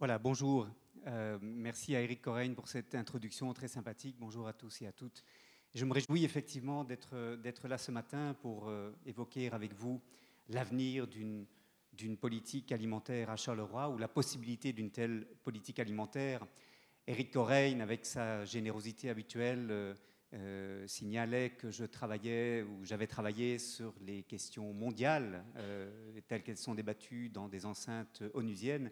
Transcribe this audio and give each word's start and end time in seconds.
Voilà, 0.00 0.18
bonjour. 0.18 0.66
Euh, 1.06 1.38
merci 1.40 1.94
à 1.94 2.02
Eric 2.02 2.20
Corregne 2.20 2.54
pour 2.54 2.66
cette 2.66 2.96
introduction 2.96 3.54
très 3.54 3.68
sympathique. 3.68 4.16
Bonjour 4.18 4.48
à 4.48 4.52
tous 4.52 4.82
et 4.82 4.88
à 4.88 4.92
toutes. 4.92 5.22
Je 5.72 5.84
me 5.84 5.92
réjouis 5.92 6.24
effectivement 6.24 6.82
d'être 6.82 7.68
là 7.68 7.78
ce 7.78 7.92
matin 7.92 8.34
pour 8.42 8.68
euh, 8.68 8.90
évoquer 9.06 9.52
avec 9.52 9.72
vous 9.72 10.02
l'avenir 10.48 11.06
d'une 11.06 11.46
politique 12.20 12.72
alimentaire 12.72 13.30
à 13.30 13.36
Charleroi 13.36 13.88
ou 13.88 13.96
la 13.96 14.08
possibilité 14.08 14.72
d'une 14.72 14.90
telle 14.90 15.28
politique 15.44 15.78
alimentaire. 15.78 16.44
Eric 17.06 17.30
Corregne, 17.30 17.80
avec 17.80 18.04
sa 18.04 18.44
générosité 18.44 19.10
habituelle, 19.10 19.68
euh, 19.70 19.94
euh, 20.32 20.86
signalait 20.88 21.50
que 21.50 21.70
je 21.70 21.84
travaillais 21.84 22.62
ou 22.62 22.84
j'avais 22.84 23.06
travaillé 23.06 23.60
sur 23.60 23.94
les 24.00 24.24
questions 24.24 24.72
mondiales 24.72 25.44
telles 26.26 26.42
qu'elles 26.42 26.56
sont 26.56 26.74
débattues 26.74 27.28
dans 27.28 27.46
des 27.46 27.64
enceintes 27.64 28.24
onusiennes. 28.34 28.90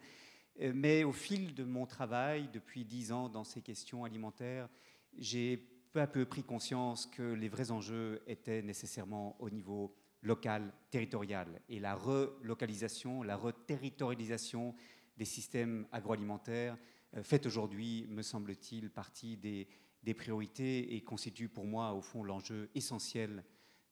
Mais 0.58 1.04
au 1.04 1.12
fil 1.12 1.54
de 1.54 1.64
mon 1.64 1.86
travail, 1.86 2.48
depuis 2.52 2.84
dix 2.84 3.10
ans 3.10 3.28
dans 3.28 3.44
ces 3.44 3.62
questions 3.62 4.04
alimentaires, 4.04 4.68
j'ai 5.16 5.56
peu 5.92 6.00
à 6.00 6.06
peu 6.06 6.24
pris 6.24 6.42
conscience 6.42 7.06
que 7.06 7.22
les 7.22 7.48
vrais 7.48 7.70
enjeux 7.70 8.22
étaient 8.26 8.62
nécessairement 8.62 9.36
au 9.40 9.50
niveau 9.50 9.94
local, 10.22 10.72
territorial. 10.90 11.60
Et 11.68 11.80
la 11.80 11.94
relocalisation, 11.94 13.22
la 13.22 13.36
reterritorialisation 13.36 14.74
des 15.16 15.24
systèmes 15.24 15.86
agroalimentaires 15.92 16.78
euh, 17.16 17.22
fait 17.22 17.44
aujourd'hui, 17.46 18.06
me 18.08 18.22
semble-t-il, 18.22 18.90
partie 18.90 19.36
des, 19.36 19.68
des, 20.02 20.14
priorités 20.14 20.94
et 20.94 21.02
constitue 21.02 21.48
pour 21.48 21.66
moi, 21.66 21.92
au 21.92 22.00
fond, 22.00 22.24
l'enjeu 22.24 22.70
essentiel 22.74 23.44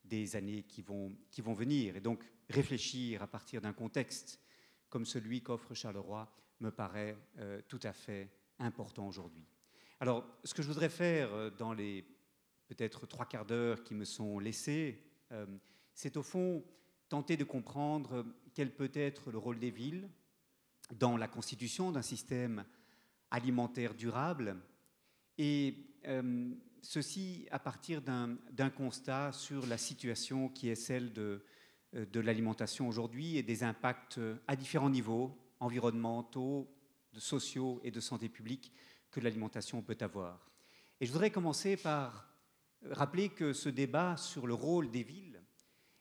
des 0.03 0.35
années 0.35 0.63
qui 0.63 0.81
vont, 0.81 1.15
qui 1.29 1.41
vont 1.41 1.53
venir. 1.53 1.95
Et 1.95 2.01
donc, 2.01 2.23
réfléchir 2.49 3.21
à 3.21 3.27
partir 3.27 3.61
d'un 3.61 3.73
contexte 3.73 4.39
comme 4.89 5.05
celui 5.05 5.41
qu'offre 5.41 5.73
Charleroi 5.73 6.33
me 6.61 6.71
paraît 6.71 7.17
euh, 7.39 7.61
tout 7.67 7.79
à 7.83 7.93
fait 7.93 8.29
important 8.59 9.07
aujourd'hui. 9.07 9.45
Alors, 9.99 10.25
ce 10.43 10.53
que 10.53 10.61
je 10.61 10.67
voudrais 10.67 10.89
faire 10.89 11.33
euh, 11.33 11.49
dans 11.49 11.73
les 11.73 12.05
peut-être 12.67 13.05
trois 13.05 13.25
quarts 13.25 13.45
d'heure 13.45 13.83
qui 13.83 13.93
me 13.93 14.05
sont 14.05 14.39
laissés, 14.39 15.03
euh, 15.31 15.45
c'est 15.93 16.17
au 16.17 16.23
fond 16.23 16.63
tenter 17.09 17.35
de 17.35 17.43
comprendre 17.43 18.25
quel 18.53 18.73
peut 18.73 18.91
être 18.93 19.31
le 19.31 19.37
rôle 19.37 19.59
des 19.59 19.71
villes 19.71 20.09
dans 20.93 21.17
la 21.17 21.27
constitution 21.27 21.91
d'un 21.91 22.01
système 22.01 22.65
alimentaire 23.29 23.93
durable, 23.93 24.57
et 25.37 25.87
ceci 26.81 27.47
à 27.49 27.59
partir 27.59 28.01
d'un 28.01 28.69
constat 28.69 29.31
sur 29.31 29.65
la 29.67 29.77
situation 29.77 30.49
qui 30.49 30.69
est 30.69 30.75
celle 30.75 31.13
de 31.13 32.19
l'alimentation 32.19 32.89
aujourd'hui 32.89 33.37
et 33.37 33.43
des 33.43 33.63
impacts 33.63 34.19
à 34.47 34.55
différents 34.57 34.89
niveaux, 34.89 35.37
environnementaux, 35.61 36.69
sociaux 37.17 37.79
et 37.83 37.91
de 37.91 38.01
santé 38.01 38.27
publique, 38.27 38.73
que 39.09 39.21
l'alimentation 39.21 39.81
peut 39.81 39.97
avoir. 40.01 40.51
Et 40.99 41.05
je 41.05 41.11
voudrais 41.11 41.31
commencer 41.31 41.77
par 41.77 42.27
rappeler 42.89 43.29
que 43.29 43.53
ce 43.53 43.69
débat 43.69 44.17
sur 44.17 44.47
le 44.47 44.53
rôle 44.53 44.91
des 44.91 45.03
villes 45.03 45.41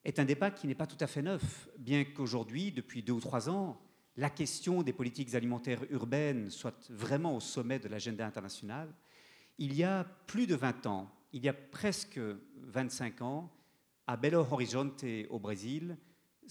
est 0.04 0.18
un 0.18 0.24
débat 0.24 0.50
qui 0.50 0.66
n'est 0.66 0.74
pas 0.74 0.86
tout 0.86 0.96
à 1.00 1.06
fait 1.06 1.22
neuf, 1.22 1.68
bien 1.78 2.04
qu'aujourd'hui, 2.04 2.72
depuis 2.72 3.02
deux 3.02 3.12
ou 3.12 3.20
trois 3.20 3.50
ans, 3.50 3.80
la 4.16 4.30
question 4.30 4.82
des 4.82 4.92
politiques 4.92 5.34
alimentaires 5.34 5.84
urbaines 5.90 6.50
soit 6.50 6.90
vraiment 6.90 7.36
au 7.36 7.40
sommet 7.40 7.78
de 7.78 7.88
l'agenda 7.88 8.26
international. 8.26 8.92
Il 9.58 9.74
y 9.74 9.84
a 9.84 10.04
plus 10.26 10.46
de 10.46 10.54
20 10.54 10.86
ans, 10.86 11.10
il 11.32 11.44
y 11.44 11.48
a 11.48 11.52
presque 11.52 12.20
25 12.56 13.22
ans, 13.22 13.52
à 14.06 14.16
Belo 14.16 14.40
Horizonte 14.40 15.04
au 15.28 15.38
Brésil, 15.38 15.96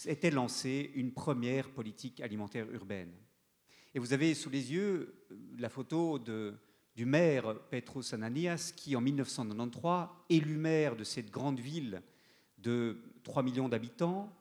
était 0.06 0.32
lancée 0.32 0.92
une 0.96 1.12
première 1.12 1.70
politique 1.72 2.20
alimentaire 2.22 2.70
urbaine. 2.72 3.12
Et 3.94 4.00
vous 4.00 4.14
avez 4.14 4.34
sous 4.34 4.50
les 4.50 4.72
yeux 4.72 5.26
euh, 5.32 5.36
la 5.58 5.70
photo 5.70 6.20
de, 6.20 6.54
du 6.96 7.06
maire 7.06 7.56
Petros 7.70 8.14
Ananias 8.14 8.74
qui, 8.76 8.96
en 8.96 9.02
1993, 9.02 10.08
élu 10.30 10.58
maire 10.58 10.96
de 10.96 11.04
cette 11.04 11.32
grande 11.32 11.60
ville 11.60 12.02
de 12.58 12.98
3 13.24 13.44
millions 13.44 13.70
d'habitants, 13.70 14.32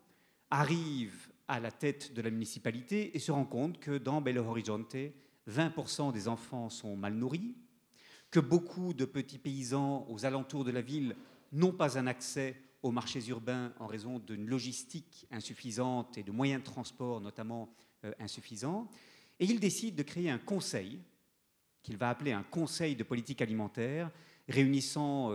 arrive 0.51 1.29
à 1.47 1.61
la 1.61 1.71
tête 1.71 2.13
de 2.13 2.21
la 2.21 2.31
municipalité 2.31 3.17
et 3.17 3.19
se 3.19 3.33
rend 3.33 3.45
compte 3.45 3.79
que 3.81 3.97
dans 3.97 4.21
Belo 4.21 4.45
Horizonte, 4.45 4.97
20% 5.49 6.13
des 6.13 6.29
enfants 6.29 6.69
sont 6.69 6.97
mal 6.97 7.15
nourris, 7.15 7.55
que 8.31 8.41
beaucoup 8.41 8.93
de 8.93 9.07
petits 9.07 9.39
paysans 9.39 10.07
aux 10.11 10.27
alentours 10.27 10.65
de 10.65 10.71
la 10.71 10.83
ville 10.83 11.17
n'ont 11.53 11.73
pas 11.73 11.99
un 11.99 12.07
accès 12.07 12.57
aux 12.83 12.91
marchés 12.91 13.27
urbains 13.29 13.73
en 13.79 13.87
raison 13.87 14.19
d'une 14.19 14.47
logistique 14.47 15.27
insuffisante 15.31 16.17
et 16.17 16.23
de 16.23 16.31
moyens 16.31 16.63
de 16.63 16.67
transport 16.67 17.21
notamment 17.21 17.75
euh, 18.05 18.13
insuffisants, 18.19 18.89
et 19.41 19.45
il 19.45 19.61
décide 19.61 19.95
de 19.95 20.03
créer 20.03 20.31
un 20.31 20.39
conseil, 20.39 21.01
qu'il 21.83 21.97
va 21.97 22.11
appeler 22.11 22.33
un 22.33 22.43
conseil 22.43 22.97
de 22.97 23.05
politique 23.05 23.41
alimentaire, 23.41 24.11
réunissant 24.49 25.31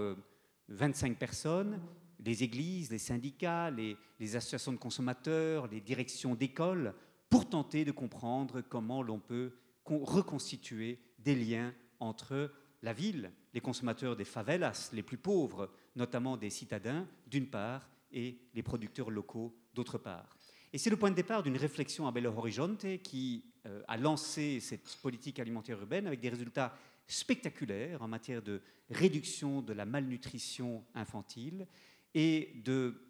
25 0.68 1.12
euh, 1.12 1.16
personnes, 1.16 1.82
les 2.26 2.44
églises, 2.44 2.92
les 2.92 2.98
syndicats, 2.98 3.72
les, 3.72 3.98
associations 4.36 4.72
de 4.72 4.78
consommateurs, 4.78 5.68
les 5.68 5.82
directions 5.82 6.36
d'écoles, 6.36 6.94
pour 7.30 7.50
tenter 7.50 7.84
de 7.84 7.92
comprendre 7.92 8.62
comment 8.62 9.02
l'on 9.02 9.20
peut 9.20 9.54
reconstituer 9.86 11.00
des 11.20 11.36
liens 11.36 11.74
entre 12.00 12.52
la 12.82 12.94
ville, 12.94 13.32
les 13.54 13.62
consommateurs 13.62 14.16
des 14.16 14.26
favelas, 14.26 14.92
les 14.94 15.04
plus 15.04 15.18
pauvres, 15.18 15.70
notamment 15.96 16.38
des 16.38 16.50
citadins, 16.50 17.08
d'une 17.28 17.48
part, 17.48 17.90
et 18.12 18.38
les 18.54 18.64
producteurs 18.64 19.10
locaux, 19.10 19.56
d'autre 19.74 19.98
part. 19.98 20.38
Et 20.72 20.78
c'est 20.78 20.90
le 20.90 20.98
point 20.98 21.12
de 21.12 21.16
départ 21.16 21.44
d'une 21.44 21.58
réflexion 21.58 22.08
à 22.08 22.12
Belo 22.12 22.32
Horizonte 22.32 22.86
qui 23.04 23.46
euh, 23.66 23.82
a 23.88 23.98
lancé 23.98 24.60
cette 24.60 24.98
politique 25.02 25.40
alimentaire 25.40 25.80
urbaine 25.80 26.08
avec 26.08 26.20
des 26.20 26.30
résultats 26.30 26.76
spectaculaires 27.08 28.02
en 28.02 28.08
matière 28.08 28.42
de 28.42 28.62
réduction 28.90 29.62
de 29.62 29.74
la 29.74 29.86
malnutrition 29.86 30.84
infantile 30.96 31.68
et 32.16 32.54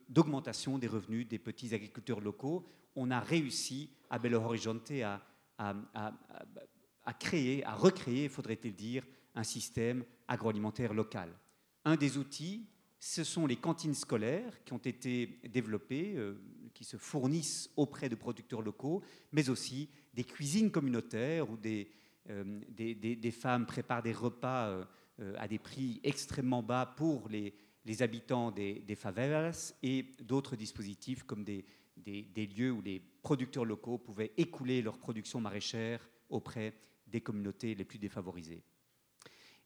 d'augmentation 0.09 0.77
des 0.77 0.87
revenus 0.87 1.27
des 1.27 1.39
petits 1.39 1.73
agriculteurs 1.73 2.21
locaux. 2.21 2.65
On 2.95 3.11
a 3.11 3.19
réussi 3.19 3.89
à 4.09 4.19
Belo 4.19 4.39
Horizonte 4.39 4.91
à, 5.01 5.21
à 5.57 7.13
créer, 7.13 7.63
à 7.65 7.75
recréer, 7.75 8.29
faudrait-il 8.29 8.75
dire, 8.75 9.05
un 9.35 9.43
système 9.43 10.03
agroalimentaire 10.27 10.93
local. 10.93 11.29
Un 11.85 11.95
des 11.95 12.17
outils, 12.17 12.67
ce 13.05 13.25
sont 13.25 13.45
les 13.45 13.57
cantines 13.57 13.93
scolaires 13.93 14.63
qui 14.63 14.71
ont 14.71 14.77
été 14.77 15.41
développées, 15.51 16.13
euh, 16.15 16.35
qui 16.73 16.85
se 16.85 16.95
fournissent 16.95 17.69
auprès 17.75 18.07
de 18.07 18.15
producteurs 18.15 18.61
locaux, 18.61 19.03
mais 19.33 19.49
aussi 19.49 19.89
des 20.13 20.23
cuisines 20.23 20.71
communautaires 20.71 21.49
où 21.49 21.57
des, 21.57 21.91
euh, 22.29 22.61
femmes 23.31 23.65
préparent 23.65 24.03
des 24.03 24.13
repas 24.13 24.85
euh, 25.19 25.35
à 25.37 25.49
des 25.49 25.59
prix 25.59 25.99
extrêmement 26.05 26.63
bas 26.63 26.93
pour 26.95 27.27
les, 27.27 27.53
les 27.83 28.01
habitants 28.01 28.51
des, 28.51 28.95
favelas 28.95 29.73
et 29.83 30.05
d'autres 30.21 30.55
dispositifs 30.55 31.23
comme 31.23 31.43
des, 31.43 31.65
lieux 32.07 32.71
où 32.71 32.81
les 32.81 33.01
producteurs 33.21 33.65
locaux 33.65 33.97
pouvaient 33.97 34.31
écouler 34.37 34.81
leur 34.81 34.97
production 34.97 35.41
maraîchère 35.41 36.07
auprès 36.29 36.73
des 37.07 37.19
communautés 37.19 37.75
les 37.75 37.83
plus 37.83 37.99
défavorisées. 37.99 38.63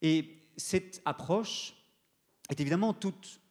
Et 0.02 0.40
cette 0.58 1.04
approche 1.06 1.76
est 2.50 2.60
évidemment 2.60 2.94
toute 2.94 3.42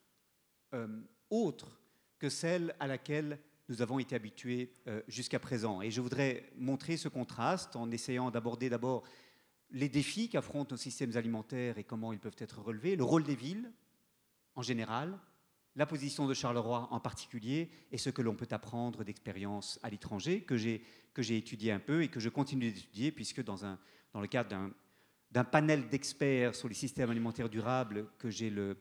euh, 0.74 1.00
autre 1.30 1.80
que 2.18 2.28
celle 2.28 2.74
à 2.80 2.86
laquelle 2.86 3.38
nous 3.68 3.82
avons 3.82 3.98
été 3.98 4.14
habitués 4.14 4.72
euh, 4.86 5.02
jusqu'à 5.08 5.38
présent. 5.38 5.82
Et 5.82 5.90
je 5.90 6.00
voudrais 6.00 6.48
montrer 6.56 6.96
ce 6.96 7.08
contraste 7.08 7.76
en 7.76 7.90
essayant 7.90 8.30
d'aborder 8.30 8.68
d'abord 8.68 9.02
les 9.70 9.88
défis 9.88 10.28
qu'affrontent 10.28 10.74
nos 10.74 10.78
systèmes 10.78 11.16
alimentaires 11.16 11.78
et 11.78 11.84
comment 11.84 12.12
ils 12.12 12.20
peuvent 12.20 12.36
être 12.38 12.60
relevés, 12.60 12.96
le 12.96 13.04
rôle 13.04 13.24
des 13.24 13.34
villes 13.34 13.72
en 14.54 14.62
général, 14.62 15.18
la 15.74 15.86
position 15.86 16.26
de 16.26 16.34
Charleroi 16.34 16.88
en 16.90 17.00
particulier 17.00 17.68
et 17.90 17.98
ce 17.98 18.08
que 18.08 18.22
l'on 18.22 18.34
peut 18.34 18.48
apprendre 18.50 19.04
d'expériences 19.04 19.78
à 19.82 19.91
l'étranger 19.91 20.42
que 20.42 20.56
j'ai 20.56 21.36
étudié 21.36 21.72
un 21.72 21.80
peu 21.80 22.03
et 22.03 22.09
que 22.09 22.21
je 22.21 22.28
continue 22.28 22.71
d'étudier 22.71 23.10
puisque 23.12 23.42
dans, 23.42 23.65
un, 23.66 23.78
dans 24.12 24.21
le 24.21 24.28
cadre 24.28 24.48
d'un 24.48 24.72
d'un 25.30 25.44
panel 25.44 25.88
d'experts 25.88 26.54
sur 26.54 26.68
les 26.68 26.74
systèmes 26.74 27.10
alimentaires 27.10 27.48
durables 27.48 28.06
que 28.18 28.30
j'ai 28.30 28.50
le, 28.50 28.76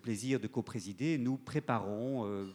plaisir 0.00 0.40
de 0.40 0.46
co-présider, 0.46 1.18
nous 1.18 1.36
préparons, 1.36 2.26
euh, 2.26 2.46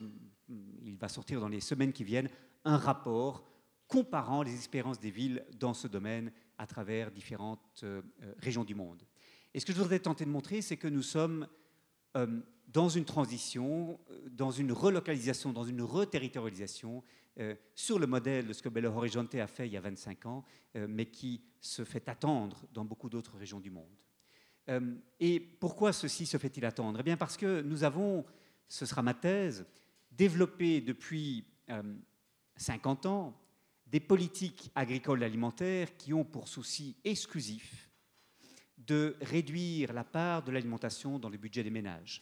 il 0.83 0.97
va 0.97 1.09
sortir 1.09 1.39
dans 1.39 1.47
les 1.47 1.61
semaines 1.61 1.93
qui 1.93 2.03
viennent, 2.03 2.29
un 2.65 2.77
rapport 2.77 3.45
comparant 3.87 4.43
les 4.43 4.55
expériences 4.55 4.99
des 4.99 5.11
villes 5.11 5.45
dans 5.59 5.73
ce 5.73 5.87
domaine 5.87 6.31
à 6.57 6.65
travers 6.65 7.11
différentes 7.11 7.81
euh, 7.83 8.01
régions 8.37 8.63
du 8.63 8.75
monde. 8.75 9.03
Et 9.53 9.59
ce 9.59 9.65
que 9.65 9.73
je 9.73 9.77
voudrais 9.77 9.99
tenter 9.99 10.25
de 10.25 10.29
montrer, 10.29 10.61
c'est 10.61 10.77
que 10.77 10.87
nous 10.87 11.01
sommes 11.01 11.47
euh, 12.15 12.41
dans 12.67 12.89
une 12.89 13.05
transition, 13.05 13.99
dans 14.31 14.51
une 14.51 14.71
relocalisation, 14.71 15.51
dans 15.51 15.63
une 15.63 15.81
reterritorialisation 15.81 17.03
euh, 17.39 17.55
sur 17.73 17.97
le 17.97 18.05
modèle 18.05 18.45
de 18.45 18.53
ce 18.53 18.61
que 18.61 18.69
Belo 18.69 18.89
Horizonte 18.89 19.33
a 19.35 19.47
fait 19.47 19.67
il 19.67 19.73
y 19.73 19.77
a 19.77 19.81
25 19.81 20.25
ans, 20.27 20.43
euh, 20.75 20.85
mais 20.87 21.07
qui 21.07 21.41
se 21.59 21.83
fait 21.83 22.07
attendre 22.07 22.63
dans 22.71 22.85
beaucoup 22.85 23.09
d'autres 23.09 23.37
régions 23.37 23.59
du 23.59 23.71
monde. 23.71 23.95
Euh, 24.69 24.95
et 25.19 25.39
pourquoi 25.39 25.93
ceci 25.93 26.27
se 26.27 26.37
fait-il 26.37 26.63
attendre? 26.63 26.99
Eh 26.99 27.03
bien 27.03 27.17
parce 27.17 27.35
que 27.35 27.61
nous 27.61 27.83
avons, 27.83 28.23
ce 28.67 28.85
sera 28.85 29.01
ma 29.01 29.15
thèse, 29.15 29.65
développé 30.11 30.79
depuis 30.79 31.43
50 32.55 33.07
ans 33.07 33.41
des 33.87 33.99
politiques 33.99 34.71
agricoles 34.75 35.23
alimentaires 35.23 35.97
qui 35.97 36.13
ont 36.13 36.23
pour 36.23 36.47
souci 36.47 36.95
exclusif 37.03 37.89
de 38.77 39.17
réduire 39.21 39.91
la 39.91 40.03
part 40.03 40.43
de 40.43 40.51
l'alimentation 40.51 41.17
dans 41.17 41.29
le 41.29 41.37
budget 41.37 41.63
des 41.63 41.71
ménages. 41.71 42.21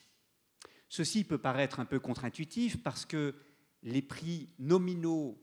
Ceci 0.88 1.24
peut 1.24 1.38
paraître 1.38 1.80
un 1.80 1.86
peu 1.86 2.00
contre-intuitif 2.00 2.82
parce 2.82 3.06
que 3.06 3.36
les 3.84 4.02
prix 4.02 4.50
nominaux 4.60 5.42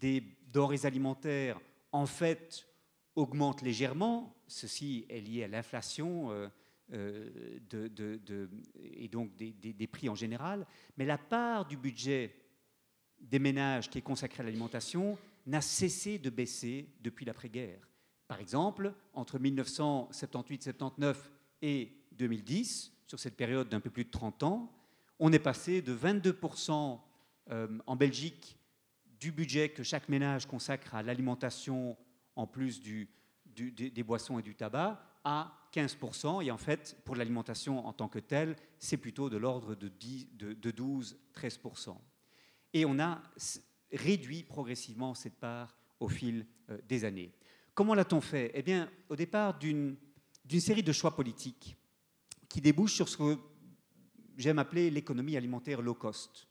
des 0.00 0.22
denrées 0.52 0.84
alimentaires, 0.84 1.60
en 1.92 2.06
fait, 2.06 2.66
augmentent 3.14 3.62
légèrement. 3.62 4.36
Ceci 4.46 5.06
est 5.08 5.20
lié 5.20 5.44
à 5.44 5.48
l'inflation 5.48 6.30
euh, 6.30 6.48
euh, 6.92 7.58
et 8.76 9.08
donc 9.08 9.34
des, 9.36 9.86
prix 9.86 10.08
en 10.08 10.14
général. 10.14 10.66
Mais 10.96 11.06
la 11.06 11.18
part 11.18 11.66
du 11.66 11.76
budget 11.76 12.34
des 13.20 13.38
ménages 13.38 13.88
qui 13.88 13.98
est 13.98 14.02
consacrée 14.02 14.42
à 14.42 14.44
l'alimentation 14.44 15.16
n'a 15.46 15.60
cessé 15.60 16.18
de 16.18 16.30
baisser 16.30 16.88
depuis 17.00 17.24
l'après-guerre. 17.24 17.88
Par 18.28 18.40
exemple, 18.40 18.94
entre 19.14 19.38
1978-79 19.38 21.16
et 21.62 21.92
2010, 22.12 22.92
sur 23.06 23.18
cette 23.18 23.36
période 23.36 23.68
d'un 23.68 23.80
peu 23.80 23.90
plus 23.90 24.04
de 24.04 24.10
30 24.10 24.42
ans, 24.42 24.72
on 25.18 25.32
est 25.32 25.38
passé 25.38 25.82
de 25.82 25.94
22% 25.94 26.72
euh, 26.72 26.96
en 27.50 27.96
Belgique 27.96 28.58
du 29.18 29.32
budget 29.32 29.68
que 29.68 29.82
chaque 29.82 30.08
ménage 30.08 30.46
consacre 30.46 30.94
à 30.94 31.02
l'alimentation 31.02 31.96
en 32.36 32.46
plus 32.46 32.82
des 32.82 34.02
boissons 34.02 34.38
et 34.38 34.42
du 34.42 34.54
tabac 34.54 35.00
à 35.24 35.52
15%. 35.72 36.44
Et 36.44 36.50
en 36.50 36.58
fait, 36.58 36.96
pour 37.04 37.16
l'alimentation 37.16 37.86
en 37.86 37.92
tant 37.92 38.08
que 38.08 38.18
telle, 38.18 38.56
c'est 38.78 38.96
plutôt 38.96 39.30
de 39.30 39.36
l'ordre 39.36 39.74
de, 39.74 39.88
de 39.88 40.70
12-13%. 40.70 41.96
Et 42.74 42.84
on 42.84 42.98
a 42.98 43.22
réduit 43.92 44.42
progressivement 44.42 45.14
cette 45.14 45.36
part 45.36 45.76
au 46.00 46.08
fil 46.08 46.46
euh, 46.70 46.78
des 46.88 47.04
années. 47.04 47.32
Comment 47.74 47.94
l'a-t-on 47.94 48.20
fait? 48.20 48.50
Eh 48.54 48.62
bien, 48.62 48.90
au 49.08 49.16
départ, 49.16 49.58
d'une 49.58 49.96
série 50.58 50.82
de 50.82 50.92
choix 50.92 51.14
politiques 51.14 51.76
qui 52.48 52.60
débouchent 52.60 52.94
sur 52.94 53.08
ce 53.08 53.16
que 53.16 53.38
j'aime 54.36 54.58
appeler 54.58 54.90
l'économie 54.90 55.36
alimentaire 55.36 55.80
low 55.80 55.94
cost. 55.94 56.48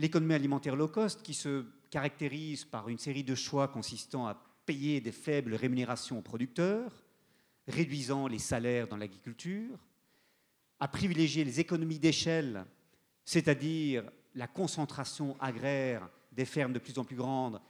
L'économie 0.00 0.32
alimentaire 0.32 0.76
low 0.76 0.88
cost 0.88 1.20
qui 1.22 1.34
se 1.34 1.62
caractérise 1.90 2.64
par 2.64 2.88
une 2.88 2.96
série 2.96 3.22
de 3.22 3.34
choix 3.34 3.68
consistant 3.68 4.26
à 4.26 4.34
payer 4.64 4.98
des 5.02 5.12
faibles 5.12 5.54
rémunérations 5.54 6.18
aux 6.18 6.22
producteurs, 6.22 7.04
réduisant 7.68 8.26
les 8.26 8.38
salaires 8.38 8.88
dans 8.88 8.96
l'agriculture, 8.96 9.78
à 10.78 10.88
privilégier 10.88 11.44
les 11.44 11.60
économies 11.60 11.98
d'échelle, 11.98 12.64
c'est-à-dire 13.26 14.10
la 14.34 14.46
concentration 14.46 15.36
agraire 15.38 16.08
des 16.32 16.46
fermes 16.46 16.72
de 16.72 16.78
plus 16.78 16.98
en 16.98 17.04
plus 17.04 17.16
grandes, 17.16 17.60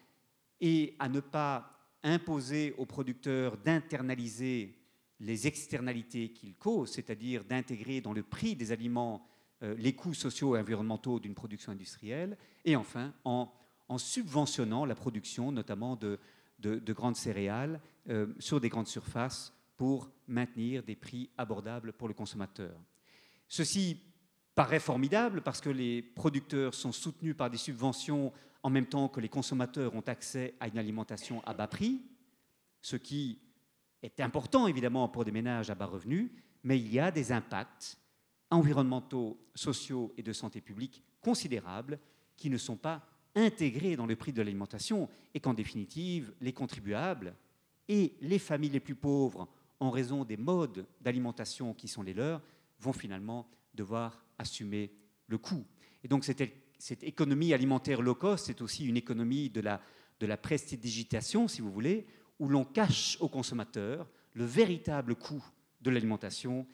et 0.60 0.94
à 1.00 1.08
ne 1.08 1.18
pas 1.18 1.80
imposer 2.04 2.76
aux 2.78 2.86
producteurs 2.86 3.56
d'internaliser 3.56 4.78
les 5.18 5.48
externalités 5.48 6.30
qu'ils 6.30 6.54
causent, 6.54 6.92
c'est-à-dire 6.92 7.42
d'intégrer 7.42 8.00
dans 8.00 8.12
le 8.12 8.22
prix 8.22 8.54
des 8.54 8.70
aliments 8.70 9.26
les 9.62 9.94
coûts 9.94 10.14
sociaux 10.14 10.56
et 10.56 10.60
environnementaux 10.60 11.20
d'une 11.20 11.34
production 11.34 11.72
industrielle, 11.72 12.36
et 12.64 12.76
enfin 12.76 13.12
en, 13.24 13.48
subventionnant 13.98 14.84
la 14.84 14.94
production 14.94 15.52
notamment 15.52 15.96
de, 15.96 16.18
grandes 16.92 17.16
céréales 17.16 17.80
euh, 18.08 18.28
sur 18.38 18.60
des 18.60 18.68
grandes 18.68 18.86
surfaces 18.86 19.52
pour 19.76 20.10
maintenir 20.28 20.82
des 20.82 20.94
prix 20.94 21.30
abordables 21.36 21.92
pour 21.92 22.08
le 22.08 22.14
consommateur. 22.14 22.78
Ceci 23.48 24.00
paraît 24.54 24.80
formidable 24.80 25.42
parce 25.42 25.60
que 25.60 25.70
les 25.70 26.02
producteurs 26.02 26.74
sont 26.74 26.92
soutenus 26.92 27.36
par 27.36 27.50
des 27.50 27.56
subventions 27.56 28.32
en 28.62 28.70
même 28.70 28.86
temps 28.86 29.08
que 29.08 29.20
les 29.20 29.28
consommateurs 29.28 29.94
ont 29.94 30.02
accès 30.06 30.54
à 30.60 30.68
une 30.68 30.78
alimentation 30.78 31.42
à 31.44 31.54
bas 31.54 31.66
prix, 31.66 32.02
ce 32.82 32.96
qui 32.96 33.38
est 34.02 34.20
important 34.20 34.66
évidemment 34.66 35.08
pour 35.08 35.24
des 35.24 35.32
ménages 35.32 35.70
à 35.70 35.74
bas 35.74 35.86
revenus, 35.86 36.30
mais 36.62 36.78
il 36.78 36.92
y 36.92 37.00
a 37.00 37.10
des 37.10 37.32
impacts 37.32 37.99
environnementaux, 38.50 39.38
sociaux 39.54 40.12
et 40.16 40.22
de 40.22 40.32
santé 40.32 40.60
publique 40.60 41.02
considérables 41.20 41.98
qui 42.36 42.50
ne 42.50 42.58
sont 42.58 42.76
pas 42.76 43.06
intégrés 43.34 43.96
dans 43.96 44.06
le 44.06 44.16
prix 44.16 44.32
de 44.32 44.42
l'alimentation 44.42 45.08
et 45.34 45.40
qu'en 45.40 45.54
définitive, 45.54 46.32
les 46.40 46.52
contribuables 46.52 47.34
et 47.88 48.14
les 48.20 48.38
familles 48.38 48.70
les 48.70 48.80
plus 48.80 48.94
pauvres, 48.94 49.48
en 49.78 49.90
raison 49.90 50.24
des 50.24 50.36
modes 50.36 50.86
d'alimentation 51.00 51.74
qui 51.74 51.88
sont 51.88 52.02
les 52.02 52.14
leurs, 52.14 52.42
vont 52.80 52.92
finalement 52.92 53.48
devoir 53.74 54.24
assumer 54.38 54.92
le 55.26 55.38
coût. 55.38 55.64
Et 56.02 56.08
donc 56.08 56.24
cette 56.24 57.02
économie 57.02 57.54
alimentaire 57.54 58.02
low 58.02 58.14
cost, 58.14 58.46
c'est 58.46 58.62
aussi 58.62 58.86
une 58.86 58.96
économie 58.96 59.50
de 59.50 59.60
la, 59.60 59.80
de 60.18 60.26
la 60.26 60.36
prestidigitation, 60.36 61.46
si 61.46 61.60
vous 61.60 61.70
voulez, 61.70 62.06
où 62.38 62.48
l'on 62.48 62.64
cache 62.64 63.16
aux 63.20 63.28
consommateurs 63.28 64.08
le 64.34 64.44
véritable 64.44 65.14
coût 65.14 65.44
de 65.82 65.90
l'alimentation 65.90 66.66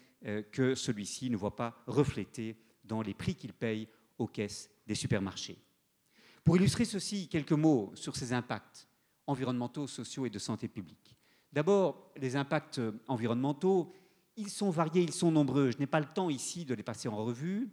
que 0.52 0.74
celui-ci 0.74 1.30
ne 1.30 1.36
voit 1.36 1.56
pas 1.56 1.82
reflété 1.86 2.56
dans 2.84 3.02
les 3.02 3.14
prix 3.14 3.34
qu'il 3.34 3.52
paye 3.52 3.88
aux 4.18 4.26
caisses 4.26 4.70
des 4.86 4.94
supermarchés. 4.94 5.58
Pour 6.44 6.56
illustrer 6.56 6.84
ceci, 6.84 7.28
quelques 7.28 7.52
mots 7.52 7.92
sur 7.94 8.16
ces 8.16 8.32
impacts 8.32 8.88
environnementaux, 9.26 9.86
sociaux 9.86 10.26
et 10.26 10.30
de 10.30 10.38
santé 10.38 10.68
publique. 10.68 11.16
D'abord, 11.52 12.12
les 12.16 12.36
impacts 12.36 12.80
environnementaux, 13.08 13.92
ils 14.36 14.50
sont 14.50 14.70
variés, 14.70 15.02
ils 15.02 15.12
sont 15.12 15.30
nombreux. 15.30 15.70
Je 15.70 15.78
n'ai 15.78 15.86
pas 15.86 16.00
le 16.00 16.06
temps 16.06 16.30
ici 16.30 16.64
de 16.64 16.74
les 16.74 16.82
passer 16.82 17.08
en 17.08 17.16
revue. 17.16 17.68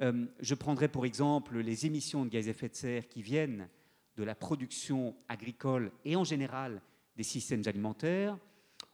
Euh, 0.00 0.26
je 0.40 0.54
prendrai 0.54 0.88
pour 0.88 1.06
exemple 1.06 1.58
les 1.58 1.86
émissions 1.86 2.24
de 2.24 2.30
gaz 2.30 2.46
à 2.46 2.50
effet 2.50 2.68
de 2.68 2.74
serre 2.74 3.08
qui 3.08 3.22
viennent 3.22 3.68
de 4.16 4.24
la 4.24 4.34
production 4.34 5.16
agricole 5.28 5.90
et 6.04 6.16
en 6.16 6.24
général 6.24 6.82
des 7.16 7.22
systèmes 7.22 7.62
alimentaires. 7.66 8.38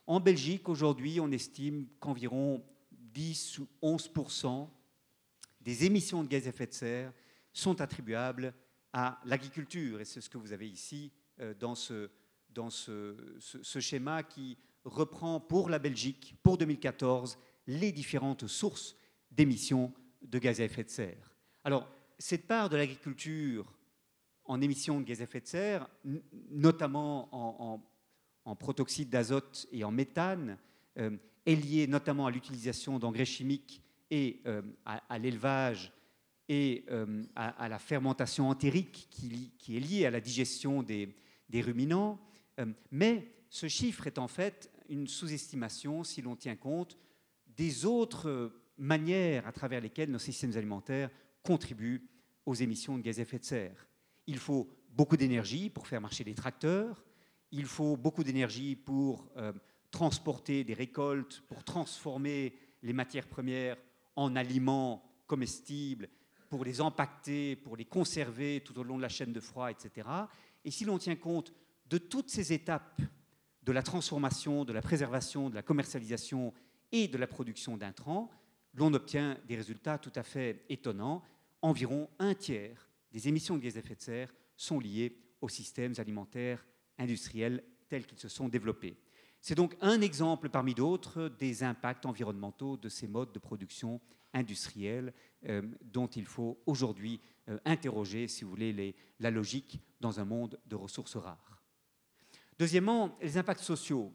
En 0.07 0.21
Belgique, 0.21 0.69
aujourd'hui, 0.69 1.21
on 1.21 1.31
estime 1.31 1.87
qu'environ 2.01 2.63
10 3.19 3.59
ou 3.59 3.69
11% 3.83 4.69
des 5.61 5.85
émissions 5.85 6.23
de 6.23 6.29
gaz 6.29 6.47
à 6.47 6.51
effet 6.51 6.69
de 6.69 6.73
serre 6.73 7.13
sont 7.53 7.81
attribuables 7.81 8.55
à 8.93 9.21
l'agriculture. 9.25 10.01
Et 10.01 10.05
c'est 10.05 10.21
ce 10.21 10.31
que 10.31 10.39
vous 10.39 10.53
avez 10.53 10.69
ici 10.69 11.11
euh, 11.41 11.53
dans, 11.55 11.75
ce, 11.75 12.11
schéma 13.81 14.23
qui 14.23 14.57
reprend 14.85 15.41
pour 15.41 15.69
la 15.69 15.81
Belgique, 15.81 16.37
pour 16.45 16.59
2014, 16.59 17.37
les 17.67 17.91
différentes 17.91 18.47
sources 18.47 18.95
d'émissions 19.33 19.93
de 20.23 20.39
gaz 20.39 20.61
à 20.61 20.65
effet 20.65 20.85
de 20.85 20.91
serre. 20.91 21.35
Alors, 21.65 21.89
cette 22.21 22.47
part 22.47 22.69
de 22.69 22.77
l'agriculture 22.77 23.77
en 24.45 24.61
émissions 24.61 25.01
de 25.01 25.05
gaz 25.05 25.21
à 25.21 25.25
effet 25.25 25.41
de 25.41 25.47
serre, 25.49 25.89
notamment 26.51 27.29
en, 28.45 28.55
protoxyde 28.55 29.11
d'azote 29.11 29.67
et 29.73 29.83
en 29.83 29.91
méthane, 29.91 30.57
euh, 30.99 31.19
est 31.49 31.57
liée 31.57 31.87
notamment 31.87 32.27
à 32.27 32.31
l'utilisation 32.31 32.99
d'engrais 32.99 33.25
chimiques 33.25 33.83
et 34.11 34.41
euh, 34.47 34.63
à, 34.85 35.19
l'élevage 35.19 35.93
et 36.49 36.85
euh, 36.91 37.25
à, 37.35 37.69
la 37.69 37.79
fermentation 37.79 38.49
entérique 38.49 39.09
qui, 39.11 39.77
est 39.77 39.81
liée 39.81 40.07
à 40.07 40.11
la 40.11 40.21
digestion 40.21 40.83
des, 40.83 41.15
ruminants. 41.55 42.19
mais 42.91 43.33
ce 43.51 43.67
chiffre 43.69 44.07
est 44.07 44.19
en 44.19 44.29
fait 44.29 44.71
une 44.89 45.07
sous-estimation 45.07 46.05
si 46.05 46.23
l'on 46.23 46.37
tient 46.37 46.57
compte 46.57 46.99
des 47.57 47.87
autres 47.87 48.53
manières 48.77 49.47
à 49.47 49.53
travers 49.53 49.81
lesquelles 49.81 50.11
nos 50.11 50.19
systèmes 50.19 50.57
alimentaires 50.57 51.11
contribuent 51.43 52.07
aux 52.47 52.55
émissions 52.55 52.97
de 52.97 53.03
gaz 53.03 53.19
à 53.19 53.23
effet 53.23 53.39
de 53.39 53.45
serre. 53.45 53.89
Il 54.27 54.39
faut 54.39 54.69
beaucoup 54.91 55.17
d'énergie 55.17 55.71
pour 55.71 55.87
faire 55.87 56.01
marcher 56.01 56.25
les 56.25 56.35
tracteurs, 56.35 57.05
il 57.51 57.65
faut 57.65 57.97
beaucoup 57.97 58.25
d'énergie 58.25 58.77
pour 58.77 59.31
euh, 59.37 59.53
transporter 59.91 60.65
des 60.65 60.75
récoltes, 60.75 61.43
pour 61.49 61.65
transformer 61.65 62.55
les 62.83 62.93
matières 62.93 63.27
premières 63.27 63.77
en 64.17 64.37
aliments 64.37 65.03
comestibles, 65.27 66.09
pour 66.49 66.65
les 66.65 66.81
empaqueter, 66.81 67.57
pour 67.57 67.77
les 67.77 67.85
conserver 67.85 68.63
tout 68.65 68.79
au 68.79 68.83
long 68.83 68.97
de 68.97 69.03
la 69.03 69.09
chaîne 69.09 69.33
de 69.33 69.41
froid, 69.41 69.71
etc. 69.71 70.09
Et 70.65 70.71
si 70.71 70.85
l'on 70.85 70.99
tient 70.99 71.17
compte 71.17 71.53
de 71.87 71.99
toutes 71.99 72.31
ces 72.31 72.53
étapes 72.53 73.01
de 73.63 73.73
la 73.73 73.83
transformation, 73.83 74.65
de 74.65 74.73
la 74.73 74.83
préservation, 74.83 75.51
de 75.51 75.55
la 75.55 75.63
commercialisation 75.63 76.53
et 76.91 77.09
de 77.09 77.19
la 77.19 77.27
production 77.27 77.77
d'intrants, 77.77 78.31
l'on 78.75 78.93
obtient 78.95 79.39
des 79.47 79.57
résultats 79.57 79.99
tout 79.99 80.13
à 80.15 80.23
fait 80.23 80.65
étonnants. 80.69 81.23
Environ 81.61 82.09
un 82.19 82.35
tiers 82.35 82.89
des 83.11 83.29
émissions 83.29 83.57
de 83.57 83.63
gaz 83.63 83.77
à 83.77 83.81
effet 83.81 83.95
de 83.95 84.01
serre 84.01 84.35
sont 84.57 84.81
liées 84.81 85.19
aux 85.41 85.49
systèmes 85.49 85.95
alimentaires 85.99 86.65
industriels 86.99 87.63
tels 87.89 88.07
qu'ils 88.07 88.19
se 88.19 88.29
sont 88.29 88.49
développés. 88.49 88.97
C'est 89.41 89.55
donc 89.55 89.77
un 89.81 90.01
exemple 90.01 90.49
parmi 90.49 90.75
d'autres 90.75 91.29
des 91.39 91.63
impacts 91.63 92.07
environnementaux 92.07 92.77
de 92.77 92.89
ces 92.89 93.07
modes 93.07 93.33
de 93.33 93.39
production 93.39 94.01
industriels 94.35 95.13
euh, 95.49 95.63
dont 95.83 96.09
il 96.09 96.27
faut 96.27 96.61
aujourd'hui 96.67 97.21
euh, 97.49 97.59
interroger, 97.65 98.29
si 98.29 98.45
vous 98.45 98.51
voulez, 98.51 98.95
la 99.21 99.31
logique 99.31 99.81
dans 100.01 100.21
un 100.21 100.25
monde 100.25 100.61
de 100.67 100.77
ressources 100.77 101.17
rares. 101.17 101.63
Deuxièmement, 102.59 103.17
les 103.23 103.39
impacts 103.39 103.61
sociaux. 103.61 104.13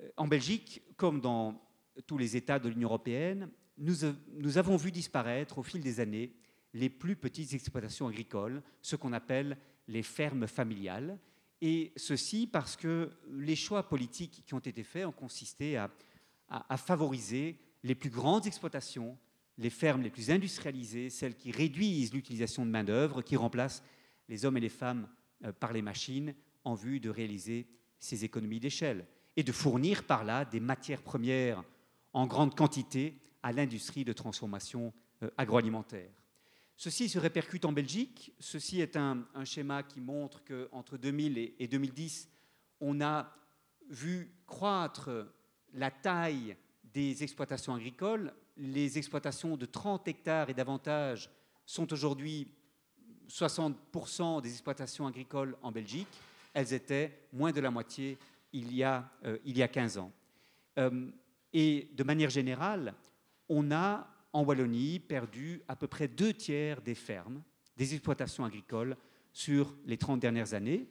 Euh, 0.00 0.08
en 0.16 0.26
Belgique, 0.26 0.82
comme 0.96 1.20
dans 1.20 1.62
tous 2.06 2.18
les 2.18 2.36
États 2.36 2.58
de 2.58 2.68
l'Union 2.68 2.88
européenne, 2.88 3.50
nous, 3.76 4.58
avons 4.58 4.76
vu 4.76 4.90
disparaître 4.90 5.58
au 5.58 5.62
fil 5.62 5.80
des 5.80 6.00
années 6.00 6.34
les 6.74 6.90
plus 6.90 7.16
petites 7.16 7.54
exploitations 7.54 8.08
agricoles, 8.08 8.62
ce 8.82 8.96
qu'on 8.96 9.12
appelle 9.12 9.56
les 9.86 10.02
fermes 10.02 10.46
familiales. 10.46 11.18
Et 11.60 11.92
ceci 11.96 12.46
parce 12.46 12.76
que 12.76 13.10
les 13.30 13.56
choix 13.56 13.88
politiques 13.88 14.44
qui 14.46 14.54
ont 14.54 14.60
été 14.60 14.82
faits 14.82 15.06
ont 15.06 15.12
consisté 15.12 15.76
à, 15.76 15.90
favoriser 16.76 17.58
les 17.82 17.94
plus 17.94 18.10
grandes 18.10 18.46
exploitations, 18.46 19.18
les 19.58 19.70
fermes 19.70 20.02
les 20.02 20.10
plus 20.10 20.30
industrialisées, 20.30 21.10
celles 21.10 21.36
qui 21.36 21.50
réduisent 21.50 22.14
l'utilisation 22.14 22.64
de 22.64 22.70
main-d'œuvre, 22.70 23.22
qui 23.22 23.36
remplacent 23.36 23.82
les 24.28 24.44
hommes 24.44 24.56
et 24.56 24.60
les 24.60 24.68
femmes 24.68 25.08
euh, 25.44 25.52
par 25.52 25.72
les 25.72 25.82
machines 25.82 26.34
en 26.64 26.74
vue 26.74 27.00
de 27.00 27.10
réaliser 27.10 27.66
ces 27.98 28.24
économies 28.24 28.60
d'échelle 28.60 29.06
et 29.36 29.42
de 29.42 29.52
fournir 29.52 30.04
par 30.04 30.24
là 30.24 30.44
des 30.44 30.60
matières 30.60 31.02
premières 31.02 31.64
en 32.12 32.26
grande 32.26 32.54
quantité 32.54 33.18
à 33.42 33.52
l'industrie 33.52 34.04
de 34.04 34.12
transformation 34.12 34.92
euh, 35.22 35.30
agroalimentaire. 35.36 36.17
Ceci 36.80 37.08
se 37.08 37.18
répercute 37.18 37.64
en 37.64 37.72
Belgique. 37.72 38.32
Ceci 38.38 38.80
est 38.80 38.96
un, 38.96 39.26
schéma 39.44 39.82
qui 39.82 40.00
montre 40.00 40.44
qu'entre 40.44 40.96
2000 40.96 41.54
et 41.58 41.66
2010, 41.66 42.30
on 42.80 43.00
a 43.00 43.34
vu 43.90 44.32
croître 44.46 45.10
la 45.74 45.90
taille 45.90 46.56
des 46.84 47.24
exploitations 47.24 47.74
agricoles. 47.74 48.32
Les 48.56 48.96
exploitations 48.96 49.56
de 49.56 49.66
30 49.66 50.06
hectares 50.06 50.50
et 50.50 50.54
davantage 50.54 51.28
sont 51.66 51.92
aujourd'hui 51.92 52.46
60% 53.28 54.40
des 54.40 54.52
exploitations 54.52 55.08
agricoles 55.08 55.56
en 55.62 55.72
Belgique. 55.72 56.06
Elles 56.54 56.72
étaient 56.72 57.26
moins 57.32 57.50
de 57.50 57.60
la 57.60 57.72
moitié 57.72 58.16
il 58.52 58.72
y 58.72 58.84
a, 58.84 59.10
euh, 59.24 59.36
il 59.44 59.58
y 59.58 59.64
a 59.64 59.68
15 59.68 59.98
ans. 59.98 60.12
Euh, 60.78 61.10
et 61.52 61.88
de 61.92 62.04
manière 62.04 62.30
générale, 62.30 62.94
on 63.48 63.72
a 63.72 64.08
en 64.32 64.44
Wallonie 64.44 64.98
perdu 64.98 65.62
à 65.68 65.76
peu 65.76 65.86
près 65.86 66.08
deux 66.08 66.32
tiers 66.32 66.80
des 66.82 66.94
fermes, 66.94 67.42
des 67.76 67.94
exploitations 67.94 68.44
agricoles 68.44 68.96
sur 69.32 69.74
les 69.86 69.96
30 69.96 70.20
dernières 70.20 70.54
années, 70.54 70.86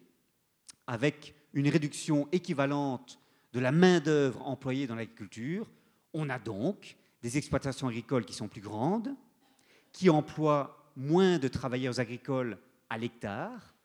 avec 0.86 1.36
une 1.53 1.67
réduction 1.70 2.27
équivalente 2.32 3.20
de 3.53 3.60
la 3.60 3.72
main-d'œuvre 3.72 4.46
employée 4.48 4.88
dans 4.88 4.96
l'agriculture. 4.96 5.70
On 6.13 6.29
a 6.29 6.39
donc 6.39 6.96
des 7.22 7.38
exploitations 7.38 7.88
agricoles 7.88 8.25
qui 8.25 8.34
sont 8.34 8.48
plus 8.48 8.62
grandes, 8.62 9.15
qui 9.91 10.10
emploient 10.10 10.91
moins 10.96 11.39
de 11.39 11.48
travailleurs 11.48 12.00
agricoles 12.00 12.58
à 12.89 12.98
l'hectare, 12.98 13.75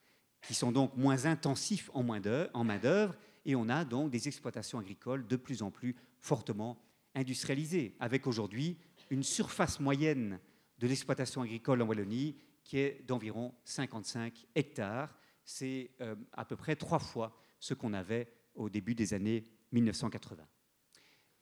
qui 0.42 0.54
sont 0.54 0.72
donc 0.72 0.96
moins 0.96 1.26
intensifs 1.26 1.90
en 1.94 2.02
main-d'œuvre, 2.02 3.16
et 3.44 3.56
on 3.56 3.68
a 3.68 3.84
donc 3.84 4.10
des 4.10 4.28
exploitations 4.28 4.78
agricoles 4.78 5.26
de 5.26 5.36
plus 5.36 5.62
en 5.62 5.70
plus 5.70 5.96
fortement 6.18 6.78
industrialisées, 7.14 7.94
avec 8.00 8.26
aujourd'hui 8.26 8.76
une 9.12 9.22
surface 9.22 9.78
moyenne 9.78 10.40
de 10.78 10.86
l'exploitation 10.86 11.42
agricole 11.42 11.82
en 11.82 11.86
Wallonie 11.86 12.34
qui 12.64 12.78
est 12.78 13.02
d'environ 13.06 13.54
55 13.66 14.46
hectares. 14.54 15.14
C'est 15.44 15.90
euh, 16.00 16.16
à 16.32 16.46
peu 16.46 16.56
près 16.56 16.76
trois 16.76 16.98
fois 16.98 17.38
ce 17.60 17.74
qu'on 17.74 17.92
avait 17.92 18.32
au 18.54 18.70
début 18.70 18.94
des 18.94 19.12
années 19.12 19.44
1980. 19.72 20.48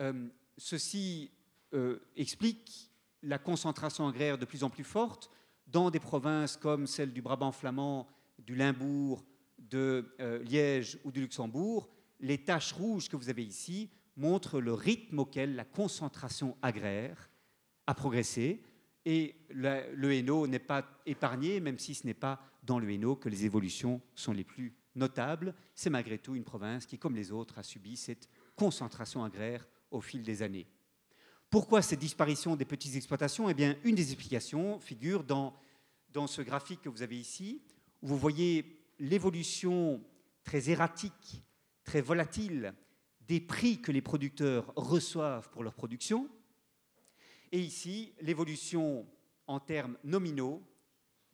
Euh, 0.00 0.28
ceci 0.58 1.30
euh, 1.72 2.00
explique 2.16 2.90
la 3.22 3.38
concentration 3.38 4.08
agraire 4.08 4.36
de 4.36 4.46
plus 4.46 4.64
en 4.64 4.70
plus 4.70 4.82
forte 4.82 5.30
dans 5.68 5.92
des 5.92 6.00
provinces 6.00 6.56
comme 6.56 6.88
celle 6.88 7.12
du 7.12 7.22
Brabant 7.22 7.52
flamand, 7.52 8.08
du 8.40 8.56
Limbourg, 8.56 9.24
de 9.58 10.12
Liège 10.44 10.98
ou 11.04 11.12
du 11.12 11.20
Luxembourg. 11.20 11.88
Les 12.18 12.42
taches 12.42 12.72
rouges 12.72 13.08
que 13.08 13.16
vous 13.16 13.28
avez 13.28 13.44
ici 13.44 13.90
montrent 14.16 14.60
le 14.60 14.72
rythme 14.72 15.20
auquel 15.20 15.54
la 15.54 15.64
concentration 15.64 16.56
agraire 16.62 17.29
a 17.86 17.94
progressé 17.94 18.62
et 19.04 19.36
le 19.50 20.12
Hainaut 20.12 20.46
n'est 20.46 20.58
pas 20.58 20.86
épargné, 21.06 21.60
même 21.60 21.78
si 21.78 21.94
ce 21.94 22.06
n'est 22.06 22.14
pas 22.14 22.40
dans 22.62 22.78
le 22.78 22.90
Hainaut 22.90 23.16
que 23.16 23.28
les 23.28 23.44
évolutions 23.44 24.00
sont 24.14 24.32
les 24.32 24.44
plus 24.44 24.74
notables. 24.94 25.54
C'est 25.74 25.90
malgré 25.90 26.18
tout 26.18 26.34
une 26.34 26.44
province 26.44 26.86
qui, 26.86 26.98
comme 26.98 27.16
les 27.16 27.32
autres, 27.32 27.58
a 27.58 27.62
subi 27.62 27.96
cette 27.96 28.28
concentration 28.56 29.24
agraire 29.24 29.66
au 29.90 30.00
fil 30.00 30.22
des 30.22 30.42
années. 30.42 30.66
Pourquoi 31.48 31.82
cette 31.82 31.98
disparition 31.98 32.54
des 32.54 32.64
petites 32.64 32.94
exploitations? 32.94 33.48
Eh 33.48 33.54
bien, 33.54 33.76
une 33.84 33.96
des 33.96 34.12
explications 34.12 34.78
figure 34.78 35.24
dans, 35.24 35.54
dans 36.12 36.26
ce 36.26 36.42
graphique 36.42 36.82
que 36.82 36.88
vous 36.88 37.02
avez 37.02 37.18
ici, 37.18 37.62
où 38.02 38.08
vous 38.08 38.18
voyez 38.18 38.84
l'évolution 38.98 40.02
très 40.44 40.70
erratique, 40.70 41.42
très 41.84 42.02
volatile 42.02 42.74
des 43.26 43.40
prix 43.40 43.80
que 43.80 43.92
les 43.92 44.02
producteurs 44.02 44.72
reçoivent 44.76 45.50
pour 45.50 45.62
leur 45.62 45.74
production, 45.74 46.28
et 47.52 47.60
ici, 47.60 48.12
l'évolution 48.20 49.06
en 49.46 49.60
termes 49.60 49.96
nominaux 50.04 50.62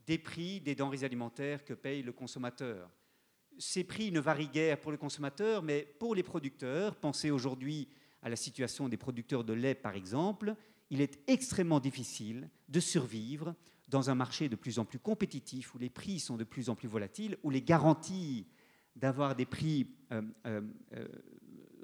des 0.07 0.19
prix 0.19 0.61
des 0.61 0.75
denrées 0.75 1.05
alimentaires 1.05 1.65
que 1.65 1.75
paye 1.75 2.03
le 2.03 2.13
consommateur. 2.13 2.91
Ces 3.59 3.85
prix 3.85 4.13
ne 4.13 4.21
varient 4.21 4.49
guère 4.49 4.81
pour 4.81 4.93
le 4.93 4.99
consommateur, 4.99 5.63
mais 5.63 5.83
pour 5.99 6.15
les 6.15 6.23
producteurs, 6.23 6.97
pensez 6.97 7.31
aujourd'hui 7.31 7.89
à 8.23 8.29
la 8.29 8.37
situation 8.37 8.89
des 8.89 8.97
producteurs 8.97 9.45
de 9.45 9.53
lait 9.53 9.75
par 9.75 9.95
exemple, 9.95 10.55
il 10.91 11.01
est 11.01 11.19
extrêmement 11.27 11.81
difficile 11.81 12.49
de 12.69 12.81
survivre 12.81 13.55
dans 13.89 14.11
un 14.11 14.15
marché 14.15 14.49
de 14.49 14.57
plus 14.57 14.79
en 14.79 14.85
plus 14.85 14.99
compétitif, 14.99 15.75
où 15.75 15.79
les 15.79 15.91
prix 15.91 16.19
sont 16.19 16.37
de 16.37 16.45
plus 16.45 16.69
en 16.69 16.75
plus 16.75 16.89
volatiles, 16.89 17.37
où 17.43 17.51
les 17.51 17.63
garanties 17.63 18.47
d'avoir 18.95 19.37
des 19.37 19.47
prix 19.47 19.95
euh, 20.13 20.23
euh, 20.47 20.63
euh, 20.95 21.07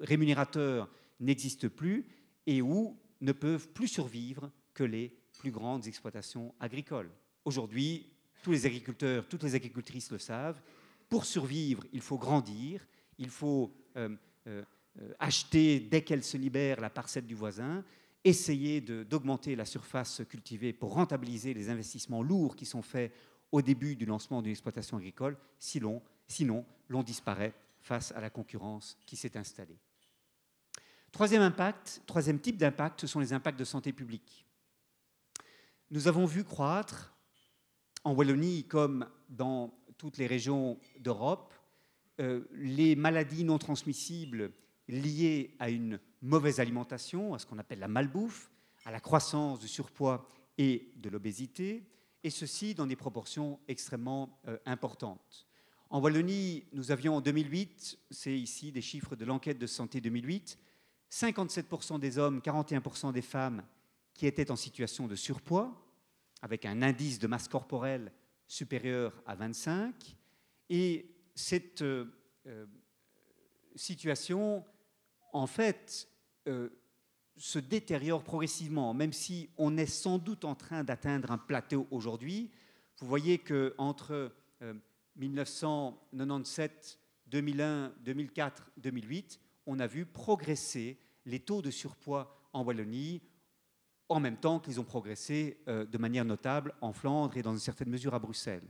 rémunérateurs 0.00 0.88
n'existent 1.20 1.68
plus, 1.68 2.06
et 2.46 2.62
où 2.62 2.98
ne 3.22 3.32
peuvent 3.32 3.68
plus 3.68 3.88
survivre 3.88 4.50
que 4.74 4.84
les 4.84 5.16
plus 5.38 5.50
grandes 5.50 5.86
exploitations 5.86 6.54
agricoles. 6.60 7.10
Aujourd'hui, 7.44 8.12
tous 8.42 8.52
les 8.52 8.66
agriculteurs, 8.66 9.26
toutes 9.28 9.44
les 9.44 9.54
agricultrices 9.54 10.10
le 10.10 10.18
savent, 10.18 10.60
pour 11.08 11.24
survivre, 11.24 11.84
il 11.92 12.00
faut 12.00 12.18
grandir, 12.18 12.86
il 13.18 13.30
faut 13.30 13.72
euh, 13.96 14.14
euh, 14.46 14.62
acheter 15.18 15.80
dès 15.80 16.02
qu'elle 16.02 16.24
se 16.24 16.36
libère 16.36 16.80
la 16.80 16.90
parcelle 16.90 17.26
du 17.26 17.34
voisin, 17.34 17.84
essayer 18.24 18.80
d'augmenter 18.80 19.56
la 19.56 19.64
surface 19.64 20.22
cultivée 20.28 20.72
pour 20.72 20.94
rentabiliser 20.94 21.54
les 21.54 21.70
investissements 21.70 22.22
lourds 22.22 22.56
qui 22.56 22.66
sont 22.66 22.82
faits 22.82 23.12
au 23.50 23.62
début 23.62 23.96
du 23.96 24.06
lancement 24.06 24.42
d'une 24.42 24.52
exploitation 24.52 24.96
agricole, 24.96 25.36
sinon, 25.58 26.02
sinon 26.26 26.64
l'on 26.88 27.02
disparaît 27.02 27.52
face 27.80 28.12
à 28.12 28.20
la 28.20 28.30
concurrence 28.30 28.96
qui 29.06 29.16
s'est 29.16 29.36
installée. 29.36 29.78
Troisième 31.12 31.42
impact, 31.42 32.00
troisième 32.06 32.40
type 32.40 32.56
d'impact, 32.56 33.02
ce 33.02 33.06
sont 33.06 33.20
les 33.20 33.34
impacts 33.34 33.58
de 33.58 33.64
santé 33.64 33.92
publique. 33.92 34.46
Nous 35.90 36.08
avons 36.08 36.24
vu 36.24 36.42
croître 36.42 37.14
en 38.02 38.14
Wallonie 38.14 38.64
comme 38.64 39.06
dans 39.28 39.78
toutes 39.98 40.16
les 40.16 40.26
régions 40.26 40.80
d'Europe 40.98 41.52
euh, 42.20 42.44
les 42.52 42.96
maladies 42.96 43.44
non 43.44 43.58
transmissibles 43.58 44.52
liées 44.88 45.54
à 45.58 45.68
une 45.68 46.00
mauvaise 46.22 46.60
alimentation, 46.60 47.34
à 47.34 47.38
ce 47.38 47.44
qu'on 47.44 47.58
appelle 47.58 47.78
la 47.78 47.88
malbouffe, 47.88 48.50
à 48.86 48.90
la 48.90 49.00
croissance 49.00 49.60
du 49.60 49.68
surpoids 49.68 50.26
et 50.56 50.92
de 50.96 51.10
l'obésité, 51.10 51.86
et 52.24 52.30
ceci 52.30 52.74
dans 52.74 52.86
des 52.86 52.96
proportions 52.96 53.60
extrêmement 53.68 54.40
euh, 54.48 54.56
importantes. 54.64 55.46
En 55.90 56.00
Wallonie, 56.00 56.64
nous 56.72 56.90
avions 56.90 57.16
en 57.16 57.20
2008, 57.20 57.98
c'est 58.10 58.38
ici 58.38 58.72
des 58.72 58.80
chiffres 58.80 59.14
de 59.14 59.26
l'enquête 59.26 59.58
de 59.58 59.66
santé 59.66 60.00
2008, 60.00 60.58
57% 61.12 62.00
des 62.00 62.16
hommes, 62.16 62.40
41% 62.40 63.12
des 63.12 63.20
femmes 63.20 63.62
qui 64.14 64.26
étaient 64.26 64.50
en 64.50 64.56
situation 64.56 65.06
de 65.06 65.14
surpoids, 65.14 65.78
avec 66.40 66.64
un 66.64 66.80
indice 66.80 67.18
de 67.18 67.26
masse 67.26 67.48
corporelle 67.48 68.10
supérieur 68.46 69.12
à 69.26 69.34
25. 69.34 69.94
Et 70.70 71.14
cette 71.34 71.82
euh, 71.82 72.06
euh, 72.46 72.64
situation, 73.76 74.64
en 75.34 75.46
fait, 75.46 76.08
euh, 76.48 76.70
se 77.36 77.58
détériore 77.58 78.24
progressivement, 78.24 78.94
même 78.94 79.12
si 79.12 79.50
on 79.58 79.76
est 79.76 79.84
sans 79.86 80.16
doute 80.18 80.46
en 80.46 80.54
train 80.54 80.82
d'atteindre 80.82 81.30
un 81.30 81.38
plateau 81.38 81.86
aujourd'hui. 81.90 82.50
Vous 82.98 83.06
voyez 83.06 83.38
qu'entre 83.38 84.32
1997, 85.16 86.98
2001, 87.26 87.94
2004, 88.00 88.70
2008, 88.76 89.40
on 89.66 89.78
a 89.78 89.86
vu 89.86 90.06
progresser 90.06 90.98
les 91.24 91.40
taux 91.40 91.62
de 91.62 91.70
surpoids 91.70 92.36
en 92.52 92.64
Wallonie 92.64 93.22
en 94.08 94.20
même 94.20 94.36
temps 94.36 94.60
qu'ils 94.60 94.78
ont 94.78 94.84
progressé 94.84 95.58
euh, 95.68 95.86
de 95.86 95.98
manière 95.98 96.24
notable 96.24 96.74
en 96.80 96.92
Flandre 96.92 97.36
et 97.36 97.42
dans 97.42 97.52
une 97.52 97.58
certaine 97.58 97.88
mesure 97.88 98.14
à 98.14 98.18
Bruxelles. 98.18 98.68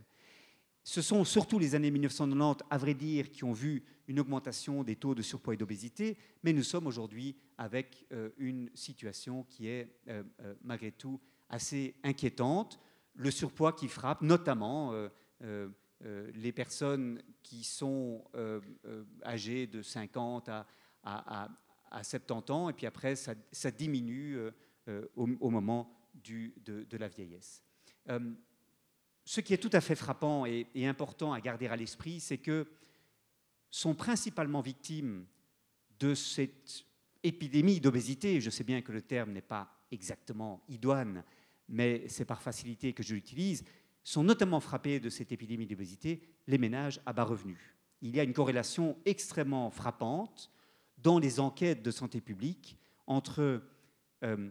Ce 0.85 1.03
sont 1.03 1.25
surtout 1.25 1.59
les 1.59 1.75
années 1.75 1.91
1990, 1.91 2.65
à 2.71 2.79
vrai 2.79 2.95
dire, 2.95 3.31
qui 3.31 3.45
ont 3.45 3.53
vu 3.53 3.85
une 4.09 4.21
augmentation 4.21 4.83
des 4.83 4.97
taux 4.97 5.15
de 5.15 5.23
surpoids 5.23 5.55
et 5.55 5.57
d'obésité, 5.57 6.17
mais 6.43 6.53
nous 6.53 6.63
sommes 6.63 6.87
aujourd'hui 6.87 7.37
avec 7.59 8.07
euh, 8.13 8.31
une 8.37 8.71
situation 8.75 9.45
qui 9.45 9.69
est 9.69 9.97
euh, 10.09 10.23
malgré 10.63 10.91
tout 10.93 11.21
assez 11.49 11.95
inquiétante. 12.03 12.81
Le 13.15 13.31
surpoids 13.31 13.73
qui 13.73 13.89
frappe 13.89 14.23
notamment 14.23 14.95
les 15.41 16.53
personnes 16.53 17.23
qui 17.43 17.63
sont 17.63 18.25
âgées 19.23 19.67
de 19.67 19.83
50 19.83 20.49
à, 20.49 20.67
à, 21.03 21.49
à 21.93 22.03
70 22.03 22.51
ans, 22.51 22.69
et 22.71 22.73
puis 22.73 22.87
après, 22.87 23.15
ça, 23.15 23.71
diminue 23.71 24.37
euh, 24.37 24.51
euh, 24.89 25.07
au, 25.15 25.51
moment 25.51 25.95
de, 26.25 26.97
la 26.97 27.09
vieillesse. 27.09 27.63
Euh, 28.09 28.33
ce 29.25 29.41
qui 29.41 29.55
est 29.55 29.59
tout 29.59 29.71
à 29.73 29.81
fait 29.81 29.95
frappant 29.95 30.47
et, 30.47 30.67
important 30.87 31.33
à 31.33 31.41
garder 31.41 31.69
à 31.69 31.77
l'esprit, 31.77 32.19
c'est 32.19 32.39
que 32.39 32.67
sont 33.71 33.95
principalement 33.95 34.61
victimes 34.61 35.27
de 35.99 36.15
cette 36.15 36.85
épidémie 37.23 37.81
d'obésité. 37.81 38.41
Je 38.41 38.51
sais 38.51 38.65
bien 38.65 38.83
que 38.83 38.93
le 38.93 39.03
terme 39.03 39.33
n'est 39.33 39.41
pas 39.41 39.71
exactement 39.91 40.65
idoine, 40.69 41.23
mais 41.69 42.09
c'est 42.09 42.25
par 42.25 42.43
facilité 42.43 42.93
que 42.93 43.03
je 43.03 43.15
l'utilise. 43.15 43.65
Sont 44.03 44.25
notamment 44.25 44.61
frappés 44.61 44.99
de 44.99 45.09
cette 45.09 45.31
épidémie 45.31 45.67
d'obésité 45.67 46.21
les 46.49 46.59
ménages 46.59 47.01
à 47.07 47.13
bas 47.13 47.25
revenus. 47.25 47.61
Il 48.01 48.17
y 48.17 48.21
a 48.21 48.25
une 48.25 48.33
corrélation 48.33 48.99
extrêmement 49.05 49.71
frappante 49.71 50.51
dans 51.03 51.19
les 51.19 51.41
enquêtes 51.41 51.83
de 51.83 51.91
santé 51.91 52.21
publique 52.21 52.77
entre 53.07 53.63
euh, 54.23 54.51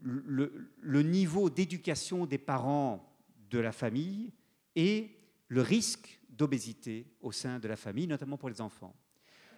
le, 0.00 1.02
niveau 1.02 1.50
d'éducation 1.50 2.26
des 2.26 2.38
parents 2.38 3.08
de 3.50 3.58
la 3.58 3.72
famille 3.72 4.32
et 4.74 5.16
le 5.48 5.60
risque 5.60 6.20
d'obésité 6.30 7.06
au 7.20 7.30
sein 7.30 7.58
de 7.58 7.68
la 7.68 7.76
famille, 7.76 8.06
notamment 8.06 8.38
pour 8.38 8.48
les 8.48 8.60
enfants. 8.60 8.96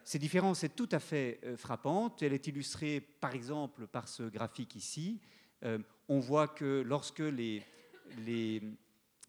Cette 0.03 0.21
différence 0.21 0.65
est 0.65 0.75
tout 0.77 0.89
à 0.93 0.99
fait 0.99 1.41
euh, 1.45 1.57
frappante. 1.57 2.23
Elle 2.23 2.35
est 2.35 2.47
illustrée 2.47 3.01
par 3.01 3.35
exemple 3.35 3.87
par 3.87 4.09
ce 4.09 4.25
graphique 4.25 4.75
ici. 4.75 5.21
Euh, 5.65 5.79
on 6.09 6.19
voit 6.19 6.49
que 6.49 6.83
lorsque 6.85 7.21
les, 7.21 7.63
les, 8.19 8.61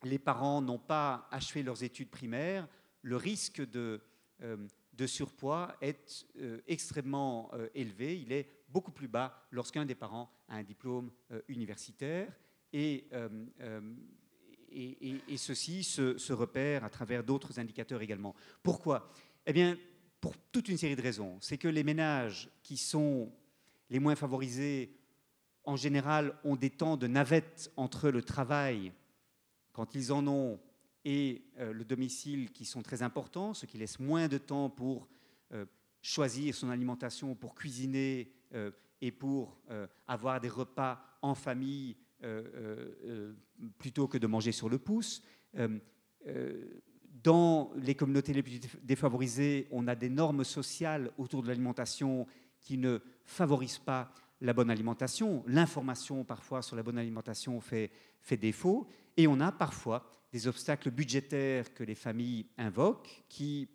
les 0.04 0.20
parents 0.20 0.62
n'ont 0.62 0.80
pas 0.80 1.30
achevé 1.32 1.64
leurs 1.64 1.84
études 1.84 2.10
primaires, 2.10 2.68
le 3.04 3.16
risque 3.16 3.62
de, 3.70 4.02
euh, 4.42 4.58
de 4.98 5.08
surpoids 5.08 5.76
est 5.82 6.26
extrêmement 6.68 7.52
élevé. 7.74 8.20
Il 8.20 8.32
est 8.32 8.50
beaucoup 8.70 8.92
plus 8.92 9.08
bas 9.08 9.48
lorsqu'un 9.52 9.86
des 9.86 9.96
parents 9.96 10.30
a 10.48 10.56
un 10.56 10.64
diplôme 10.64 11.12
universitaire. 11.48 12.32
Et 12.72 13.08
ceci 15.38 15.84
se, 15.84 16.34
repère 16.34 16.84
à 16.84 16.90
travers 16.90 17.24
d'autres 17.24 17.60
indicateurs 17.60 18.02
également. 18.02 18.36
Pourquoi? 18.64 19.10
Eh 19.46 19.54
bien, 19.54 19.78
pour 20.20 20.36
toute 20.52 20.70
une 20.70 20.78
série 20.78 20.96
de 20.96 21.02
raisons. 21.02 21.38
C'est 21.40 21.58
que 21.58 21.68
les 21.68 21.84
ménages 21.84 22.50
qui 22.64 22.78
sont 22.78 23.32
les 23.90 24.00
moins 24.00 24.16
favorisés, 24.16 24.98
en 25.64 25.76
général, 25.76 26.36
ont 26.44 26.56
des 26.56 26.72
temps 26.72 26.98
de 26.98 27.08
navette 27.08 27.72
entre 27.78 28.10
le 28.10 28.24
travail, 28.24 28.92
quand 29.72 29.94
ils 29.96 30.12
en 30.12 30.26
ont, 30.28 30.60
et 31.06 31.44
euh, 31.60 31.72
le 31.72 31.86
domicile 31.86 32.52
qui 32.52 32.66
sont 32.66 32.82
très 32.82 33.04
importants, 33.04 33.54
ce 33.54 33.68
qui 33.68 33.78
laisse 33.78 34.00
moins 34.00 34.28
de 34.28 34.40
temps 34.40 34.70
pour 34.70 35.08
euh, 35.54 35.66
choisir 36.02 36.54
son 36.56 36.70
alimentation, 36.70 37.36
pour 37.36 37.54
cuisiner 37.54 38.32
euh, 38.54 38.72
et 39.02 39.12
pour 39.12 39.60
avoir 40.08 40.40
des 40.40 40.48
repas 40.48 41.00
en 41.22 41.36
famille 41.36 41.98
plutôt 43.78 44.08
que 44.08 44.18
de 44.18 44.26
manger 44.26 44.54
sur 44.54 44.70
le 44.70 44.80
pouce. 44.80 45.22
dans 47.22 47.72
les 47.76 47.94
communautés 47.94 48.34
les 48.34 48.42
plus 48.42 48.60
défavorisées, 48.82 49.68
on 49.70 49.88
a 49.88 49.96
des 49.96 50.10
normes 50.10 50.46
sociales 50.46 51.12
autour 51.18 51.44
de 51.44 51.50
l'alimentation 51.50 52.26
qui 52.62 52.78
ne 52.78 53.00
favorisent 53.26 53.80
pas 53.80 54.14
la 54.42 54.54
bonne 54.54 54.72
alimentation. 54.72 55.44
L'information 55.46 56.24
parfois 56.24 56.62
sur 56.62 56.78
la 56.78 56.82
bonne 56.82 56.98
alimentation 56.98 57.60
fait, 57.60 57.92
fait 58.22 58.38
défaut. 58.38 58.88
Et 59.18 59.28
on 59.28 59.42
a 59.42 59.52
parfois 59.52 60.10
des 60.36 60.48
obstacles 60.48 60.92
budgétaires 60.92 61.74
que 61.74 61.84
les 61.84 61.96
familles 61.96 62.46
invoquent, 62.58 63.24
qui 63.30 63.70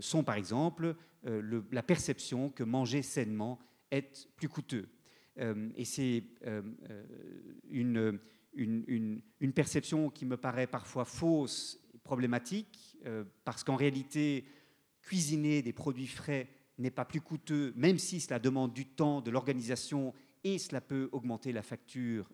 sont 0.00 0.24
par 0.24 0.34
exemple 0.34 0.96
la 1.24 1.82
perception 1.82 2.50
que 2.50 2.64
manger 2.64 3.02
sainement 3.02 3.58
est 3.90 4.28
plus 4.36 4.48
coûteux. 4.48 4.88
Euh, 5.38 5.68
et 5.76 5.84
c'est 5.84 6.24
euh, 6.46 6.62
euh, 6.90 7.04
une, 7.70 8.20
une, 8.54 9.52
perception 9.52 10.10
qui 10.10 10.26
me 10.26 10.36
paraît 10.36 10.66
parfois 10.66 11.04
fausse, 11.04 11.80
problématique, 12.02 12.98
parce 13.44 13.62
qu'en 13.62 13.76
réalité, 13.76 14.44
cuisiner 15.02 15.62
des 15.62 15.72
produits 15.72 16.08
frais 16.08 16.48
n'est 16.78 16.90
pas 16.90 17.04
plus 17.04 17.20
coûteux, 17.20 17.72
même 17.76 17.98
si 17.98 18.20
cela 18.20 18.40
demande 18.40 18.72
du 18.72 18.86
temps, 18.86 19.20
de 19.20 19.30
l'organisation, 19.30 20.12
et 20.42 20.58
cela 20.58 20.80
peut 20.80 21.08
augmenter 21.12 21.52
la 21.52 21.62
facture 21.62 22.28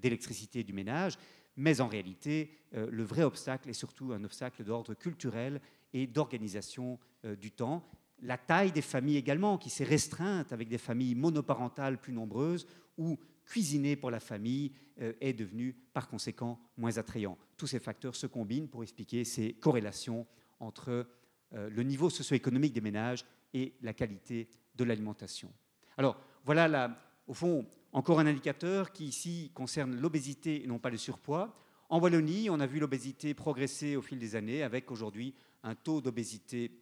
d'électricité 0.00 0.64
du 0.64 0.72
ménage. 0.72 1.18
Mais 1.60 1.80
en 1.80 1.88
réalité, 1.88 2.50
le 2.72 3.02
vrai 3.02 3.22
obstacle 3.22 3.68
est 3.68 3.74
surtout 3.74 4.12
un 4.12 4.24
obstacle 4.24 4.64
d'ordre 4.64 4.94
culturel 4.94 5.60
et 5.92 6.06
d'organisation 6.06 6.98
du 7.38 7.52
temps 7.52 7.84
la 8.22 8.38
taille 8.38 8.72
des 8.72 8.82
familles 8.82 9.16
également, 9.16 9.58
qui 9.58 9.70
s'est 9.70 9.84
restreinte 9.84 10.52
avec 10.52 10.68
des 10.68 10.78
familles 10.78 11.14
monoparentales 11.14 11.98
plus 11.98 12.12
nombreuses, 12.12 12.66
où 12.98 13.18
cuisiner 13.44 13.96
pour 13.96 14.10
la 14.10 14.20
famille 14.20 14.72
euh, 15.00 15.12
est 15.20 15.32
devenu 15.32 15.74
par 15.92 16.08
conséquent 16.08 16.60
moins 16.76 16.98
attrayant. 16.98 17.38
Tous 17.56 17.66
ces 17.66 17.80
facteurs 17.80 18.14
se 18.14 18.26
combinent 18.26 18.68
pour 18.68 18.82
expliquer 18.82 19.24
ces 19.24 19.54
corrélations 19.54 20.26
entre 20.60 21.06
euh, 21.54 21.70
le 21.70 21.82
niveau 21.82 22.10
socio-économique 22.10 22.72
des 22.72 22.80
ménages 22.80 23.24
et 23.54 23.74
la 23.82 23.94
qualité 23.94 24.48
de 24.76 24.84
l'alimentation. 24.84 25.52
Alors 25.96 26.20
voilà, 26.44 27.09
au 27.30 27.34
fond, 27.34 27.64
encore 27.92 28.18
un 28.18 28.26
indicateur 28.26 28.90
qui 28.90 29.04
ici 29.04 29.52
concerne 29.54 29.94
l'obésité 29.94 30.64
et 30.64 30.66
non 30.66 30.80
pas 30.80 30.90
le 30.90 30.96
surpoids. 30.96 31.54
En 31.88 32.00
Wallonie, 32.00 32.50
on 32.50 32.58
a 32.58 32.66
vu 32.66 32.80
l'obésité 32.80 33.34
progresser 33.34 33.94
au 33.94 34.02
fil 34.02 34.18
des 34.18 34.34
années 34.34 34.64
avec 34.64 34.90
aujourd'hui 34.90 35.36
un 35.62 35.76
taux 35.76 36.00
d'obésité 36.00 36.72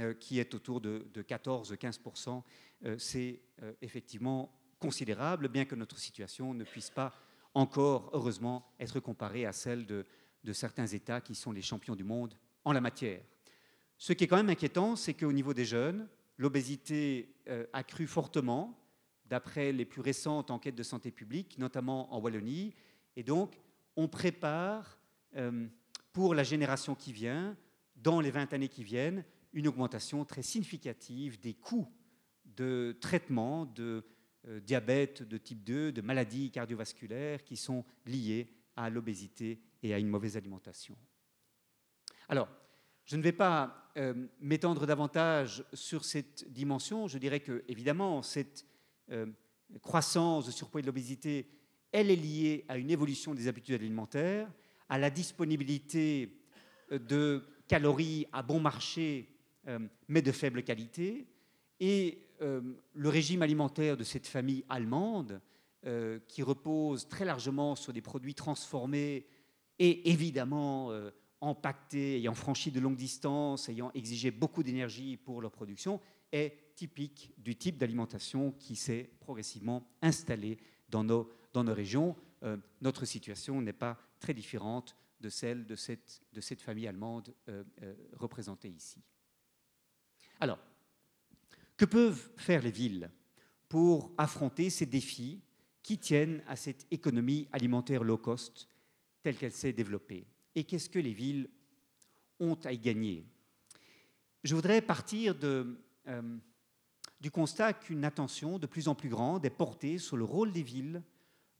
euh, 0.00 0.12
qui 0.12 0.38
est 0.38 0.54
autour 0.54 0.82
de, 0.82 1.06
14-15%. 1.14 2.42
Euh, 2.84 2.98
c'est 2.98 3.40
euh, 3.62 3.72
effectivement 3.80 4.52
considérable, 4.78 5.48
bien 5.48 5.64
que 5.64 5.74
notre 5.74 5.98
situation 5.98 6.52
ne 6.52 6.64
puisse 6.64 6.90
pas 6.90 7.14
encore, 7.54 8.10
heureusement, 8.12 8.70
être 8.78 9.00
comparée 9.00 9.46
à 9.46 9.52
celle 9.52 9.86
de, 9.86 10.04
certains 10.52 10.86
États 10.86 11.22
qui 11.22 11.34
sont 11.34 11.52
les 11.52 11.62
champions 11.62 11.96
du 11.96 12.04
monde 12.04 12.34
en 12.66 12.72
la 12.72 12.82
matière. 12.82 13.22
Ce 13.96 14.12
qui 14.12 14.24
est 14.24 14.26
quand 14.26 14.36
même 14.36 14.50
inquiétant, 14.50 14.94
c'est 14.94 15.14
qu'au 15.14 15.32
niveau 15.32 15.54
des 15.54 15.64
jeunes, 15.64 16.06
l'obésité 16.36 17.34
a 17.72 17.82
cru 17.82 18.06
fortement, 18.06 18.78
d'après 19.28 19.72
les 19.72 19.84
plus 19.84 20.00
récentes 20.00 20.50
enquêtes 20.50 20.74
de 20.74 20.82
santé 20.82 21.10
publique, 21.10 21.58
notamment 21.58 22.12
en 22.14 22.20
Wallonie. 22.20 22.74
Et 23.16 23.22
donc, 23.22 23.60
on 23.96 24.08
prépare 24.08 24.98
pour 26.12 26.34
la 26.34 26.44
génération 26.44 26.94
qui 26.94 27.12
vient, 27.12 27.56
dans 27.96 28.20
les 28.20 28.30
20 28.30 28.52
années 28.54 28.68
qui 28.68 28.84
viennent, 28.84 29.24
une 29.52 29.68
augmentation 29.68 30.24
très 30.24 30.42
significative 30.42 31.40
des 31.40 31.54
coûts 31.54 31.88
de 32.44 32.96
traitement 33.00 33.66
de 33.66 34.04
euh, 34.48 34.60
diabète 34.60 35.22
de 35.22 35.38
type 35.38 35.64
2, 35.64 35.92
de 35.92 36.00
maladies 36.00 36.50
cardiovasculaires 36.50 37.42
qui 37.42 37.56
sont 37.56 37.84
liées 38.04 38.48
à 38.76 38.90
l'obésité 38.90 39.60
et 39.82 39.92
à 39.94 39.98
une 39.98 40.08
mauvaise 40.08 40.36
alimentation. 40.36 40.96
Alors, 42.28 42.48
je 43.04 43.16
ne 43.16 43.22
vais 43.22 43.32
pas 43.32 43.90
euh, 43.96 44.26
m'étendre 44.40 44.86
davantage 44.86 45.64
sur 45.72 46.04
cette 46.04 46.50
dimension. 46.52 47.08
Je 47.08 47.18
dirais 47.18 47.40
que, 47.40 47.64
évidemment, 47.68 48.22
cette 48.22 48.64
euh, 49.10 49.26
croissance 49.82 50.46
de 50.46 50.50
surpoids 50.50 50.80
et 50.80 50.82
de 50.82 50.86
l'obésité, 50.86 51.48
elle 51.92 52.10
est 52.10 52.16
liée 52.16 52.64
à 52.68 52.78
une 52.78 52.90
évolution 52.90 53.34
des 53.34 53.48
habitudes 53.48 53.80
alimentaires, 53.80 54.50
à 54.88 54.98
la 54.98 55.10
disponibilité 55.10 56.38
de 56.90 57.42
calories 57.68 58.26
à 58.32 58.42
bon 58.42 58.60
marché 58.60 59.28
euh, 59.68 59.80
mais 60.08 60.22
de 60.22 60.30
faible 60.30 60.62
qualité. 60.62 61.26
Et 61.80 62.22
euh, 62.40 62.60
le 62.94 63.08
régime 63.08 63.42
alimentaire 63.42 63.96
de 63.96 64.04
cette 64.04 64.26
famille 64.26 64.64
allemande, 64.68 65.40
euh, 65.84 66.20
qui 66.28 66.42
repose 66.42 67.08
très 67.08 67.24
largement 67.24 67.74
sur 67.74 67.92
des 67.92 68.00
produits 68.00 68.34
transformés 68.34 69.26
et 69.78 70.10
évidemment 70.10 70.90
empaquetés, 71.40 72.16
ayant 72.16 72.34
franchi 72.34 72.70
de 72.70 72.80
longues 72.80 72.96
distances, 72.96 73.68
ayant 73.68 73.90
exigé 73.94 74.30
beaucoup 74.30 74.62
d'énergie 74.62 75.18
pour 75.18 75.42
leur 75.42 75.50
production, 75.50 76.00
est 76.32 76.56
typique 76.76 77.32
du 77.38 77.56
type 77.56 77.78
d'alimentation 77.78 78.52
qui 78.52 78.76
s'est 78.76 79.10
progressivement 79.20 79.88
installé 80.02 80.58
dans 80.88 81.02
nos, 81.02 81.28
régions. 81.54 82.14
notre 82.82 83.06
situation 83.06 83.60
n'est 83.60 83.72
pas 83.72 83.98
très 84.20 84.34
différente 84.34 84.94
de 85.20 85.30
celle 85.30 85.66
de 85.66 85.74
cette, 85.74 86.60
famille 86.60 86.86
allemande 86.86 87.34
représentée 88.12 88.68
ici. 88.68 89.02
Alors, 90.38 90.58
que 91.76 91.84
peuvent 91.84 92.30
faire 92.36 92.62
les 92.62 92.70
villes 92.70 93.10
pour 93.68 94.12
affronter 94.18 94.70
ces 94.70 94.86
défis 94.86 95.42
qui 95.82 95.98
tiennent 95.98 96.42
à 96.46 96.56
cette 96.56 96.86
économie 96.90 97.48
alimentaire 97.52 98.04
low 98.04 98.18
cost 98.18 98.68
telle 99.22 99.36
qu'elle 99.36 99.52
s'est 99.52 99.72
développée? 99.72 100.26
Et 100.54 100.64
qu'est-ce 100.64 100.90
que 100.90 100.98
les 100.98 101.12
villes 101.12 101.48
ont 102.40 102.58
à 102.64 102.72
y 102.72 102.78
gagner? 102.78 103.24
Je 104.42 104.54
voudrais 104.54 104.80
partir 104.80 105.34
de, 105.34 105.78
euh, 106.06 106.38
du 107.20 107.30
constat 107.30 107.72
qu'une 107.72 108.04
attention 108.04 108.58
de 108.58 108.66
plus 108.66 108.88
en 108.88 108.94
plus 108.94 109.08
grande 109.08 109.44
est 109.44 109.50
portée 109.50 109.98
sur 109.98 110.16
le 110.16 110.24
rôle 110.24 110.52
des 110.52 110.62
villes 110.62 111.02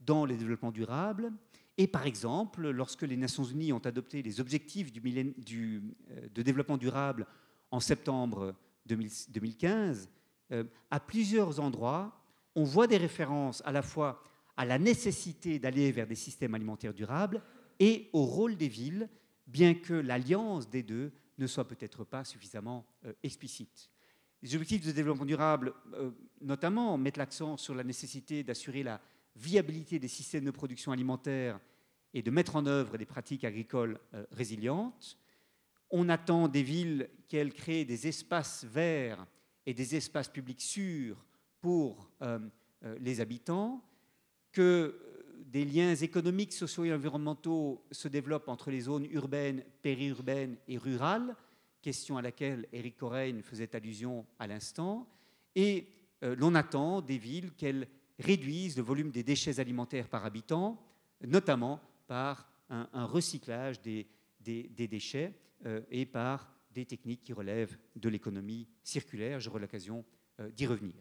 dans 0.01 0.27
le 0.27 0.37
développement 0.37 0.73
durable. 0.73 1.33
Et 1.79 1.87
par 1.87 2.07
exemple, 2.07 2.71
lorsque 2.71 3.03
les 3.03 3.17
Nations 3.17 3.45
Unies 3.45 3.73
ont 3.73 3.79
adopté 3.79 4.23
les 4.23 4.41
objectifs 4.41 4.93
du, 4.93 5.01
du, 5.01 5.83
euh, 6.11 6.29
de 6.35 6.43
développement 6.43 6.77
durable 6.77 7.27
en 7.71 7.81
septembre 7.81 8.55
2015, 8.87 10.09
euh, 10.53 10.65
à 10.91 11.01
plusieurs 11.01 11.61
endroits, 11.61 12.19
on 12.55 12.65
voit 12.65 12.87
des 12.87 12.97
références 12.97 13.63
à 13.67 13.73
la 13.73 13.83
fois 13.83 14.23
à 14.57 14.65
la 14.65 14.79
nécessité 14.79 15.59
d'aller 15.59 15.93
vers 15.93 16.07
des 16.07 16.15
systèmes 16.15 16.55
alimentaires 16.55 16.95
durables, 16.95 17.43
et 17.79 18.09
au 18.15 18.25
rôle 18.25 18.57
des 18.57 18.69
villes, 18.69 19.09
bien 19.47 19.75
que 19.75 19.93
l'alliance 19.93 20.71
des 20.71 20.83
deux 20.83 21.13
ne 21.39 21.47
soit 21.47 21.69
peut-être 21.69 22.05
pas 22.05 22.25
suffisamment 22.25 22.87
euh, 23.05 23.13
explicite. 23.23 23.91
Les 24.43 24.55
objectifs 24.55 24.87
de 24.87 24.93
développement 24.93 25.25
durable, 25.25 25.73
euh, 25.95 26.11
notamment, 26.41 26.97
mettent 26.99 27.17
l'accent 27.17 27.57
sur 27.57 27.75
la 27.75 27.85
nécessité 27.85 28.43
d'assurer 28.43 28.83
la 28.83 29.01
viabilité 29.35 29.99
des 29.99 30.09
systèmes 30.09 30.45
de 30.45 30.51
production 30.51 30.93
alimentaire 30.93 31.59
et 32.15 32.23
de 32.23 32.31
mettre 32.31 32.57
en 32.57 32.67
œuvre 32.67 32.97
des 32.97 33.07
pratiques 33.07 33.45
agricoles 33.45 33.99
euh, 34.15 34.25
résilientes. 34.31 35.19
On 35.91 36.09
attend 36.09 36.49
des 36.49 36.63
villes 36.63 37.09
qu'elles 37.29 37.53
créent 37.53 37.85
des 37.85 38.07
espaces 38.07 38.65
verts 38.65 39.27
et 39.67 39.75
des 39.75 39.97
espaces 39.97 40.29
publics 40.29 40.61
sûrs 40.61 41.25
pour 41.61 42.11
les 43.01 43.21
habitants, 43.21 43.83
que 44.53 45.07
des 45.47 45.65
liens 45.65 45.95
économiques, 45.95 46.53
sociaux 46.53 46.85
et 46.85 46.93
environnementaux 46.93 47.85
se 47.91 48.09
développent 48.09 48.49
entre 48.49 48.71
les 48.71 48.81
zones 48.81 49.07
urbaines, 49.11 49.65
périurbaines 49.83 50.57
et 50.69 50.77
rurales, 50.77 51.37
question 51.87 52.17
à 52.17 52.23
laquelle 52.23 52.67
Eric 52.73 52.97
Corain 52.97 53.41
faisait 53.43 53.77
allusion 53.77 54.27
à 54.41 54.49
l'instant, 54.49 55.09
et 55.55 55.87
euh, 56.25 56.35
l'on 56.37 56.57
attend 56.57 57.01
des 57.01 57.17
villes 57.17 57.53
qu'elles 57.53 57.87
réduisent 58.19 58.77
le 58.77 58.83
volume 58.83 59.13
des 59.13 59.23
déchets 59.23 59.61
alimentaires 59.61 60.09
par 60.09 60.25
habitant, 60.25 60.83
notamment 61.25 61.81
par 62.09 62.51
un, 62.71 63.05
recyclage 63.05 63.81
des, 63.83 64.09
déchets 64.41 65.33
euh, 65.65 65.81
et 65.89 66.07
par 66.07 66.53
des 66.73 66.85
techniques 66.85 67.23
qui 67.23 67.33
relèvent 67.33 67.79
de 67.95 68.09
l'économie 68.09 68.67
circulaire. 68.83 69.39
J'aurai 69.39 69.61
l'occasion 69.61 70.05
euh, 70.41 70.51
d'y 70.51 70.67
revenir. 70.67 70.97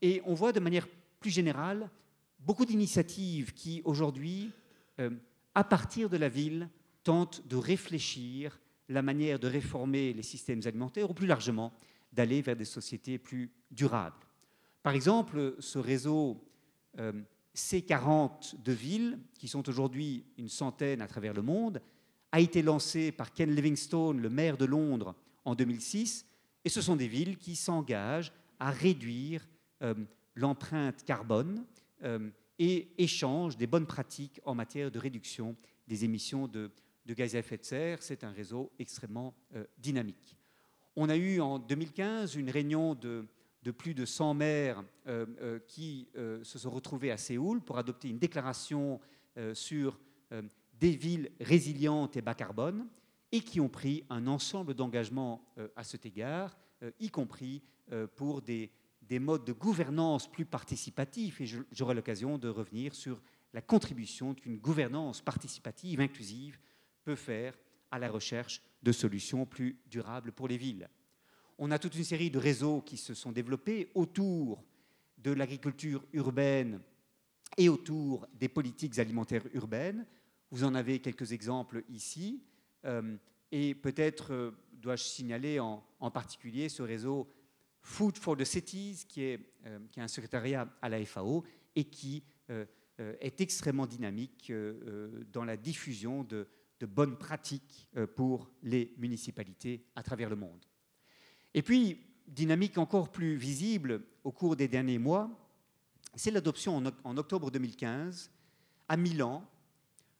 Et 0.00 0.22
on 0.24 0.32
voit 0.32 0.52
de 0.52 0.60
manière 0.60 0.88
plus 1.20 1.30
générale 1.30 1.90
beaucoup 2.38 2.64
d'initiatives 2.64 3.52
qui, 3.52 3.82
aujourd'hui, 3.84 4.50
à 5.54 5.62
partir 5.62 6.08
de 6.08 6.16
la 6.16 6.30
ville, 6.30 6.70
tentent 7.04 7.46
de 7.46 7.56
réfléchir 7.56 8.58
la 8.88 9.02
manière 9.02 9.38
de 9.38 9.48
réformer 9.48 10.12
les 10.12 10.22
systèmes 10.22 10.62
alimentaires 10.64 11.10
ou 11.10 11.14
plus 11.14 11.26
largement 11.26 11.72
d'aller 12.12 12.42
vers 12.42 12.56
des 12.56 12.64
sociétés 12.64 13.18
plus 13.18 13.50
durables. 13.70 14.16
Par 14.82 14.94
exemple, 14.94 15.56
ce 15.58 15.78
réseau 15.78 16.44
euh, 16.98 17.12
C40 17.54 18.62
de 18.62 18.72
villes, 18.72 19.18
qui 19.38 19.48
sont 19.48 19.68
aujourd'hui 19.68 20.24
une 20.38 20.48
centaine 20.48 21.00
à 21.00 21.06
travers 21.06 21.34
le 21.34 21.42
monde, 21.42 21.80
a 22.32 22.40
été 22.40 22.62
lancé 22.62 23.12
par 23.12 23.32
Ken 23.32 23.54
Livingstone, 23.54 24.20
le 24.20 24.30
maire 24.30 24.56
de 24.56 24.64
Londres, 24.64 25.14
en 25.44 25.54
2006, 25.54 26.26
et 26.64 26.68
ce 26.68 26.80
sont 26.80 26.96
des 26.96 27.08
villes 27.08 27.36
qui 27.36 27.56
s'engagent 27.56 28.32
à 28.58 28.70
réduire 28.70 29.46
euh, 29.82 29.94
l'empreinte 30.34 31.04
carbone 31.04 31.64
euh, 32.04 32.30
et 32.58 32.88
échange 32.98 33.56
des 33.56 33.66
bonnes 33.66 33.86
pratiques 33.86 34.40
en 34.44 34.54
matière 34.54 34.90
de 34.90 34.98
réduction 34.98 35.56
des 35.88 36.04
émissions 36.04 36.46
de, 36.46 36.70
gaz 37.06 37.34
à 37.34 37.40
effet 37.40 37.58
de 37.58 37.64
serre. 37.64 38.02
C'est 38.02 38.24
un 38.24 38.30
réseau 38.30 38.72
extrêmement 38.78 39.34
euh, 39.54 39.64
dynamique. 39.78 40.36
On 40.96 41.08
a 41.08 41.16
eu 41.16 41.40
en 41.40 41.58
2015 41.58 42.36
une 42.36 42.50
réunion 42.50 42.94
de, 42.94 43.26
plus 43.76 43.94
de 43.94 44.04
100 44.04 44.34
maires 44.34 44.84
euh, 45.06 45.58
qui 45.66 46.08
se 46.14 46.58
sont 46.58 46.70
retrouvés 46.70 47.10
à 47.10 47.16
Séoul 47.16 47.62
pour 47.62 47.78
adopter 47.78 48.08
une 48.10 48.18
déclaration 48.18 49.00
sur 49.54 49.98
des 50.78 50.90
villes 50.90 51.30
résilientes 51.40 52.18
et 52.18 52.20
bas 52.20 52.34
carbone 52.34 52.86
et 53.30 53.40
qui 53.40 53.58
ont 53.58 53.70
pris 53.70 54.04
un 54.10 54.26
ensemble 54.26 54.74
d'engagements 54.74 55.42
à 55.76 55.84
cet 55.84 56.04
égard, 56.04 56.58
y 57.00 57.08
compris 57.08 57.62
pour 58.16 58.42
des, 58.42 58.70
des 59.02 59.18
modes 59.18 59.44
de 59.44 59.52
gouvernance 59.52 60.30
plus 60.30 60.44
participatifs, 60.44 61.40
et 61.40 61.46
j'aurai 61.72 61.94
l'occasion 61.94 62.38
de 62.38 62.48
revenir 62.48 62.94
sur 62.94 63.20
la 63.52 63.60
contribution 63.60 64.34
qu'une 64.34 64.58
gouvernance 64.58 65.20
participative 65.20 66.00
inclusive 66.00 66.58
peut 67.04 67.16
faire 67.16 67.56
à 67.90 67.98
la 67.98 68.10
recherche 68.10 68.62
de 68.82 68.92
solutions 68.92 69.46
plus 69.46 69.78
durables 69.86 70.32
pour 70.32 70.48
les 70.48 70.56
villes. 70.56 70.88
On 71.58 71.70
a 71.70 71.78
toute 71.78 71.94
une 71.94 72.04
série 72.04 72.30
de 72.30 72.38
réseaux 72.38 72.80
qui 72.80 72.96
se 72.96 73.14
sont 73.14 73.32
développés 73.32 73.90
autour 73.94 74.64
de 75.18 75.30
l'agriculture 75.30 76.04
urbaine 76.12 76.80
et 77.56 77.68
autour 77.68 78.26
des 78.34 78.48
politiques 78.48 78.98
alimentaires 78.98 79.46
urbaines. 79.52 80.06
Vous 80.50 80.64
en 80.64 80.74
avez 80.74 80.98
quelques 80.98 81.32
exemples 81.32 81.84
ici. 81.88 82.42
Euh, 82.84 83.16
et 83.52 83.74
peut-être 83.74 84.32
euh, 84.32 84.50
dois-je 84.72 85.04
signaler 85.04 85.60
en, 85.60 85.84
particulier 86.10 86.68
ce 86.68 86.82
réseau 86.82 87.28
Food 87.82 88.16
for 88.16 88.36
the 88.36 88.44
Cities, 88.44 89.04
qui 89.08 89.22
est, 89.22 89.40
euh, 89.66 89.78
qui 89.90 90.00
est 90.00 90.02
un 90.02 90.08
secrétariat 90.08 90.68
à 90.80 90.88
la 90.88 91.04
FAO 91.04 91.44
et 91.76 91.84
qui 91.84 92.24
est 92.98 93.40
extrêmement 93.40 93.86
dynamique 93.86 94.52
dans 95.32 95.44
la 95.44 95.56
diffusion 95.56 96.22
de, 96.22 96.46
de 96.82 96.86
bonnes 96.86 97.16
pratiques 97.16 97.88
pour 98.16 98.50
les 98.64 98.92
municipalités 98.98 99.84
à 99.94 100.02
travers 100.02 100.28
le 100.28 100.34
monde. 100.34 100.66
Et 101.54 101.62
puis, 101.62 102.00
dynamique 102.26 102.76
encore 102.76 103.12
plus 103.12 103.36
visible 103.36 104.02
au 104.24 104.32
cours 104.32 104.56
des 104.56 104.66
derniers 104.66 104.98
mois, 104.98 105.30
c'est 106.16 106.32
l'adoption 106.32 106.82
en, 107.04 107.16
octobre 107.16 107.52
2015 107.52 108.32
à 108.88 108.96
Milan 108.96 109.48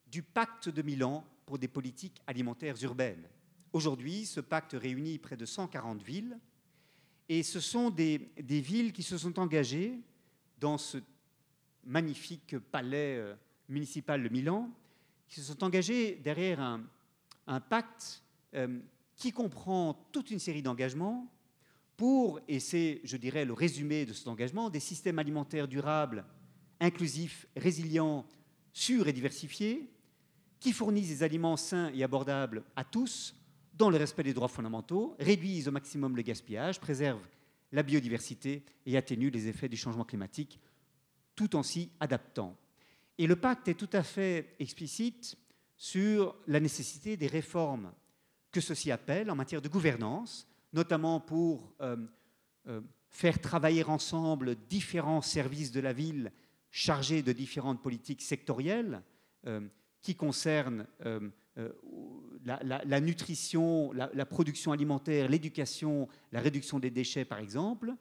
du 0.07 0.23
pacte 0.23 0.69
de 0.69 0.83
Milan 0.83 1.25
pour 1.47 1.59
des 1.59 1.69
politiques 1.69 2.23
alimentaires 2.27 2.81
urbaines. 2.83 3.29
Aujourd'hui, 3.73 4.25
ce 4.25 4.41
pacte 4.41 4.77
réunit 4.79 5.19
près 5.19 5.37
de 5.37 5.47
140 5.47 6.01
villes 6.01 6.39
et 7.29 7.43
ce 7.43 7.59
sont 7.59 7.91
des, 7.91 8.31
villes 8.39 8.93
qui 8.93 9.03
se 9.03 9.19
sont 9.19 9.39
engagées 9.39 9.99
dans 10.61 10.79
ce 10.79 10.99
magnifique 11.85 12.57
palais 12.59 13.17
euh, 13.17 13.35
municipal 13.69 14.23
de 14.23 14.29
Milan, 14.29 14.71
qui 15.29 15.41
se 15.41 15.43
sont 15.43 15.65
engagées 15.65 16.17
derrière 16.17 16.61
un, 16.61 17.61
pacte 17.61 18.23
euh, 18.55 18.81
qui 19.17 19.33
comprend 19.33 19.95
toute 20.13 20.31
une 20.31 20.39
série 20.39 20.63
d'engagements 20.63 21.31
pour, 21.97 22.41
et 22.49 22.61
c'est, 22.61 23.01
je 23.05 23.17
dirais, 23.17 23.45
le 23.45 23.53
résumé 23.53 24.07
de 24.07 24.13
cet 24.13 24.29
engagement, 24.29 24.71
des 24.71 24.81
systèmes 24.81 25.19
alimentaires 25.19 25.69
durables, 25.69 26.25
inclusifs, 26.81 27.47
résilients, 27.57 28.27
sûrs 28.73 29.09
et 29.09 29.13
diversifiés, 29.13 29.89
qui 30.59 30.73
fournissent 30.73 31.09
des 31.09 31.23
aliments 31.23 31.57
sains 31.57 31.91
et 31.95 32.03
abordables 32.03 32.65
à 32.77 32.85
tous, 32.85 33.35
dans 33.75 33.91
le 33.91 33.97
respect 33.97 34.23
des 34.23 34.35
droits 34.35 34.49
fondamentaux, 34.49 35.17
réduisent 35.19 35.69
au 35.69 35.73
maximum 35.73 36.17
le 36.17 36.23
gaspillage, 36.23 36.81
préservent 36.81 37.27
la 37.73 37.83
biodiversité 37.83 38.65
et 38.87 38.97
atténuent 38.97 39.31
les 39.31 39.49
effets 39.49 39.69
du 39.69 39.77
changement 39.77 40.05
climatique, 40.05 40.61
tout 41.35 41.57
en 41.57 41.63
s'y 41.63 41.91
adaptant. 42.01 42.57
Et 43.23 43.29
le 43.29 43.37
pacte 43.37 43.69
est 43.69 43.75
tout 43.75 43.89
à 43.93 44.03
fait 44.03 44.57
explicite 44.59 45.37
sur 45.77 46.35
la 46.49 46.59
nécessité 46.59 47.17
des 47.17 47.29
réformes 47.29 47.93
que 48.51 48.61
ceci 48.61 48.91
appelle 48.91 49.31
en 49.31 49.37
matière 49.37 49.63
de 49.63 49.69
gouvernance, 49.69 50.49
notamment 50.73 51.21
pour 51.21 51.73
euh, 51.83 51.97
euh, 52.67 52.81
faire 53.11 53.41
travailler 53.41 53.85
ensemble 53.85 54.57
différents 54.69 55.23
services 55.23 55.71
de 55.71 55.79
la 55.79 55.93
ville 55.93 56.33
chargés 56.73 57.23
de 57.23 57.31
différentes 57.31 57.81
politiques 57.81 58.23
sectorielles 58.23 59.01
euh, 59.47 59.61
qui 60.01 60.17
concernent 60.17 60.89
la, 62.45 63.01
nutrition, 63.01 63.93
la, 63.93 64.27
production 64.27 64.73
alimentaire, 64.73 65.29
l'éducation, 65.29 66.09
la 66.33 66.41
réduction 66.41 66.81
des 66.81 66.91
déchets, 66.91 67.25
par 67.25 67.39
exemple, 67.39 67.95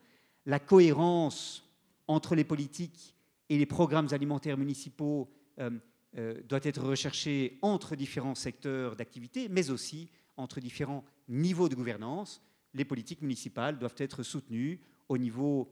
la 0.48 0.58
cohérence 0.58 1.64
entre 2.08 2.34
les 2.34 2.44
politiques 2.44 3.14
et 3.52 3.58
les 3.58 3.66
programmes 3.66 4.08
alimentaires 4.12 4.58
municipaux 4.58 5.30
euh, 5.60 5.70
euh, 6.18 6.42
doit 6.44 6.60
être 6.64 6.82
recherchée 6.82 7.58
entre 7.62 7.96
différents 7.96 8.36
secteurs 8.36 8.96
d'activité, 8.96 9.50
mais 9.50 9.70
aussi 9.70 10.10
entre 10.38 10.60
différents 10.60 11.04
niveaux 11.28 11.70
de 11.70 11.76
gouvernance. 11.76 12.42
Les 12.74 12.86
politiques 12.86 13.22
municipales 13.22 13.78
doivent 13.78 13.96
être 13.98 14.24
soutenues 14.24 14.80
au 15.10 15.18
niveau 15.18 15.70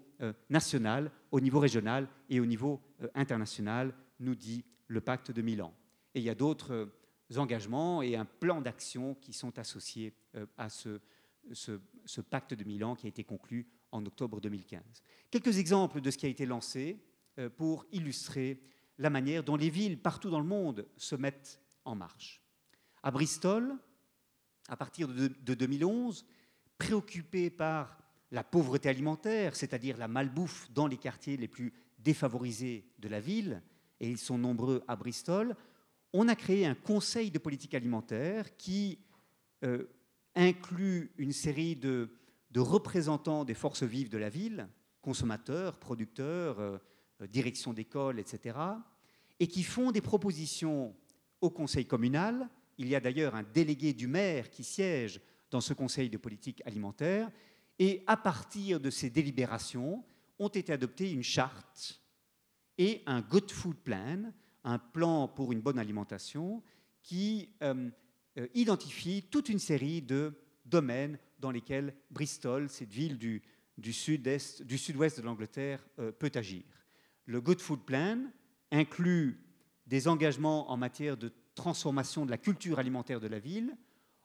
national, 0.50 1.12
au 1.32 1.40
niveau 1.40 1.60
régional 1.60 2.10
et 2.30 2.42
au 2.42 2.46
niveau 2.46 2.82
international, 3.16 3.94
nous 4.20 4.36
dit 4.36 4.66
le 4.88 5.00
pacte 5.00 5.32
de 5.32 5.42
Milan. 5.42 5.74
Et 6.14 6.20
il 6.20 6.26
y 6.26 6.30
a 6.30 6.36
d'autres 6.36 6.90
engagements 7.38 8.02
et 8.02 8.16
un 8.16 8.26
plan 8.26 8.62
d'action 8.62 9.16
qui 9.16 9.34
sont 9.34 9.58
associés 9.60 10.14
euh, 10.36 10.46
à 10.58 10.70
ce, 10.70 11.00
pacte 12.30 12.54
de 12.54 12.64
Milan 12.64 12.96
qui 12.96 13.06
a 13.06 13.10
été 13.10 13.24
conclu 13.24 13.68
en 13.92 14.06
octobre 14.06 14.42
2015. 14.42 14.82
Quelques 15.30 15.58
exemples 15.58 16.02
de 16.02 16.12
ce 16.12 16.18
qui 16.18 16.26
a 16.26 16.30
été 16.30 16.46
lancé 16.46 16.98
euh, 16.98 17.09
pour 17.58 17.86
illustrer 17.92 18.62
la 18.98 19.10
manière 19.10 19.44
dont 19.44 19.56
les 19.56 19.70
villes 19.70 20.02
partout 20.02 20.30
dans 20.30 20.40
le 20.40 20.46
monde 20.46 20.86
se 20.98 21.16
mettent 21.16 21.60
en 21.86 21.96
marche. 21.96 22.42
À 23.02 23.12
Bristol, 23.12 23.76
à 24.68 24.78
partir 24.78 25.08
de, 25.08 25.54
2011, 25.54 26.26
préoccupés 26.78 27.50
par 27.50 27.98
la 28.32 28.44
pauvreté 28.44 28.90
alimentaire, 28.90 29.56
c'est-à-dire 29.56 29.98
la 29.98 30.08
malbouffe 30.08 30.72
dans 30.72 30.88
les 30.88 30.98
quartiers 30.98 31.38
les 31.38 31.48
plus 31.48 31.74
défavorisés 31.98 32.86
de 33.00 33.08
la 33.08 33.20
ville, 33.20 33.62
et 34.00 34.10
ils 34.10 34.18
sont 34.18 34.38
nombreux 34.38 34.84
à 34.88 34.96
Bristol, 34.96 35.56
on 36.14 36.28
a 36.28 36.36
créé 36.36 36.66
un 36.66 36.76
conseil 36.76 37.32
de 37.32 37.40
politique 37.40 37.74
alimentaire 37.74 38.56
qui 38.58 39.00
euh, 39.64 39.86
inclut 40.36 41.12
une 41.18 41.34
série 41.34 41.76
de, 41.76 42.10
représentants 42.56 43.46
des 43.46 43.54
forces 43.54 43.84
vives 43.84 44.10
de 44.10 44.18
la 44.18 44.30
ville, 44.30 44.68
consommateurs, 45.02 45.78
producteurs, 45.78 46.60
euh, 46.60 46.78
euh, 46.78 46.78
direction 47.28 47.74
d'école, 47.74 48.20
etc., 48.20 48.58
et 49.40 49.48
qui 49.48 49.64
font 49.64 49.92
des 49.92 50.02
propositions 50.02 50.96
au 51.42 51.50
conseil 51.50 51.86
communal. 51.86 52.50
Il 52.78 52.88
y 52.88 52.96
a 52.96 53.00
d'ailleurs 53.00 53.36
un 53.36 53.44
délégué 53.44 53.94
du 53.94 54.08
maire 54.08 54.50
qui 54.50 54.64
siège 54.64 55.22
dans 55.52 55.62
ce 55.62 55.74
conseil 55.74 56.10
de 56.10 56.18
politique 56.18 56.62
alimentaire. 56.66 57.32
Et 57.78 58.04
à 58.08 58.18
partir 58.18 58.80
de 58.80 58.90
ces 58.90 59.10
délibérations, 59.10 60.04
ont 60.40 60.48
été 60.48 60.72
adoptées 60.72 61.12
une 61.12 61.24
charte 61.24 62.02
et 62.78 63.04
un 63.06 63.22
Good 63.22 63.52
Food 63.52 63.76
Plan, 63.76 64.32
un 64.64 64.80
plan 64.80 65.28
pour 65.28 65.52
une 65.52 65.62
bonne 65.62 65.78
alimentation, 65.78 66.64
qui 67.04 67.50
euh, 67.62 67.90
euh, 68.38 68.48
identifie 68.54 69.24
toute 69.30 69.50
une 69.50 69.60
série 69.60 70.02
de 70.02 70.34
domaines 70.66 71.20
dans 71.40 71.52
lesquels 71.52 71.94
Bristol, 72.10 72.70
cette 72.70 72.92
ville 72.92 73.18
du, 73.18 73.42
sud-ouest 73.92 74.64
de 74.64 75.22
l'Angleterre, 75.22 75.86
euh, 76.00 76.12
peut 76.12 76.32
agir. 76.36 76.64
Le 77.30 77.42
Good 77.42 77.62
Food 77.62 77.82
Plan 77.82 78.24
inclut 78.72 79.40
des 79.86 80.08
engagements 80.08 80.72
en 80.72 80.78
matière 80.78 81.16
de 81.16 81.32
transformation 81.54 82.26
de 82.26 82.32
la 82.32 82.40
culture 82.40 82.80
alimentaire 82.80 83.20
de 83.20 83.28
la 83.28 83.38
ville, 83.38 83.78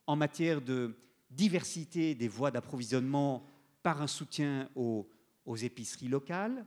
en 0.07 0.17
matière 0.17 0.63
de 0.63 0.97
diversité 1.29 2.15
des 2.15 2.29
voies 2.29 2.51
d'approvisionnement 2.51 3.47
par 3.83 4.01
un 4.01 4.07
soutien 4.07 4.71
aux, 4.75 5.07
épiceries 5.55 6.09
locales, 6.09 6.65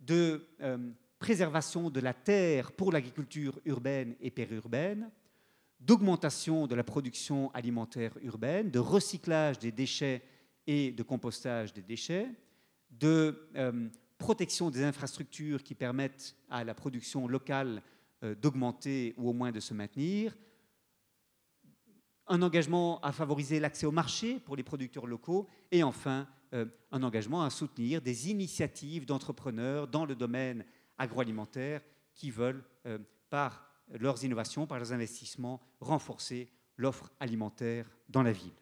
de 0.00 0.48
euh, 0.62 0.90
préservation 1.20 1.90
de 1.90 2.00
la 2.00 2.12
terre 2.12 2.72
pour 2.72 2.90
l'agriculture 2.90 3.60
urbaine 3.64 4.16
et 4.20 4.32
périurbaine, 4.32 5.08
d'augmentation 5.78 6.66
de 6.66 6.74
la 6.74 6.82
production 6.82 7.52
alimentaire 7.52 8.18
urbaine, 8.22 8.68
de 8.72 8.80
recyclage 8.80 9.60
des 9.60 9.70
déchets 9.70 10.24
et 10.66 10.90
de 10.90 11.04
compostage 11.04 11.72
des 11.72 11.82
déchets, 11.82 12.32
de 12.90 13.48
euh, 13.54 13.88
protection 14.18 14.70
des 14.70 14.84
infrastructures 14.84 15.62
qui 15.62 15.74
permettent 15.74 16.36
à 16.50 16.64
la 16.64 16.74
production 16.74 17.28
locale 17.28 17.82
euh, 18.22 18.34
d'augmenter 18.34 19.14
ou 19.16 19.30
au 19.30 19.32
moins 19.32 19.52
de 19.52 19.60
se 19.60 19.74
maintenir, 19.74 20.36
un 22.26 22.42
engagement 22.42 23.00
à 23.00 23.12
favoriser 23.12 23.58
l'accès 23.58 23.86
au 23.86 23.92
marché 23.92 24.38
pour 24.40 24.56
les 24.56 24.62
producteurs 24.62 25.06
locaux 25.06 25.48
et 25.70 25.82
enfin 25.82 26.28
euh, 26.52 26.66
un 26.90 27.02
engagement 27.02 27.42
à 27.42 27.50
soutenir 27.50 28.02
des 28.02 28.30
initiatives 28.30 29.06
d'entrepreneurs 29.06 29.88
dans 29.88 30.04
le 30.04 30.14
domaine 30.14 30.64
agroalimentaire 30.98 31.80
qui 32.14 32.30
veulent, 32.30 32.64
par 33.30 33.68
leurs 33.90 34.24
innovations, 34.24 34.66
par 34.66 34.78
leurs 34.78 34.92
investissements, 34.92 35.60
renforcer 35.80 36.50
l'offre 36.76 37.10
alimentaire 37.20 37.88
dans 38.08 38.22
la 38.22 38.32
ville. 38.32 38.52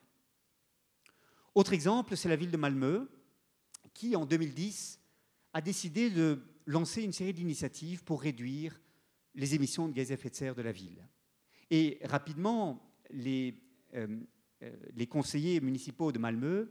Autre 1.55 1.73
exemple, 1.73 2.17
c'est 2.17 2.29
la 2.29 2.37
ville 2.37 2.51
de 2.51 2.57
Malmö, 2.57 3.09
qui 3.95 4.15
en 4.15 4.27
2010 4.27 5.01
a 5.57 5.63
décidé 5.63 6.11
de 6.11 6.43
lancer 6.67 7.03
une 7.03 7.15
série 7.15 7.33
d'initiatives 7.33 8.05
pour 8.05 8.21
réduire 8.21 8.79
les 9.35 9.55
émissions 9.55 9.89
de 9.89 9.95
gaz 9.95 10.11
à 10.11 10.15
effet 10.15 10.29
de 10.29 10.35
serre 10.35 10.55
de 10.55 10.61
la 10.61 10.71
ville. 10.71 11.09
Et 11.71 11.99
rapidement, 12.05 12.93
les, 13.11 13.59
euh, 13.95 14.21
euh, 14.63 15.07
conseillers 15.09 15.63
municipaux 15.63 16.13
de 16.13 16.19
Malmö 16.19 16.67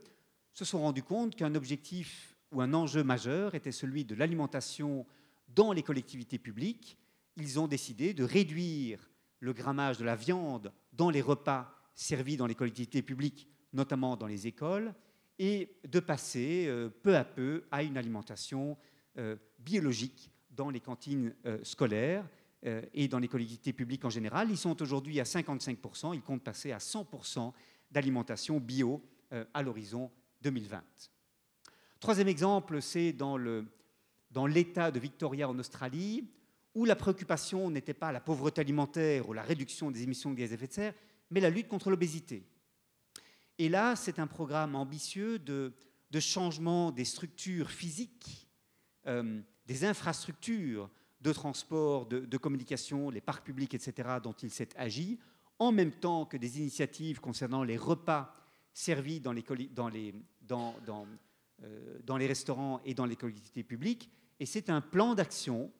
se 0.53 0.65
sont 0.65 0.81
rendus 0.81 1.01
compte 1.01 1.35
qu'un 1.35 1.55
objectif 1.55 2.37
ou 2.51 2.61
un 2.61 2.75
enjeu 2.75 3.03
majeur 3.03 3.55
était 3.55 3.71
celui 3.71 4.05
de 4.05 4.13
l'alimentation 4.13 5.07
dans 5.47 5.71
les 5.71 5.81
collectivités 5.81 6.37
publiques. 6.37 6.99
Ils 7.37 7.59
ont 7.59 7.67
décidé 7.67 8.13
de 8.13 8.23
réduire 8.23 9.09
le 9.39 9.53
grammage 9.53 9.97
de 9.97 10.05
la 10.05 10.15
viande 10.15 10.71
dans 10.93 11.09
les 11.09 11.23
repas 11.23 11.73
servis 11.95 12.37
dans 12.37 12.45
les 12.45 12.53
collectivités 12.53 13.01
publiques 13.01 13.49
notamment 13.73 14.15
dans 14.15 14.27
les 14.27 14.45
écoles, 14.45 14.93
et 15.39 15.77
de 15.87 15.99
passer 15.99 16.65
euh, 16.67 16.89
peu 16.89 17.15
à 17.15 17.23
peu 17.23 17.65
à 17.71 17.83
une 17.83 17.97
alimentation 17.97 18.77
euh, 19.17 19.35
biologique 19.59 20.31
dans 20.51 20.69
les 20.69 20.79
cantines 20.79 21.35
euh, 21.45 21.59
scolaires 21.63 22.27
et 22.95 23.07
dans 23.07 23.19
les 23.19 23.27
collectivités 23.27 23.73
publiques 23.73 24.05
en 24.05 24.09
général. 24.09 24.49
Ils 24.49 24.57
sont 24.57 24.81
aujourd'hui 24.81 25.19
à 25.19 25.23
55%, 25.23 26.15
ils 26.15 26.23
comptent 26.23 26.43
passer 26.43 26.71
à 26.71 26.79
100% 26.79 27.53
d'alimentation 27.91 28.59
bio 28.59 29.03
à 29.53 29.61
l'horizon 29.61 30.09
2020. 30.41 30.81
Troisième 31.99 32.27
exemple, 32.27 32.81
c'est 32.81 33.13
dans 33.13 33.37
l'État 34.47 34.89
de 34.89 34.99
Victoria 34.99 35.47
en 35.47 35.59
Australie, 35.59 36.27
où 36.73 36.85
la 36.85 36.95
préoccupation 36.95 37.69
n'était 37.69 37.93
pas 37.93 38.11
la 38.11 38.19
pauvreté 38.19 38.61
alimentaire 38.61 39.29
ou 39.29 39.33
la 39.33 39.43
réduction 39.43 39.91
des 39.91 40.01
émissions 40.01 40.31
de 40.31 40.35
gaz 40.35 40.49
à 40.49 40.55
effet 40.55 40.67
de 40.67 40.73
serre, 40.73 40.93
mais 41.29 41.41
la 41.41 41.51
lutte 41.51 41.67
contre 41.67 41.91
l'obésité. 41.91 42.47
Et 43.57 43.69
là, 43.69 43.95
c'est 43.95 44.19
un 44.19 44.27
programme 44.27 44.75
ambitieux 44.75 45.39
de, 45.39 45.73
changement 46.19 46.91
des 46.91 47.03
structures 47.03 47.69
physiques, 47.69 48.47
euh, 49.05 49.41
des 49.65 49.83
infrastructures 49.83 50.89
de 51.21 51.33
transport, 51.33 52.05
de, 52.05 52.37
communication, 52.37 53.09
les 53.09 53.19
parcs 53.19 53.45
publics, 53.45 53.73
etc., 53.73 54.19
dont 54.23 54.35
il 54.43 54.49
s'est 54.49 54.69
agi, 54.77 55.19
en 55.59 55.71
même 55.71 55.91
temps 55.91 56.25
que 56.25 56.37
des 56.37 56.59
initiatives 56.59 57.19
concernant 57.19 57.63
les 57.63 57.77
repas 57.77 58.33
servis 58.73 59.21
euh, 59.25 59.33
dans, 62.05 62.17
les 62.17 62.27
restaurants 62.27 62.81
et 62.85 62.93
dans 62.93 63.05
les 63.05 63.15
collectivités 63.15 63.63
publiques. 63.63 64.09
Et 64.39 64.45
c'est 64.45 64.69
un 64.69 64.81
plan 64.81 65.15
d'action, 65.15 65.71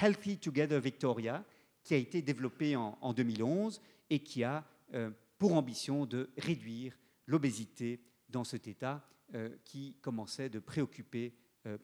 Healthy 0.00 0.38
Together 0.38 0.80
Victoria, 0.80 1.44
qui 1.82 1.94
a 1.94 1.96
été 1.98 2.22
développé 2.22 2.76
en, 2.76 3.12
2011 3.12 3.80
et 4.10 4.20
qui 4.20 4.44
a 4.44 4.64
euh, 4.94 5.10
pour 5.38 5.54
ambition 5.54 6.06
de 6.06 6.30
réduire 6.38 6.94
l'obésité 7.26 8.00
dans 8.28 8.44
cet 8.44 8.66
État 8.66 9.06
euh, 9.34 9.48
qui 9.64 9.96
commençait 10.00 10.48
de 10.48 10.58
préoccuper 10.58 11.34
euh, 11.66 11.78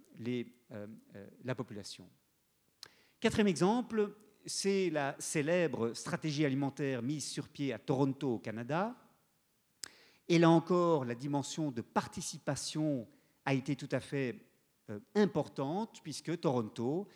euh, 0.75 0.87
la 1.45 1.55
population. 1.55 2.09
Quatrième 3.19 3.49
exemple, 3.49 4.15
c'est 4.45 4.91
la 4.91 5.17
célèbre 5.19 5.95
stratégie 5.95 6.45
alimentaire 6.45 7.03
mise 7.03 7.25
sur 7.25 7.49
pied 7.49 7.73
à 7.73 7.79
Toronto, 7.79 8.35
au 8.35 8.39
Canada. 8.39 8.95
Et 10.29 10.39
là 10.39 10.51
encore, 10.51 11.05
la 11.05 11.15
dimension 11.15 11.71
de 11.71 11.83
participation 11.83 13.09
a 13.45 13.55
été 13.55 13.75
tout 13.75 13.89
à 13.91 14.01
fait 14.01 14.47
importante, 15.15 16.01
puisque 16.03 16.39
Toronto 16.41 17.09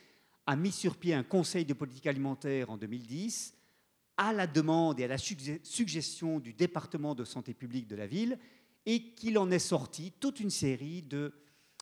a 0.47 0.57
mis 0.57 0.73
sur 0.73 0.97
pied 0.97 1.15
un 1.15 1.23
conseil 1.23 1.65
de 1.65 1.75
politique 1.75 2.07
alimentaire 2.07 2.71
en 2.71 2.77
2010 2.77 3.55
à 4.16 4.33
la 4.33 4.46
demande 4.46 5.00
et 5.00 5.05
à 5.05 5.09
la 5.09 5.18
suggestion 5.18 6.38
du 6.38 6.53
département 6.53 7.14
de 7.14 7.24
santé 7.24 7.55
publique 7.55 7.88
de 7.88 7.96
la 7.96 8.07
ville, 8.07 8.38
et 8.87 9.14
qu'il 9.14 9.38
en 9.38 9.50
est 9.50 9.59
sorti 9.59 10.12
toute 10.20 10.40
une 10.40 10.50
série 10.50 11.05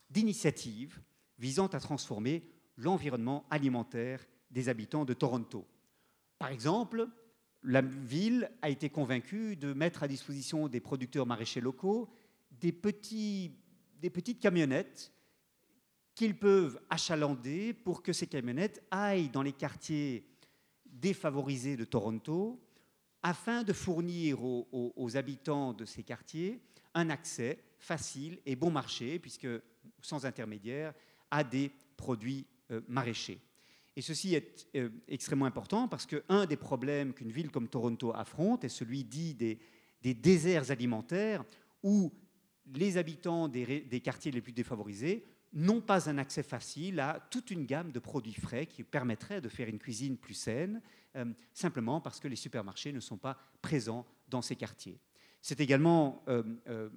d'initiatives 0.09 1.01
visant 1.37 1.67
à 1.67 1.79
transformer 1.79 2.49
l'environnement 2.77 3.45
alimentaire 3.49 4.25
des 4.49 4.69
habitants 4.69 5.05
de 5.05 5.13
Toronto. 5.13 5.67
Par 6.39 6.49
exemple, 6.49 7.07
la 7.63 7.81
ville 7.81 8.49
a 8.61 8.69
été 8.69 8.89
convaincue 8.89 9.55
de 9.55 9.73
mettre 9.73 10.03
à 10.03 10.07
disposition 10.07 10.67
des 10.67 10.79
producteurs 10.79 11.25
maraîchers 11.25 11.61
locaux 11.61 12.09
des, 12.51 12.71
petites 12.71 14.39
camionnettes 14.39 15.11
qu'ils 16.15 16.37
peuvent 16.37 16.79
achalander 16.89 17.73
pour 17.73 18.03
que 18.03 18.13
ces 18.13 18.27
camionnettes 18.27 18.83
aillent 18.91 19.29
dans 19.29 19.41
les 19.41 19.53
quartiers 19.53 20.25
défavorisés 21.03 21.75
de 21.75 21.83
Toronto 21.83 22.63
afin 23.21 23.63
de 23.63 23.73
fournir 23.73 24.41
aux, 24.41 25.17
habitants 25.17 25.73
de 25.73 25.85
ces 25.85 26.01
quartiers 26.01 26.61
un 26.93 27.09
accès 27.09 27.59
facile 27.77 28.39
et 28.45 28.55
bon 28.55 28.71
marché, 28.71 29.19
puisque 29.19 29.47
sans 30.01 30.25
intermédiaire, 30.25 30.93
à 31.29 31.43
des 31.43 31.71
produits 31.97 32.45
euh, 32.71 32.79
maraîchers. 32.87 33.41
Et 33.95 34.01
ceci 34.01 34.33
est 34.35 34.67
euh, 34.75 34.89
extrêmement 35.07 35.45
important 35.45 35.87
parce 35.87 36.05
qu'un 36.05 36.45
des 36.45 36.55
problèmes 36.55 37.13
qu'une 37.13 37.31
ville 37.31 37.51
comme 37.51 37.67
Toronto 37.67 38.13
affronte 38.15 38.63
est 38.63 38.69
celui 38.69 39.03
dit 39.03 39.33
des, 39.33 39.59
déserts 40.13 40.71
alimentaires 40.71 41.43
où 41.81 42.13
les 42.75 42.97
habitants 42.97 43.49
des 43.49 44.01
quartiers 44.01 44.31
les 44.31 44.41
plus 44.41 44.53
défavorisés 44.53 45.25
n'ont 45.53 45.81
pas 45.81 46.09
un 46.09 46.17
accès 46.17 46.43
facile 46.43 46.99
à 46.99 47.25
toute 47.29 47.51
une 47.51 47.65
gamme 47.65 47.91
de 47.91 47.99
produits 47.99 48.33
frais 48.33 48.65
qui 48.65 48.83
permettrait 48.83 49.41
de 49.41 49.49
faire 49.49 49.69
une 49.69 49.77
cuisine 49.77 50.17
plus 50.17 50.33
saine, 50.33 50.81
euh, 51.15 51.25
simplement 51.53 52.01
parce 52.01 52.19
que 52.19 52.27
les 52.27 52.35
supermarchés 52.35 52.91
ne 52.91 52.99
sont 52.99 53.17
pas 53.17 53.37
présents 53.61 54.05
dans 54.27 54.41
ces 54.41 54.55
quartiers. 54.55 54.99
C'est 55.41 55.59
également 55.59 56.23
euh, 56.27 56.43
euh, 56.67 56.89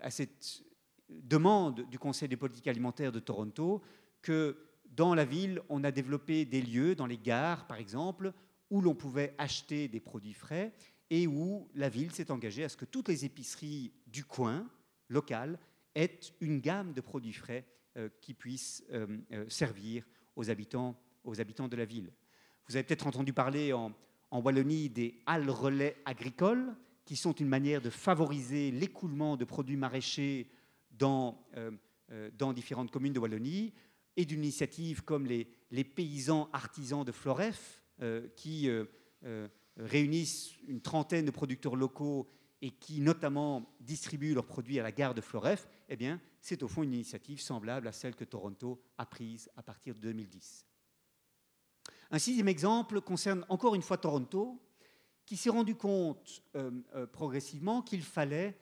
à 0.00 0.10
cette 0.10 0.62
demande 1.08 1.88
du 1.88 1.98
Conseil 1.98 2.28
des 2.28 2.36
politiques 2.36 2.68
alimentaires 2.68 3.12
de 3.12 3.20
Toronto 3.20 3.82
que 4.22 4.56
dans 4.84 5.14
la 5.14 5.24
ville, 5.24 5.60
on 5.68 5.82
a 5.84 5.90
développé 5.90 6.44
des 6.44 6.62
lieux, 6.62 6.94
dans 6.94 7.06
les 7.06 7.18
gares 7.18 7.66
par 7.66 7.78
exemple, 7.78 8.32
où 8.70 8.80
l'on 8.80 8.94
pouvait 8.94 9.34
acheter 9.38 9.88
des 9.88 10.00
produits 10.00 10.32
frais 10.32 10.72
et 11.10 11.26
où 11.26 11.68
la 11.74 11.88
ville 11.88 12.12
s'est 12.12 12.30
engagée 12.30 12.64
à 12.64 12.68
ce 12.68 12.76
que 12.76 12.84
toutes 12.84 13.08
les 13.08 13.24
épiceries 13.24 13.92
du 14.06 14.24
coin, 14.24 14.68
local, 15.08 15.58
aient 15.94 16.20
une 16.40 16.60
gamme 16.60 16.92
de 16.92 17.00
produits 17.00 17.32
frais 17.32 17.64
qui 18.20 18.34
puisse 18.34 18.84
euh, 18.92 19.06
euh, 19.32 19.48
servir 19.48 20.04
aux 20.34 20.50
habitants, 20.50 21.00
aux 21.24 21.40
habitants 21.40 21.68
de 21.68 21.76
la 21.76 21.84
ville. 21.84 22.12
Vous 22.68 22.76
avez 22.76 22.84
peut-être 22.84 23.06
entendu 23.06 23.32
parler 23.32 23.72
en, 23.72 23.92
Wallonie 24.32 24.90
des 24.90 25.22
halles 25.24 25.48
relais 25.48 25.96
agricoles, 26.04 26.76
qui 27.06 27.16
sont 27.16 27.32
une 27.32 27.48
manière 27.48 27.80
de 27.80 27.88
favoriser 27.88 28.70
l'écoulement 28.70 29.38
de 29.38 29.46
produits 29.46 29.78
maraîchers 29.78 30.50
dans, 30.90 31.42
différentes 32.54 32.90
communes 32.90 33.14
de 33.14 33.18
Wallonie, 33.18 33.72
et 34.16 34.26
d'une 34.26 34.42
initiative 34.44 35.04
comme 35.04 35.24
les, 35.24 35.48
les, 35.70 35.84
paysans 35.84 36.50
artisans 36.52 37.02
de 37.02 37.12
Floref, 37.12 37.82
qui 38.34 38.68
réunissent 39.78 40.52
une 40.68 40.82
trentaine 40.82 41.24
de 41.24 41.30
producteurs 41.30 41.76
locaux 41.76 42.28
et 42.62 42.70
qui 42.70 43.00
notamment 43.00 43.74
distribuent 43.80 44.34
leurs 44.34 44.46
produits 44.46 44.80
à 44.80 44.82
la 44.82 44.92
gare 44.92 45.14
de 45.14 45.20
Floref, 45.20 45.68
eh 45.88 45.96
bien, 45.96 46.20
c'est 46.40 46.62
au 46.62 46.68
fond 46.68 46.82
une 46.82 46.94
initiative 46.94 47.40
semblable 47.40 47.86
à 47.88 47.92
celle 47.92 48.14
que 48.14 48.24
Toronto 48.24 48.80
a 48.98 49.06
prise 49.06 49.50
à 49.56 49.62
partir 49.62 49.94
de 49.94 50.00
2010. 50.00 50.66
Un 52.10 52.18
sixième 52.18 52.48
exemple 52.48 53.00
concerne 53.00 53.44
encore 53.48 53.74
une 53.74 53.82
fois 53.82 53.98
Toronto, 53.98 54.60
qui 55.26 55.36
s'est 55.36 55.50
rendu 55.50 55.74
compte 55.74 56.42
euh, 56.54 56.70
euh, 56.94 57.06
progressivement 57.06 57.82
qu'il 57.82 58.02
fallait 58.02 58.56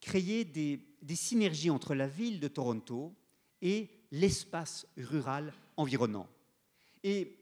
créer 0.00 0.44
des, 0.44 0.78
des, 1.00 1.16
synergies 1.16 1.70
entre 1.70 1.94
la 1.94 2.06
ville 2.06 2.38
de 2.38 2.48
Toronto 2.48 3.14
et 3.62 3.88
l'espace 4.10 4.86
rural 4.96 5.54
environnant. 5.76 6.28
Et 7.02 7.38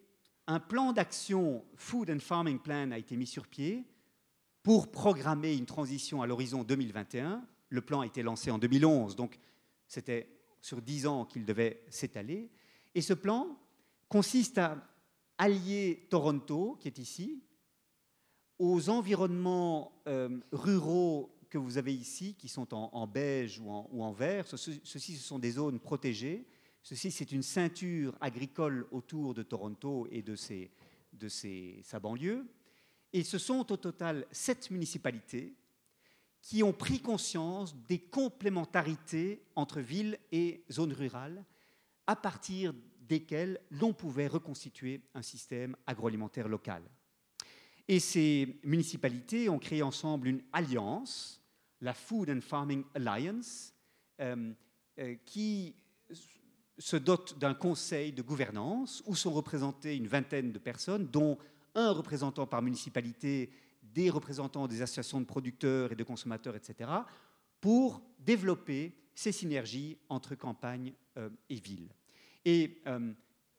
un 0.46 0.60
plan 0.60 0.92
d'action 0.92 1.64
Food 1.74 2.10
and 2.10 2.20
Farming 2.20 2.60
Plan 2.60 2.92
a 2.92 2.98
été 2.98 3.16
mis 3.16 3.26
sur 3.26 3.46
pied 3.46 3.84
pour 4.70 4.88
programmer 4.88 5.56
une 5.56 5.66
transition 5.66 6.22
à 6.22 6.28
l'horizon 6.28 6.62
2021. 6.62 7.44
Le 7.70 7.80
plan 7.80 8.02
a 8.02 8.06
été 8.06 8.22
lancé 8.22 8.52
en 8.52 8.59
2011, 8.59 9.16
donc 9.16 9.37
c'était 9.88 10.28
sur 10.61 10.80
dix 10.80 11.09
ans 11.09 11.24
qu'il 11.24 11.44
devait 11.44 11.83
s'étaler. 11.88 12.48
Et 12.94 13.00
ce 13.00 13.12
plan 13.12 13.59
consiste 14.09 14.59
à 14.59 14.80
allier 15.38 16.06
Toronto, 16.09 16.76
qui 16.78 16.87
est 16.87 16.98
ici, 16.98 17.42
aux 18.61 18.90
environnements 18.90 20.00
euh, 20.06 20.38
ruraux 20.52 21.37
que 21.48 21.59
vous 21.59 21.76
avez 21.76 21.92
ici, 21.92 22.37
qui 22.37 22.46
sont 22.46 22.72
en, 22.72 23.06
beige 23.09 23.59
ou 23.59 23.72
en, 23.72 24.12
vert. 24.12 24.46
Ceci, 24.46 24.80
ce 24.85 25.24
sont 25.24 25.40
des 25.40 25.50
zones 25.50 25.80
protégées. 25.80 26.46
Ceci, 26.85 27.11
c'est 27.11 27.33
une 27.33 27.42
ceinture 27.42 28.16
agricole 28.20 28.87
autour 28.92 29.35
de 29.35 29.42
Toronto 29.42 30.06
et 30.12 30.22
de, 30.22 30.37
de 31.14 31.28
sa 31.28 31.98
banlieue. 31.98 32.46
Et 33.12 33.24
ce 33.24 33.38
sont 33.38 33.72
au 33.72 33.76
total 33.76 34.26
sept 34.30 34.70
municipalités 34.70 35.54
qui 36.42 36.62
ont 36.62 36.72
pris 36.72 37.00
conscience 37.00 37.76
des 37.86 37.98
complémentarités 37.98 39.42
entre 39.56 39.80
villes 39.80 40.18
et 40.32 40.64
zones 40.70 40.92
rurales 40.92 41.44
à 42.06 42.16
partir 42.16 42.74
desquelles 43.00 43.60
l'on 43.70 43.92
pouvait 43.92 44.28
reconstituer 44.28 45.02
un 45.14 45.22
système 45.22 45.76
agroalimentaire 45.86 46.48
local. 46.48 46.82
Et 47.88 47.98
ces 47.98 48.60
municipalités 48.62 49.48
ont 49.48 49.58
créé 49.58 49.82
ensemble 49.82 50.28
une 50.28 50.42
alliance, 50.52 51.42
la 51.80 51.92
Food 51.92 52.30
and 52.30 52.40
Farming 52.40 52.84
Alliance, 52.94 53.74
euh, 54.20 54.52
euh, 54.98 55.16
qui 55.26 55.74
se 56.78 56.96
dote 56.96 57.38
d'un 57.38 57.54
conseil 57.54 58.12
de 58.12 58.22
gouvernance 58.22 59.02
où 59.06 59.14
sont 59.14 59.32
représentées 59.32 59.96
une 59.96 60.06
vingtaine 60.06 60.52
de 60.52 60.58
personnes, 60.58 61.08
dont 61.08 61.36
un 61.74 61.90
représentant 61.90 62.46
par 62.46 62.62
municipalité, 62.62 63.50
des 63.83 64.11
représentants 64.11 64.68
des 64.68 64.83
associations 64.83 65.20
de 65.20 65.26
producteurs 65.26 65.92
et 65.92 65.96
de 65.96 66.04
consommateurs, 66.04 66.56
etc., 66.56 66.90
pour 67.61 68.02
développer 68.18 68.94
ces 69.14 69.33
synergies 69.33 69.98
entre 70.09 70.35
campagne 70.35 70.94
euh, 71.16 71.28
et 71.48 71.56
ville. 71.56 71.90
Et 72.44 72.80
euh, 72.87 73.12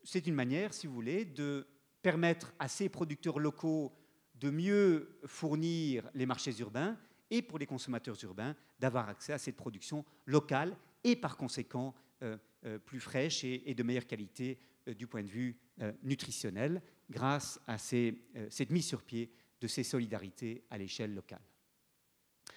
c'est 0.03 0.25
une 0.25 0.33
manière, 0.33 0.73
si 0.73 0.87
vous 0.87 0.93
voulez, 0.93 1.25
de 1.25 1.67
permettre 2.01 2.53
à 2.57 2.67
ces 2.67 2.89
producteurs 2.89 3.39
locaux 3.39 3.91
de 4.35 4.49
mieux 4.49 5.19
fournir 5.25 6.09
les 6.15 6.25
marchés 6.25 6.57
urbains 6.59 6.97
et 7.29 7.43
pour 7.43 7.59
les 7.59 7.67
consommateurs 7.67 8.17
urbains 8.23 8.55
d'avoir 8.79 9.07
accès 9.07 9.33
à 9.33 9.37
cette 9.37 9.55
production 9.55 10.03
locale 10.25 10.75
et 11.03 11.15
par 11.15 11.37
conséquent 11.37 11.93
euh, 12.23 12.37
plus 12.85 12.99
fraîche 12.99 13.43
et, 13.43 13.73
de 13.75 13.83
meilleure 13.83 14.07
qualité 14.07 14.57
du 14.87 15.05
point 15.05 15.21
de 15.21 15.27
vue 15.27 15.57
nutritionnel 16.03 16.81
grâce 17.11 17.59
à 17.67 17.75
euh, 17.93 18.11
cette 18.49 18.71
mise 18.71 18.87
sur 18.87 19.03
pied 19.03 19.31
de 19.59 19.67
ces 19.67 19.83
solidarités 19.83 20.63
à 20.69 20.77
l'échelle 20.77 21.13
locale. 21.13 21.41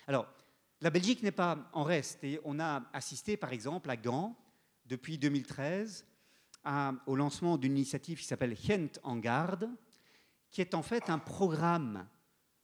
Alors, 0.07 0.27
la 0.81 0.91
Belgique 0.91 1.23
n'est 1.23 1.33
pas 1.33 1.71
en 1.73 1.83
reste 1.83 2.25
et 2.25 2.41
on 2.45 2.59
a 2.61 2.83
assisté 2.93 3.37
par 3.37 3.53
exemple 3.53 3.91
à 3.91 3.97
Gand 3.97 4.37
depuis 4.87 5.19
2013 5.19 6.07
au 7.07 7.17
lancement 7.17 7.59
d'une 7.59 7.77
initiative 7.77 8.19
qui 8.19 8.25
s'appelle 8.25 8.57
Gent 8.57 8.99
en 9.03 9.17
garde, 9.17 9.69
qui 10.51 10.63
est 10.63 10.75
en 10.75 10.83
fait 10.83 11.11
un 11.11 11.19
programme 11.19 12.09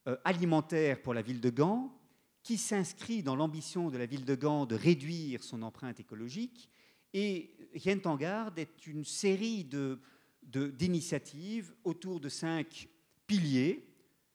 euh, 0.09 0.17
alimentaire 0.25 1.03
pour 1.03 1.13
la 1.13 1.23
ville 1.23 1.41
de 1.41 1.51
Gand 1.51 1.95
qui 2.43 2.57
s'inscrit 2.57 3.23
dans 3.23 3.37
l'ambition 3.37 3.91
de 3.91 3.99
la 3.99 4.07
ville 4.07 4.25
de 4.25 4.35
Gand 4.35 4.65
de 4.65 4.75
réduire 4.75 5.43
son 5.43 5.63
empreinte 5.63 6.01
écologique. 6.01 6.71
Et 7.13 7.55
Gent 7.75 8.07
en 8.07 8.17
garde 8.17 8.59
est 8.59 8.87
une 8.87 9.05
série 9.05 9.65
de 9.65 10.01
d'initiatives 10.43 11.75
autour 11.85 12.21
de 12.21 12.29
cinq 12.29 12.89
piliers. 13.27 13.87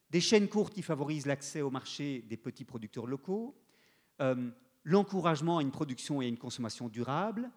Des 0.10 0.22
chaînes 0.22 0.48
courtes 0.48 0.74
qui 0.74 0.82
favorisent 0.82 1.26
l'accès 1.26 1.62
au 1.62 1.70
marché 1.70 2.24
des 2.30 2.38
petits 2.38 2.64
producteurs 2.64 3.08
locaux, 3.08 3.56
euh, 4.22 4.50
l'encouragement 4.84 5.58
à 5.58 5.62
une 5.62 5.72
production 5.72 6.22
et 6.22 6.26
à 6.26 6.30
une 6.30 6.38
consommation 6.38 6.88
durable, 6.88 7.50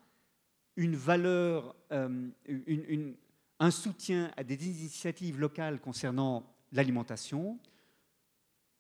une 0.77 0.97
valeur, 0.97 1.77
euh, 1.93 2.29
un 3.61 3.71
soutien 3.71 4.33
à 4.37 4.45
des 4.45 4.67
initiatives 4.67 5.39
locales 5.39 5.81
concernant 5.81 6.53
l'alimentation, 6.73 7.59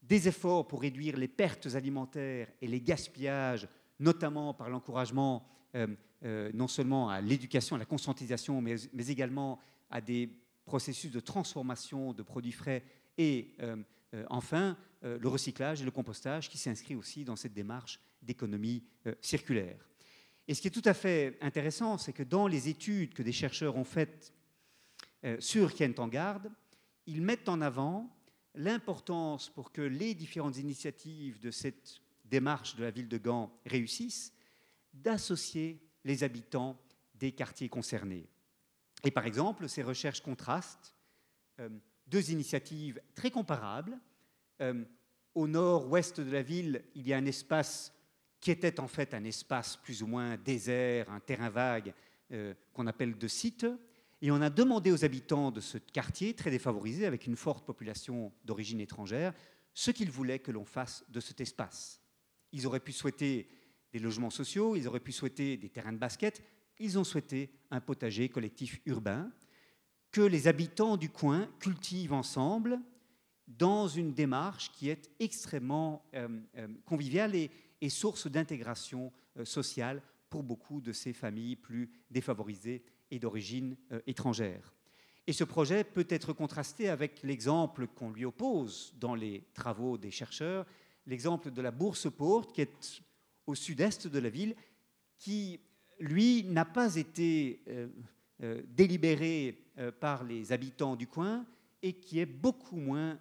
des 0.02 0.28
efforts 0.28 0.66
pour 0.66 0.80
réduire 0.80 1.16
les 1.16 1.28
pertes 1.28 1.74
alimentaires 1.74 2.48
et 2.60 2.66
les 2.66 2.80
gaspillages, 2.80 3.68
notamment 4.00 4.54
par 4.54 4.70
l'encouragement 4.70 5.46
euh, 5.74 5.86
non 6.22 6.68
seulement 6.68 7.08
à 7.10 7.20
l'éducation, 7.20 7.76
à 7.76 7.78
la 7.78 7.84
conscientisation, 7.84 8.60
mais, 8.60 8.76
également 9.08 9.60
à 9.90 10.00
des 10.00 10.30
processus 10.64 11.10
de 11.10 11.20
transformation 11.20 12.12
de 12.12 12.22
produits 12.22 12.52
frais 12.52 12.84
et 13.16 13.54
euh, 13.60 13.76
enfin 14.28 14.76
le 15.02 15.28
recyclage 15.28 15.80
et 15.80 15.84
le 15.84 15.90
compostage 15.90 16.48
qui 16.48 16.58
s'inscrit 16.58 16.96
aussi 16.96 17.24
dans 17.24 17.36
cette 17.36 17.54
démarche 17.54 18.00
d'économie 18.20 18.82
circulaire. 19.20 19.78
Et 20.48 20.54
ce 20.54 20.60
qui 20.60 20.68
est 20.68 20.72
tout 20.72 20.82
à 20.84 20.94
fait 20.94 21.38
intéressant, 21.40 21.98
c'est 21.98 22.12
que 22.12 22.24
dans 22.24 22.48
les 22.48 22.68
études 22.68 23.14
que 23.14 23.22
des 23.22 23.32
chercheurs 23.32 23.76
ont 23.76 23.84
faites 23.84 24.34
sur 25.38 25.72
Kent 25.72 26.00
en 26.00 26.08
garde, 26.08 26.50
ils 27.06 27.22
mettent 27.22 27.48
en 27.48 27.60
avant 27.60 28.10
l'importance 28.54 29.48
pour 29.48 29.72
que 29.72 29.80
les 29.80 30.14
différentes 30.14 30.58
initiatives 30.58 31.40
de 31.40 31.50
cette 31.50 32.00
démarche 32.24 32.76
de 32.76 32.82
la 32.82 32.90
ville 32.90 33.08
de 33.08 33.18
Gand 33.18 33.52
réussissent, 33.64 34.32
d'associer 34.92 35.80
les 36.08 36.24
habitants 36.24 36.80
des 37.14 37.32
quartiers 37.32 37.68
concernés. 37.68 38.26
Et 39.04 39.10
par 39.10 39.26
exemple, 39.26 39.68
ces 39.68 39.82
recherches 39.82 40.22
contrastent 40.22 40.94
euh, 41.60 41.68
deux 42.06 42.30
initiatives 42.30 43.00
très 43.14 43.30
comparables. 43.30 43.98
Euh, 44.62 44.84
au 45.34 45.46
nord-ouest 45.46 46.20
de 46.20 46.30
la 46.30 46.42
ville, 46.42 46.82
il 46.94 47.06
y 47.06 47.12
a 47.12 47.18
un 47.18 47.26
espace 47.26 47.92
qui 48.40 48.50
était 48.50 48.80
en 48.80 48.88
fait 48.88 49.12
un 49.12 49.24
espace 49.24 49.76
plus 49.76 50.02
ou 50.02 50.06
moins 50.06 50.36
désert, 50.38 51.10
un 51.10 51.20
terrain 51.20 51.50
vague 51.50 51.92
euh, 52.32 52.54
qu'on 52.72 52.86
appelle 52.86 53.18
de 53.18 53.28
site. 53.28 53.66
Et 54.22 54.30
on 54.30 54.40
a 54.40 54.50
demandé 54.50 54.90
aux 54.90 55.04
habitants 55.04 55.50
de 55.50 55.60
ce 55.60 55.76
quartier, 55.76 56.34
très 56.34 56.50
défavorisé, 56.50 57.04
avec 57.04 57.26
une 57.26 57.36
forte 57.36 57.66
population 57.66 58.32
d'origine 58.44 58.80
étrangère, 58.80 59.34
ce 59.74 59.90
qu'ils 59.90 60.10
voulaient 60.10 60.40
que 60.40 60.52
l'on 60.52 60.64
fasse 60.64 61.04
de 61.10 61.20
cet 61.20 61.40
espace. 61.40 62.00
Ils 62.52 62.66
auraient 62.66 62.80
pu 62.80 62.92
souhaiter 62.92 63.48
des 63.92 63.98
logements 63.98 64.30
sociaux, 64.30 64.76
ils 64.76 64.86
auraient 64.88 65.00
pu 65.00 65.12
souhaiter 65.12 65.56
des 65.56 65.68
terrains 65.68 65.92
de 65.92 65.98
basket, 65.98 66.42
ils 66.78 66.98
ont 66.98 67.04
souhaité 67.04 67.50
un 67.70 67.80
potager 67.80 68.28
collectif 68.28 68.80
urbain 68.86 69.30
que 70.10 70.20
les 70.20 70.48
habitants 70.48 70.96
du 70.96 71.10
coin 71.10 71.48
cultivent 71.58 72.12
ensemble 72.12 72.80
dans 73.46 73.88
une 73.88 74.12
démarche 74.12 74.70
qui 74.72 74.90
est 74.90 75.10
extrêmement 75.18 76.04
euh, 76.14 76.28
euh, 76.56 76.68
conviviale 76.84 77.34
et, 77.34 77.50
source 77.88 78.26
d'intégration 78.26 79.12
euh, 79.36 79.44
sociale 79.44 80.02
pour 80.28 80.42
beaucoup 80.42 80.80
de 80.80 80.92
ces 80.92 81.12
familles 81.12 81.56
plus 81.56 81.90
défavorisées 82.10 82.82
et 83.10 83.18
d'origine 83.18 83.76
étrangère. 84.06 84.74
Et 85.26 85.32
ce 85.32 85.44
projet 85.44 85.84
peut 85.84 86.06
être 86.10 86.34
contrasté 86.34 86.90
avec 86.90 87.22
l'exemple 87.22 87.86
qu'on 87.86 88.10
lui 88.10 88.26
oppose 88.26 88.92
dans 88.98 89.14
les 89.14 89.44
travaux 89.54 89.96
des 89.96 90.10
chercheurs, 90.10 90.66
l'exemple 91.06 91.50
de 91.50 91.62
la 91.62 91.70
bourse 91.70 92.10
porte, 92.10 92.52
qui 92.52 92.60
est 92.60 93.02
au 93.48 93.54
sud-est 93.54 94.06
de 94.06 94.18
la 94.18 94.28
ville, 94.28 94.54
qui, 95.16 95.60
lui, 95.98 96.44
n'a 96.44 96.66
pas 96.66 96.96
été 96.96 97.62
euh, 97.68 97.88
euh, 98.42 98.62
délibéré 98.68 99.64
euh, 99.78 99.90
par 99.90 100.22
les 100.22 100.52
habitants 100.52 100.96
du 100.96 101.06
coin 101.06 101.46
et 101.82 101.94
qui 101.94 102.18
est 102.18 102.26
beaucoup 102.26 102.76
moins 102.76 103.20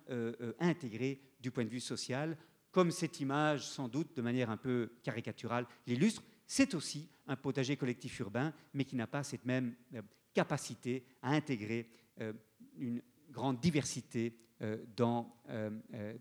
intégré 0.60 1.22
du 1.40 1.52
point 1.52 1.64
de 1.64 1.70
vue 1.70 1.80
social, 1.80 2.36
comme 2.72 2.90
cette 2.90 3.20
image, 3.20 3.68
sans 3.68 3.88
doute 3.88 4.18
de 4.18 4.22
manière 4.24 4.50
un 4.50 4.58
peu 4.58 4.94
caricaturale, 5.04 5.68
l'illustre. 5.86 6.24
C'est 6.48 6.74
aussi 6.74 7.08
un 7.28 7.36
potager 7.36 7.78
collectif 7.78 8.18
urbain, 8.20 8.52
mais 8.74 8.84
qui 8.84 8.96
n'a 8.96 9.06
pas 9.06 9.22
cette 9.22 9.46
même 9.46 9.76
capacité 10.34 11.06
à 11.22 11.34
intégrer 11.34 11.88
une 12.80 13.04
grande 13.30 13.60
diversité 13.60 14.36
dans, 14.96 15.38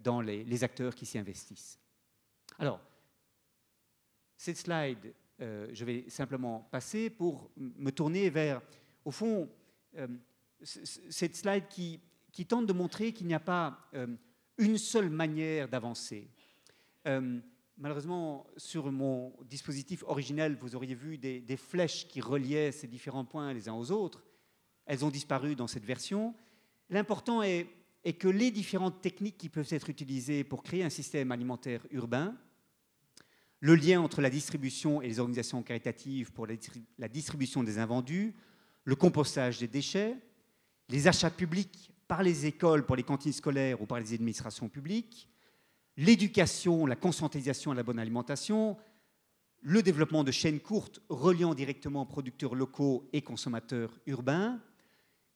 dans 0.04 0.20
les, 0.20 0.44
les 0.44 0.62
acteurs 0.62 0.94
qui 0.94 1.06
s'y 1.06 1.16
investissent. 1.16 1.80
Alors, 2.58 2.82
cette 4.36 4.58
slide, 4.58 5.14
euh, 5.40 5.68
je 5.72 5.84
vais 5.84 6.04
simplement 6.08 6.66
passer 6.70 7.10
pour 7.10 7.50
me 7.56 7.90
tourner 7.90 8.30
vers, 8.30 8.62
au 9.04 9.10
fond, 9.10 9.48
euh, 9.96 10.06
cette 10.62 11.36
slide 11.36 11.68
qui, 11.68 12.00
tente 12.48 12.66
de 12.66 12.72
montrer 12.72 13.12
qu'il 13.12 13.26
n'y 13.26 13.34
a 13.34 13.40
pas 13.40 13.78
euh, 13.94 14.06
une 14.58 14.78
seule 14.78 15.10
manière 15.10 15.68
d'avancer. 15.68 16.28
Malheureusement, 17.78 18.46
sur 18.56 18.90
mon 18.90 19.34
dispositif 19.44 20.02
originel, 20.06 20.56
vous 20.56 20.74
auriez 20.74 20.94
vu 20.94 21.18
des, 21.18 21.56
flèches 21.56 22.08
qui 22.08 22.22
reliaient 22.22 22.72
ces 22.72 22.86
différents 22.86 23.26
points 23.26 23.52
les 23.52 23.68
uns 23.68 23.74
aux 23.74 23.90
autres. 23.90 24.24
Elles 24.86 25.04
ont 25.04 25.10
disparu 25.10 25.54
dans 25.54 25.66
cette 25.66 25.84
version. 25.84 26.34
L'important 26.88 27.42
est, 27.42 27.68
que 28.18 28.28
les 28.28 28.50
différentes 28.50 29.02
techniques 29.02 29.36
qui 29.36 29.50
peuvent 29.50 29.68
être 29.70 29.90
utilisées 29.90 30.42
pour 30.42 30.62
créer 30.62 30.84
un 30.84 30.90
système 30.90 31.30
alimentaire 31.32 31.86
urbain, 31.90 32.34
le 33.66 33.74
lien 33.74 34.00
entre 34.00 34.20
la 34.20 34.30
distribution 34.30 35.02
et 35.02 35.08
les 35.08 35.18
organisations 35.18 35.60
caritatives 35.60 36.30
pour 36.32 36.46
la 36.46 37.08
distribution 37.08 37.64
des 37.64 37.78
invendus, 37.78 38.32
le 38.84 38.94
compostage 38.94 39.58
des 39.58 39.66
déchets, 39.66 40.14
les 40.88 41.08
achats 41.08 41.30
publics 41.30 41.90
par 42.06 42.22
les 42.22 42.46
écoles 42.46 42.86
pour 42.86 42.94
les 42.94 43.02
cantines 43.02 43.32
scolaires 43.32 43.82
ou 43.82 43.86
par 43.86 43.98
les 43.98 44.14
administrations 44.14 44.68
publiques, 44.68 45.28
l'éducation, 45.96 46.86
la 46.86 46.94
conscientisation 46.94 47.72
à 47.72 47.74
la 47.74 47.82
bonne 47.82 47.98
alimentation, 47.98 48.76
le 49.62 49.82
développement 49.82 50.22
de 50.22 50.30
chaînes 50.30 50.60
courtes 50.60 51.00
reliant 51.08 51.52
directement 51.52 52.06
producteurs 52.06 52.54
locaux 52.54 53.10
et 53.12 53.22
consommateurs 53.22 53.98
urbains, 54.06 54.60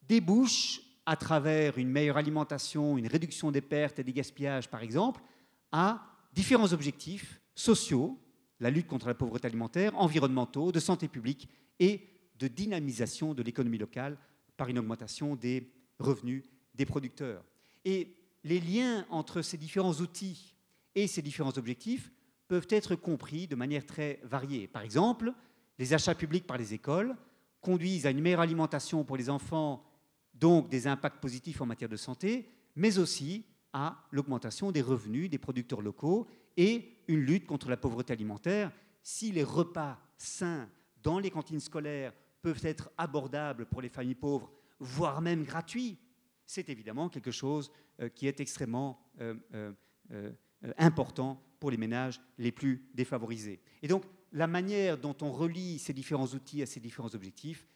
débouchent 0.02 0.82
à 1.04 1.16
travers 1.16 1.78
une 1.78 1.88
meilleure 1.88 2.16
alimentation, 2.16 2.96
une 2.96 3.08
réduction 3.08 3.50
des 3.50 3.60
pertes 3.60 3.98
et 3.98 4.04
des 4.04 4.12
gaspillages 4.12 4.70
par 4.70 4.84
exemple, 4.84 5.20
à 5.72 6.06
différents 6.32 6.72
objectifs 6.72 7.39
sociaux, 7.60 8.18
la 8.58 8.70
lutte 8.70 8.86
contre 8.86 9.08
la 9.08 9.14
pauvreté 9.14 9.46
alimentaire, 9.46 9.96
environnementaux, 9.98 10.72
de 10.72 10.80
santé 10.80 11.08
publique 11.08 11.48
et 11.78 12.08
de 12.38 12.48
dynamisation 12.48 13.34
de 13.34 13.42
l'économie 13.42 13.78
locale 13.78 14.18
par 14.56 14.68
une 14.68 14.78
augmentation 14.78 15.36
des 15.36 15.70
revenus 15.98 16.42
des 16.74 16.86
producteurs. 16.86 17.44
Et 17.84 18.16
les 18.44 18.60
liens 18.60 19.06
entre 19.10 19.42
ces 19.42 19.58
différents 19.58 19.92
outils 19.92 20.54
et 20.94 21.06
ces 21.06 21.22
différents 21.22 21.56
objectifs 21.56 22.10
peuvent 22.48 22.66
être 22.70 22.96
compris 22.96 23.46
de 23.46 23.56
manière 23.56 23.84
très 23.84 24.20
variée. 24.24 24.66
Par 24.66 24.82
exemple, 24.82 25.32
les 25.78 25.92
achats 25.92 26.14
publics 26.14 26.46
par 26.46 26.58
les 26.58 26.74
écoles 26.74 27.14
conduisent 27.60 28.06
à 28.06 28.10
une 28.10 28.20
meilleure 28.20 28.40
alimentation 28.40 29.04
pour 29.04 29.18
les 29.18 29.28
enfants, 29.28 29.84
donc 30.34 30.70
des 30.70 30.86
impacts 30.86 31.20
positifs 31.20 31.60
en 31.60 31.66
matière 31.66 31.90
de 31.90 31.96
santé, 31.96 32.48
mais 32.74 32.98
aussi 32.98 33.44
à 33.72 34.02
l'augmentation 34.10 34.72
des 34.72 34.82
revenus 34.82 35.30
des 35.30 35.38
producteurs 35.38 35.82
locaux 35.82 36.26
et 36.60 36.98
une 37.08 37.20
lutte 37.20 37.46
contre 37.46 37.70
la 37.70 37.78
pauvreté 37.78 38.12
alimentaire. 38.12 38.70
Si 39.02 39.32
les 39.32 39.42
repas 39.42 39.98
sains 40.18 40.68
dans 41.02 41.18
les 41.18 41.30
cantines 41.30 41.58
scolaires 41.58 42.12
peuvent 42.42 42.60
être 42.64 42.90
abordables 42.98 43.64
pour 43.64 43.80
les 43.80 43.88
familles 43.88 44.14
pauvres, 44.14 44.52
voire 44.78 45.22
même 45.22 45.44
gratuits, 45.44 45.96
c'est 46.44 46.68
évidemment 46.68 47.08
quelque 47.08 47.30
chose 47.30 47.72
euh, 48.00 48.10
qui 48.10 48.26
est 48.26 48.40
extrêmement 48.40 49.10
euh, 49.22 49.34
euh, 50.12 50.32
important 50.76 51.42
pour 51.58 51.70
les 51.70 51.78
ménages 51.78 52.20
les 52.36 52.52
plus 52.52 52.90
défavorisés. 52.92 53.62
Et 53.80 53.88
donc, 53.88 54.04
la 54.30 54.46
manière 54.46 54.98
dont 54.98 55.16
on 55.22 55.32
relie 55.32 55.78
ces 55.78 55.94
différents 55.94 56.26
outils 56.26 56.60
à 56.60 56.66
ces 56.66 56.78
différents 56.78 57.14
objectifs 57.14 57.66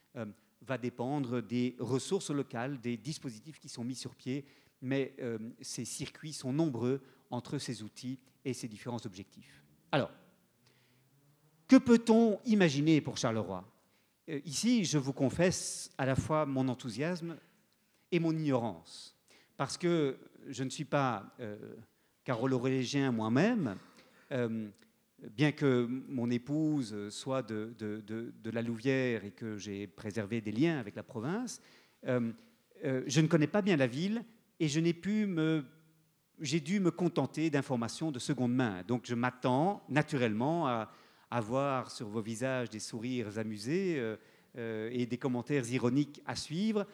va 0.60 0.78
dépendre 0.78 1.42
des 1.42 1.74
ressources 1.80 2.30
locales, 2.30 2.80
des 2.80 2.96
dispositifs 2.96 3.58
qui 3.58 3.68
sont 3.68 3.82
mis 3.82 3.96
sur 3.96 4.14
pied, 4.14 4.44
mais 4.80 5.16
ces 5.60 5.84
circuits 5.84 6.32
sont 6.32 6.52
nombreux 6.52 7.02
entre 7.30 7.58
ces 7.58 7.82
outils 7.82 8.20
et 8.44 8.52
ces 8.52 8.68
différents 8.68 9.04
objectifs. 9.04 9.62
Alors, 9.92 10.10
que 11.68 11.76
peut-on 11.76 12.38
imaginer 12.44 13.00
pour 13.00 13.16
Charleroi? 13.16 13.64
Ici, 14.44 14.84
je 14.84 14.98
vous 14.98 15.12
confesse 15.12 15.90
à 15.98 16.06
la 16.06 16.16
fois 16.16 16.46
mon 16.46 16.68
enthousiasme 16.68 17.36
et 18.10 18.18
mon 18.18 18.32
ignorance. 18.32 19.16
Parce 19.56 19.76
que 19.76 20.16
je 20.48 20.64
ne 20.64 20.70
suis 20.70 20.84
pas 20.84 21.34
euh, 21.40 21.56
carolo-rélégien 22.24 23.12
moi-même, 23.12 23.76
euh, 24.32 24.68
bien 25.30 25.52
que 25.52 25.86
mon 26.08 26.30
épouse 26.30 27.08
soit 27.10 27.42
de, 27.42 27.74
de, 27.78 28.50
la 28.50 28.62
Louvière 28.62 29.24
et 29.24 29.30
que 29.30 29.56
j'ai 29.56 29.86
préservé 29.86 30.40
des 30.40 30.52
liens 30.52 30.78
avec 30.78 30.96
la 30.96 31.02
province, 31.02 31.60
euh, 32.06 32.32
je 32.82 33.20
ne 33.20 33.26
connais 33.26 33.46
pas 33.46 33.62
bien 33.62 33.76
la 33.76 33.86
ville 33.86 34.24
et 34.60 34.68
je 34.68 34.80
n'ai 34.80 34.92
pu 34.92 35.26
me 35.26 35.64
j'ai 36.40 36.60
dû 36.60 36.80
me 36.80 36.90
contenter 36.90 37.50
d'informations 37.50 38.10
de 38.10 38.18
seconde 38.18 38.54
main. 38.54 38.82
Donc 38.86 39.06
je 39.06 39.14
m'attends 39.14 39.84
naturellement 39.88 40.66
à, 40.68 40.90
avoir 41.30 41.90
sur 41.90 42.08
vos 42.08 42.20
visages 42.20 42.70
des 42.70 42.78
sourires 42.78 43.38
amusés 43.38 44.00
et 44.56 45.06
des 45.06 45.18
commentaires 45.18 45.68
ironiques 45.68 46.22
à 46.26 46.36
suivre. 46.36 46.86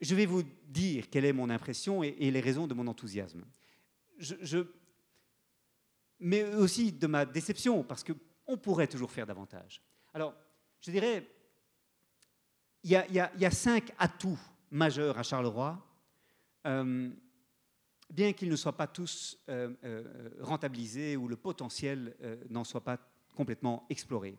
Je 0.00 0.14
vais 0.14 0.26
vous 0.26 0.42
dire 0.66 1.08
quelle 1.08 1.24
est 1.24 1.32
mon 1.32 1.48
impression 1.48 2.02
et, 2.02 2.30
les 2.30 2.40
raisons 2.40 2.66
de 2.66 2.74
mon 2.74 2.86
enthousiasme. 2.86 3.44
Mais 6.18 6.44
aussi 6.54 6.92
de 6.92 7.06
ma 7.06 7.24
déception, 7.24 7.82
parce 7.82 8.04
qu'on 8.04 8.56
pourrait 8.56 8.88
toujours 8.88 9.10
faire 9.10 9.26
davantage. 9.26 9.82
Alors, 10.12 10.34
je 10.80 10.90
dirais, 10.90 11.26
il 12.82 12.90
y, 12.90 12.96
a, 13.44 13.50
cinq 13.50 13.92
atouts 13.98 14.38
majeurs 14.70 15.18
à 15.18 15.22
Charleroi, 15.22 15.84
euh, 16.66 17.10
bien 18.10 18.32
qu'ils 18.32 18.48
ne 18.48 18.56
soient 18.56 18.76
pas 18.76 18.86
tous 18.86 19.38
euh, 19.48 19.72
euh, 19.84 20.30
rentabilisés 20.40 21.16
ou 21.16 21.28
le 21.28 21.36
potentiel 21.36 22.14
n'en 22.50 22.64
soit 22.64 22.84
pas 22.84 22.98
complètement 23.34 23.86
exploré. 23.90 24.38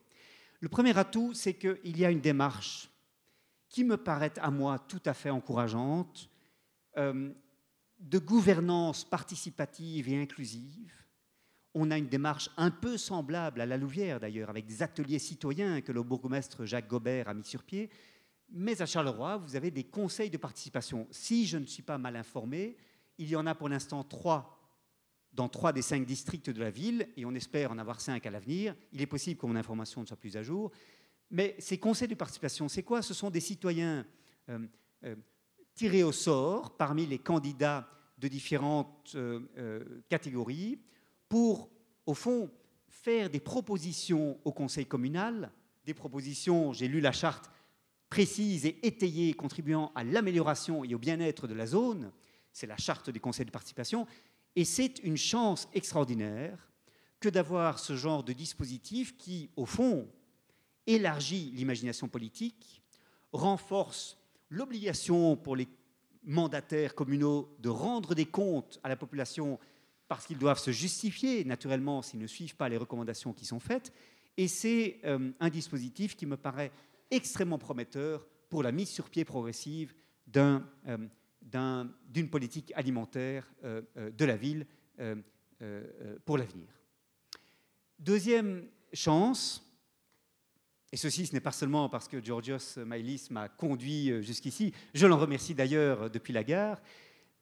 Le 0.59 0.69
premier 0.69 0.97
atout, 0.97 1.33
c'est 1.33 1.53
qu'il 1.53 1.97
y 1.97 2.05
a 2.05 2.09
une 2.09 2.21
démarche 2.21 2.89
qui 3.69 3.83
me 3.83 3.97
paraît 3.97 4.33
à 4.39 4.49
moi 4.49 4.79
tout 4.79 5.01
à 5.05 5.13
fait 5.13 5.29
encourageante, 5.29 6.29
euh, 6.97 7.31
de 7.99 8.19
gouvernance 8.19 9.03
participative 9.03 10.09
et 10.09 10.21
inclusive. 10.21 10.93
On 11.73 11.91
a 11.91 11.97
une 11.97 12.07
démarche 12.07 12.49
un 12.57 12.71
peu 12.71 12.97
semblable 12.97 13.61
à 13.61 13.65
la 13.65 13.77
Louvière 13.77 14.19
d'ailleurs, 14.19 14.49
avec 14.49 14.65
des 14.65 14.81
ateliers 14.81 15.19
citoyens 15.19 15.81
que 15.81 15.91
le 15.91 16.03
bourgmestre 16.03 16.65
Jacques 16.65 16.87
Gobert 16.87 17.27
a 17.27 17.33
mis 17.33 17.43
sur 17.43 17.63
pied. 17.63 17.89
Mais 18.49 18.81
à 18.81 18.85
Charleroi, 18.85 19.37
vous 19.37 19.55
avez 19.55 19.71
des 19.71 19.83
conseils 19.83 20.29
de 20.29 20.37
participation. 20.37 21.07
Si 21.11 21.45
je 21.45 21.57
ne 21.57 21.65
suis 21.65 21.83
pas 21.83 21.97
mal 21.97 22.15
informé, 22.15 22.77
il 23.17 23.29
y 23.29 23.35
en 23.35 23.45
a 23.45 23.55
pour 23.55 23.69
l'instant 23.69 24.03
trois 24.03 24.53
dans 25.33 25.49
trois 25.49 25.71
des 25.71 25.83
cinq 25.83 26.05
districts 26.05 26.49
de 26.49 26.59
la 26.59 26.71
ville, 26.71 27.07
et 27.15 27.23
on 27.23 27.35
espère 27.35 27.71
en 27.71 27.77
avoir 27.77 28.01
cinq 28.01 28.25
à 28.25 28.31
l'avenir. 28.31 28.75
Il 28.91 29.01
est 29.01 29.07
possible 29.07 29.39
que 29.39 29.45
mon 29.45 29.55
information 29.55 30.01
ne 30.01 30.07
soit 30.07 30.17
plus 30.17 30.35
à 30.35 30.41
jour. 30.41 30.71
Mais 31.29 31.55
ces 31.59 31.77
conseils 31.77 32.07
de 32.07 32.15
participation, 32.15 32.67
c'est 32.67 32.81
quoi? 32.81 33.03
Ce 33.03 33.13
sont 33.13 33.29
des 33.29 33.39
citoyens 33.39 34.05
euh, 34.49 34.59
euh, 35.03 35.15
tirés 35.75 36.03
au 36.03 36.11
sort 36.11 36.75
parmi 36.75 37.05
les 37.05 37.19
candidats 37.19 37.87
de 38.17 38.27
différentes 38.27 39.11
euh, 39.13 40.01
catégories 40.09 40.79
pour, 41.29 41.69
au 42.07 42.15
fond, 42.15 42.49
faire 42.87 43.29
des 43.29 43.39
propositions 43.39 44.39
au 44.43 44.51
conseil 44.51 44.87
communal, 44.87 45.51
des 45.85 45.93
propositions, 45.93 46.73
j'ai 46.73 46.87
lu 46.87 46.99
la 46.99 47.11
charte, 47.11 47.51
précises 48.09 48.65
et 48.65 48.87
étayées, 48.87 49.33
contribuant 49.33 49.91
à 49.93 50.03
l'amélioration 50.03 50.83
et 50.83 50.95
au 50.95 50.99
bien-être 50.99 51.45
de 51.45 51.53
la 51.53 51.67
zone. 51.67 52.11
C'est 52.57 52.65
la 52.65 52.75
charte 52.75 53.11
des 53.11 53.19
conseils 53.19 53.45
de 53.45 53.51
participation. 53.51 54.07
Et 54.55 54.65
c'est 54.65 54.97
une 55.03 55.15
chance 55.15 55.69
extraordinaire 55.75 56.71
que 57.19 57.29
d'avoir 57.29 57.77
ce 57.77 57.95
genre 57.95 58.23
de 58.23 58.33
dispositif 58.33 59.15
qui, 59.15 59.51
au 59.55 59.67
fond, 59.67 60.09
élargit 60.87 61.51
l'imagination 61.51 62.07
politique, 62.07 62.81
renforce 63.31 64.17
l'obligation 64.49 65.37
pour 65.37 65.55
les 65.55 65.67
mandataires 66.23 66.95
communaux 66.95 67.55
de 67.59 67.69
rendre 67.69 68.15
des 68.15 68.25
comptes 68.25 68.79
à 68.81 68.89
la 68.89 68.95
population 68.95 69.59
parce 70.07 70.25
qu'ils 70.25 70.39
doivent 70.39 70.57
se 70.57 70.71
justifier 70.71 71.45
naturellement 71.45 72.01
s'ils 72.01 72.19
ne 72.19 72.25
suivent 72.25 72.55
pas 72.55 72.69
les 72.69 72.77
recommandations 72.77 73.33
qui 73.33 73.45
sont 73.45 73.59
faites. 73.59 73.93
Et 74.35 74.47
c'est 74.47 74.99
euh, 75.05 75.29
un 75.39 75.49
dispositif 75.49 76.15
qui 76.15 76.25
me 76.25 76.37
paraît 76.37 76.71
extrêmement 77.11 77.59
prometteur 77.59 78.25
pour 78.49 78.63
la 78.63 78.71
mise 78.71 78.89
sur 78.89 79.11
pied 79.11 79.25
progressive 79.25 79.93
euh, 80.35 80.59
d'une 81.51 82.29
politique 82.29 82.71
alimentaire 82.75 83.51
euh, 83.63 83.81
de 83.95 84.25
la 84.25 84.35
ville 84.35 84.65
pour 86.25 86.37
l'avenir. 86.37 86.67
Deuxième 87.99 88.67
chance, 88.93 89.67
et 90.91 90.97
ceci, 90.97 91.25
ce 91.25 91.33
n'est 91.33 91.41
pas 91.41 91.51
seulement 91.51 91.89
parce 91.89 92.07
que 92.07 92.23
Georgios 92.23 92.77
Mailis 92.85 93.27
m'a 93.29 93.49
conduit 93.49 94.09
euh, 94.09 94.21
jusqu'ici, 94.21 94.73
je 94.93 95.05
l'en 95.05 95.17
remercie 95.17 95.53
d'ailleurs 95.53 96.03
euh, 96.03 96.09
depuis 96.09 96.31
la 96.31 96.43
gare, 96.43 96.81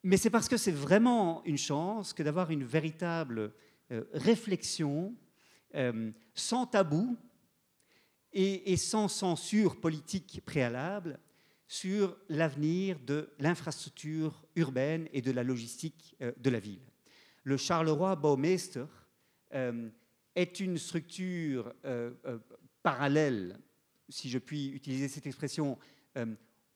mais 0.02 0.16
c'est 0.16 0.30
parce 0.30 0.48
que 0.48 0.56
c'est 0.56 0.72
vraiment 0.72 1.44
une 1.44 1.58
chance 1.58 2.12
que 2.12 2.22
d'avoir 2.22 2.50
une 2.50 2.64
véritable 2.64 3.52
euh, 3.92 4.04
réflexion 4.12 5.14
sans 6.34 6.64
tabou 6.64 7.18
et, 8.32 8.78
sans 8.78 9.08
censure 9.08 9.78
politique 9.78 10.40
préalable 10.46 11.18
sur 11.68 12.16
l'avenir 12.28 12.98
de 13.00 13.30
l'infrastructure 13.38 14.44
urbaine 14.54 15.08
et 15.12 15.22
de 15.22 15.32
la 15.32 15.42
logistique 15.42 16.16
de 16.20 16.50
la 16.50 16.60
ville. 16.60 16.86
Le 17.44 17.56
Charleroi 17.56 18.14
Baumeister 18.16 18.86
est 19.52 20.60
une 20.60 20.78
structure 20.78 21.74
parallèle, 22.86 23.58
si 24.08 24.30
je 24.30 24.38
puis 24.38 24.68
utiliser 24.68 25.08
cette 25.08 25.26
expression, 25.26 25.76
euh, 26.16 26.24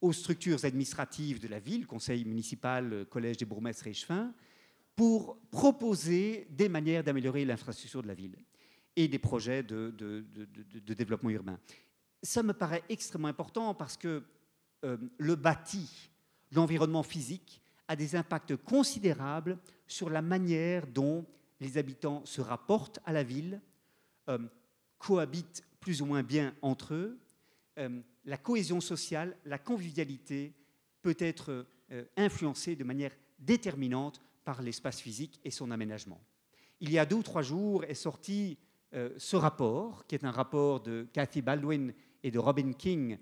aux 0.01 0.13
structures 0.13 0.65
administratives 0.65 1.39
de 1.39 1.47
la 1.47 1.61
ville, 1.61 1.87
conseil 1.87 2.25
municipal, 2.25 3.07
collège 3.09 3.37
des 3.37 3.45
bourgmestres 3.45 3.87
et 3.87 3.91
échevins, 3.91 4.35
pour 4.97 5.39
proposer 5.53 6.49
des 6.51 6.69
manières 6.69 7.05
d'améliorer 7.05 7.45
l'infrastructure 7.45 8.03
de 8.03 8.09
la 8.09 8.15
ville 8.15 8.35
et 8.97 9.07
des 9.07 9.21
projets 9.21 9.63
de, 9.63 9.95
développement 10.85 11.31
urbain. 11.31 11.61
Ça 12.25 12.43
me 12.43 12.55
paraît 12.55 12.83
extrêmement 12.89 13.29
important 13.29 13.73
parce 13.73 13.97
que 13.97 14.25
euh, 14.85 14.97
le 15.19 15.35
bâti, 15.35 16.11
l'environnement 16.53 17.03
physique, 17.03 17.61
a 17.87 17.97
des 17.97 18.17
impacts 18.17 18.57
considérables 18.57 19.59
sur 19.87 20.09
la 20.09 20.23
manière 20.23 20.87
dont 20.87 21.27
les 21.61 21.77
habitants 21.77 22.25
se 22.25 22.41
rapportent 22.41 22.99
à 23.05 23.13
la 23.13 23.23
ville, 23.23 23.61
euh, 24.29 24.39
cohabitent 24.99 25.65
plus 25.81 26.01
ou 26.01 26.07
moins 26.07 26.23
bien 26.23 26.55
entre 26.63 26.95
eux. 26.95 27.19
Euh, 27.79 28.01
la 28.25 28.39
cohésion 28.39 28.81
sociale, 28.81 29.37
la 29.45 29.59
convivialité 29.59 30.55
peut 31.03 31.17
être 31.19 31.67
influencée 32.17 32.77
de 32.77 32.85
manière 32.85 33.11
déterminante 33.39 34.23
par 34.45 34.63
l'espace 34.63 35.01
physique 35.01 35.41
et 35.45 35.51
son 35.51 35.73
aménagement. 35.73 36.21
Il 36.79 36.93
y 36.93 36.99
a 36.99 37.07
deux 37.07 37.17
ou 37.17 37.23
trois 37.23 37.43
jours 37.43 37.83
est 37.85 37.95
sorti 37.95 38.59
ce 38.93 39.37
rapport, 39.37 40.07
qui 40.07 40.15
est 40.15 40.25
un 40.25 40.31
rapport 40.31 40.81
de 40.81 41.09
Cathy 41.13 41.43
Baldwin 41.43 41.93
et 42.23 42.31
de 42.31 42.39
Robin 42.39 42.73
King, 42.75 43.19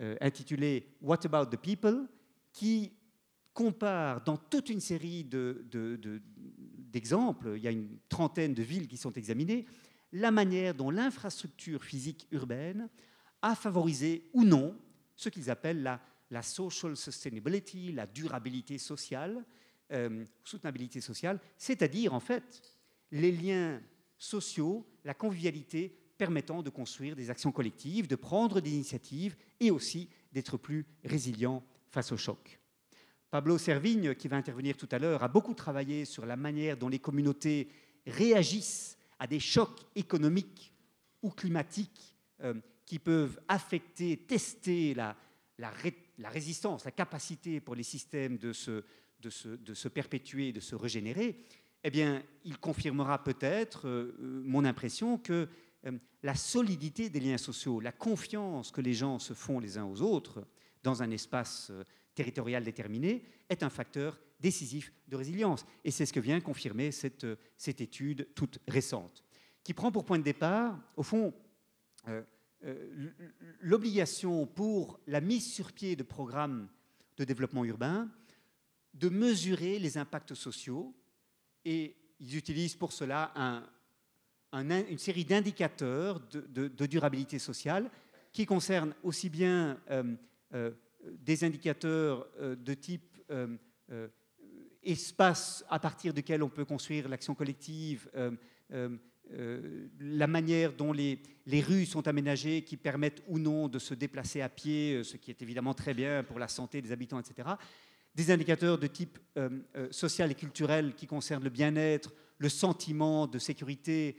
euh, 0.00 0.16
intitulé 0.20 0.88
What 1.00 1.20
About 1.24 1.56
the 1.56 1.60
People, 1.60 2.08
qui 2.52 2.92
compare 3.52 4.22
dans 4.24 4.36
toute 4.36 4.68
une 4.68 4.80
série 4.80 5.24
d'exemples, 6.92 7.54
il 7.56 7.62
y 7.62 7.68
a 7.68 7.70
une 7.70 7.98
trentaine 8.08 8.54
de 8.54 8.62
villes 8.62 8.88
qui 8.88 8.96
sont 8.96 9.12
examinées, 9.12 9.64
la 10.12 10.30
manière 10.30 10.74
dont 10.74 10.90
l'infrastructure 10.90 11.84
physique 11.84 12.26
urbaine 12.32 12.88
a 13.42 13.54
favorisé 13.54 14.28
ou 14.32 14.44
non 14.44 14.76
ce 15.14 15.28
qu'ils 15.28 15.50
appellent 15.50 15.82
la, 15.82 16.42
social 16.42 16.96
sustainability, 16.96 17.92
la 17.92 18.06
durabilité 18.08 18.78
sociale, 18.78 19.44
soutenabilité 20.42 21.00
sociale, 21.00 21.38
c'est-à-dire 21.56 22.12
en 22.12 22.18
fait 22.18 22.62
les 23.12 23.30
liens 23.30 23.80
sociaux, 24.18 24.84
la 25.04 25.14
convivialité 25.14 25.96
permettant 26.16 26.62
de 26.62 26.70
construire 26.70 27.16
des 27.16 27.30
actions 27.30 27.52
collectives, 27.52 28.06
de 28.06 28.16
prendre 28.16 28.60
des 28.60 28.70
initiatives 28.70 29.36
et 29.60 29.70
aussi 29.70 30.08
d'être 30.32 30.56
plus 30.56 30.86
résilient 31.04 31.62
face 31.88 32.12
au 32.12 32.16
choc. 32.16 32.58
Pablo 33.30 33.58
Servigne, 33.58 34.14
qui 34.14 34.28
va 34.28 34.36
intervenir 34.36 34.76
tout 34.76 34.88
à 34.92 34.98
l'heure, 34.98 35.22
a 35.22 35.28
beaucoup 35.28 35.54
travaillé 35.54 36.04
sur 36.04 36.24
la 36.24 36.36
manière 36.36 36.76
dont 36.76 36.88
les 36.88 37.00
communautés 37.00 37.68
réagissent 38.06 38.96
à 39.18 39.26
des 39.26 39.40
chocs 39.40 39.80
économiques 39.96 40.72
ou 41.22 41.30
climatiques 41.30 42.14
euh, 42.42 42.54
qui 42.86 42.98
peuvent 42.98 43.40
affecter, 43.48 44.16
tester 44.16 44.94
la, 44.94 45.16
résistance, 46.22 46.84
la 46.84 46.90
capacité 46.90 47.60
pour 47.60 47.74
les 47.74 47.82
systèmes 47.82 48.38
de 48.38 48.52
se, 48.52 49.88
perpétuer, 49.88 50.52
de 50.52 50.60
se 50.60 50.74
régénérer 50.74 51.44
eh 51.84 51.90
bien, 51.90 52.22
il 52.44 52.58
confirmera 52.58 53.22
peut-être 53.22 53.86
euh, 53.86 54.16
euh, 54.18 54.42
mon 54.44 54.64
impression 54.64 55.18
que 55.18 55.48
la 56.22 56.34
solidité 56.34 57.10
des 57.10 57.20
liens 57.20 57.38
sociaux, 57.38 57.80
la 57.80 57.92
confiance 57.92 58.70
que 58.70 58.80
les 58.80 58.94
gens 58.94 59.18
se 59.18 59.34
font 59.34 59.58
les 59.58 59.78
uns 59.78 59.84
aux 59.84 60.02
autres 60.02 60.46
dans 60.82 61.02
un 61.02 61.10
espace 61.10 61.70
territorial 62.14 62.64
déterminé 62.64 63.24
est 63.48 63.62
un 63.62 63.70
facteur 63.70 64.18
décisif 64.40 64.92
de 65.08 65.16
résilience. 65.16 65.66
Et 65.84 65.90
c'est 65.90 66.06
ce 66.06 66.12
que 66.12 66.20
vient 66.20 66.40
confirmer 66.40 66.92
cette, 66.92 67.26
cette, 67.56 67.80
étude 67.80 68.28
toute 68.34 68.58
récente, 68.68 69.24
qui 69.62 69.74
prend 69.74 69.92
pour 69.92 70.04
point 70.04 70.18
de 70.18 70.24
départ, 70.24 70.78
au 70.96 71.02
fond, 71.02 71.34
l'obligation 73.60 74.46
pour 74.46 75.00
la 75.06 75.20
mise 75.20 75.52
sur 75.52 75.72
pied 75.72 75.96
de 75.96 76.02
programmes 76.02 76.68
de 77.16 77.24
développement 77.24 77.64
urbain 77.64 78.10
de 78.94 79.08
mesurer 79.08 79.78
les 79.78 79.98
impacts 79.98 80.34
sociaux 80.34 80.94
et 81.64 81.96
ils 82.20 82.36
utilisent 82.36 82.76
pour 82.76 82.92
cela 82.92 83.32
une 84.62 84.98
série 84.98 85.24
d'indicateurs 85.24 86.20
de, 86.30 86.86
durabilité 86.86 87.38
sociale 87.38 87.90
qui 88.32 88.46
concernent 88.46 88.94
aussi 89.02 89.28
bien 89.28 89.78
euh, 89.90 90.14
euh, 90.54 90.70
des 91.20 91.44
indicateurs 91.44 92.26
euh, 92.40 92.56
de 92.56 92.74
type 92.74 93.10
espace 94.82 95.64
à 95.70 95.78
partir 95.78 96.12
duquel 96.12 96.42
on 96.42 96.50
peut 96.50 96.66
construire 96.66 97.08
l'action 97.08 97.34
collective, 97.34 98.10
la 99.98 100.26
manière 100.26 100.74
dont 100.74 100.92
les, 100.92 101.20
les, 101.46 101.62
rues 101.62 101.86
sont 101.86 102.06
aménagées 102.06 102.62
qui 102.62 102.76
permettent 102.76 103.22
ou 103.26 103.38
non 103.38 103.68
de 103.68 103.78
se 103.78 103.94
déplacer 103.94 104.42
à 104.42 104.50
pied, 104.50 105.02
ce 105.02 105.16
qui 105.16 105.30
est 105.30 105.40
évidemment 105.40 105.72
très 105.72 105.94
bien 105.94 106.22
pour 106.22 106.38
la 106.38 106.48
santé 106.48 106.82
des 106.82 106.92
habitants, 106.92 107.18
etc 107.18 107.48
des 108.14 108.30
indicateurs 108.30 108.78
de 108.78 108.86
type 108.86 109.18
social 109.90 110.30
et 110.30 110.36
culturel 110.36 110.94
qui 110.94 111.06
concernent 111.06 111.42
le 111.42 111.50
bien-être, 111.50 112.12
le 112.38 112.48
sentiment 112.48 113.26
de 113.26 113.38
sécurité, 113.38 114.16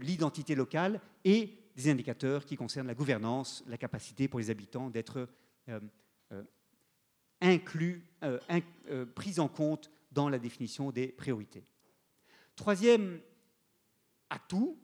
l'identité 0.00 0.54
locale, 0.54 1.00
et 1.24 1.58
des 1.76 1.90
indicateurs 1.90 2.44
qui 2.44 2.56
concernent 2.56 2.86
la 2.86 2.94
gouvernance, 2.94 3.64
la 3.66 3.78
capacité 3.78 4.28
pour 4.28 4.40
les 4.40 4.50
habitants 4.50 4.90
d'être 4.90 5.28
inclus, 7.40 8.04
pris 9.14 9.38
en 9.38 9.48
compte 9.48 9.90
dans 10.10 10.28
la 10.28 10.38
définition 10.38 10.90
des 10.90 11.08
priorités. 11.08 11.64
Troisième 12.56 13.20
atout, 14.28 14.78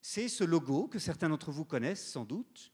c'est 0.00 0.28
ce 0.28 0.44
logo 0.44 0.88
que 0.88 0.98
certains 0.98 1.28
d'entre 1.28 1.50
vous 1.50 1.66
connaissent 1.66 2.12
sans 2.12 2.24
doute, 2.24 2.72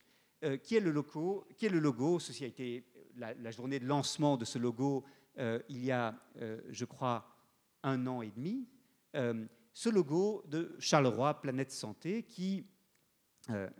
qui, 0.63 0.75
est 0.75 0.79
le 0.79 0.91
logo, 0.91 1.45
qui 1.57 1.65
est 1.65 1.69
le 1.69 1.79
logo, 1.79 2.19
ceci 2.19 2.45
a 2.45 2.47
été 2.47 2.85
la, 3.17 3.51
journée 3.51 3.79
de 3.79 3.85
lancement 3.85 4.37
de 4.37 4.45
ce 4.45 4.57
logo 4.57 5.03
euh, 5.39 5.59
il 5.69 5.83
y 5.83 5.91
a, 5.91 6.15
euh, 6.41 6.59
je 6.69 6.85
crois, 6.85 7.35
un 7.83 8.07
an 8.07 8.21
et 8.21 8.31
demi, 8.31 8.67
euh, 9.15 9.45
ce 9.77 9.89
logo 9.89 10.43
de 10.47 10.75
Charleroi 10.79 11.39
Planète 11.39 11.71
Santé, 11.71 12.23
qui, 12.23 12.65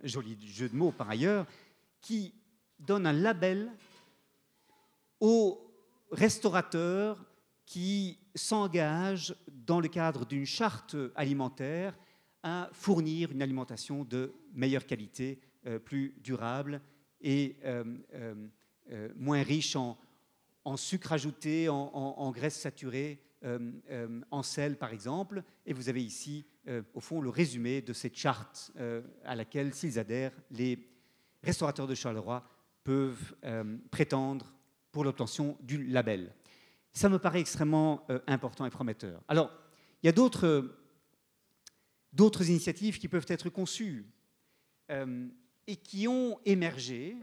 joli 0.04 0.38
jeu 0.46 0.68
de 0.68 0.76
mots 0.76 0.92
par 0.92 1.10
ailleurs, 1.10 1.44
qui 2.00 2.32
donne 2.78 3.04
un 3.04 3.12
label 3.12 3.72
aux 5.18 5.60
restaurateurs 6.12 7.26
qui 7.66 8.20
s'engagent 8.36 9.34
dans 9.48 9.80
le 9.80 9.88
cadre 9.88 10.24
d'une 10.24 10.46
charte 10.46 10.94
alimentaire 11.16 11.98
à 12.44 12.70
fournir 12.72 13.32
une 13.32 13.42
alimentation 13.42 14.04
de 14.04 14.32
meilleure 14.52 14.86
qualité, 14.86 15.40
plus 15.84 16.14
durable 16.22 16.80
et 17.20 17.56
euh, 17.64 17.82
moins 19.16 19.42
riche 19.42 19.74
en, 19.74 19.98
sucre 20.76 21.10
ajouté, 21.10 21.68
en, 21.68 22.30
graisse 22.30 22.60
saturée, 22.60 23.18
euh, 23.18 23.24
euh, 23.24 23.27
en 24.30 24.42
sel 24.42 24.76
par 24.76 24.92
exemple. 24.92 25.42
Et 25.66 25.72
vous 25.72 25.88
avez 25.88 26.02
ici, 26.02 26.44
au 26.94 27.00
fond, 27.00 27.20
le 27.20 27.30
résumé 27.30 27.82
de 27.82 27.92
cette 27.92 28.16
charte 28.16 28.72
à 29.24 29.34
laquelle, 29.34 29.74
s'ils 29.74 29.98
adhèrent, 29.98 30.34
les 30.50 30.88
restaurateurs 31.42 31.86
de 31.86 31.94
Charleroi 31.94 32.44
peuvent 32.84 33.34
prétendre 33.90 34.52
pour 34.90 35.04
l'obtention 35.04 35.56
du 35.60 35.84
label. 35.86 36.34
Ça 36.92 37.08
me 37.08 37.18
paraît 37.18 37.40
extrêmement 37.40 38.06
important 38.26 38.66
et 38.66 38.70
prometteur. 38.70 39.22
Alors, 39.28 39.52
il 40.02 40.06
y 40.06 40.08
a 40.08 40.12
d'autres 40.12 40.74
initiatives 42.48 42.98
qui 42.98 43.08
peuvent 43.08 43.26
être 43.28 43.50
conçues 43.50 44.06
et 44.90 45.76
qui 45.76 46.08
ont 46.08 46.40
émergé 46.44 47.16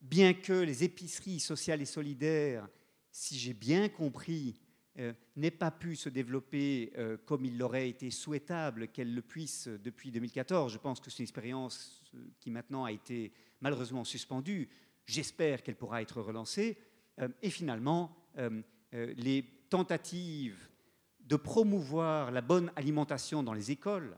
bien 0.00 0.34
que 0.34 0.52
les 0.52 0.84
épiceries 0.84 1.40
sociales 1.40 1.82
et 1.82 1.86
solidaires, 1.86 2.68
si 3.10 3.38
j'ai 3.38 3.54
bien 3.54 3.88
compris, 3.88 4.60
euh, 4.98 5.14
n'aient 5.36 5.50
pas 5.50 5.70
pu 5.70 5.96
se 5.96 6.10
développer 6.10 6.92
euh, 6.98 7.16
comme 7.24 7.46
il 7.46 7.56
l'aurait 7.56 7.88
été 7.88 8.10
souhaitable 8.10 8.88
qu'elles 8.88 9.14
le 9.14 9.22
puissent 9.22 9.68
depuis 9.68 10.10
2014. 10.10 10.70
Je 10.70 10.76
pense 10.76 11.00
que 11.00 11.08
c'est 11.10 11.20
une 11.20 11.22
expérience 11.22 12.02
euh, 12.14 12.18
qui 12.38 12.50
maintenant 12.50 12.84
a 12.84 12.92
été 12.92 13.32
malheureusement 13.62 14.04
suspendue. 14.04 14.68
J'espère 15.06 15.62
qu'elle 15.62 15.76
pourra 15.76 16.02
être 16.02 16.20
relancée. 16.20 16.76
et 17.42 17.50
finalement, 17.50 18.16
les 18.92 19.44
tentatives 19.68 20.68
de 21.20 21.36
promouvoir 21.36 22.30
la 22.30 22.40
bonne 22.40 22.70
alimentation 22.76 23.42
dans 23.42 23.52
les 23.52 23.72
écoles 23.72 24.16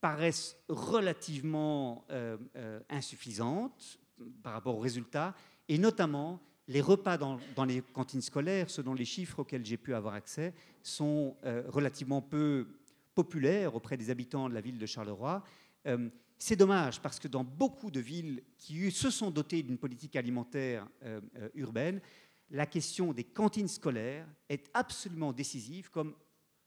paraissent 0.00 0.56
relativement 0.68 2.04
insuffisantes 2.88 4.00
par 4.42 4.52
rapport 4.52 4.76
aux 4.76 4.80
résultats, 4.80 5.34
et 5.68 5.78
notamment 5.78 6.40
les 6.68 6.80
repas 6.80 7.18
dans, 7.18 7.38
les 7.66 7.82
cantines 7.82 8.22
scolaires, 8.22 8.70
selon 8.70 8.94
les 8.94 9.04
chiffres 9.04 9.40
auxquels 9.40 9.64
j'ai 9.64 9.76
pu 9.76 9.94
avoir 9.94 10.14
accès, 10.14 10.54
sont 10.82 11.36
euh, 11.44 11.64
relativement 11.68 12.22
peu 12.22 12.66
populaires 13.14 13.74
auprès 13.74 13.96
des 13.96 14.10
habitants 14.10 14.48
de 14.48 14.54
la 14.54 14.60
ville 14.60 14.78
de 14.78 14.86
Charleroi. 14.86 15.44
c'est 16.38 16.56
dommage 16.56 17.00
parce 17.02 17.18
que 17.18 17.28
dans 17.28 17.44
beaucoup 17.44 17.90
de 17.90 18.00
villes 18.00 18.42
qui 18.56 18.90
se 18.90 19.10
sont 19.10 19.30
dotées 19.30 19.62
d'une 19.62 19.76
politique 19.76 20.16
alimentaire 20.16 20.88
urbaine, 21.54 22.00
la 22.52 22.66
question 22.66 23.12
des 23.12 23.24
cantines 23.24 23.68
scolaires 23.68 24.26
est 24.48 24.70
absolument 24.72 25.32
décisive 25.32 25.90
comme 25.90 26.14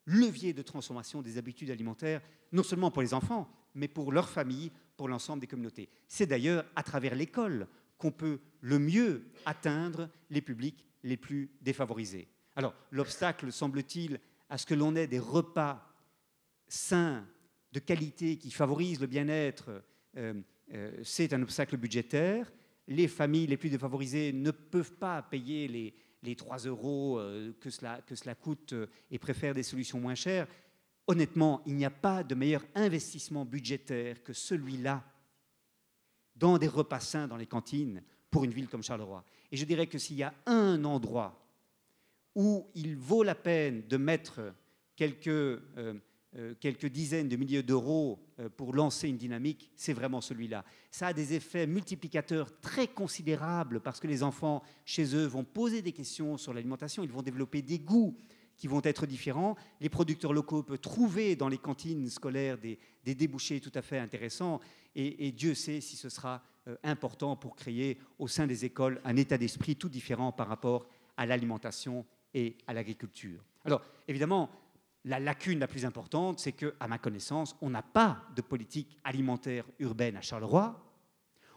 levier 0.06 0.54
de 0.54 0.62
transformation 0.62 1.22
des 1.22 1.38
habitudes 1.38 1.70
alimentaires, 1.70 2.22
non 2.52 2.64
seulement 2.64 2.92
pour 2.92 3.02
les 3.02 3.14
enfants, 3.14 3.50
mais 3.74 3.88
pour 3.88 4.12
leurs 4.12 4.30
familles, 4.30 4.72
pour 4.98 5.08
l'ensemble 5.08 5.42
des 5.42 5.48
communautés. 5.48 5.90
C'est 6.08 6.26
d'ailleurs 6.26 6.66
à 6.76 6.84
travers 6.84 7.16
l'école 7.16 7.68
qu'on 7.98 8.12
peut 8.12 8.40
le 8.62 8.80
mieux 8.80 9.26
atteindre 9.46 10.10
les 10.30 10.42
publics 10.42 10.86
les 11.04 11.18
plus 11.18 11.52
défavorisés. 11.62 12.28
Alors, 12.56 12.74
l'obstacle, 12.92 13.52
semble-t-il, 13.52 14.20
à 14.50 14.58
ce 14.58 14.66
que 14.66 14.74
l'on 14.74 14.96
ait 14.96 15.08
des 15.08 15.20
repas 15.20 15.88
sains, 16.68 17.26
de 17.72 17.80
qualité, 17.80 18.38
qui 18.38 18.52
favorisent 18.52 19.02
le 19.02 19.08
bien-être, 19.08 19.84
euh, 20.18 20.34
euh, 20.74 20.92
c'est 21.04 21.34
un 21.34 21.42
obstacle 21.42 21.78
budgétaire. 21.78 22.52
Les 22.88 23.08
familles 23.08 23.48
les 23.48 23.58
plus 23.58 23.70
défavorisées 23.70 24.32
ne 24.32 24.52
peuvent 24.52 24.94
pas 24.94 25.22
payer 25.22 25.68
les, 25.68 25.94
les 26.24 26.36
3 26.36 26.60
euros 26.60 27.20
euh, 27.20 27.54
que, 27.60 27.70
cela, 27.70 28.02
que 28.02 28.16
cela 28.16 28.34
coûte 28.34 28.74
et 29.12 29.20
préfèrent 29.20 29.54
des 29.54 29.64
solutions 29.64 30.00
moins 30.00 30.16
chères. 30.16 30.48
Honnêtement, 31.08 31.62
il 31.66 31.76
n'y 31.76 31.86
a 31.86 31.92
pas 31.92 32.24
de 32.24 32.34
meilleur 32.34 32.64
investissement 32.74 33.46
budgétaire 33.46 34.24
que 34.24 34.34
celui-là 34.34 35.04
dans 36.36 36.58
des 36.58 36.68
repas 36.68 37.00
sains 37.00 37.28
dans 37.28 37.38
les 37.38 37.46
cantines 37.46 38.02
pour 38.30 38.44
une 38.44 38.52
ville 38.52 38.68
comme 38.68 38.84
Charleroi. 38.84 39.24
Et 39.52 39.58
je 39.58 39.66
dirais 39.66 39.88
que 39.88 39.98
s'il 39.98 40.18
y 40.18 40.24
a 40.24 40.34
un 40.46 40.84
endroit 40.84 41.42
où 42.36 42.68
il 42.76 42.98
vaut 42.98 43.24
la 43.24 43.36
peine 43.36 43.88
de 43.88 43.98
mettre 43.98 44.54
quelques, 44.96 45.28
euh, 45.28 45.94
euh, 46.36 46.54
quelques 46.60 46.88
dizaines 46.88 47.30
de 47.30 47.38
milliers 47.38 47.64
d'euros 47.64 48.20
euh, 48.40 48.50
pour 48.50 48.74
lancer 48.74 49.08
une 49.08 49.18
dynamique, 49.18 49.72
c'est 49.76 49.94
vraiment 49.94 50.20
celui-là. 50.20 50.66
Ça 50.92 51.08
a 51.08 51.14
des 51.14 51.34
effets 51.34 51.66
multiplicateurs 51.66 52.60
très 52.60 52.88
considérables 52.88 53.80
parce 53.80 54.02
que 54.02 54.08
les 54.08 54.24
enfants, 54.24 54.62
chez 54.84 55.16
eux, 55.16 55.26
vont 55.26 55.46
poser 55.46 55.82
des 55.82 55.94
questions 55.94 56.38
sur 56.38 56.54
l'alimentation, 56.54 57.04
ils 57.04 57.12
vont 57.12 57.22
développer 57.22 57.62
des 57.62 57.80
goûts 57.80 58.18
qui 58.58 58.68
vont 58.68 58.82
être 58.84 59.06
différents. 59.06 59.56
Les 59.82 59.90
producteurs 59.90 60.34
locaux 60.34 60.64
peuvent 60.64 60.80
trouver 60.80 61.36
dans 61.36 61.50
les 61.50 61.58
cantines 61.58 62.10
scolaires 62.10 62.58
des, 62.58 62.78
débouchés 63.04 63.60
tout 63.60 63.72
à 63.76 63.82
fait 63.82 64.00
intéressants 64.00 64.60
et, 64.96 65.32
Dieu 65.32 65.54
sait 65.54 65.82
si 65.82 65.96
ce 65.96 66.10
sera 66.10 66.42
important 66.84 67.36
pour 67.36 67.56
créer 67.56 68.00
au 68.18 68.28
sein 68.28 68.48
des 68.48 68.66
écoles 68.66 69.02
un 69.04 69.18
état 69.18 69.38
d'esprit 69.38 69.76
tout 69.76 69.90
différent 69.90 70.32
par 70.32 70.48
rapport 70.48 70.88
à 71.18 71.26
l'alimentation 71.26 72.06
et 72.34 72.58
à 72.68 72.74
l'agriculture. 72.74 73.44
Alors, 73.66 73.82
évidemment, 74.08 74.50
la 75.06 75.20
lacune 75.20 75.60
la 75.60 75.68
plus 75.68 75.86
importante, 75.86 76.40
c'est 76.40 76.52
que, 76.52 76.74
à 76.80 76.88
ma 76.88 76.98
connaissance, 76.98 77.56
on 77.62 77.70
n'a 77.70 77.84
pas 77.84 78.24
de 78.36 78.42
politique 78.42 78.98
alimentaire 79.04 79.66
urbaine 79.80 80.18
à 80.18 80.22
Charleroi. 80.22 80.84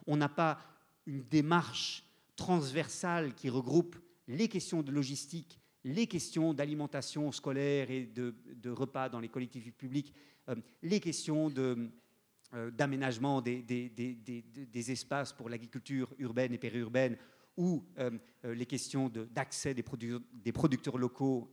On 0.06 0.16
n'a 0.16 0.28
pas 0.28 0.60
une 1.06 1.22
démarche 1.24 2.04
transversale 2.36 3.34
qui 3.34 3.48
regroupe 3.48 3.96
les 4.28 4.48
questions 4.48 4.82
de 4.82 4.92
logistique, 4.92 5.58
les 5.88 6.06
questions 6.06 6.52
d'alimentation 6.52 7.32
scolaire 7.32 7.90
et 7.90 8.04
de, 8.04 8.70
repas 8.70 9.08
dans 9.08 9.20
les 9.20 9.28
collectivités 9.28 9.70
publiques, 9.70 10.14
euh, 10.48 10.54
les 10.82 11.00
questions 11.00 11.52
euh, 11.56 12.70
d'aménagement 12.70 13.40
des, 13.40 14.90
espaces 14.90 15.32
pour 15.32 15.48
l'agriculture 15.48 16.14
urbaine 16.18 16.52
et 16.52 16.58
périurbaine 16.58 17.16
ou 17.56 17.84
euh, 17.98 18.10
les 18.44 18.66
questions 18.66 19.08
d'accès 19.08 19.74
des, 19.74 20.52
producteurs 20.52 20.98
locaux 20.98 21.50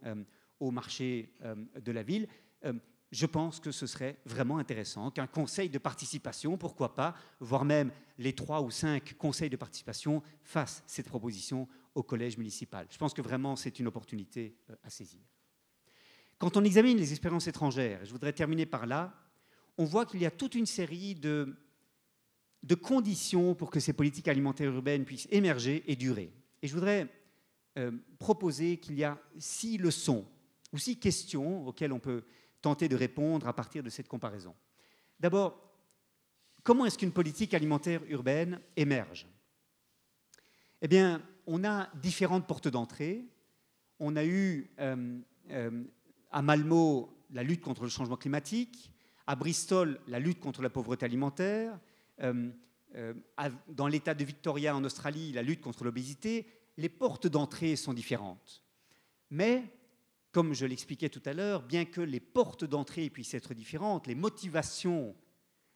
au 0.60 0.72
marché 0.72 1.34
de 1.82 1.92
la 1.92 2.04
ville, 2.04 2.28
je 3.12 3.26
pense 3.26 3.60
que 3.60 3.72
ce 3.72 3.88
serait 3.88 4.18
vraiment 4.26 4.58
intéressant 4.58 5.10
qu'un 5.10 5.28
conseil 5.28 5.70
de 5.70 5.78
participation, 5.78 6.58
pourquoi 6.58 6.96
pas, 6.96 7.16
voire 7.40 7.66
même 7.66 7.92
les 8.18 8.34
trois 8.34 8.62
ou 8.62 8.70
cinq 8.70 9.16
conseils 9.18 9.50
de 9.50 9.58
participation 9.58 10.22
fassent 10.44 10.84
cette 10.86 11.08
proposition 11.08 11.68
au 11.96 12.04
collège 12.04 12.38
municipal. 12.38 12.88
Je 12.92 12.98
pense 12.98 13.14
que 13.14 13.22
vraiment 13.22 13.56
c'est 13.56 13.80
une 13.80 13.88
opportunité 13.88 14.56
à 14.84 14.90
saisir. 14.90 15.22
Quand 16.38 16.58
on 16.58 16.64
examine 16.64 16.98
les 16.98 17.12
expériences 17.12 17.48
étrangères, 17.48 18.04
je 18.06 18.12
voudrais 18.12 18.34
terminer 18.34 18.66
par 18.66 18.86
là, 18.86 19.14
on 19.78 19.86
voit 19.86 20.06
qu'il 20.06 20.22
y 20.22 20.26
a 20.26 20.32
toute 20.32 20.56
une 20.56 20.66
série 20.66 21.16
de 21.16 21.56
de 22.66 22.76
conditions 22.76 23.54
pour 23.54 23.70
que 23.70 23.80
ces 23.80 23.94
politiques 23.94 24.28
alimentaires 24.28 24.72
urbaines 24.72 25.06
puissent 25.06 25.28
émerger 25.30 25.84
et 25.86 25.96
durer. 25.96 26.34
Et 26.64 26.68
je 26.68 26.74
voudrais 26.74 27.08
euh, 27.78 27.92
proposer 28.18 28.78
qu'il 28.78 28.98
y 28.98 29.04
a 29.04 29.22
six 29.38 29.78
leçons 29.78 30.26
ou 30.74 30.80
six 30.80 30.98
questions 30.98 31.68
auxquelles 31.68 31.94
on 31.94 32.00
peut 32.00 32.24
tenter 32.62 32.90
de 32.90 32.96
répondre 32.96 33.48
à 33.48 33.54
partir 33.54 33.84
de 33.84 33.90
cette 33.92 34.08
comparaison. 34.08 34.56
D'abord, 35.20 35.62
comment 36.64 36.88
est-ce 36.88 36.98
qu'une 36.98 37.12
politique 37.12 37.54
alimentaire 37.54 38.02
urbaine 38.10 38.60
émerge? 38.76 39.28
Eh 40.82 40.88
bien, 40.88 41.22
on 41.48 41.64
a 41.64 41.90
différentes 41.96 42.48
portes 42.48 42.68
d'entrée. 42.68 43.26
On 44.00 44.16
a 44.16 44.26
eu 44.26 44.70
euh, 44.80 45.20
euh, 45.52 45.84
à 46.32 46.42
Malmo 46.42 47.10
la 47.32 47.44
lutte 47.44 47.62
contre 47.62 47.84
le 47.84 47.90
changement 47.90 48.18
climatique, 48.18 48.92
à 49.28 49.36
Bristol 49.36 50.00
la 50.08 50.20
lutte 50.20 50.40
contre 50.40 50.62
la 50.62 50.70
pauvreté 50.70 51.06
alimentaire, 51.06 51.80
euh, 52.22 52.52
dans 53.68 53.88
l'État 53.88 54.14
de 54.14 54.24
Victoria 54.24 54.76
en 54.76 54.84
Australie, 54.84 55.34
la 55.34 55.42
lutte 55.42 55.60
contre 55.60 55.84
l'obésité, 55.84 56.48
les 56.78 56.88
portes 56.88 57.28
d'entrée 57.28 57.76
sont 57.76 57.94
différentes. 57.94 58.64
Mais, 59.30 59.64
comme 60.32 60.54
je 60.54 60.66
l'expliquais 60.66 61.10
tout 61.10 61.22
à 61.26 61.34
l'heure, 61.34 61.64
bien 61.64 61.84
que 61.84 62.00
les 62.00 62.22
portes 62.22 62.64
d'entrée 62.64 63.10
puissent 63.10 63.34
être 63.34 63.54
différentes, 63.54 64.08
les 64.08 64.16
motivations 64.16 65.14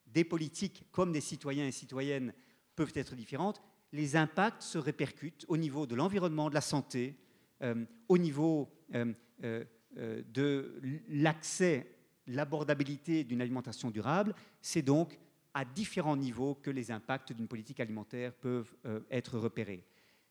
des 0.07 0.23
politiques 0.23 0.85
comme 0.91 1.11
des 1.11 1.21
citoyens 1.21 1.67
et 1.67 1.71
citoyennes 1.71 2.33
peuvent 2.75 2.93
être 2.95 3.15
différentes, 3.15 3.61
les 3.91 4.15
impacts 4.15 4.61
se 4.61 4.77
répercutent 4.77 5.45
au 5.47 5.57
niveau 5.57 5.85
de 5.85 5.95
l'environnement, 5.95 6.49
de 6.49 6.55
la 6.55 6.61
santé, 6.61 7.15
euh, 7.61 7.85
au 8.07 8.17
niveau 8.17 8.69
de 8.91 10.81
l'accès, 11.09 11.95
l'abordabilité 12.27 13.23
d'une 13.23 13.41
alimentation 13.41 13.89
durable. 13.89 14.33
C'est 14.61 14.81
donc 14.81 15.17
à 15.53 15.65
différents 15.65 16.15
niveaux 16.15 16.55
que 16.55 16.69
les 16.69 16.91
impacts 16.91 17.33
d'une 17.33 17.47
politique 17.47 17.79
alimentaire 17.79 18.33
peuvent 18.33 18.73
euh, 18.85 19.01
être 19.09 19.37
repérés. 19.37 19.83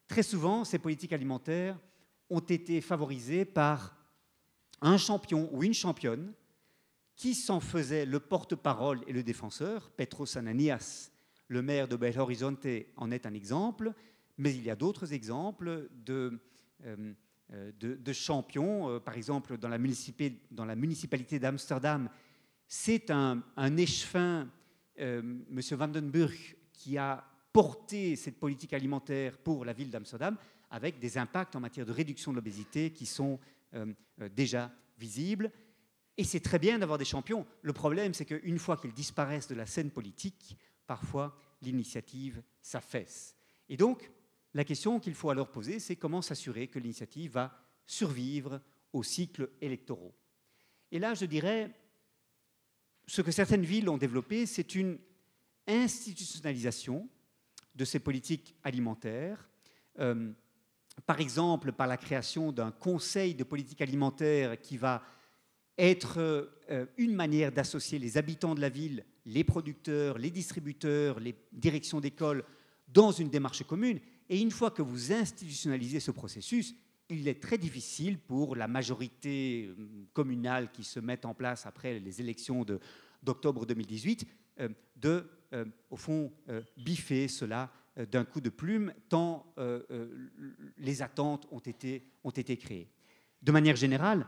Très 0.07 0.23
souvent, 0.23 0.65
ces 0.65 0.79
politiques 0.79 1.13
alimentaires 1.13 1.79
ont 2.31 2.41
été 2.41 2.81
favorisées 2.81 3.45
par 3.45 3.97
un 4.81 4.97
champion 4.97 5.49
ou 5.53 5.65
une 5.65 5.75
championne 5.75 6.33
qui 7.17 7.35
s'en 7.35 7.61
faisait 7.61 8.07
le 8.07 8.21
porte-parole 8.21 9.03
et 9.07 9.13
le 9.13 9.23
défenseur. 9.23 9.91
Petros 9.91 10.39
Ananias, 10.39 11.11
le 11.49 11.63
maire 11.63 11.89
de 11.89 11.97
Belo 11.97 12.21
Horizonte, 12.21 12.67
en 12.97 13.11
est 13.11 13.27
un 13.27 13.35
exemple, 13.35 13.93
mais 14.37 14.55
il 14.55 14.63
y 14.63 14.71
a 14.71 14.77
d'autres 14.77 15.13
exemples 15.13 15.89
de, 16.05 16.39
euh, 16.85 17.13
euh, 17.53 17.73
de, 17.81 18.13
champions. 18.13 19.01
par 19.01 19.17
exemple, 19.17 19.59
dans 19.59 19.69
la 19.69 19.79
municipalité, 19.79 20.41
dans 20.51 20.65
la 20.65 20.77
municipalité 20.77 21.39
d'Amsterdam, 21.39 22.09
c'est 22.67 23.11
un, 23.11 23.43
un 23.57 23.77
échevin 23.77 24.49
euh, 25.01 25.21
M. 25.21 25.61
Vandenburg 25.73 26.35
qui 26.73 26.99
a 26.99 27.25
porté 27.53 28.17
cette 28.17 28.39
politique 28.39 28.73
alimentaire 28.73 29.39
pour 29.39 29.65
la 29.65 29.73
ville 29.73 29.91
d'Amsterdam 29.91 30.37
avec 30.71 30.99
des 30.99 31.19
impacts 31.19 31.57
en 31.57 31.61
matière 31.61 31.87
de 31.87 31.93
réduction 31.93 32.33
de 32.33 32.37
l'obésité 32.37 32.93
qui 32.93 33.07
sont 33.07 33.39
euh, 33.75 33.87
euh, 34.21 34.29
déjà 34.29 34.71
visibles. 34.99 35.51
Et 36.17 36.25
c'est 36.25 36.41
très 36.41 36.59
bien 36.59 36.79
d'avoir 36.79 36.99
des 36.99 37.05
champions. 37.05 37.47
Le 37.63 37.73
problème, 37.73 38.13
c'est 38.13 38.25
qu'une 38.25 38.59
fois 38.59 38.77
qu'ils 38.77 38.93
disparaissent 38.93 39.49
de 39.49 39.55
la 39.55 39.67
scène 39.67 39.91
politique, 39.91 40.57
parfois 40.89 41.37
l'initiative 41.63 42.43
s'affaisse. 42.61 43.37
Et 43.69 43.77
donc, 43.77 44.11
la 44.55 44.65
question 44.65 44.99
qu'il 44.99 45.15
faut 45.15 45.31
alors 45.31 45.53
poser, 45.53 45.79
c'est 45.79 45.95
comment 45.95 46.23
s'assurer 46.23 46.67
que 46.67 46.81
l'initiative 46.81 47.33
va 47.33 47.57
survivre 47.87 48.61
aux 48.93 49.03
cycles 49.03 49.51
électoraux. 49.61 50.15
Et 50.91 50.99
là, 50.99 51.15
je 51.15 51.27
dirais, 51.27 51.71
ce 53.07 53.21
que 53.23 53.31
certaines 53.31 53.65
villes 53.65 53.89
ont 53.89 53.99
développé, 53.99 54.47
c'est 54.47 54.75
une 54.75 54.99
institutionnalisation 55.67 57.09
de 57.75 57.85
ces 57.85 58.01
politiques 58.01 58.57
alimentaires, 58.65 59.49
euh, 59.99 60.33
par 61.07 61.21
exemple 61.21 61.73
par 61.73 61.87
la 61.87 61.99
création 61.99 62.51
d'un 62.51 62.73
conseil 62.73 63.35
de 63.35 63.45
politique 63.45 63.83
alimentaire 63.83 64.61
qui 64.61 64.79
va 64.79 65.03
être 65.77 66.19
euh, 66.71 66.87
une 66.97 67.15
manière 67.15 67.53
d'associer 67.53 67.99
les 67.99 68.17
habitants 68.17 68.55
de 68.55 68.61
la 68.61 68.71
ville, 68.71 69.05
les 69.29 69.45
producteurs, 69.45 70.19
les 70.19 70.31
distributeurs, 70.31 71.21
les 71.21 71.35
directions 71.53 72.01
d'école 72.01 72.45
dans 72.89 73.13
une 73.13 73.29
démarche 73.29 73.63
commune. 73.65 74.01
Et 74.31 74.41
une 74.41 74.51
fois 74.51 74.71
que 74.71 74.83
vous 74.83 75.13
institutionnalisez 75.13 76.01
ce 76.01 76.11
processus, 76.11 76.75
il 77.11 77.29
est 77.29 77.41
très 77.41 77.59
difficile 77.59 78.19
pour 78.19 78.57
la 78.57 78.69
majorité 78.69 79.67
euh, 79.67 80.07
communale 80.13 80.71
qui 80.73 80.83
se 80.83 80.99
met 80.99 81.25
en 81.27 81.35
place 81.35 81.67
après 81.67 81.99
les 81.99 82.21
élections 82.21 82.65
d'octobre 83.23 83.67
2018 83.67 84.27
euh, 84.61 84.69
de, 84.97 85.29
euh, 85.53 85.65
au 85.91 85.97
fond, 85.97 86.33
biffer 86.77 87.29
cela 87.29 87.71
d'un 88.13 88.25
coup 88.25 88.41
de 88.41 88.51
plume, 88.51 88.93
tant 89.09 89.53
les 90.77 91.03
attentes 91.03 91.49
ont 91.51 91.59
été, 91.59 92.05
ont 92.23 92.31
été 92.31 92.57
créées. 92.57 92.89
De 93.43 93.51
manière 93.51 93.75
générale, 93.75 94.25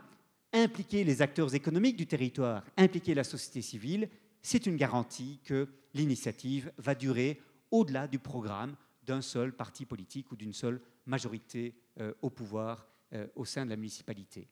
impliquer 0.52 1.04
les 1.04 1.22
acteurs 1.22 1.54
économiques 1.54 1.96
du 1.96 2.06
territoire, 2.06 2.64
impliquer 2.76 3.14
la 3.14 3.22
société 3.22 3.62
civile, 3.62 4.08
c'est 4.42 4.66
une 4.66 4.76
garantie 4.76 5.40
que 5.44 5.68
l'initiative 5.94 6.72
va 6.78 6.94
durer 6.94 7.40
au-delà 7.70 8.08
du 8.08 8.18
programme 8.18 8.76
d'un 9.04 9.22
seul 9.22 9.54
parti 9.54 9.86
politique 9.86 10.30
ou 10.32 10.36
d'une 10.36 10.52
seule 10.52 10.80
majorité 11.06 11.74
euh, 11.98 12.12
au 12.22 12.30
pouvoir 12.30 12.86
euh, 13.12 13.26
au 13.34 13.44
sein 13.44 13.64
de 13.64 13.70
la 13.70 13.76
municipalité. 13.76 14.48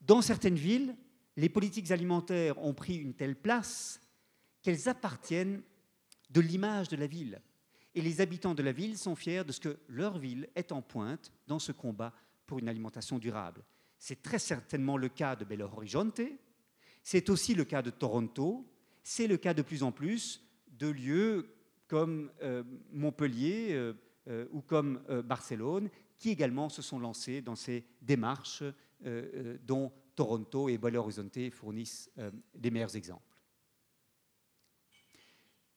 Dans 0.00 0.22
certaines 0.22 0.56
villes, 0.56 0.96
les 1.36 1.48
politiques 1.48 1.90
alimentaires 1.90 2.62
ont 2.62 2.74
pris 2.74 2.96
une 2.96 3.14
telle 3.14 3.36
place 3.36 4.00
qu'elles 4.62 4.88
appartiennent 4.88 5.62
de 6.30 6.40
l'image 6.40 6.88
de 6.88 6.96
la 6.96 7.06
ville. 7.06 7.40
Et 7.94 8.02
les 8.02 8.20
habitants 8.20 8.54
de 8.54 8.62
la 8.62 8.72
ville 8.72 8.96
sont 8.96 9.16
fiers 9.16 9.44
de 9.44 9.52
ce 9.52 9.60
que 9.60 9.78
leur 9.88 10.18
ville 10.18 10.48
est 10.54 10.70
en 10.70 10.80
pointe 10.80 11.32
dans 11.46 11.58
ce 11.58 11.72
combat 11.72 12.14
pour 12.46 12.58
une 12.58 12.68
alimentation 12.68 13.18
durable. 13.18 13.64
C'est 13.98 14.22
très 14.22 14.38
certainement 14.38 14.96
le 14.96 15.08
cas 15.08 15.34
de 15.36 15.44
Belo 15.44 15.66
Horizonte, 15.66 16.20
c'est 17.02 17.30
aussi 17.30 17.54
le 17.54 17.64
cas 17.64 17.82
de 17.82 17.90
Toronto, 17.90 18.66
c'est 19.02 19.26
le 19.26 19.36
cas 19.36 19.54
de 19.54 19.62
plus 19.62 19.82
en 19.82 19.92
plus 19.92 20.42
de 20.68 20.88
lieux 20.88 21.54
comme 21.86 22.30
euh, 22.42 22.62
Montpellier 22.92 23.68
euh, 23.72 23.94
euh, 24.28 24.46
ou 24.52 24.60
comme 24.60 25.02
Barcelone, 25.24 25.90
qui 26.18 26.30
également 26.30 26.68
se 26.68 26.82
sont 26.82 26.98
lancés 26.98 27.40
dans 27.40 27.56
ces 27.56 27.84
démarches 28.02 28.62
dont 29.62 29.90
Toronto 30.14 30.68
et 30.68 30.76
Belo 30.76 31.00
Horizonte 31.00 31.50
fournissent 31.50 32.10
des 32.54 32.70
meilleurs 32.70 32.94
exemples. 32.96 33.30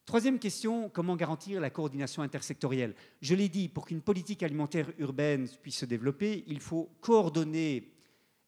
Troisième 0.05 0.37
question, 0.37 0.89
comment 0.89 1.15
garantir 1.15 1.61
la 1.61 1.69
coordination 1.69 2.21
intersectorielle? 2.21 2.93
Je 3.21 3.35
l'ai 3.35 3.47
dit, 3.47 3.69
pour 3.69 3.85
qu'une 3.85 4.01
politique 4.01 4.43
alimentaire 4.43 4.91
urbaine 4.97 5.47
puisse 5.61 5.77
se 5.77 5.85
développer, 5.85 6.43
il 6.47 6.59
faut 6.59 6.89
coordonner 6.99 7.92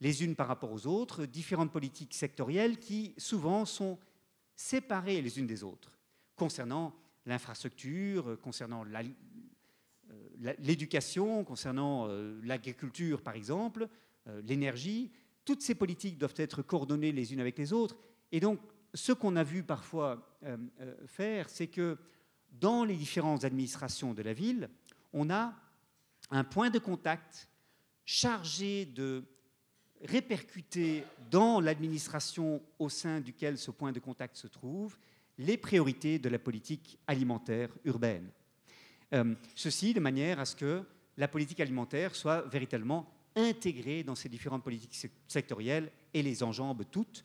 les 0.01 0.23
unes 0.23 0.35
par 0.35 0.47
rapport 0.47 0.71
aux 0.71 0.87
autres 0.87 1.25
différentes 1.25 1.71
politiques 1.71 2.13
sectorielles 2.13 2.77
qui 2.77 3.13
souvent 3.17 3.65
sont 3.65 3.97
séparées 4.55 5.21
les 5.21 5.39
unes 5.39 5.47
des 5.47 5.63
autres, 5.63 5.97
concernant 6.35 6.93
l'infrastructure, 7.25 8.37
concernant 8.41 8.85
euh, 8.85 10.53
l'éducation, 10.59 11.43
concernant 11.43 12.07
euh, 12.07 12.39
l'agriculture 12.43 13.21
par 13.21 13.35
exemple, 13.35 13.87
euh, 14.27 14.41
l'énergie. 14.43 15.11
Toutes 15.43 15.61
ces 15.61 15.75
politiques 15.75 16.17
doivent 16.17 16.33
être 16.37 16.61
coordonnées 16.61 17.11
les 17.11 17.33
unes 17.33 17.39
avec 17.39 17.57
les 17.57 17.73
autres. 17.73 17.97
Et 18.31 18.39
donc, 18.39 18.59
ce 18.93 19.11
qu'on 19.11 19.35
a 19.35 19.43
vu 19.43 19.61
parfois 19.61 20.39
faire, 21.05 21.49
c'est 21.49 21.67
que 21.67 21.97
dans 22.49 22.85
les 22.85 22.95
différentes 22.95 23.43
administrations 23.43 24.13
de 24.13 24.21
la 24.21 24.33
ville, 24.33 24.69
on 25.13 25.29
a 25.29 25.53
un 26.31 26.43
point 26.43 26.69
de 26.69 26.79
contact 26.79 27.49
chargé 28.05 28.85
de 28.85 29.23
répercuter 30.03 31.03
dans 31.31 31.59
l'administration 31.59 32.61
au 32.79 32.89
sein 32.89 33.19
duquel 33.21 33.57
ce 33.57 33.71
point 33.71 33.91
de 33.91 33.99
contact 33.99 34.35
se 34.35 34.47
trouve 34.47 34.97
les 35.37 35.57
priorités 35.57 36.19
de 36.19 36.29
la 36.29 36.39
politique 36.39 36.97
alimentaire 37.07 37.69
urbaine. 37.83 38.29
Euh, 39.13 39.35
ceci 39.55 39.93
de 39.93 39.99
manière 39.99 40.39
à 40.39 40.45
ce 40.45 40.55
que 40.55 40.83
la 41.17 41.27
politique 41.27 41.59
alimentaire 41.59 42.15
soit 42.15 42.41
véritablement 42.43 43.09
intégrée 43.35 44.03
dans 44.03 44.15
ces 44.15 44.29
différentes 44.29 44.63
politiques 44.63 45.09
sectorielles 45.27 45.91
et 46.13 46.23
les 46.23 46.41
enjambe 46.43 46.83
toutes 46.89 47.23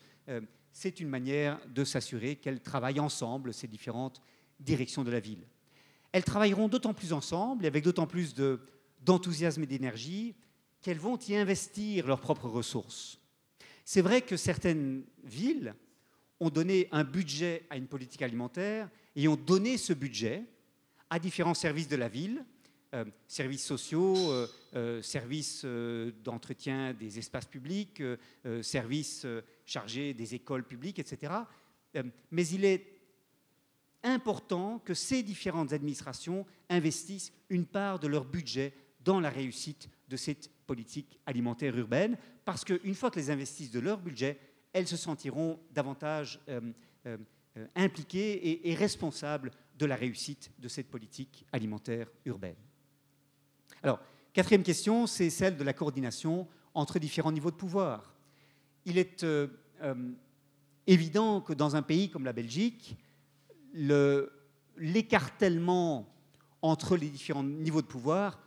c'est 0.71 0.99
une 0.99 1.09
manière 1.09 1.59
de 1.67 1.83
s'assurer 1.83 2.35
qu'elles 2.35 2.61
travaillent 2.61 2.99
ensemble, 2.99 3.53
ces 3.53 3.67
différentes 3.67 4.21
directions 4.59 5.03
de 5.03 5.11
la 5.11 5.19
ville. 5.19 5.45
Elles 6.11 6.23
travailleront 6.23 6.67
d'autant 6.67 6.93
plus 6.93 7.13
ensemble 7.13 7.65
et 7.65 7.67
avec 7.67 7.83
d'autant 7.83 8.07
plus 8.07 8.33
d'enthousiasme 9.01 9.63
et 9.63 9.67
d'énergie 9.67 10.35
qu'elles 10.81 10.99
vont 10.99 11.17
y 11.17 11.35
investir 11.35 12.07
leurs 12.07 12.19
propres 12.19 12.49
ressources. 12.49 13.19
C'est 13.85 14.01
vrai 14.01 14.21
que 14.21 14.37
certaines 14.37 15.03
villes 15.23 15.75
ont 16.39 16.49
donné 16.49 16.87
un 16.91 17.03
budget 17.03 17.63
à 17.69 17.77
une 17.77 17.87
politique 17.87 18.21
alimentaire 18.21 18.89
et 19.15 19.27
ont 19.27 19.35
donné 19.35 19.77
ce 19.77 19.93
budget 19.93 20.43
à 21.09 21.19
différents 21.19 21.53
services 21.53 21.87
de 21.87 21.97
la 21.97 22.07
ville, 22.07 22.43
euh, 22.93 23.05
services 23.27 23.65
sociaux, 23.65 24.31
euh, 24.31 24.47
euh, 24.75 25.01
services 25.01 25.65
d'entretien 26.23 26.93
des 26.93 27.19
espaces 27.19 27.45
publics, 27.45 28.01
services 28.61 29.25
chargés 29.65 30.13
des 30.13 30.35
écoles 30.35 30.65
publiques, 30.65 30.99
etc. 30.99 31.33
mais 32.31 32.47
il 32.47 32.65
est 32.65 32.87
important 34.03 34.79
que 34.79 34.93
ces 34.93 35.21
différentes 35.21 35.73
administrations 35.73 36.45
investissent 36.69 37.31
une 37.49 37.65
part 37.65 37.99
de 37.99 38.07
leur 38.07 38.25
budget 38.25 38.73
dans 39.03 39.19
la 39.19 39.29
réussite 39.29 39.89
de 40.09 40.17
cette 40.17 40.49
politique 40.71 41.19
alimentaire 41.25 41.77
urbaine, 41.77 42.17
parce 42.45 42.63
qu'une 42.63 42.95
fois 42.95 43.11
qu'elles 43.11 43.29
investissent 43.29 43.71
de 43.71 43.81
leur 43.81 43.97
budget, 43.97 44.39
elles 44.71 44.87
se 44.87 44.95
sentiront 44.95 45.59
davantage 45.73 46.39
impliquées 47.75 48.69
et, 48.69 48.73
responsables 48.75 49.51
de 49.77 49.85
la 49.85 49.97
réussite 49.97 50.49
de 50.59 50.69
cette 50.69 50.89
politique 50.89 51.45
alimentaire 51.51 52.07
urbaine. 52.25 52.55
Alors, 53.83 53.99
quatrième 54.31 54.63
question, 54.63 55.07
c'est 55.07 55.29
celle 55.29 55.57
de 55.57 55.63
la 55.63 55.73
coordination 55.73 56.47
entre 56.73 56.99
différents 56.99 57.33
niveaux 57.33 57.51
de 57.51 57.57
pouvoir. 57.57 58.15
Il 58.85 58.97
est 58.97 59.23
euh, 59.23 59.47
euh, 59.81 60.13
évident 60.87 61.41
que 61.41 61.51
dans 61.53 61.75
un 61.75 61.81
pays 61.81 62.09
comme 62.09 62.23
la 62.23 62.31
Belgique, 62.33 62.95
l'écartèlement 64.77 66.07
entre 66.61 66.95
les 66.95 67.09
différents 67.09 67.43
niveaux 67.43 67.81
de 67.81 67.87
pouvoir 67.87 68.39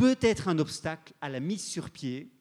peut 0.00 0.16
être 0.22 0.48
un 0.48 0.58
obstacle 0.58 1.12
à 1.20 1.28
la 1.28 1.40
mise 1.40 1.62
sur 1.62 1.90
pied 1.90 2.32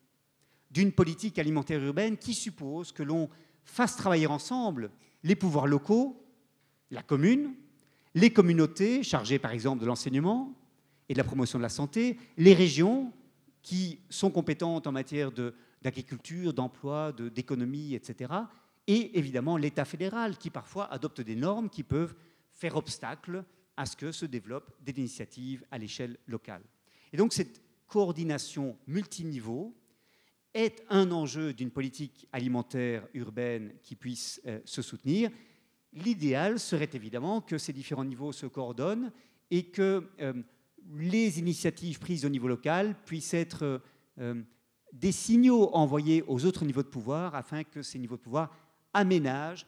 d'une 0.71 0.93
politique 0.93 1.37
alimentaire 1.39 1.83
urbaine 1.83 2.15
qui 2.15 2.33
suppose 2.33 2.93
que 2.93 3.03
l'on 3.03 3.29
fasse 3.65 3.97
travailler 3.97 4.27
ensemble 4.27 4.91
les 5.23 5.35
pouvoirs 5.35 5.67
locaux, 5.67 6.25
la 6.89 7.03
commune, 7.03 7.53
les 8.15 8.31
communautés 8.31 9.03
chargées 9.03 9.39
par 9.39 9.51
exemple 9.51 9.81
de 9.81 9.85
l'enseignement, 9.85 10.55
et 11.09 11.13
de 11.13 11.17
la 11.17 11.25
promotion 11.25 11.59
de 11.59 11.63
la 11.63 11.67
santé, 11.67 12.17
les 12.37 12.53
régions 12.53 13.11
qui 13.61 13.99
sont 14.09 14.31
compétentes 14.31 14.87
en 14.87 14.93
matière 14.93 15.29
d'agriculture, 15.81 16.53
d'emploi, 16.53 17.11
d'économie, 17.11 17.93
etc., 17.93 18.35
et 18.87 19.19
évidemment 19.19 19.57
l'État 19.57 19.83
fédéral 19.83 20.37
qui 20.37 20.49
parfois 20.49 20.85
adopte 20.93 21.19
des 21.19 21.35
normes 21.35 21.69
qui 21.69 21.83
peuvent 21.83 22.15
faire 22.53 22.77
obstacle 22.77 23.43
à 23.75 23.85
ce 23.85 23.97
que 23.97 24.13
se 24.13 24.25
développent 24.25 24.71
des 24.79 24.93
initiatives 24.97 25.65
à 25.71 25.77
l'échelle 25.77 26.17
locale. 26.25 26.63
Et 27.13 27.17
donc 27.17 27.33
cette 27.33 27.61
coordination 27.87 28.77
multiniveau 28.87 29.75
est 30.53 30.83
un 30.89 31.11
enjeu 31.11 31.53
d'une 31.53 31.71
politique 31.71 32.27
alimentaire 32.31 33.07
urbaine 33.13 33.73
qui 33.83 33.95
puisse 33.95 34.41
euh, 34.45 34.59
se 34.65 34.81
soutenir. 34.81 35.29
L'idéal 35.93 36.59
serait 36.59 36.89
évidemment 36.93 37.41
que 37.41 37.57
ces 37.57 37.73
différents 37.73 38.05
niveaux 38.05 38.31
se 38.31 38.45
coordonnent 38.45 39.11
et 39.51 39.63
que 39.63 40.07
euh, 40.21 40.33
les 40.91 41.39
initiatives 41.39 41.99
prises 41.99 42.25
au 42.25 42.29
niveau 42.29 42.47
local 42.47 42.95
puissent 43.05 43.33
être 43.33 43.81
euh, 44.19 44.41
des 44.93 45.11
signaux 45.11 45.69
envoyés 45.73 46.23
aux 46.27 46.45
autres 46.45 46.65
niveaux 46.65 46.83
de 46.83 46.87
pouvoir 46.87 47.35
afin 47.35 47.63
que 47.63 47.81
ces 47.81 47.99
niveaux 47.99 48.17
de 48.17 48.21
pouvoir 48.21 48.55
aménagent 48.93 49.67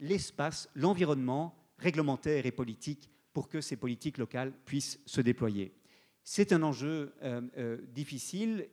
l'espace, 0.00 0.68
l'environnement 0.74 1.54
réglementaire 1.78 2.46
et 2.46 2.52
politique 2.52 3.08
pour 3.32 3.48
que 3.48 3.60
ces 3.60 3.76
politiques 3.76 4.18
locales 4.18 4.52
puissent 4.64 5.00
se 5.06 5.20
déployer. 5.20 5.72
C'est 6.30 6.52
un 6.52 6.62
enjeu 6.62 7.14
euh, 7.22 7.40
euh, 7.56 7.78
difficile 7.86 8.68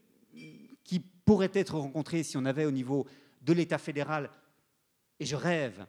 qui 0.83 0.99
pourrait 0.99 1.51
être 1.53 1.77
rencontré 1.77 2.21
si 2.21 2.35
on 2.35 2.43
avait 2.43 2.65
au 2.65 2.71
niveau 2.71 3.07
de 3.41 3.53
l'État 3.53 3.77
fédéral, 3.77 4.29
et 5.21 5.25
je 5.25 5.37
rêve, 5.37 5.87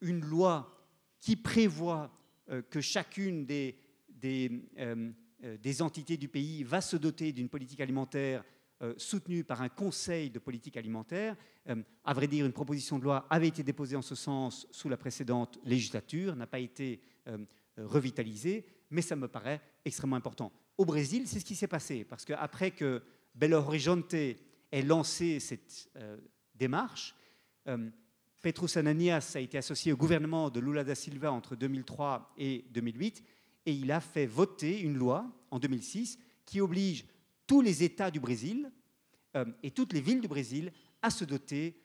une 0.00 0.24
loi 0.24 0.76
qui 1.20 1.36
prévoit 1.36 2.10
que 2.68 2.80
chacune 2.80 3.46
des 3.46 3.78
euh, 4.74 5.12
euh, 5.44 5.80
entités 5.82 6.16
du 6.16 6.26
pays 6.26 6.64
va 6.64 6.80
se 6.80 6.96
doter 6.96 7.30
d'une 7.32 7.48
politique 7.48 7.80
alimentaire 7.80 8.42
euh, 8.82 8.92
soutenue 8.96 9.44
par 9.44 9.62
un 9.62 9.68
conseil 9.68 10.30
de 10.30 10.40
politique 10.40 10.76
alimentaire. 10.76 11.36
à 12.04 12.12
vrai 12.12 12.26
dire, 12.26 12.44
une 12.44 12.52
proposition 12.52 12.98
de 12.98 13.04
loi 13.04 13.24
avait 13.30 13.46
été 13.46 13.62
déposée 13.62 13.94
en 13.94 14.02
ce 14.02 14.16
sens 14.16 14.66
sous 14.72 14.88
la 14.88 14.96
précédente 14.96 15.60
législature, 15.62 16.34
n'a 16.34 16.48
pas 16.48 16.58
été 16.58 17.00
revitalisée, 17.76 18.66
mais 18.90 19.02
ça 19.02 19.14
me 19.14 19.28
paraît 19.28 19.60
extrêmement 19.84 20.16
important. 20.16 20.50
Au 20.78 20.84
Brésil, 20.84 21.24
c'est 21.26 21.40
ce 21.40 21.44
qui 21.44 21.56
s'est 21.56 21.66
passé, 21.66 22.04
parce 22.04 22.24
qu'après 22.24 22.70
que 22.70 23.02
Belo 23.34 23.58
Horizonte 23.58 24.14
ait 24.14 24.36
lancé 24.82 25.40
cette 25.40 25.90
démarche, 26.54 27.14
Petrus 28.40 28.76
Ananias 28.76 29.32
a 29.34 29.40
été 29.40 29.58
associé 29.58 29.92
au 29.92 29.96
gouvernement 29.96 30.50
de 30.50 30.60
Lula 30.60 30.84
da 30.84 30.94
Silva 30.94 31.32
entre 31.32 31.56
2003 31.56 32.34
et 32.38 32.64
2008 32.70 33.24
et 33.66 33.72
il 33.72 33.90
a 33.90 34.00
fait 34.00 34.26
voter 34.26 34.80
une 34.80 34.96
loi 34.96 35.26
en 35.50 35.58
2006 35.58 36.18
qui 36.46 36.60
oblige 36.60 37.04
tous 37.46 37.60
les 37.60 37.82
États 37.82 38.10
du 38.10 38.20
Brésil 38.20 38.70
euh, 39.36 39.44
et 39.62 39.70
toutes 39.72 39.92
les 39.92 40.00
villes 40.00 40.20
du 40.20 40.28
Brésil 40.28 40.72
à 41.02 41.10
se 41.10 41.24
doter 41.24 41.80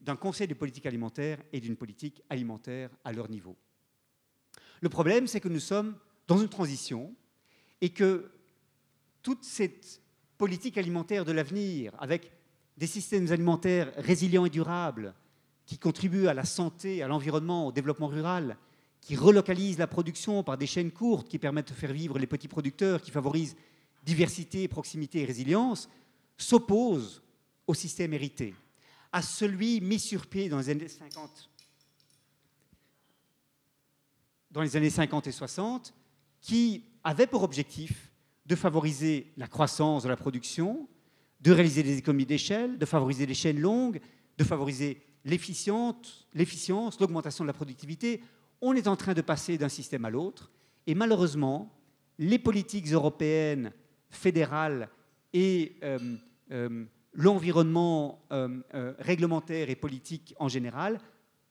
d'un 0.00 0.16
conseil 0.16 0.46
de 0.46 0.54
politique 0.54 0.86
alimentaire 0.86 1.42
et 1.52 1.60
d'une 1.60 1.76
politique 1.76 2.22
alimentaire 2.30 2.90
à 3.04 3.12
leur 3.12 3.28
niveau. 3.28 3.56
Le 4.80 4.88
problème, 4.88 5.26
c'est 5.26 5.40
que 5.40 5.48
nous 5.48 5.60
sommes 5.60 5.96
dans 6.26 6.38
une 6.38 6.48
transition 6.48 7.14
et 7.82 7.90
que 7.90 8.30
toute 9.22 9.44
cette 9.44 10.00
politique 10.38 10.78
alimentaire 10.78 11.24
de 11.26 11.32
l'avenir, 11.32 11.92
avec 11.98 12.32
des 12.78 12.86
systèmes 12.86 13.30
alimentaires 13.30 13.92
résilients 13.96 14.46
et 14.46 14.50
durables, 14.50 15.14
qui 15.66 15.78
contribuent 15.78 16.28
à 16.28 16.34
la 16.34 16.44
santé, 16.44 17.02
à 17.02 17.08
l'environnement, 17.08 17.66
au 17.66 17.72
développement 17.72 18.06
rural, 18.06 18.56
qui 19.00 19.16
relocalise 19.16 19.78
la 19.78 19.88
production 19.88 20.44
par 20.44 20.56
des 20.56 20.66
chaînes 20.66 20.92
courtes 20.92 21.28
qui 21.28 21.38
permettent 21.38 21.68
de 21.68 21.74
faire 21.74 21.92
vivre 21.92 22.18
les 22.18 22.26
petits 22.28 22.48
producteurs, 22.48 23.02
qui 23.02 23.10
favorisent 23.10 23.56
diversité, 24.04 24.68
proximité 24.68 25.20
et 25.20 25.24
résilience, 25.24 25.88
s'oppose 26.36 27.20
au 27.66 27.74
système 27.74 28.12
hérité, 28.12 28.54
à 29.10 29.22
celui 29.22 29.80
mis 29.80 29.98
sur 29.98 30.26
pied 30.26 30.48
dans 30.48 30.58
les 30.58 30.70
années 30.70 30.88
50, 30.88 31.50
dans 34.52 34.62
les 34.62 34.76
années 34.76 34.90
50 34.90 35.26
et 35.26 35.32
60, 35.32 35.94
qui 36.40 36.84
avait 37.04 37.26
pour 37.26 37.42
objectif 37.42 38.12
de 38.46 38.54
favoriser 38.54 39.32
la 39.36 39.46
croissance 39.46 40.02
de 40.02 40.08
la 40.08 40.16
production, 40.16 40.88
de 41.40 41.52
réaliser 41.52 41.82
des 41.82 41.98
économies 41.98 42.26
d'échelle, 42.26 42.78
de 42.78 42.86
favoriser 42.86 43.26
les 43.26 43.34
chaînes 43.34 43.60
longues, 43.60 44.00
de 44.38 44.44
favoriser 44.44 45.02
l'efficience, 45.24 46.26
l'augmentation 47.00 47.44
de 47.44 47.48
la 47.48 47.52
productivité. 47.52 48.22
On 48.60 48.74
est 48.74 48.88
en 48.88 48.96
train 48.96 49.14
de 49.14 49.20
passer 49.20 49.58
d'un 49.58 49.68
système 49.68 50.04
à 50.04 50.10
l'autre. 50.10 50.50
Et 50.86 50.94
malheureusement, 50.94 51.72
les 52.18 52.38
politiques 52.38 52.92
européennes, 52.92 53.72
fédérales 54.10 54.88
et 55.32 55.76
euh, 55.82 55.98
euh, 56.52 56.84
l'environnement 57.14 58.22
euh, 58.30 58.60
réglementaire 58.98 59.70
et 59.70 59.74
politique 59.76 60.34
en 60.38 60.48
général 60.48 61.00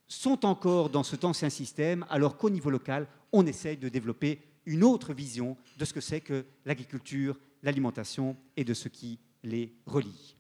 sont 0.08 0.46
encore 0.46 0.90
dans 0.90 1.04
cet 1.04 1.24
ancien 1.24 1.50
système, 1.50 2.06
alors 2.10 2.38
qu'au 2.38 2.50
niveau 2.50 2.70
local, 2.70 3.08
on 3.32 3.46
essaye 3.46 3.78
de 3.78 3.90
développer 3.90 4.42
une 4.66 4.84
autre 4.84 5.14
vision 5.14 5.58
de 5.78 5.86
ce 5.86 5.94
que 5.94 6.02
c'est 6.02 6.22
que 6.22 6.46
l'agriculture, 6.66 7.40
l'alimentation 7.64 8.38
et 8.56 8.64
de 8.64 8.74
ce 8.74 8.90
qui 8.90 9.20
les 9.44 9.74
relie. 9.86 10.36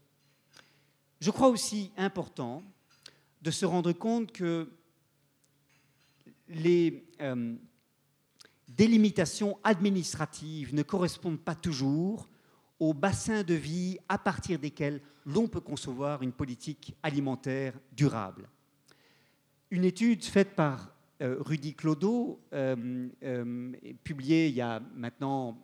Je 1.19 1.31
crois 1.31 1.49
aussi 1.49 1.91
important 1.97 2.63
de 3.41 3.51
se 3.51 3.65
rendre 3.65 3.91
compte 3.91 4.31
que 4.31 4.69
les 6.47 7.05
euh, 7.21 7.55
délimitations 8.67 9.57
administratives 9.63 10.73
ne 10.73 10.83
correspondent 10.83 11.39
pas 11.39 11.55
toujours 11.55 12.29
aux 12.79 12.93
bassins 12.93 13.43
de 13.43 13.53
vie 13.53 13.97
à 14.09 14.17
partir 14.17 14.59
desquels 14.59 15.01
l'on 15.25 15.47
peut 15.47 15.61
concevoir 15.61 16.23
une 16.23 16.31
politique 16.31 16.95
alimentaire 17.03 17.73
durable. 17.91 18.49
Une 19.69 19.85
étude 19.85 20.23
faite 20.23 20.55
par 20.55 20.91
Rudy 21.21 21.75
Clodo, 21.75 22.41
euh, 22.53 23.07
publiée 24.03 24.47
il 24.47 24.55
y 24.55 24.61
a 24.61 24.81
maintenant 24.95 25.57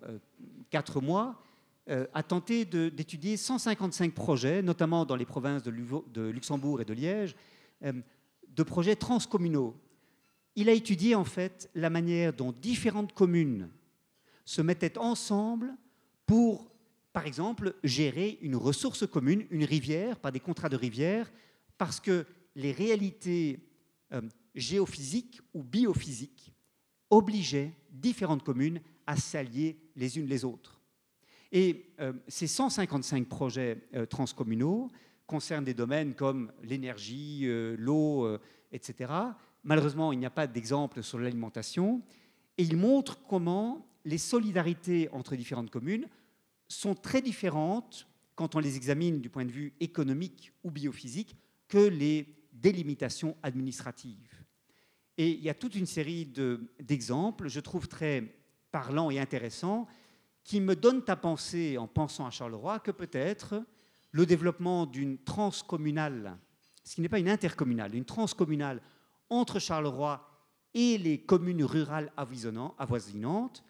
quatre 0.70 1.02
mois, 1.02 1.42
a 1.88 2.22
tenté 2.22 2.66
d'étudier 2.66 3.38
155 3.38 4.14
projets, 4.14 4.62
notamment 4.62 5.06
dans 5.06 5.16
les 5.16 5.26
provinces 5.26 5.64
de 5.64 6.30
Luxembourg 6.30 6.82
et 6.82 6.86
de 6.86 6.94
Liège, 6.94 7.36
de 7.82 8.64
projets 8.64 8.98
transcommunaux. 8.98 9.74
Il 10.56 10.70
a 10.70 10.74
étudié 10.74 11.16
en 11.16 11.24
fait 11.24 11.70
la 11.76 11.90
manière 11.90 12.34
dont 12.34 12.52
différentes 12.52 13.14
communes 13.14 13.70
se 14.44 14.62
mettaient 14.62 14.98
ensemble 14.98 15.76
pour, 16.26 16.72
par 17.14 17.28
exemple, 17.28 17.76
gérer 17.84 18.40
une 18.42 18.56
ressource 18.56 19.06
commune, 19.06 19.46
une 19.52 19.64
rivière, 19.64 20.18
par 20.20 20.32
des 20.32 20.40
contrats 20.40 20.70
de 20.70 20.76
rivière, 20.76 21.32
parce 21.78 22.00
que 22.00 22.26
les 22.56 22.72
réalités 22.72 23.60
euh, 24.14 24.22
géophysiques 24.58 25.42
ou 25.54 25.64
biophysiques 25.64 26.54
obligeaient 27.10 27.72
différentes 27.90 28.44
communes 28.44 28.82
à 29.06 29.16
s'allier 29.16 29.78
les 29.96 30.18
unes 30.18 30.28
les 30.28 30.44
autres. 30.44 30.82
Et 31.52 31.94
euh, 32.02 32.12
ces 32.28 32.48
155 32.48 33.28
projets 33.28 33.88
euh, 33.94 34.06
transcommunaux 34.06 34.90
concernent 35.26 35.64
des 35.64 35.74
domaines 35.74 36.14
comme 36.14 36.52
l'énergie, 36.64 37.46
l'eau, 37.78 38.38
etc. 38.72 39.12
Malheureusement, 39.64 40.14
il 40.14 40.20
n'y 40.20 40.26
a 40.26 40.30
pas 40.30 40.48
d'exemple 40.48 41.04
sur 41.04 41.20
l'alimentation. 41.20 42.02
Et 42.58 42.64
il 42.64 42.78
montre 42.78 43.20
comment 43.28 43.86
les 44.06 44.18
solidarités 44.18 45.10
entre 45.12 45.36
différentes 45.36 45.70
communes 45.70 46.08
sont 46.70 46.96
très 46.96 47.22
différentes 47.22 48.08
quand 48.36 48.56
on 48.56 48.60
les 48.60 48.78
examine 48.78 49.20
du 49.20 49.30
point 49.30 49.46
de 49.46 49.52
vue 49.52 49.74
économique 49.80 50.54
ou 50.64 50.72
biophysique 50.72 51.36
que 51.68 51.90
les 51.90 52.26
délimitations 52.54 53.36
administratives. 53.44 54.37
Et 55.18 55.32
il 55.32 55.42
y 55.42 55.50
a 55.50 55.54
toute 55.54 55.76
une 55.76 55.86
série 55.86 56.32
d'exemples, 56.80 57.48
je 57.48 57.60
trouve 57.60 57.88
très 57.88 58.24
parlants 58.72 59.10
et 59.10 59.20
intéressants, 59.20 59.88
qui 60.44 60.62
me 60.62 60.76
donnent 60.76 61.04
à 61.08 61.16
penser, 61.16 61.78
en 61.78 61.88
pensant 61.88 62.26
à 62.26 62.30
Charleroi, 62.30 62.80
que 62.80 62.92
peut-être 62.92 63.64
le 64.12 64.26
développement 64.26 64.86
d'une 64.86 65.18
transcommunale, 65.18 66.38
ce 66.84 66.96
qui 66.96 67.02
n'est 67.02 67.10
pas 67.10 67.20
une 67.20 67.30
intercommunale, 67.30 67.96
une 67.96 68.06
transcommunale 68.06 68.82
entre 69.30 69.60
Charleroi 69.60 70.26
et 70.74 70.98
les 70.98 71.20
communes 71.20 71.64
rurales 71.64 72.12
avoisinantes, 72.16 73.64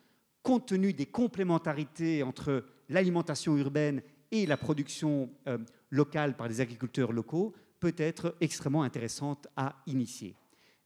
compte 0.43 0.67
tenu 0.67 0.93
des 0.93 1.05
complémentarités 1.05 2.21
entre 2.23 2.65
l'alimentation 2.89 3.57
urbaine 3.57 4.01
et 4.31 4.45
la 4.45 4.57
production 4.57 5.29
euh, 5.47 5.57
locale 5.89 6.35
par 6.35 6.47
les 6.47 6.61
agriculteurs 6.61 7.11
locaux, 7.11 7.53
peut 7.79 7.95
être 7.97 8.35
extrêmement 8.41 8.83
intéressante 8.83 9.47
à 9.55 9.75
initier. 9.87 10.35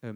Euh, 0.04 0.14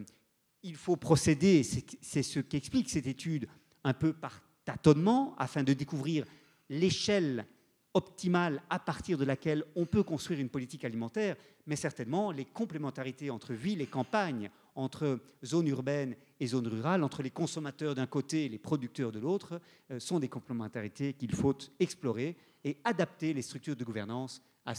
il 0.62 0.76
faut 0.76 0.96
procéder, 0.96 1.62
c'est 1.62 2.22
ce 2.22 2.40
qu'explique 2.40 2.90
cette 2.90 3.06
étude, 3.06 3.46
un 3.84 3.94
peu 3.94 4.12
par 4.12 4.42
tâtonnement, 4.64 5.34
afin 5.38 5.62
de 5.62 5.72
découvrir 5.72 6.24
l'échelle 6.68 7.46
optimale 7.94 8.62
à 8.68 8.78
partir 8.78 9.16
de 9.16 9.24
laquelle 9.24 9.64
on 9.74 9.86
peut 9.86 10.02
construire 10.02 10.40
une 10.40 10.50
politique 10.50 10.84
alimentaire, 10.84 11.36
mais 11.66 11.76
certainement 11.76 12.30
les 12.30 12.44
complémentarités 12.44 13.30
entre 13.30 13.54
ville 13.54 13.80
et 13.80 13.86
campagne, 13.86 14.50
entre 14.74 15.18
zones 15.42 15.68
urbaines 15.68 16.14
et 16.38 16.46
zones 16.46 16.68
rurales, 16.68 17.02
entre 17.02 17.22
les 17.22 17.30
consommateurs 17.30 17.94
d'un 17.94 18.06
côté 18.06 18.44
et 18.44 18.48
les 18.50 18.58
producteurs 18.58 19.12
de 19.12 19.18
l'autre, 19.18 19.60
euh, 19.90 19.98
sont 19.98 20.20
des 20.20 20.28
complémentarités 20.28 21.14
qu'il 21.14 21.34
faut 21.34 21.56
explorer 21.80 22.36
et 22.64 22.76
adapter 22.84 23.32
les 23.32 23.42
structures 23.42 23.76
de 23.76 23.84
gouvernance 23.84 24.42
à, 24.66 24.74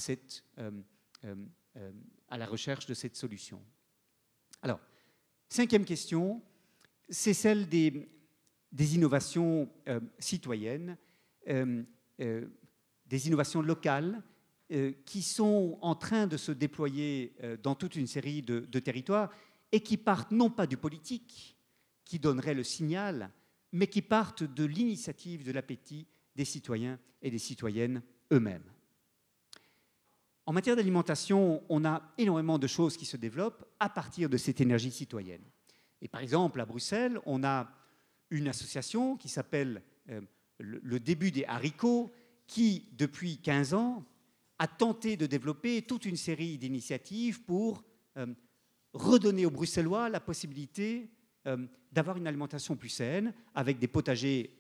euh, 0.60 0.72
euh, 1.26 1.92
à 2.30 2.38
la 2.38 2.46
recherche 2.46 2.86
de 2.86 2.94
cette 2.94 3.16
solution. 3.16 3.60
Alors, 4.62 4.80
cinquième 5.50 5.86
question, 5.86 6.42
c'est 7.10 7.34
celle 7.34 7.68
des, 7.68 8.08
innovations 8.96 9.70
citoyennes 10.20 10.98
des 13.08 13.28
innovations 13.28 13.62
locales 13.62 14.22
euh, 14.72 14.92
qui 15.06 15.22
sont 15.22 15.78
en 15.82 15.96
train 15.96 16.28
de 16.28 16.38
se 16.38 16.52
déployer 16.52 17.34
euh, 17.44 17.58
dans 17.62 17.76
toute 17.76 17.96
une 17.96 18.08
série 18.08 18.42
de, 18.42 18.80
territoires 18.80 19.32
et 19.72 19.80
qui 19.80 19.98
partent 19.98 20.32
non 20.32 20.50
pas 20.50 20.68
du 20.68 20.78
politique, 20.78 21.58
qui 22.06 22.20
donnerait 22.20 22.54
le 22.54 22.64
signal, 22.64 23.32
mais 23.72 23.88
qui 23.88 24.02
partent 24.02 24.44
de 24.44 24.66
l'initiative, 24.66 25.46
de 25.46 25.52
l'appétit 25.52 26.08
des 26.36 26.46
citoyens 26.46 27.00
et 27.22 27.32
des 27.32 27.40
citoyennes 27.40 28.02
eux-mêmes. 28.32 28.70
En 30.48 30.54
matière 30.54 30.78
d'alimentation, 30.78 31.62
on 31.68 31.84
a 31.84 32.02
énormément 32.18 32.58
de 32.58 32.68
choses 32.68 32.96
qui 32.96 33.04
se 33.04 33.18
développent 33.18 33.66
à 33.82 33.90
partir 33.90 34.30
de 34.30 34.38
cette 34.38 34.62
énergie 34.62 34.92
citoyenne. 34.92 35.44
Et 36.02 36.08
par 36.08 36.22
exemple, 36.22 36.62
à 36.62 36.66
Bruxelles, 36.66 37.20
on 37.26 37.44
a 37.44 37.70
une 38.30 38.48
association 38.48 39.18
qui 39.18 39.28
s'appelle 39.28 39.84
euh, 40.10 40.22
le, 40.58 41.02
début 41.02 41.32
des 41.32 41.44
haricots, 41.44 42.10
qui, 42.48 42.88
depuis 42.94 43.40
15 43.40 43.74
ans, 43.74 44.06
a 44.58 44.70
tenté 44.70 45.18
de 45.18 45.26
développer 45.26 45.82
toute 45.82 46.06
une 46.06 46.16
série 46.16 46.58
d'initiatives 46.58 47.44
pour 47.44 47.84
euh, 48.16 48.28
redonner 48.94 49.46
aux 49.46 49.52
Bruxellois 49.52 50.08
la 50.08 50.22
possibilité 50.22 51.12
euh, 51.46 51.68
d'avoir 51.92 52.16
une 52.16 52.26
alimentation 52.26 52.78
plus 52.78 52.88
saine, 52.88 53.34
avec 53.54 53.80
des 53.80 53.90
potagers 53.90 54.58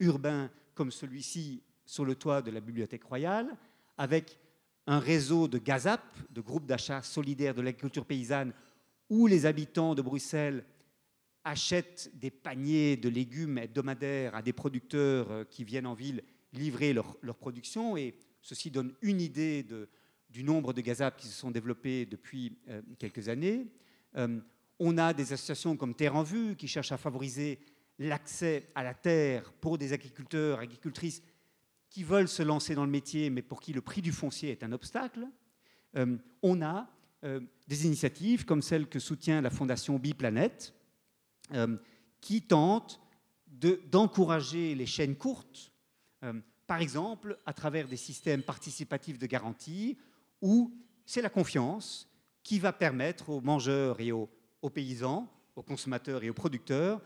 urbains 0.00 0.50
comme 0.74 0.90
celui-ci 0.90 1.62
sur 1.86 2.04
le 2.04 2.16
toit 2.16 2.42
de 2.42 2.50
la 2.50 2.60
Bibliothèque 2.60 3.04
royale, 3.04 3.56
avec 3.96 4.40
un 4.86 4.98
réseau 4.98 5.48
de 5.48 5.58
GAZAP, 5.58 6.02
de 6.30 6.40
groupes 6.40 6.66
d'achat 6.66 7.02
solidaires 7.02 7.54
de 7.54 7.62
l'agriculture 7.62 8.04
paysanne, 8.04 8.52
où 9.08 9.26
les 9.26 9.46
habitants 9.46 9.94
de 9.94 10.02
Bruxelles 10.02 10.64
achètent 11.44 12.10
des 12.14 12.30
paniers 12.30 12.96
de 12.96 13.08
légumes 13.08 13.58
hebdomadaires 13.58 14.34
à 14.34 14.42
des 14.42 14.52
producteurs 14.52 15.48
qui 15.48 15.64
viennent 15.64 15.86
en 15.86 15.94
ville 15.94 16.22
livrer 16.52 16.92
leur, 16.92 17.16
production. 17.36 17.96
Et 17.96 18.14
ceci 18.40 18.70
donne 18.70 18.94
une 19.02 19.20
idée 19.20 19.66
du 20.30 20.44
nombre 20.44 20.72
de 20.72 20.80
gazap 20.80 21.16
qui 21.16 21.26
se 21.26 21.34
sont 21.34 21.50
développés 21.50 22.06
depuis 22.06 22.58
euh, 22.68 22.82
quelques 22.98 23.28
années. 23.28 23.66
Euh, 24.16 24.40
on 24.78 24.98
a 24.98 25.12
des 25.12 25.32
associations 25.32 25.76
comme 25.76 25.94
Terre 25.94 26.16
en 26.16 26.22
Vue 26.22 26.56
qui 26.56 26.68
cherchent 26.68 26.92
à 26.92 26.96
favoriser 26.96 27.60
l'accès 27.98 28.70
à 28.74 28.82
la 28.82 28.94
terre 28.94 29.52
pour 29.60 29.78
des 29.78 29.92
agriculteurs, 29.92 30.58
agricultrices 30.58 31.22
qui 31.92 32.04
veulent 32.04 32.28
se 32.28 32.42
lancer 32.42 32.74
dans 32.74 32.84
le 32.84 32.90
métier, 32.90 33.30
mais 33.30 33.42
pour 33.42 33.60
qui 33.60 33.72
le 33.72 33.80
prix 33.80 34.02
du 34.02 34.12
foncier 34.12 34.50
est 34.50 34.64
un 34.64 34.72
obstacle. 34.72 35.28
Euh, 35.96 36.16
on 36.42 36.62
a 36.62 36.88
des 37.68 37.86
initiatives 37.86 38.44
comme 38.44 38.62
celle 38.62 38.88
que 38.88 38.98
soutient 38.98 39.40
la 39.40 39.50
fondation 39.50 39.96
Biplanète, 39.96 40.74
qui 42.20 42.42
tente 42.42 43.00
d'encourager 43.92 44.74
les 44.74 44.86
chaînes 44.86 45.14
courtes 45.14 45.72
euh, 46.24 46.32
par 46.66 46.80
exemple, 46.80 47.38
à 47.44 47.52
travers 47.52 47.88
des 47.88 47.96
systèmes 47.96 48.42
participatifs 48.42 49.18
de 49.18 49.26
garantie 49.26 49.98
où 50.40 50.72
c'est 51.04 51.22
la 51.22 51.28
confiance 51.28 52.08
qui 52.42 52.58
va 52.58 52.72
permettre 52.72 53.28
aux 53.30 53.40
mangeurs 53.40 54.00
et 54.00 54.12
aux, 54.12 54.28
paysans, 54.72 55.28
aux 55.54 55.62
consommateurs 55.62 56.24
et 56.24 56.30
aux 56.30 56.34
producteurs 56.34 57.00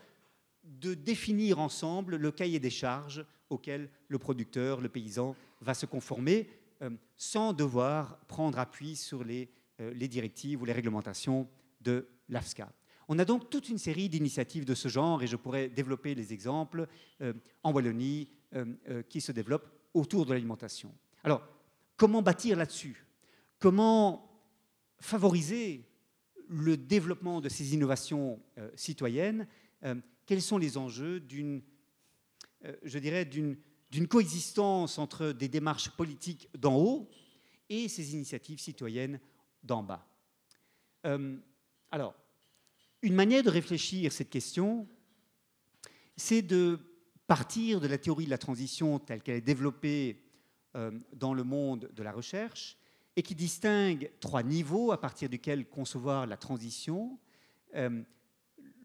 de 0.63 0.93
définir 0.93 1.59
ensemble 1.59 2.15
le 2.15 2.31
cahier 2.31 2.59
des 2.59 2.69
charges 2.69 3.25
auquel 3.49 3.89
le 4.07 4.17
producteur, 4.17 4.81
le 4.81 4.89
paysan 4.89 5.35
va 5.61 5.73
se 5.73 5.85
conformer 5.85 6.49
euh, 6.81 6.89
sans 7.15 7.53
devoir 7.53 8.19
prendre 8.27 8.59
appui 8.59 8.95
sur 8.95 9.23
les, 9.23 9.49
euh, 9.79 9.93
les, 9.93 10.07
directives 10.07 10.61
ou 10.61 10.65
les 10.65 10.73
réglementations 10.73 11.47
de 11.81 12.07
l'AFSCA. 12.29 12.71
On 13.07 13.19
a 13.19 13.25
donc 13.25 13.49
toute 13.49 13.69
une 13.69 13.77
série 13.77 14.09
d'initiatives 14.09 14.65
de 14.65 14.75
ce 14.75 14.87
genre, 14.89 15.23
et 15.23 15.27
je 15.27 15.37
pourrais 15.37 15.69
développer 15.69 16.13
les 16.13 16.33
exemples 16.33 16.87
en 17.63 17.71
Wallonie 17.71 18.27
qui 19.07 19.21
se 19.21 19.31
développent 19.31 19.71
autour 19.93 20.25
de 20.25 20.33
l'alimentation. 20.33 20.93
Alors, 21.23 21.41
comment 21.95 22.21
bâtir 22.21 22.57
là-dessus? 22.57 23.05
Comment 23.59 24.29
favoriser 24.99 25.85
le 26.49 26.77
développement 26.77 27.41
de 27.41 27.49
ces 27.49 27.73
innovations 27.73 28.39
euh, 28.57 28.69
citoyennes, 28.75 29.47
euh, 29.83 29.95
quels 30.25 30.41
sont 30.41 30.57
les 30.57 30.77
enjeux 30.77 31.19
d'une, 31.19 31.57
euh, 31.57 31.61
je 32.83 32.99
dirais, 32.99 33.25
d'une, 33.25 33.57
coexistence 34.09 34.97
entre 34.97 35.31
des 35.31 35.47
démarches 35.47 35.89
politiques 35.89 36.49
d'en 36.57 36.77
haut 36.77 37.09
et 37.69 37.87
ces 37.87 38.13
initiatives 38.13 38.59
citoyennes 38.59 39.19
d'en 39.63 39.83
bas. 39.83 40.07
alors, 41.91 42.15
une 43.01 43.13
manière 43.13 43.43
de 43.43 43.49
réfléchir 43.49 44.11
cette 44.11 44.29
question, 44.29 44.87
c'est 46.15 46.41
de 46.41 46.79
partir 47.27 47.79
de 47.79 47.87
la 47.87 47.97
théorie 47.97 48.25
de 48.25 48.29
la 48.29 48.37
transition 48.37 48.99
telle 48.99 49.21
qu'elle 49.21 49.37
est 49.37 49.41
développée 49.41 50.23
dans 51.13 51.33
le 51.33 51.43
monde 51.43 51.89
de 51.93 52.03
la 52.03 52.11
recherche 52.11 52.77
et 53.17 53.23
qui 53.23 53.33
distingue 53.33 54.11
trois 54.19 54.43
niveaux 54.43 54.91
à 54.91 55.01
partir 55.01 55.27
duquel 55.27 55.67
concevoir 55.67 56.27
la 56.27 56.37
transition. 56.37 57.17
Euh, 57.75 58.03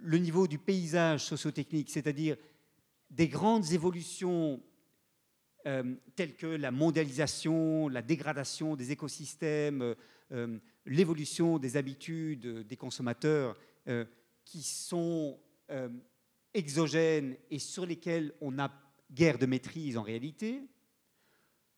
le 0.01 0.19
niveau 0.19 0.49
du 0.49 0.59
paysage 0.59 1.27
sociotechnique, 1.27 1.91
c'est-à-dire 1.91 2.37
des 3.13 3.29
grandes 3.29 3.73
évolutions 3.73 4.61
euh, 5.67 5.95
telles 6.17 6.35
que 6.35 6.47
la 6.47 6.73
mondialisation, 6.73 7.89
la 7.89 8.03
dégradation 8.03 8.75
des 8.75 8.91
écosystèmes, 8.91 9.95
euh, 10.33 10.59
l'évolution 10.87 11.59
des 11.59 11.77
habitudes 11.77 12.67
des 12.67 12.77
consommateurs 12.77 13.57
qui 14.45 14.63
sont 14.63 15.39
exogènes 16.55 17.37
et 17.51 17.59
sur 17.59 17.87
lesquels 17.87 18.33
on 18.41 18.53
n'a 18.53 18.73
guère 19.13 19.39
de 19.39 19.47
maîtrise 19.47 19.97
en 19.97 20.03
réalité. 20.03 20.63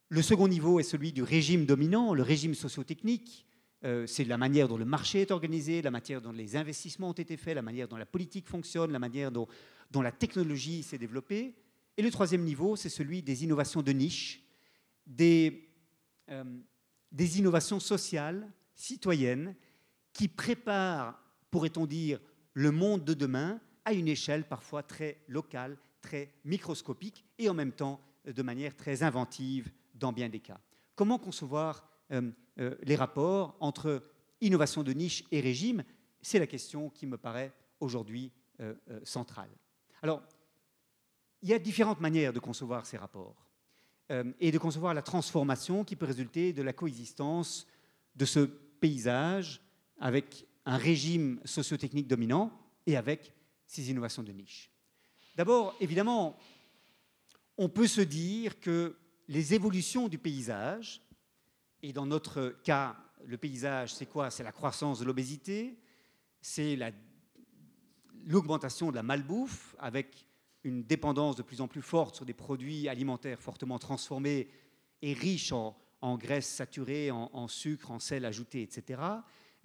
Le 0.09 0.23
second 0.23 0.49
niveau 0.49 0.79
est 0.81 0.85
celui 0.85 1.13
du 1.13 1.23
régime 1.23 1.67
dominant, 1.67 2.15
le 2.15 2.23
régime 2.23 2.55
sociotechnique. 2.55 3.47
Euh, 3.85 4.07
c'est 4.07 4.25
la 4.25 4.39
manière 4.39 4.69
dont 4.69 4.77
le 4.77 4.85
marché 4.85 5.21
est 5.21 5.31
organisé, 5.31 5.83
la 5.83 5.91
manière 5.91 6.23
dont 6.23 6.33
les 6.33 6.57
investissements 6.57 7.11
ont 7.11 7.13
été 7.13 7.37
faits, 7.37 7.55
la 7.55 7.63
manière 7.63 7.89
dont 7.89 7.97
la 7.97 8.07
politique 8.07 8.49
fonctionne, 8.49 8.93
la 8.93 8.99
manière 8.99 9.31
dont, 9.31 9.47
la 10.03 10.13
technologie 10.13 10.83
s'est 10.83 10.99
développée. 10.99 11.55
Et 11.97 12.03
le 12.03 12.11
troisième 12.11 12.43
niveau, 12.43 12.77
c'est 12.77 12.89
celui 12.89 13.23
des 13.23 13.45
innovations 13.45 13.83
de 13.83 13.93
niche, 13.93 14.43
des, 15.07 15.69
euh, 16.31 16.45
des 17.13 17.39
innovations 17.39 17.81
sociales, 17.81 18.51
citoyennes, 18.75 19.55
qui 20.13 20.29
préparent, 20.29 21.21
pourrait-on 21.51 21.87
dire, 21.87 22.21
le 22.53 22.71
monde 22.71 23.05
de 23.05 23.15
demain 23.15 23.61
à 23.85 23.93
une 23.93 24.09
échelle 24.09 24.45
parfois 24.45 24.83
très 24.83 25.19
locale, 25.29 25.77
très 26.01 26.33
microscopique 26.45 27.25
et 27.39 27.49
en 27.49 27.55
même 27.55 27.73
temps 27.73 28.01
de 28.25 28.43
manière 28.43 28.77
très 28.77 29.03
inventive 29.03 29.71
dans 29.95 30.13
bien 30.13 30.29
des 30.29 30.41
cas. 30.41 30.61
Comment 30.95 31.19
concevoir 31.19 31.89
euh, 32.13 32.31
euh, 32.59 32.77
les 32.83 32.97
rapports 32.97 33.57
entre 33.61 34.03
innovation 34.41 34.83
de 34.83 34.93
niche 34.93 35.25
et 35.31 35.41
régime? 35.41 35.85
C'est 36.23 36.39
la 36.39 36.47
question 36.47 36.91
qui 36.91 37.07
me 37.07 37.17
paraît 37.17 37.53
aujourd'hui 37.81 38.33
euh, 38.61 38.75
centrale. 39.03 39.51
Alors, 40.05 40.23
il 41.41 41.49
y 41.49 41.55
a 41.55 41.59
différentes 41.59 42.01
manières 42.01 42.35
de 42.35 42.39
concevoir 42.39 42.85
ces 42.85 42.99
rapports 42.99 43.43
et 44.39 44.53
de 44.53 44.59
concevoir 44.59 44.93
la 44.93 45.01
transformation 45.01 45.83
qui 45.83 45.97
peut 45.97 46.05
résulter 46.05 46.53
de 46.53 46.61
la 46.61 46.75
coexistence 46.75 47.67
de 48.15 48.27
ce 48.27 48.41
paysage 48.41 49.63
avec 49.99 50.47
un 50.67 50.77
régime 50.77 51.41
sociotechnique 51.47 52.07
dominant 52.07 52.53
et 52.85 52.99
avec 52.99 53.33
ces 53.65 53.89
innovations 53.91 54.23
de 54.23 54.33
niche. 54.33 54.71
D'abord, 55.37 55.75
évidemment, 55.81 56.37
on 57.57 57.71
peut 57.71 57.87
se 57.87 58.03
dire 58.03 58.61
que 58.61 58.99
les 59.29 59.55
évolutions 59.55 60.09
du 60.09 60.19
paysage, 60.19 61.01
et 61.83 61.95
dans 61.95 62.05
notre 62.05 62.51
cas, 62.63 62.95
le 63.25 63.39
paysage, 63.39 63.95
c'est 63.95 64.05
quoi? 64.05 64.31
C'est 64.31 64.45
la 64.45 64.53
croissance 64.53 64.99
de 64.99 65.07
l'obésité, 65.07 65.79
c'est 66.43 66.77
l'augmentation 68.27 68.91
de 68.91 68.97
la 68.97 69.03
malbouffe, 69.03 69.75
avec 69.79 70.27
une 70.65 70.83
dépendance 70.83 71.37
de 71.37 71.43
plus 71.43 71.61
en 71.61 71.69
plus 71.69 71.83
forte 71.83 72.17
sur 72.17 72.25
des 72.25 72.33
produits 72.33 72.89
alimentaires 72.89 73.41
fortement 73.41 73.79
transformés 73.79 74.49
et 75.03 75.13
riches 75.13 75.53
en, 75.53 75.77
graisses 76.17 76.49
saturées, 76.49 77.11
en, 77.11 77.49
sucre, 77.49 77.91
en 77.91 77.99
sel 77.99 78.25
ajouté, 78.25 78.63
etc. 78.63 79.03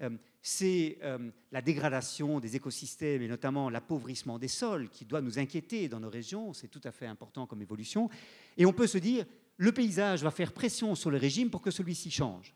Euh, 0.01 0.09
c'est 0.41 0.97
euh, 1.03 1.31
la 1.51 1.61
dégradation 1.61 2.39
des 2.39 2.55
écosystèmes 2.55 3.21
et 3.21 3.27
notamment 3.27 3.69
l'appauvrissement 3.69 4.39
des 4.39 4.47
sols 4.47 4.89
qui 4.89 5.03
doit 5.05 5.21
nous 5.21 5.39
inquiéter 5.39 5.89
dans 5.89 5.99
nos 5.99 6.09
régions. 6.09 6.53
C'est 6.53 6.69
tout 6.69 6.81
à 6.85 6.91
fait 6.91 7.05
important 7.05 7.45
comme 7.45 7.61
évolution. 7.61 8.09
Et 8.57 8.65
on 8.65 8.71
peut 8.71 8.87
se 8.87 8.97
dire, 8.97 9.25
le 9.57 9.71
paysage 9.73 10.23
va 10.23 10.31
faire 10.31 10.53
pression 10.53 10.95
sur 10.95 11.11
le 11.11 11.17
régime 11.17 11.49
pour 11.49 11.61
que 11.61 11.71
celui-ci 11.71 12.11
change. 12.11 12.55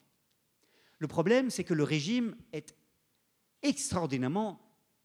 Le 0.99 1.07
problème, 1.07 1.49
c'est 1.49 1.65
que 1.65 1.73
le 1.73 1.83
régime 1.83 2.35
est 2.53 2.73
extraordinairement 3.61 4.62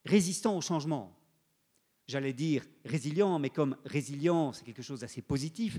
résistant 0.09 0.57
au 0.57 0.61
changement. 0.61 1.15
J'allais 2.07 2.33
dire 2.33 2.65
résilient, 2.85 3.39
mais 3.39 3.51
comme 3.51 3.77
résilient, 3.85 4.53
c'est 4.53 4.65
quelque 4.65 4.83
chose 4.83 5.01
d'assez 5.01 5.21
positif, 5.21 5.79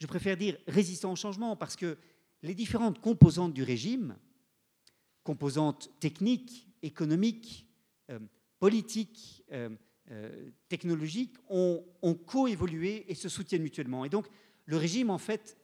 je 0.00 0.06
préfère 0.06 0.36
dire 0.36 0.58
résistant 0.66 1.12
au 1.12 1.16
changement 1.16 1.56
parce 1.56 1.76
que 1.76 1.96
les 2.42 2.54
différentes 2.54 3.00
composantes 3.00 3.54
du 3.54 3.62
régime, 3.62 4.16
composantes 5.22 5.90
techniques, 6.00 6.68
économiques, 6.82 7.66
euh, 8.10 8.18
politiques, 8.58 9.44
euh, 9.52 9.70
euh, 10.10 10.50
technologiques, 10.68 11.36
ont, 11.48 11.84
ont 12.02 12.14
coévolué 12.14 13.04
et 13.10 13.14
se 13.14 13.28
soutiennent 13.28 13.62
mutuellement. 13.62 14.04
Et 14.04 14.08
donc, 14.08 14.28
le 14.66 14.76
régime, 14.76 15.10
en 15.10 15.18
fait, 15.18 15.56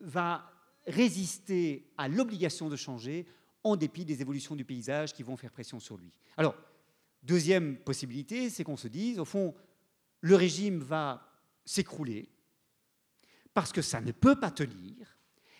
va 0.00 0.52
résister 0.86 1.90
à 1.96 2.08
l'obligation 2.08 2.68
de 2.68 2.76
changer 2.76 3.26
en 3.64 3.76
dépit 3.76 4.04
des 4.04 4.20
évolutions 4.20 4.54
du 4.54 4.64
paysage 4.64 5.12
qui 5.12 5.24
vont 5.24 5.36
faire 5.36 5.50
pression 5.50 5.80
sur 5.80 5.96
lui. 5.96 6.12
Alors, 6.36 6.54
deuxième 7.26 7.76
possibilité, 7.76 8.50
c'est 8.50 8.64
qu'on 8.64 8.76
se 8.76 8.88
dise, 8.88 9.18
au 9.18 9.24
fond, 9.24 9.54
le 10.20 10.34
régime 10.34 10.78
va 10.78 11.28
s'écrouler 11.64 12.28
parce 13.52 13.72
que 13.72 13.82
ça 13.82 14.00
ne 14.00 14.12
peut 14.12 14.38
pas 14.38 14.50
tenir, 14.50 15.16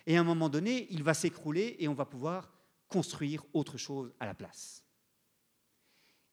et 0.06 0.16
à 0.16 0.20
un 0.20 0.24
moment 0.24 0.48
donné, 0.48 0.86
il 0.90 1.02
va 1.02 1.14
s'écrouler 1.14 1.76
et 1.78 1.88
on 1.88 1.94
va 1.94 2.04
pouvoir 2.04 2.52
construire 2.88 3.44
autre 3.52 3.78
chose 3.78 4.12
à 4.20 4.26
la 4.26 4.34
place. 4.34 4.84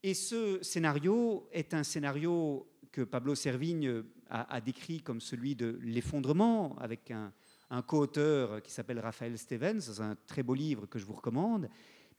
Et 0.04 0.14
ce 0.14 0.62
scénario 0.62 1.48
est 1.52 1.74
un 1.74 1.84
scénario 1.84 2.70
que 2.92 3.02
Pablo 3.02 3.34
Servigne 3.34 4.04
a, 4.30 4.62
décrit 4.62 5.02
comme 5.02 5.22
celui 5.22 5.56
de 5.56 5.80
l'effondrement, 5.82 6.78
avec 6.78 7.12
un, 7.12 7.32
co-auteur 7.88 8.62
qui 8.62 8.72
s'appelle 8.72 9.00
Raphaël 9.00 9.36
Stevens, 9.38 9.80
c'est 9.80 10.02
un 10.02 10.16
très 10.28 10.44
beau 10.44 10.54
livre 10.54 10.86
que 10.86 11.00
je 11.00 11.06
vous 11.06 11.14
recommande. 11.14 11.70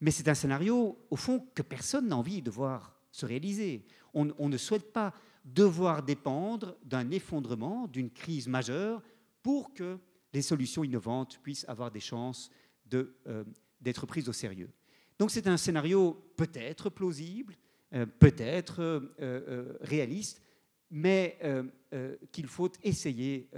Mais 0.00 0.10
c'est 0.10 0.26
un 0.28 0.34
scénario, 0.34 0.98
au 1.10 1.16
fond, 1.16 1.46
que 1.54 1.62
personne 1.62 2.08
n'a 2.08 2.16
envie 2.16 2.42
de 2.42 2.50
voir 2.50 2.93
se 3.14 3.26
réaliser. 3.26 3.84
On, 4.12 4.48
ne 4.48 4.56
souhaite 4.56 4.92
pas 4.92 5.14
devoir 5.44 6.02
dépendre 6.02 6.76
d'un 6.84 7.12
effondrement, 7.12 7.86
d'une 7.86 8.10
crise 8.10 8.48
majeure, 8.48 9.00
pour 9.40 9.72
que 9.72 10.00
les 10.32 10.42
solutions 10.42 10.82
innovantes 10.82 11.38
puissent 11.40 11.64
avoir 11.68 11.92
des 11.92 12.00
chances 12.00 12.50
euh, 12.92 13.44
d'être 13.80 14.04
prises 14.06 14.28
au 14.28 14.32
sérieux. 14.32 14.68
Donc 15.16 15.30
c'est 15.30 15.46
un 15.46 15.56
scénario 15.56 16.32
peut-être 16.36 16.90
plausible, 16.90 17.54
euh, 17.92 18.04
peut-être 18.04 18.80
euh, 19.20 19.78
réaliste, 19.82 20.42
mais 20.90 21.38
qu'il 22.30 22.46
faut 22.46 22.70
essayer 22.82 23.48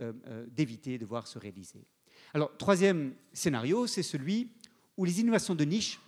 d'éviter 0.48 0.96
de 0.96 1.04
voir 1.04 1.26
se 1.26 1.38
réaliser. 1.38 1.84
Alors, 2.32 2.57
troisième 2.57 3.14
scénario, 3.32 3.86
c'est 3.86 4.02
celui 4.02 4.52
où 4.96 5.04
les 5.04 5.20
innovations 5.20 5.54
de 5.54 5.64
niche 5.64 6.00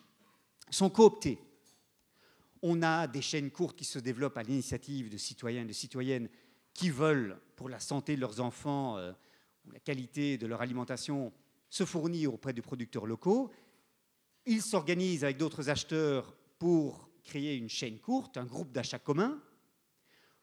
sont 0.71 0.89
cooptées. 0.89 1.39
On 2.63 2.83
a 2.83 3.07
des 3.07 3.23
chaînes 3.23 3.51
courtes 3.51 3.77
qui 3.77 3.85
se 3.85 3.99
développent 3.99 4.37
à 4.37 4.43
l'initiative 4.43 5.11
de 5.11 5.17
citoyens 5.17 5.63
et 5.63 5.67
de 5.67 5.73
citoyennes 5.73 6.29
qui 6.75 6.91
veulent, 6.91 7.39
pour 7.57 7.69
la 7.69 7.81
santé 7.81 8.17
de 8.17 8.21
leurs 8.21 8.41
enfants 8.41 8.99
ou 9.65 9.71
la 9.71 9.81
qualité 9.81 10.39
de 10.39 10.47
leur 10.47 10.61
alimentation, 10.61 11.33
se 11.71 11.85
fournir 11.85 12.35
auprès 12.35 12.53
de 12.53 12.61
producteurs 12.61 13.07
locaux. 13.07 13.51
Ils 14.47 14.63
s'organisent 14.63 15.25
avec 15.25 15.37
d'autres 15.37 15.71
acheteurs 15.71 16.35
pour 16.59 17.11
créer 17.25 17.57
une 17.57 17.69
chaîne 17.69 17.99
courte, 17.99 18.37
un 18.37 18.47
groupe 18.47 18.73
d'achat 18.73 18.99
commun, 18.99 19.41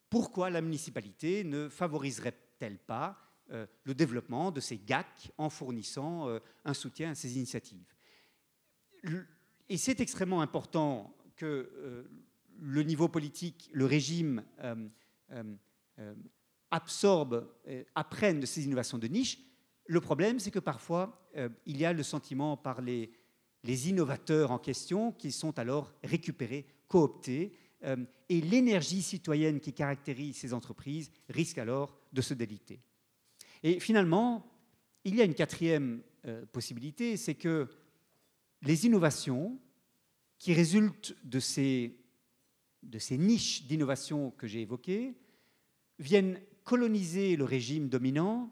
pourquoi 0.09 0.49
la 0.49 0.61
municipalité 0.61 1.43
ne 1.43 1.67
favoriserait-elle 1.67 2.77
pas 2.77 3.17
euh, 3.51 3.65
le 3.83 3.93
développement 3.93 4.51
de 4.51 4.61
ces 4.61 4.77
GAC 4.77 5.31
en 5.37 5.49
fournissant 5.49 6.29
euh, 6.29 6.39
un 6.63 6.73
soutien 6.73 7.11
à 7.11 7.15
ces 7.15 7.35
initiatives? 7.35 7.93
Et 9.67 9.77
c'est 9.77 9.99
extrêmement 9.99 10.41
important 10.41 11.15
que 11.35 11.45
euh, 11.45 12.03
le 12.59 12.83
niveau 12.83 13.07
politique, 13.07 13.69
le 13.73 13.85
régime 13.85 14.43
absorbe, 16.71 17.51
apprenne 17.95 18.39
de 18.39 18.45
ces 18.45 18.63
innovations 18.63 18.97
de 18.97 19.07
niche. 19.07 19.39
Le 19.87 19.99
problème, 19.99 20.39
c'est 20.39 20.51
que 20.51 20.59
parfois, 20.59 21.29
il 21.65 21.77
y 21.77 21.83
a 21.83 21.91
le 21.91 22.01
sentiment 22.01 22.55
par 22.55 22.81
les, 22.81 23.11
les 23.65 23.89
innovateurs 23.89 24.51
en 24.51 24.59
question 24.59 25.11
qu'ils 25.11 25.33
sont 25.33 25.59
alors 25.59 25.91
récupérés, 26.03 26.65
cooptés, 26.87 27.57
euh, 27.83 27.97
et 28.29 28.41
l'énergie 28.41 29.01
citoyenne 29.01 29.59
qui 29.59 29.73
caractérise 29.73 30.37
ces 30.37 30.53
entreprises 30.53 31.11
risque 31.29 31.57
alors 31.57 31.97
de 32.13 32.21
se 32.21 32.33
déliter. 32.33 32.79
Et 33.63 33.79
finalement, 33.79 34.51
il 35.03 35.15
y 35.15 35.21
a 35.21 35.25
une 35.25 35.35
quatrième 35.35 36.01
euh, 36.25 36.45
possibilité, 36.45 37.17
c'est 37.17 37.35
que 37.35 37.67
les 38.61 38.85
innovations 38.85 39.59
qui 40.37 40.53
résultent 40.53 41.15
de 41.23 41.39
ces, 41.39 41.97
niches 43.11 43.63
d'innovation 43.63 44.31
que 44.31 44.47
j'ai 44.47 44.61
évoquées 44.61 45.15
viennent 45.99 46.39
coloniser 46.63 47.35
le 47.35 47.43
régime 47.43 47.89
dominant 47.89 48.51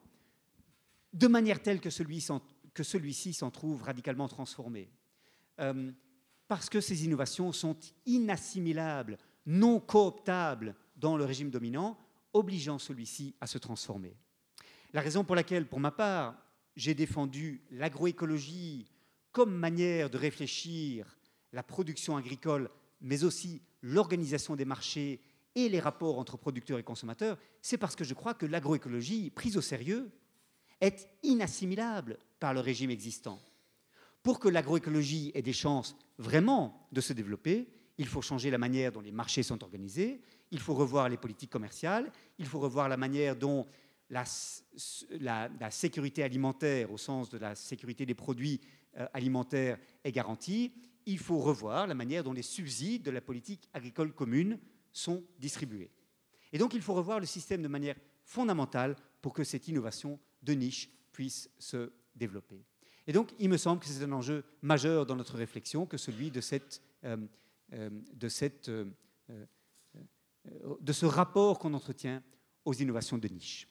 de 1.13 1.27
manière 1.27 1.61
telle 1.61 1.79
que 1.79 1.89
celui-ci 1.89 3.33
s'en 3.33 3.51
trouve 3.51 3.83
radicalement 3.83 4.27
transformé. 4.27 4.89
Euh, 5.59 5.91
parce 6.47 6.69
que 6.69 6.81
ces 6.81 7.05
innovations 7.05 7.51
sont 7.51 7.77
inassimilables, 8.05 9.17
non 9.45 9.79
cooptables 9.79 10.75
dans 10.95 11.17
le 11.17 11.25
régime 11.25 11.49
dominant, 11.49 11.97
obligeant 12.33 12.79
celui-ci 12.79 13.35
à 13.41 13.47
se 13.47 13.57
transformer. 13.57 14.15
La 14.93 15.01
raison 15.01 15.23
pour 15.23 15.35
laquelle, 15.35 15.67
pour 15.67 15.79
ma 15.79 15.91
part, 15.91 16.35
j'ai 16.75 16.93
défendu 16.93 17.63
l'agroécologie 17.71 18.87
comme 19.31 19.55
manière 19.55 20.09
de 20.09 20.17
réfléchir 20.17 21.17
la 21.53 21.63
production 21.63 22.17
agricole, 22.17 22.69
mais 23.01 23.23
aussi 23.23 23.61
l'organisation 23.81 24.55
des 24.55 24.65
marchés 24.65 25.21
et 25.55 25.69
les 25.69 25.79
rapports 25.79 26.19
entre 26.19 26.37
producteurs 26.37 26.79
et 26.79 26.83
consommateurs, 26.83 27.37
c'est 27.61 27.77
parce 27.77 27.95
que 27.95 28.03
je 28.03 28.13
crois 28.13 28.33
que 28.33 28.45
l'agroécologie, 28.45 29.29
prise 29.29 29.55
au 29.55 29.61
sérieux, 29.61 30.11
est 30.81 31.07
inassimilable 31.21 32.17
par 32.39 32.53
le 32.53 32.59
régime 32.59 32.89
existant. 32.89 33.39
Pour 34.23 34.39
que 34.39 34.49
l'agroécologie 34.49 35.31
ait 35.35 35.41
des 35.41 35.53
chances 35.53 35.95
vraiment 36.17 36.87
de 36.91 37.01
se 37.01 37.13
développer, 37.13 37.67
il 37.97 38.07
faut 38.07 38.21
changer 38.21 38.49
la 38.49 38.57
manière 38.57 38.91
dont 38.91 39.01
les 39.01 39.11
marchés 39.11 39.43
sont 39.43 39.63
organisés, 39.63 40.21
il 40.51 40.59
faut 40.59 40.73
revoir 40.73 41.09
les 41.09 41.17
politiques 41.17 41.51
commerciales, 41.51 42.11
il 42.39 42.45
faut 42.45 42.59
revoir 42.59 42.89
la 42.89 42.97
manière 42.97 43.35
dont 43.35 43.67
la, 44.09 44.25
sécurité 45.71 46.23
alimentaire, 46.23 46.91
au 46.91 46.97
sens 46.97 47.29
de 47.29 47.37
la 47.37 47.55
sécurité 47.55 48.05
des 48.05 48.13
produits 48.13 48.61
euh, 48.97 49.05
alimentaires, 49.13 49.77
est 50.03 50.11
garantie, 50.11 50.73
il 51.05 51.19
faut 51.19 51.39
revoir 51.39 51.87
la 51.87 51.95
manière 51.95 52.23
dont 52.23 52.33
les 52.33 52.41
subsides 52.41 53.03
de 53.03 53.11
la 53.11 53.21
politique 53.21 53.69
agricole 53.73 54.13
commune 54.13 54.59
sont 54.91 55.23
distribués. 55.39 55.91
Et 56.51 56.57
donc 56.57 56.73
il 56.73 56.81
faut 56.81 56.93
revoir 56.93 57.19
le 57.19 57.25
système 57.25 57.61
de 57.61 57.67
manière 57.67 57.95
fondamentale 58.23 58.95
pour 59.21 59.33
que 59.33 59.43
cette 59.43 59.67
innovation 59.67 60.19
de 60.41 60.53
niche 60.53 60.89
puisse 61.11 61.49
se 61.57 61.91
développer. 62.15 62.63
Et 63.07 63.13
donc 63.13 63.33
il 63.39 63.49
me 63.49 63.57
semble 63.57 63.81
que 63.81 63.87
c'est 63.87 64.03
un 64.03 64.11
enjeu 64.11 64.43
majeur 64.61 65.05
dans 65.05 65.15
notre 65.15 65.35
réflexion 65.35 65.85
que 65.85 65.97
celui 65.97 66.31
de, 66.31 66.41
euh, 67.03 67.17
euh, 67.73 67.89
euh, 69.29 70.91
ce 70.91 71.05
rapport 71.05 71.59
qu'on 71.59 71.73
entretient 71.73 72.23
aux 72.65 72.73
innovations 72.73 73.17
de 73.17 73.27
niche. 73.27 73.67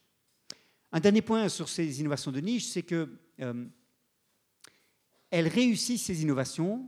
Un 0.90 1.00
dernier 1.00 1.22
point 1.22 1.48
sur 1.48 1.68
ces 1.68 2.00
innovations 2.00 2.32
de 2.32 2.40
niche, 2.40 2.66
c'est 2.66 2.82
que 2.82 3.08
elles 5.30 5.48
réussissent 5.48 6.04
ces 6.04 6.22
innovations 6.22 6.86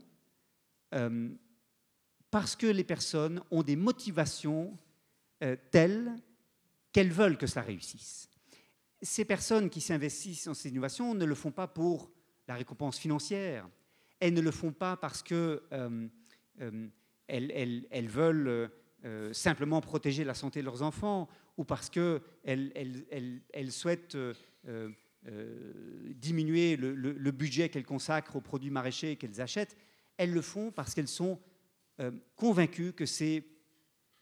parce 2.34 2.57
que 2.57 2.66
les 2.66 2.82
personnes 2.82 3.40
ont 3.53 3.62
des 3.62 3.76
motivations 3.76 4.76
euh, 5.45 5.57
telles 5.70 6.16
qu'elles 6.92 7.12
veulent 7.12 7.38
que 7.38 7.47
ça 7.47 7.61
réussisse. 7.61 8.28
Ces 9.03 9.24
personnes 9.24 9.70
qui 9.70 9.80
s'investissent 9.80 10.47
dans 10.47 10.55
ces 10.55 10.70
innovations 10.70 11.14
ne 11.14 11.24
le 11.24 11.34
font 11.36 11.53
pas 11.53 11.68
pour 11.68 12.11
la 12.49 12.55
récompense 12.55 12.99
financière, 12.99 13.68
elles 14.18 14.34
ne 14.34 14.40
le 14.40 14.51
font 14.51 14.72
pas 14.72 14.97
parce 14.97 15.22
euh, 15.30 15.61
euh, 16.61 16.88
elles, 17.28 18.09
veulent 18.09 18.68
simplement 19.30 19.80
protéger 19.80 20.24
la 20.24 20.34
santé 20.34 20.59
de 20.59 20.64
leurs 20.64 20.82
enfants 20.82 21.28
ou 21.57 21.64
parce 21.64 21.88
qu'elles 21.90 22.72
elles, 23.53 23.72
souhaitent 23.72 24.16
diminuer 26.16 26.76
le, 26.76 26.95
le 26.95 27.30
budget 27.30 27.68
qu'elles 27.68 27.86
consacrent 27.86 28.34
aux 28.34 28.40
produits 28.40 28.70
maraîchers 28.70 29.14
qu'elles 29.16 29.40
achètent, 29.40 29.76
elles 30.17 30.33
le 30.33 30.43
font 30.43 30.71
parce 30.71 30.95
qu'elles 30.95 31.09
sont 31.09 31.41
euh, 32.01 32.11
convaincus 32.37 32.93
que 32.97 33.07
c'est 33.07 33.45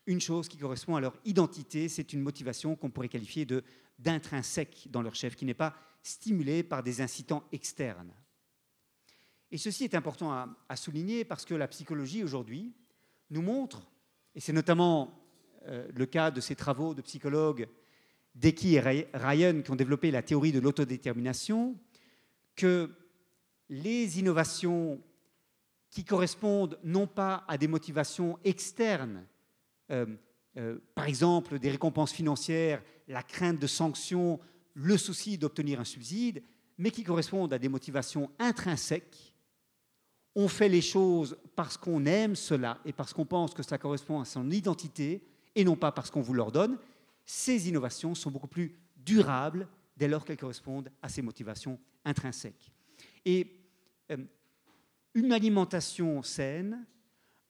une 0.07 0.21
chose 0.21 0.49
qui 0.49 0.59
correspond 0.59 0.97
à 0.97 1.01
leur 1.01 1.17
identité, 1.25 1.89
c'est 1.89 2.13
une 2.13 2.21
motivation 2.21 2.77
qu'on 2.77 2.91
pourrait 2.91 3.09
qualifier 3.09 3.47
d'intrinsèque 3.99 4.89
dans 4.91 5.03
leur 5.03 5.15
chef, 5.15 5.37
qui 5.37 5.45
n'est 5.45 5.55
pas 5.55 5.75
stimulée 6.03 6.63
par 6.63 6.83
des 6.83 7.01
incitants 7.01 7.45
externes. 7.53 8.13
Et 9.51 9.59
ceci 9.59 9.85
est 9.85 9.95
important 9.95 10.33
à, 10.33 10.77
souligner 10.77 11.25
parce 11.25 11.45
que 11.45 11.55
la 11.55 11.69
psychologie 11.69 12.25
aujourd'hui 12.25 12.75
nous 13.31 13.43
montre, 13.43 13.91
et 14.35 14.41
c'est 14.41 14.53
notamment 14.53 15.23
euh, 15.67 15.87
le 15.95 16.07
cas 16.07 16.31
de 16.31 16.41
ces 16.41 16.57
travaux 16.57 16.95
de 16.95 17.03
psychologues 17.03 17.69
Deki 18.35 18.77
et 18.77 19.09
Ryan 19.15 19.61
qui 19.63 19.71
ont 19.71 19.77
développé 19.77 20.11
la 20.11 20.23
théorie 20.23 20.53
de 20.53 20.59
l'autodétermination, 20.59 21.79
que 22.57 22.91
les 23.69 24.19
innovations 24.19 25.01
qui 25.93 26.05
correspondent 26.05 26.79
non 26.83 27.07
pas 27.07 27.45
à 27.47 27.59
des 27.59 27.69
motivations 27.69 28.39
externes, 28.45 29.27
euh, 29.91 30.07
euh, 30.57 30.79
par 30.95 31.05
exemple 31.05 31.59
des 31.59 31.71
récompenses 31.71 32.13
financières, 32.13 32.83
la 33.07 33.23
crainte 33.23 33.61
de 33.61 33.67
sanctions, 33.67 34.41
le 34.73 34.97
souci 34.97 35.37
d'obtenir 35.37 35.81
un 35.81 35.85
subside, 35.85 36.43
mais 36.79 36.91
qui 36.91 37.05
correspondent 37.05 37.53
à 37.53 37.59
des 37.59 37.69
motivations 37.69 38.31
intrinsèques. 38.39 39.35
On 40.35 40.49
fait 40.49 40.71
les 40.71 40.81
choses 40.81 41.37
parce 41.55 41.77
qu'on 41.77 42.07
aime 42.07 42.37
cela 42.37 42.79
et 42.87 42.95
parce 42.95 43.13
qu'on 43.13 43.27
pense 43.27 43.53
que 43.53 43.63
cela 43.63 43.77
correspond 43.77 44.19
à 44.19 44.25
son 44.25 44.51
identité 44.51 45.23
et 45.55 45.63
non 45.63 45.77
pas 45.77 45.93
parce 45.93 46.11
qu'on 46.11 46.23
vous 46.23 46.33
l'ordonne. 46.33 46.79
Ces 47.27 47.69
innovations 47.69 48.15
sont 48.15 48.31
beaucoup 48.31 48.49
plus 48.49 48.79
durables 48.97 49.69
dès 49.99 50.09
lors 50.09 50.25
qu'elles 50.25 50.39
correspondent 50.39 50.91
à 51.03 51.11
ces 51.11 51.21
motivations 51.21 51.79
intrinsèques. 52.07 52.73
Et 53.27 53.59
euh, 54.11 54.17
une 55.15 55.33
alimentation 55.33 56.23
saine, 56.23 56.87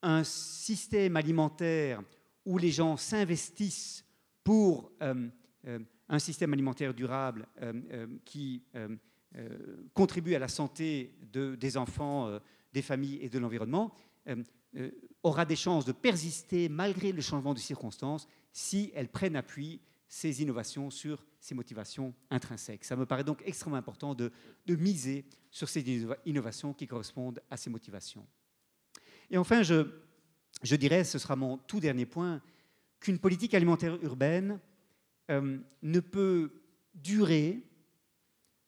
un 0.02 0.24
système 0.24 1.16
alimentaire 1.16 2.02
où 2.44 2.58
les 2.58 2.70
gens 2.70 2.96
s'investissent 2.96 4.04
pour 4.42 4.90
euh, 5.02 5.28
euh, 5.66 5.78
un 6.08 6.18
système 6.18 6.52
alimentaire 6.52 6.92
durable 6.92 7.46
euh, 7.62 8.06
qui 8.24 8.64
contribue 9.94 10.34
à 10.34 10.38
la 10.38 10.48
santé 10.48 11.14
des 11.32 11.76
enfants, 11.78 12.38
des 12.74 12.82
familles 12.82 13.18
et 13.22 13.30
de 13.30 13.38
l'environnement, 13.38 13.94
aura 15.22 15.46
des 15.46 15.56
chances 15.56 15.86
de 15.86 15.92
persister 15.92 16.68
malgré 16.68 17.12
le 17.12 17.22
changement 17.22 17.54
de 17.54 17.58
circonstances 17.58 18.28
si 18.52 18.92
elles 18.94 19.08
prennent 19.08 19.36
appui 19.36 19.80
ces 20.12 20.42
innovations 20.42 20.90
sur 20.90 21.24
ces 21.40 21.54
motivations 21.54 22.14
intrinsèques. 22.28 22.84
Ça 22.84 22.96
me 22.96 23.06
paraît 23.06 23.24
donc 23.24 23.42
extrêmement 23.46 23.78
important 23.78 24.14
de, 24.14 24.30
miser 24.68 25.24
sur 25.50 25.70
ces 25.70 25.82
innovations 26.26 26.74
qui 26.74 26.86
correspondent 26.86 27.40
à 27.50 27.56
ces 27.56 27.70
motivations. 27.70 28.26
Et 29.30 29.38
enfin, 29.38 29.62
je, 29.62 30.76
dirais, 30.76 31.04
ce 31.04 31.18
sera 31.18 31.34
mon 31.34 31.56
tout 31.56 31.80
dernier 31.80 32.04
point, 32.04 32.42
qu'une 33.00 33.18
politique 33.18 33.54
alimentaire 33.54 33.96
urbaine 34.02 34.60
euh, 35.30 35.58
ne 35.80 36.00
peut 36.00 36.60
durer, 36.92 37.66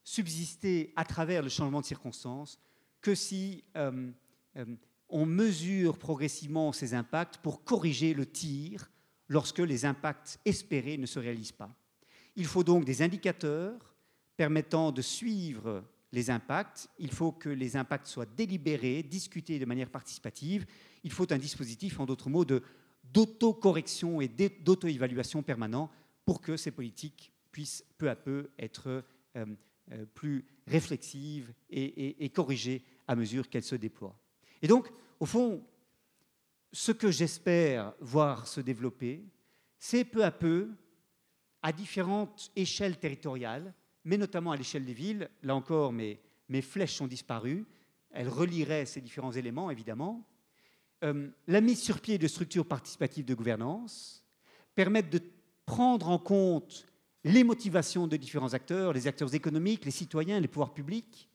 subsister 0.02 0.94
à 0.96 1.04
travers 1.04 1.42
le 1.42 1.50
changement 1.50 1.82
de 1.82 1.86
circonstances 1.86 2.58
que 3.02 3.14
si 3.14 3.64
euh, 3.76 4.10
euh, 4.56 4.64
on 5.10 5.26
mesure 5.26 5.98
progressivement 5.98 6.72
ses 6.72 6.94
impacts 6.94 7.36
pour 7.36 7.64
corriger 7.64 8.14
le 8.14 8.24
tir 8.24 8.90
lorsque 9.28 9.58
les 9.58 9.84
impacts 9.84 10.38
espérés 10.44 10.98
ne 10.98 11.06
se 11.06 11.18
réalisent 11.18 11.52
pas. 11.52 11.74
Il 12.36 12.46
faut 12.46 12.64
donc 12.64 12.84
des 12.84 13.02
indicateurs 13.02 13.94
permettant 14.36 14.92
de 14.92 15.02
suivre 15.02 15.84
les 16.12 16.30
impacts. 16.30 16.88
Il 16.98 17.10
faut 17.10 17.32
que 17.32 17.48
les 17.48 17.76
impacts 17.76 18.06
soient 18.06 18.26
délibérés, 18.26 19.02
discutés 19.02 19.58
de 19.58 19.64
manière 19.64 19.90
participative. 19.90 20.66
Il 21.02 21.12
faut 21.12 21.32
un 21.32 21.38
dispositif, 21.38 22.00
en 22.00 22.06
d'autres 22.06 22.30
mots, 22.30 22.44
d'autocorrection 23.04 24.20
et 24.20 24.28
d'auto-évaluation 24.28 25.42
permanent 25.42 25.90
pour 26.24 26.40
que 26.40 26.56
ces 26.56 26.70
politiques 26.70 27.32
puissent 27.52 27.84
peu 27.98 28.10
à 28.10 28.16
peu 28.16 28.50
être 28.58 29.04
euh, 29.36 29.46
euh, 29.92 30.06
plus 30.14 30.44
réflexives 30.66 31.52
et 31.70 32.30
corrigées 32.30 32.82
à 33.06 33.14
mesure 33.14 33.48
qu'elles 33.48 33.62
se 33.62 33.76
déploient. 33.76 34.16
Et 34.62 34.66
donc, 34.66 34.88
au 35.20 35.26
fond, 35.26 35.62
ce 36.74 36.90
que 36.90 37.12
j'espère 37.12 37.94
voir 38.00 38.48
se 38.48 38.60
développer, 38.60 39.24
c'est 39.78 40.04
peu 40.04 40.24
à 40.24 40.32
peu, 40.32 40.70
à 41.62 41.72
différentes 41.72 42.50
échelles 42.56 42.98
territoriales, 42.98 43.72
mais 44.02 44.18
notamment 44.18 44.50
à 44.50 44.56
l'échelle 44.56 44.84
des 44.84 44.92
villes, 44.92 45.30
là 45.44 45.54
encore 45.54 45.92
mes, 45.92 46.20
flèches 46.62 46.96
sont 46.96 47.06
disparues, 47.06 47.64
elles 48.10 48.28
relieraient 48.28 48.86
ces 48.86 49.00
différents 49.00 49.30
éléments 49.30 49.70
évidemment, 49.70 50.26
euh, 51.04 51.28
la 51.46 51.60
mise 51.60 51.80
sur 51.80 52.00
pied 52.00 52.18
de 52.18 52.26
structures 52.26 52.66
participatives 52.66 53.24
de 53.24 53.34
gouvernance 53.34 54.24
permettent 54.74 55.10
de 55.10 55.22
prendre 55.66 56.08
en 56.10 56.18
compte 56.18 56.86
les 57.22 57.44
motivations 57.44 58.08
de 58.08 58.16
différents 58.16 58.52
acteurs, 58.52 58.92
les 58.92 59.06
acteurs 59.06 59.32
économiques, 59.32 59.84
les 59.84 59.92
citoyens, 59.92 60.40
les 60.40 60.48
pouvoirs 60.48 60.74
publics, 60.74 61.30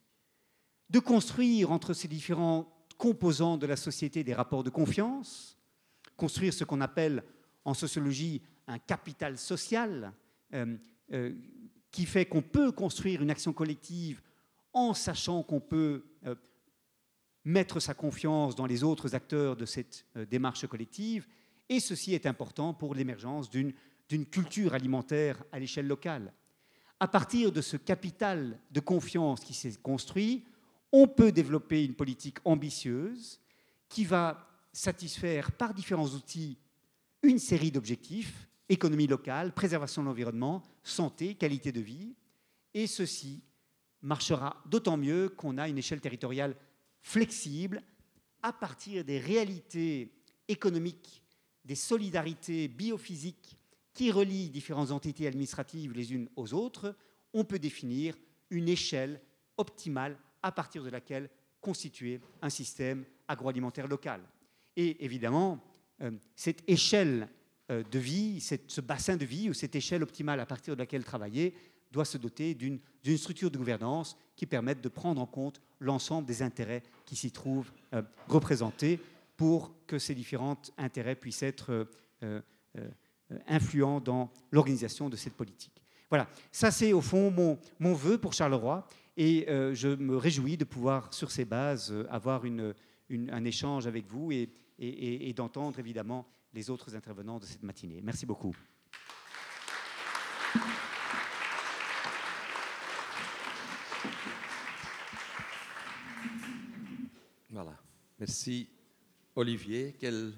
de 0.89 0.99
construire 0.99 1.71
entre 1.71 1.93
ces 1.93 2.09
différents 2.09 2.78
composants 2.99 3.57
de 3.57 3.65
la 3.65 3.77
société 3.77 4.23
des 4.23 4.33
rapports 4.35 4.63
de 4.63 4.69
confiance, 4.69 5.57
construire 6.17 6.53
ce 6.53 6.65
qu'on 6.65 6.81
appelle 6.81 7.23
en 7.63 7.73
sociologie 7.73 8.41
un 8.67 8.77
capital 8.77 9.37
social, 9.37 10.13
euh, 10.53 10.77
euh, 11.13 11.33
qui 11.91 12.05
fait 12.05 12.25
qu'on 12.25 12.43
peut 12.43 12.71
construire 12.71 13.23
une 13.23 13.31
action 13.31 13.53
collective 13.53 14.21
en 14.73 14.93
sachant 14.93 15.41
qu'on 15.41 15.61
peut 15.61 16.03
euh, 16.25 16.35
mettre 17.45 17.79
sa 17.79 17.95
confiance 17.95 18.53
dans 18.53 18.67
les 18.67 18.83
autres 18.83 19.15
acteurs 19.15 19.55
de 19.55 19.65
cette 19.65 20.05
démarche 20.29 20.67
collective. 20.67 21.25
Et 21.69 21.79
ceci 21.79 22.13
est 22.13 22.27
important 22.27 22.73
pour 22.73 22.93
l'émergence 22.93 23.49
d'une 23.49 24.25
culture 24.29 24.73
alimentaire 24.73 25.41
à 25.51 25.57
l'échelle 25.59 25.87
locale. 25.87 26.33
À 26.99 27.07
partir 27.07 27.51
de 27.51 27.61
ce 27.61 27.77
capital 27.77 28.59
de 28.69 28.79
confiance 28.81 29.39
qui 29.39 29.53
s'est 29.53 29.79
construit, 29.81 30.43
on 30.91 31.07
peut 31.07 31.31
développer 31.31 31.85
une 31.85 31.95
politique 31.95 32.37
ambitieuse 32.45 33.39
qui 33.87 34.05
va 34.05 34.47
satisfaire 34.71 35.51
par 35.51 35.73
différents 35.73 36.09
outils 36.09 36.57
une 37.21 37.39
série 37.39 37.71
d'objectifs, 37.71 38.47
économie 38.69 39.07
locale, 39.07 39.53
préservation 39.53 40.01
de 40.01 40.07
l'environnement, 40.07 40.63
santé, 40.83 41.35
qualité 41.35 41.71
de 41.71 41.81
vie, 41.81 42.15
et 42.73 42.87
ceci 42.87 43.41
marchera 44.01 44.61
d'autant 44.65 44.95
mieux 44.95 45.29
qu'on 45.29 45.57
a 45.57 45.67
une 45.67 45.77
échelle 45.77 45.99
territoriale 45.99 46.55
flexible 47.01 47.81
à 48.41 48.53
partir 48.53 49.03
des 49.03 49.19
réalités 49.19 50.13
économiques, 50.47 51.23
des 51.65 51.75
solidarités 51.75 52.67
biophysiques 52.67 53.57
qui 53.93 54.11
relient 54.11 54.49
différentes 54.49 54.91
entités 54.91 55.27
administratives 55.27 55.91
les 55.91 56.13
unes 56.13 56.29
aux 56.35 56.53
autres, 56.53 56.95
on 57.33 57.43
peut 57.43 57.59
définir 57.59 58.15
une 58.49 58.69
échelle 58.69 59.21
optimale 59.57 60.17
à 60.43 60.51
partir 60.51 60.83
de 60.83 60.89
laquelle 60.89 61.29
constituer 61.61 62.21
un 62.41 62.49
système 62.49 63.05
agroalimentaire 63.27 63.87
local. 63.87 64.21
Et 64.75 65.03
évidemment, 65.03 65.59
euh, 66.01 66.11
cette 66.35 66.63
échelle 66.67 67.27
euh, 67.71 67.83
de 67.83 67.99
vie, 67.99 68.39
ce 68.39 68.81
bassin 68.81 69.17
de 69.17 69.25
vie 69.25 69.49
ou 69.49 69.53
cette 69.53 69.75
échelle 69.75 70.03
optimale 70.03 70.39
à 70.39 70.45
partir 70.45 70.75
de 70.75 70.79
laquelle 70.79 71.03
travailler 71.03 71.53
doit 71.91 72.05
se 72.05 72.17
doter 72.17 72.53
d'une 72.53 72.79
structure 73.17 73.49
de 73.49 73.57
gouvernance 73.57 74.15
qui 74.35 74.45
permette 74.45 74.79
de 74.79 74.89
prendre 74.89 75.19
en 75.19 75.25
compte 75.25 75.59
l'ensemble 75.79 76.27
des 76.27 76.41
intérêts 76.43 76.83
qui 77.05 77.15
s'y 77.15 77.31
trouvent 77.31 77.71
euh, 77.93 78.01
représentés 78.27 78.99
pour 79.35 79.73
que 79.87 79.97
ces 79.97 80.13
différents 80.13 80.61
intérêts 80.77 81.15
puissent 81.15 81.43
être 81.43 81.87
influents 83.47 84.01
dans 84.01 84.29
l'organisation 84.51 85.09
de 85.09 85.15
cette 85.15 85.33
politique. 85.33 85.81
Voilà, 86.09 86.27
ça 86.51 86.71
c'est 86.71 86.91
au 86.91 87.01
fond 87.01 87.31
mon, 87.31 87.57
mon 87.79 87.93
vœu 87.93 88.17
pour 88.17 88.33
Charleroi 88.33 88.85
et 89.21 89.45
je 89.75 89.89
me 89.89 90.15
réjouis 90.15 90.55
de 90.55 90.63
pouvoir 90.63 91.13
sur 91.13 91.29
ces 91.29 91.43
bases 91.43 91.93
avoir 92.09 92.45
une, 92.45 92.73
un 93.09 93.43
échange 93.43 93.85
avec 93.85 94.07
vous 94.07 94.31
et, 94.31 95.33
d'entendre 95.35 95.77
évidemment 95.77 96.25
les 96.53 96.69
autres 96.69 96.95
intervenants 96.95 97.37
de 97.37 97.45
cette 97.45 97.61
matinée. 97.61 97.99
Merci 98.01 98.25
beaucoup. 98.25 98.55
Voilà. 107.49 107.77
Merci 108.19 108.69
Olivier. 109.35 109.97
Quel 109.99 110.31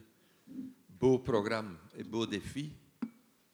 beau 0.90 1.20
programme 1.20 1.78
et 1.96 2.04
beau 2.04 2.26
défi, 2.26 2.74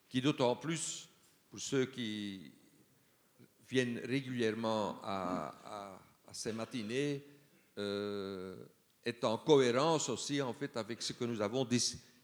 qui 0.08 0.22
d'autant 0.22 0.56
plus 0.56 1.10
pour 1.50 1.60
ceux 1.60 1.86
qui 1.86 2.54
viennent 3.68 4.00
régulièrement 4.06 5.00
à, 5.04 6.00
ces 6.32 6.54
matinées 6.54 7.24
euh, 7.78 8.56
est 9.04 9.24
en 9.24 9.38
cohérence 9.38 10.10
aussi 10.10 10.42
en 10.42 10.54
fait 10.54 10.76
avec 10.78 11.02
ce 11.02 11.14
que 11.14 11.26
nous 11.26 11.42
avons 11.42 11.68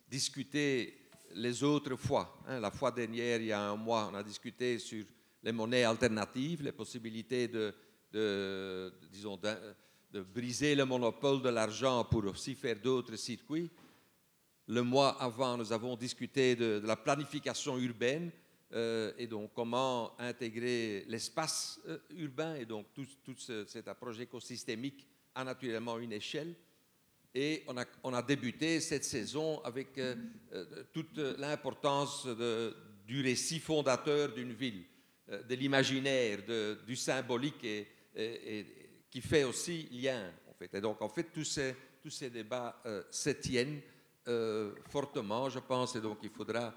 discuté 0.10 1.10
les 1.36 1.64
autres 1.64 1.96
fois. 1.96 2.38
Hein. 2.48 2.60
La 2.60 2.70
fois 2.70 2.92
dernière, 2.92 3.40
il 3.40 3.48
y 3.48 3.52
a 3.52 3.62
un 3.62 3.76
mois, 3.76 4.10
on 4.12 4.16
a 4.16 4.24
discuté 4.24 4.78
sur 4.78 5.04
les 5.42 5.52
monnaies 5.52 5.84
alternatives, 5.84 6.64
les 6.64 6.72
possibilités 6.72 7.48
de, 7.48 7.74
disons, 9.12 9.38
de, 9.38 10.22
briser 10.22 10.76
le 10.76 10.86
monopole 10.86 11.42
de 11.42 11.50
l'argent 11.50 12.04
pour 12.06 12.26
aussi 12.26 12.54
faire 12.54 12.80
d'autres 12.80 13.16
circuits. 13.16 13.70
Le 14.68 14.82
mois 14.84 15.22
avant, 15.22 15.58
nous 15.58 15.74
avons 15.74 15.96
discuté 15.96 16.56
de, 16.56 16.82
la 16.86 16.96
planification 16.96 17.78
urbaine 17.78 18.32
euh, 18.74 19.12
et 19.20 19.28
donc 19.28 19.52
comment 19.54 20.20
intégrer 20.20 21.06
l'espace 21.08 21.80
euh, 21.88 22.00
urbain 22.18 22.56
et 22.56 22.66
donc 22.66 22.88
tout, 22.92 23.06
tout 23.24 23.36
cet 23.38 23.88
approche 23.88 24.20
écosystémique 24.20 25.08
a 25.36 25.44
naturellement 25.44 26.00
une 26.00 26.14
échelle. 26.14 26.56
Et 27.36 27.64
on 27.68 27.78
a, 27.78 27.86
on 28.04 28.14
a 28.14 28.22
débuté 28.24 28.80
cette 28.80 29.04
saison 29.04 29.62
avec 29.64 29.98
euh, 30.00 30.16
toute 30.92 31.18
l'importance 31.38 32.28
du 33.06 33.22
récit 33.22 33.60
fondateur 33.60 34.34
d'une 34.34 34.54
ville, 34.54 34.86
de 35.28 35.56
l'imaginaire, 35.56 36.40
du 36.86 36.96
symbolique, 36.96 37.64
et, 37.64 38.66
qui 39.10 39.22
fait 39.22 39.44
aussi 39.44 39.88
lien. 39.92 40.32
En 40.48 40.54
fait. 40.54 40.74
Et 40.76 40.82
donc, 40.82 41.02
en 41.02 41.10
fait, 41.10 41.32
tous 41.34 41.44
ces, 41.44 41.76
tous 42.02 42.12
ces 42.12 42.30
débats 42.30 42.82
se 43.10 43.32
tiennent 43.32 43.82
fortement, 44.90 45.50
je 45.50 45.60
pense, 45.60 45.96
et 45.96 46.02
donc 46.02 46.20
il 46.22 46.30
faudra 46.30 46.72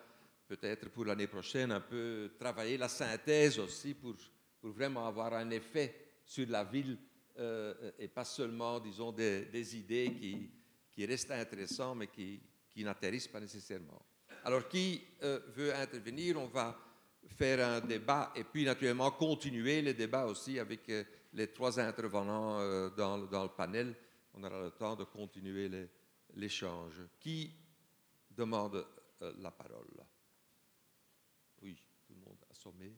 peut-être 0.47 0.89
pour 0.91 1.05
l'année 1.05 1.27
prochaine 1.27 1.73
un 1.73 1.81
peu 1.81 2.33
travailler 2.39 2.77
la 2.77 2.89
synthèse 2.89 3.59
aussi 3.59 3.95
pour, 3.95 4.15
vraiment 4.63 5.07
avoir 5.07 5.33
un 5.35 5.49
effet 5.51 5.95
sur 6.25 6.49
la 6.49 6.65
ville 6.65 6.99
euh, 7.39 7.93
et 8.01 8.09
pas 8.09 8.25
seulement, 8.25 8.81
disons, 8.81 9.13
des, 9.13 9.77
idées 9.77 10.51
qui, 10.91 11.07
restent 11.07 11.31
intéressantes 11.31 11.99
mais 11.99 12.09
qui, 12.09 12.41
qui 12.73 12.83
n'atterrissent 12.83 13.29
pas 13.29 13.39
nécessairement. 13.39 14.03
Alors, 14.43 14.67
qui 14.67 15.03
euh, 15.23 15.39
veut 15.55 15.73
intervenir 15.73 16.41
On 16.41 16.47
va 16.47 16.77
faire 17.37 17.65
un 17.65 17.81
débat 17.81 18.33
et 18.35 18.43
puis 18.43 18.65
naturellement 18.65 19.11
continuer 19.13 19.83
le 19.83 19.95
débat 19.95 20.27
aussi 20.27 20.59
avec 20.59 20.89
euh, 20.89 21.05
les 21.33 21.53
trois 21.53 21.79
intervenants 21.79 22.59
dans, 22.97 23.17
le 23.19 23.57
panel. 23.57 23.95
On 24.35 24.43
aura 24.43 24.63
le 24.63 24.71
temps 24.73 24.97
de 24.97 25.05
continuer 25.05 25.71
l'échange. 26.35 27.03
Qui 27.21 27.53
demande 28.37 28.85
la 29.21 29.51
parole? 29.51 30.07
Assommé. 32.67 32.97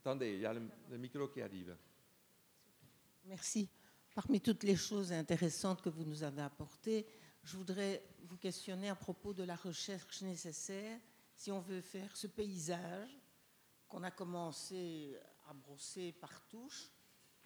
Attendez, 0.00 0.34
il 0.34 0.40
y 0.40 0.46
a 0.46 0.54
le, 0.54 0.98
micro 0.98 1.28
qui 1.28 1.42
arrive. 1.42 1.76
Merci. 3.24 3.68
Parmi 4.14 4.40
toutes 4.40 4.62
les 4.62 4.76
choses 4.76 5.12
intéressantes 5.12 5.82
que 5.82 5.88
vous 5.88 6.04
nous 6.04 6.22
avez 6.22 6.42
apportées, 6.42 7.06
je 7.42 7.56
voudrais 7.56 8.02
vous 8.22 8.36
questionner 8.36 8.88
à 8.88 8.94
propos 8.94 9.34
de 9.34 9.42
la 9.42 9.56
recherche 9.56 10.22
nécessaire 10.22 10.98
si 11.34 11.52
on 11.52 11.60
veut 11.60 11.80
faire 11.80 12.16
ce 12.16 12.26
paysage 12.26 13.10
qu'on 13.86 14.02
a 14.02 14.10
commencé 14.10 15.16
à 15.48 15.54
brosser 15.54 16.12
par 16.12 16.46
touche, 16.48 16.90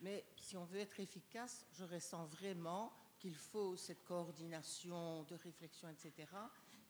mais 0.01 0.25
si 0.37 0.57
on 0.57 0.65
veut 0.65 0.81
être 0.81 1.01
efficace, 1.01 1.67
je 1.73 1.85
ressens 1.85 2.27
vraiment 2.27 2.93
qu'il 3.23 3.37
faut 3.37 3.77
cette 3.77 4.03
coordination 4.03 5.23
de 5.23 5.37
réflexion, 5.37 5.89
etc. 5.89 6.27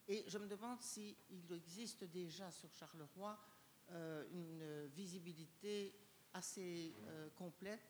Et 0.08 0.24
je 0.26 0.38
me 0.38 0.46
demande 0.46 0.80
s'il 0.80 1.14
existe 1.50 2.04
déjà 2.04 2.50
sur 2.50 2.72
Charleroi 2.72 3.38
euh, 3.90 4.24
une 4.32 4.86
visibilité 4.94 5.94
assez 6.32 6.96
euh, 7.04 7.28
complète, 7.36 7.86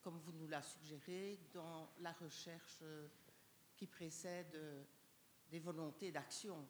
comme 0.00 0.18
vous 0.20 0.32
nous 0.32 0.48
l'a 0.48 0.62
suggéré, 0.62 1.38
dans 1.52 1.90
la 2.00 2.12
recherche 2.12 2.78
euh, 2.80 3.06
qui 3.76 3.86
précède 3.86 4.58
des 5.50 5.58
volontés 5.58 6.10
d'action. 6.10 6.66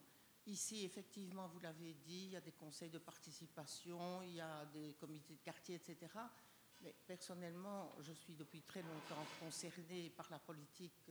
Ici, 0.46 0.84
effectivement, 0.84 1.46
vous 1.46 1.60
l'avez 1.60 1.94
dit, 1.94 2.24
il 2.24 2.30
y 2.30 2.36
a 2.36 2.40
des 2.40 2.50
conseils 2.50 2.90
de 2.90 2.98
participation, 2.98 4.22
il 4.22 4.34
y 4.34 4.40
a 4.40 4.64
des 4.66 4.94
comités 4.94 5.34
de 5.34 5.40
quartier, 5.40 5.76
etc. 5.76 6.10
Personnellement, 7.06 7.94
je 8.00 8.12
suis 8.12 8.34
depuis 8.34 8.62
très 8.62 8.82
longtemps 8.82 9.24
concernée 9.40 10.10
par 10.10 10.30
la 10.30 10.38
politique 10.38 11.10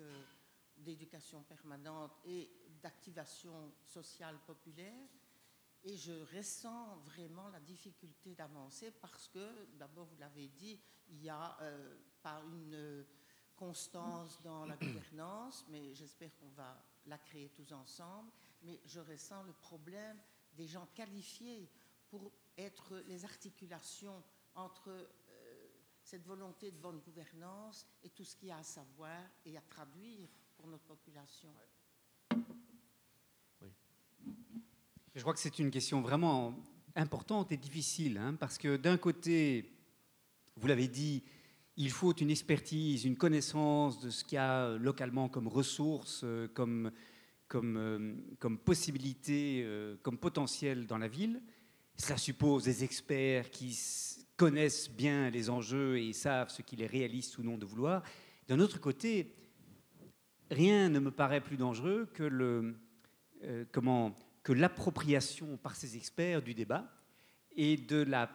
d'éducation 0.77 1.44
permanente 1.44 2.11
et 2.26 2.49
d'activation 2.81 3.73
sociale 3.84 4.38
populaire. 4.45 5.07
Et 5.84 5.95
je 5.95 6.14
ressens 6.35 6.98
vraiment 7.06 7.49
la 7.49 7.60
difficulté 7.60 8.35
d'avancer 8.35 8.91
parce 8.91 9.27
que, 9.27 9.68
d'abord, 9.77 10.06
vous 10.06 10.18
l'avez 10.18 10.48
dit, 10.49 10.80
il 11.10 11.18
n'y 11.18 11.30
a 11.30 11.57
euh, 11.61 11.98
pas 12.22 12.41
une 12.52 13.06
constance 13.56 14.41
dans 14.41 14.65
la 14.65 14.76
gouvernance, 14.76 15.65
mais 15.69 15.94
j'espère 15.94 16.35
qu'on 16.38 16.49
va 16.49 16.84
la 17.06 17.18
créer 17.18 17.49
tous 17.49 17.72
ensemble. 17.72 18.31
Mais 18.64 18.80
je 18.85 18.99
ressens 18.99 19.44
le 19.44 19.53
problème 19.53 20.18
des 20.53 20.68
gens 20.68 20.88
qualifiés 20.94 21.69
pour 22.10 22.31
être 22.57 22.98
les 23.07 23.23
articulations 23.23 24.23
entre 24.56 24.89
euh, 24.89 25.07
cette 26.08 26.26
volonté 26.26 26.72
de 26.72 26.78
bonne 26.78 27.00
gouvernance 27.00 27.86
et 28.02 28.08
tout 28.08 28.24
ce 28.24 28.34
qu'il 28.38 28.48
y 28.48 28.52
a 28.52 28.58
à 28.58 28.64
savoir 28.64 29.20
et 29.46 29.58
à 29.58 29.62
traduire 29.70 30.30
pour 30.56 30.66
notre 30.68 30.86
population. 30.86 31.50
Je 35.14 35.22
crois 35.22 35.34
que 35.34 35.40
c'est 35.40 35.60
une 35.60 35.70
question 35.70 36.00
vraiment 36.00 36.56
importante 36.96 37.52
et 37.52 37.58
difficile, 37.58 38.18
hein, 38.20 38.36
parce 38.36 38.58
que 38.58 38.78
d'un 38.78 38.96
côté, 38.96 39.70
vous 40.56 40.68
l'avez 40.68 40.88
dit, 40.88 41.24
il 41.76 41.92
faut 41.92 42.14
une 42.14 42.32
expertise, 42.32 43.04
une 43.04 43.18
connaissance 43.18 44.00
de 44.00 44.10
ce 44.10 44.24
qu'il 44.24 44.36
y 44.36 44.40
a 44.40 44.78
localement 44.78 45.28
comme 45.28 45.50
ressources, 45.50 46.24
comme, 46.54 46.90
comme, 47.50 48.24
comme 48.40 48.58
possibilités, 48.58 49.68
comme 50.04 50.18
potentiel 50.18 50.88
dans 50.88 51.00
la 51.00 51.10
ville. 51.10 51.42
Cela 51.98 52.18
suppose 52.18 52.64
des 52.64 52.86
experts 52.86 53.50
qui 53.50 53.74
connaissent 54.38 54.89
bien 54.89 55.30
les 55.30 55.49
enjeux 55.49 55.99
et 55.99 56.14
savent 56.14 56.49
ce 56.49 56.61
qu'il 56.61 56.81
est 56.81 56.88
réaliste 56.88 57.38
ou 57.38 57.43
non 57.43 57.57
de 57.57 57.65
vouloir. 57.65 58.03
D'un 58.47 58.59
autre 58.59 58.80
côté, 58.80 59.35
rien 60.49 60.89
ne 60.89 60.99
me 60.99 61.11
paraît 61.11 61.41
plus 61.41 61.57
dangereux 61.57 62.07
que 62.14 62.23
le, 62.23 62.76
comment, 63.72 64.15
que 64.43 64.53
l'appropriation 64.53 65.57
par 65.57 65.76
ces 65.76 65.97
experts 65.97 66.41
du 66.41 66.53
débat 66.53 66.89
et 67.55 67.76
de 67.76 68.01
la 68.03 68.30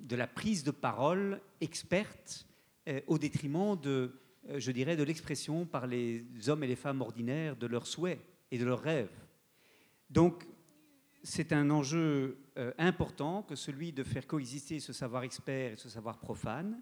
de 0.00 0.16
la 0.16 0.26
prise 0.26 0.64
de 0.64 0.70
parole 0.70 1.40
experte 1.60 2.46
euh, 2.88 3.00
au 3.06 3.18
détriment 3.18 3.78
de, 3.78 4.12
euh, 4.48 4.58
je 4.58 4.72
dirais, 4.72 4.96
de 4.96 5.02
l'expression 5.02 5.66
par 5.66 5.86
les 5.86 6.24
hommes 6.48 6.64
et 6.64 6.66
les 6.66 6.76
femmes 6.76 7.00
ordinaires 7.00 7.56
de 7.56 7.66
leurs 7.66 7.86
souhaits 7.86 8.18
et 8.50 8.58
de 8.58 8.64
leurs 8.64 8.80
rêves. 8.80 9.10
Donc, 10.08 10.46
c'est 11.22 11.52
un 11.52 11.70
enjeu 11.70 12.38
euh, 12.56 12.72
important 12.78 13.42
que 13.42 13.54
celui 13.54 13.92
de 13.92 14.02
faire 14.02 14.26
coexister 14.26 14.80
ce 14.80 14.92
savoir 14.92 15.22
expert 15.22 15.72
et 15.72 15.76
ce 15.76 15.88
savoir 15.88 16.18
profane. 16.18 16.80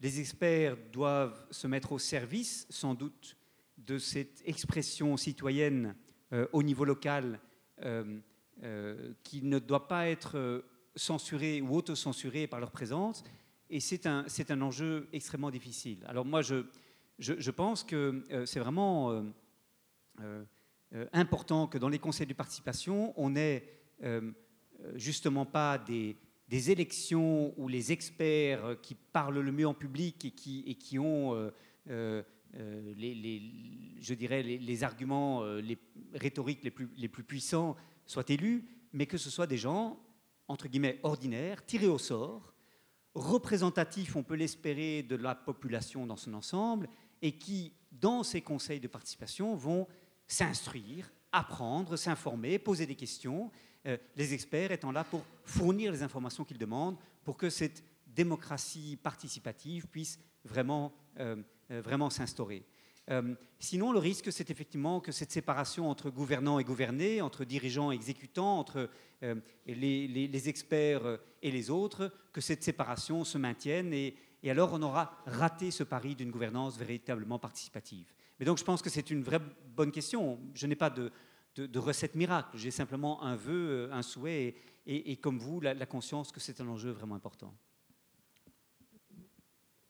les 0.00 0.20
experts 0.20 0.76
doivent 0.92 1.46
se 1.50 1.66
mettre 1.66 1.92
au 1.92 1.98
service, 1.98 2.66
sans 2.70 2.94
doute, 2.94 3.36
de 3.76 3.98
cette 3.98 4.42
expression 4.44 5.16
citoyenne 5.16 5.96
au 6.52 6.62
niveau 6.62 6.84
local 6.84 7.40
qui 9.24 9.42
ne 9.42 9.58
doit 9.58 9.88
pas 9.88 10.08
être 10.08 10.64
censurés 10.94 11.60
ou 11.60 11.74
autocensurés 11.74 12.46
par 12.46 12.60
leur 12.60 12.70
présence. 12.70 13.24
Et 13.70 13.80
c'est 13.80 14.06
un, 14.06 14.26
un 14.48 14.60
enjeu 14.60 15.08
extrêmement 15.12 15.50
difficile. 15.50 16.04
Alors 16.06 16.24
moi, 16.24 16.42
je, 16.42 16.66
je, 17.18 17.50
pense 17.50 17.84
que 17.84 18.22
euh, 18.30 18.44
c'est 18.46 18.60
vraiment 18.60 19.10
euh, 19.10 19.22
euh, 20.20 20.44
important 21.12 21.66
que 21.66 21.78
dans 21.78 21.88
les 21.88 21.98
conseils 21.98 22.26
de 22.26 22.34
participation, 22.34 23.14
on 23.16 23.30
n'ait 23.30 23.64
justement 24.94 25.46
pas 25.46 25.78
des, 25.78 26.16
des, 26.48 26.70
élections 26.70 27.54
où 27.56 27.68
les 27.68 27.92
experts 27.92 28.76
qui 28.82 28.94
parlent 28.94 29.40
le 29.40 29.52
mieux 29.52 29.66
en 29.66 29.74
public 29.74 30.24
et 30.24 30.30
qui, 30.32 30.64
et 30.66 30.74
qui 30.74 30.98
ont... 30.98 31.50
les, 31.86 32.24
les, 33.14 33.42
je 34.00 34.14
dirais 34.14 34.42
les, 34.42 34.58
les, 34.58 34.84
arguments 34.84 35.44
les 35.44 35.78
rhétoriques 36.14 36.62
les 36.64 36.70
plus, 36.70 36.90
les 36.96 37.08
plus 37.08 37.24
puissants 37.24 37.76
soient 38.04 38.28
élus, 38.28 38.64
mais 38.92 39.06
que 39.06 39.16
ce 39.16 39.30
soit 39.30 39.46
des 39.46 39.56
gens 39.56 39.98
entre 40.52 40.68
guillemets, 40.68 41.00
ordinaire, 41.02 41.64
tiré 41.64 41.86
au 41.86 41.98
sort, 41.98 42.52
représentatif, 43.14 44.16
on 44.16 44.22
peut 44.22 44.34
l'espérer, 44.34 45.02
de 45.02 45.16
la 45.16 45.34
population 45.34 46.06
dans 46.06 46.16
son 46.16 46.34
ensemble, 46.34 46.88
et 47.20 47.38
qui, 47.38 47.72
dans 47.90 48.22
ces 48.22 48.40
conseils 48.40 48.80
de 48.80 48.88
participation, 48.88 49.54
vont 49.54 49.86
s'instruire, 50.32 51.10
apprendre, 51.30 51.96
s'informer, 51.96 52.58
poser 52.58 52.86
des 52.86 52.94
questions, 52.94 53.50
euh, 53.86 53.96
les 54.16 54.34
experts 54.34 54.72
étant 54.72 54.92
là 54.92 55.04
pour 55.04 55.24
fournir 55.44 55.92
les 55.92 56.02
informations 56.02 56.44
qu'ils 56.44 56.58
demandent 56.58 56.96
pour 57.24 57.36
que 57.36 57.50
cette 57.50 57.82
démocratie 58.06 58.98
participative 59.02 59.86
puisse 59.88 60.18
vraiment, 60.44 60.92
euh, 61.18 61.36
euh, 61.70 61.80
vraiment 61.80 62.10
s'instaurer. 62.10 62.64
Sinon, 63.58 63.92
le 63.92 63.98
risque, 63.98 64.32
c'est 64.32 64.50
effectivement 64.50 65.00
que 65.00 65.12
cette 65.12 65.32
séparation 65.32 65.90
entre 65.90 66.08
gouvernants 66.08 66.58
et 66.58 66.64
gouvernés, 66.64 67.20
entre 67.20 67.44
dirigeants 67.44 67.92
et 67.92 67.94
exécutants, 67.94 68.58
entre 68.58 68.88
euh, 69.22 69.34
les, 69.66 70.48
experts 70.48 71.18
et 71.42 71.50
les 71.50 71.68
autres, 71.68 72.12
que 72.32 72.40
cette 72.40 72.62
séparation 72.62 73.24
se 73.24 73.38
maintienne 73.38 73.92
et, 73.92 74.16
alors 74.48 74.72
on 74.72 74.82
aura 74.82 75.16
raté 75.26 75.70
ce 75.70 75.84
pari 75.84 76.14
d'une 76.14 76.30
gouvernance 76.30 76.78
véritablement 76.78 77.38
participative. 77.38 78.06
Mais 78.42 78.46
donc 78.46 78.58
je 78.58 78.64
pense 78.64 78.82
que 78.82 78.90
c'est 78.90 79.08
une 79.12 79.22
vraie 79.22 79.38
bonne 79.38 79.92
question. 79.92 80.36
Je 80.52 80.66
n'ai 80.66 80.74
pas 80.74 80.90
de, 80.90 81.12
recette 81.78 82.16
miracle, 82.16 82.58
j'ai 82.58 82.72
simplement 82.72 83.22
un 83.22 83.36
vœu, 83.36 83.88
un 83.92 84.02
souhait 84.02 84.56
et, 84.84 85.16
comme 85.18 85.38
vous, 85.38 85.60
la 85.60 85.86
conscience 85.86 86.32
que 86.32 86.40
c'est 86.40 86.60
un 86.60 86.66
enjeu 86.66 86.90
vraiment 86.90 87.14
important. 87.14 87.54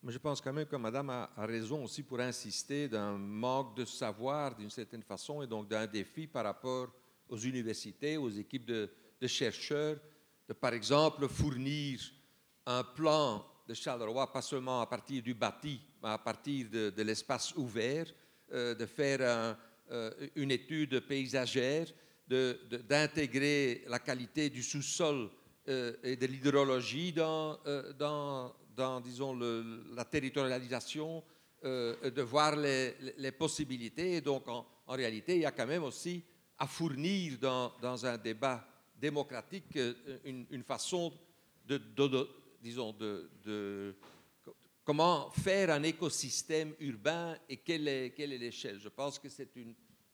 Mais 0.02 0.12
je 0.12 0.18
pense 0.18 0.42
quand 0.42 0.52
même 0.52 0.66
que 0.66 0.76
Madame 0.76 1.08
a, 1.08 1.30
raison 1.38 1.82
aussi 1.82 2.02
pour 2.02 2.20
insister 2.20 2.88
d'un 2.90 3.16
manque 3.16 3.74
de 3.74 3.86
savoir 3.86 4.54
d'une 4.54 4.68
certaine 4.68 5.02
façon 5.02 5.40
et 5.40 5.46
donc 5.46 5.66
d'un 5.66 5.86
défi 5.86 6.26
par 6.26 6.44
rapport 6.44 6.88
aux 7.30 7.38
universités, 7.38 8.18
aux 8.18 8.28
équipes 8.28 8.66
de, 8.66 8.90
chercheurs, 9.26 9.96
de 10.46 10.52
par 10.52 10.74
exemple 10.74 11.26
fournir 11.26 12.02
un 12.66 12.84
plan 12.84 13.46
de 13.66 13.72
Charleroi, 13.72 14.30
pas 14.30 14.42
seulement 14.42 14.82
à 14.82 14.86
partir 14.86 15.22
du 15.22 15.32
bâti, 15.32 15.80
mais 16.02 16.10
à 16.10 16.18
partir 16.18 16.68
de, 16.68 17.02
l'espace 17.02 17.54
ouvert, 17.56 18.08
euh, 18.08 18.21
de 18.52 18.86
faire 18.86 19.56
euh, 19.90 20.10
une 20.36 20.50
étude 20.50 21.00
paysagère, 21.00 21.86
d'intégrer 22.28 23.84
la 23.88 23.98
qualité 23.98 24.48
du 24.50 24.62
sous-sol 24.62 25.30
euh, 25.68 25.94
et 26.02 26.16
de 26.16 26.26
l'hydrologie 26.26 27.12
dans, 27.12 27.58
dans, 27.98 28.54
dans, 28.74 29.00
disons, 29.00 29.38
la 29.94 30.04
territorialisation, 30.04 31.22
euh, 31.64 32.10
de 32.10 32.22
voir 32.22 32.56
les, 32.56 33.30
possibilités. 33.38 34.16
Et 34.16 34.20
donc, 34.20 34.48
en, 34.48 34.66
réalité, 34.88 35.36
il 35.36 35.42
y 35.42 35.46
a 35.46 35.52
quand 35.52 35.66
même 35.66 35.84
aussi 35.84 36.24
à 36.58 36.66
fournir 36.66 37.38
dans, 37.38 37.72
dans 37.80 38.04
un 38.04 38.18
débat 38.18 38.66
démocratique 39.00 39.76
euh, 39.76 39.94
une, 40.24 40.64
façon 40.64 41.12
de, 41.64 41.80
disons, 42.60 42.92
de, 42.92 43.94
comment 44.84 45.30
faire 45.30 45.70
un 45.70 45.82
écosystème 45.82 46.74
urbain 46.80 47.36
et 47.48 47.58
quelle 47.58 47.88
est, 47.88 48.18
l'échelle. 48.18 48.78
Je 48.80 48.88
pense 48.88 49.18
que 49.18 49.28
c'est 49.28 49.48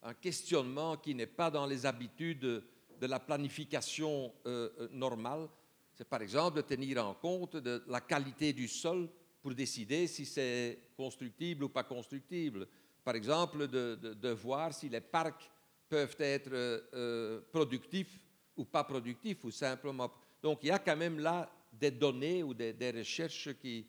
un 0.03 0.15
questionnement 0.15 0.97
qui 0.97 1.15
n'est 1.15 1.27
pas 1.27 1.51
dans 1.51 1.67
les 1.67 1.87
habitudes 1.87 2.41
de 2.41 3.07
la 3.07 3.21
planification 3.21 4.33
euh, 4.47 4.89
normale, 4.91 5.49
c'est 5.95 6.09
par 6.09 6.23
exemple 6.23 6.59
de 6.59 6.63
tenir 6.63 7.05
en 7.05 7.15
compte 7.15 7.57
de 7.57 7.83
la 7.89 8.01
qualité 8.01 8.53
du 8.53 8.69
sol 8.69 9.09
pour 9.43 9.53
décider 9.53 10.07
si 10.07 10.25
c'est 10.25 10.79
constructible 10.97 11.65
ou 11.65 11.69
pas 11.69 11.83
constructible. 11.85 12.69
Par 13.03 13.17
exemple, 13.17 13.67
de, 13.67 14.31
voir 14.31 14.73
si 14.73 14.89
les 14.89 15.01
parcs 15.01 15.51
peuvent 15.89 16.17
être 16.21 16.51
euh, 16.53 17.41
productifs 17.51 18.21
ou 18.57 18.65
pas 18.65 18.85
productifs, 18.85 19.43
ou 19.45 19.51
simplement. 19.51 20.13
Donc, 20.43 20.61
il 20.63 20.69
y 20.69 20.71
a 20.71 20.79
quand 20.79 20.97
même 20.97 21.19
là 21.19 21.51
des 21.73 21.91
données 21.91 22.43
ou 22.43 22.55
des, 22.55 22.93
recherches 22.95 23.55
qui, 23.61 23.87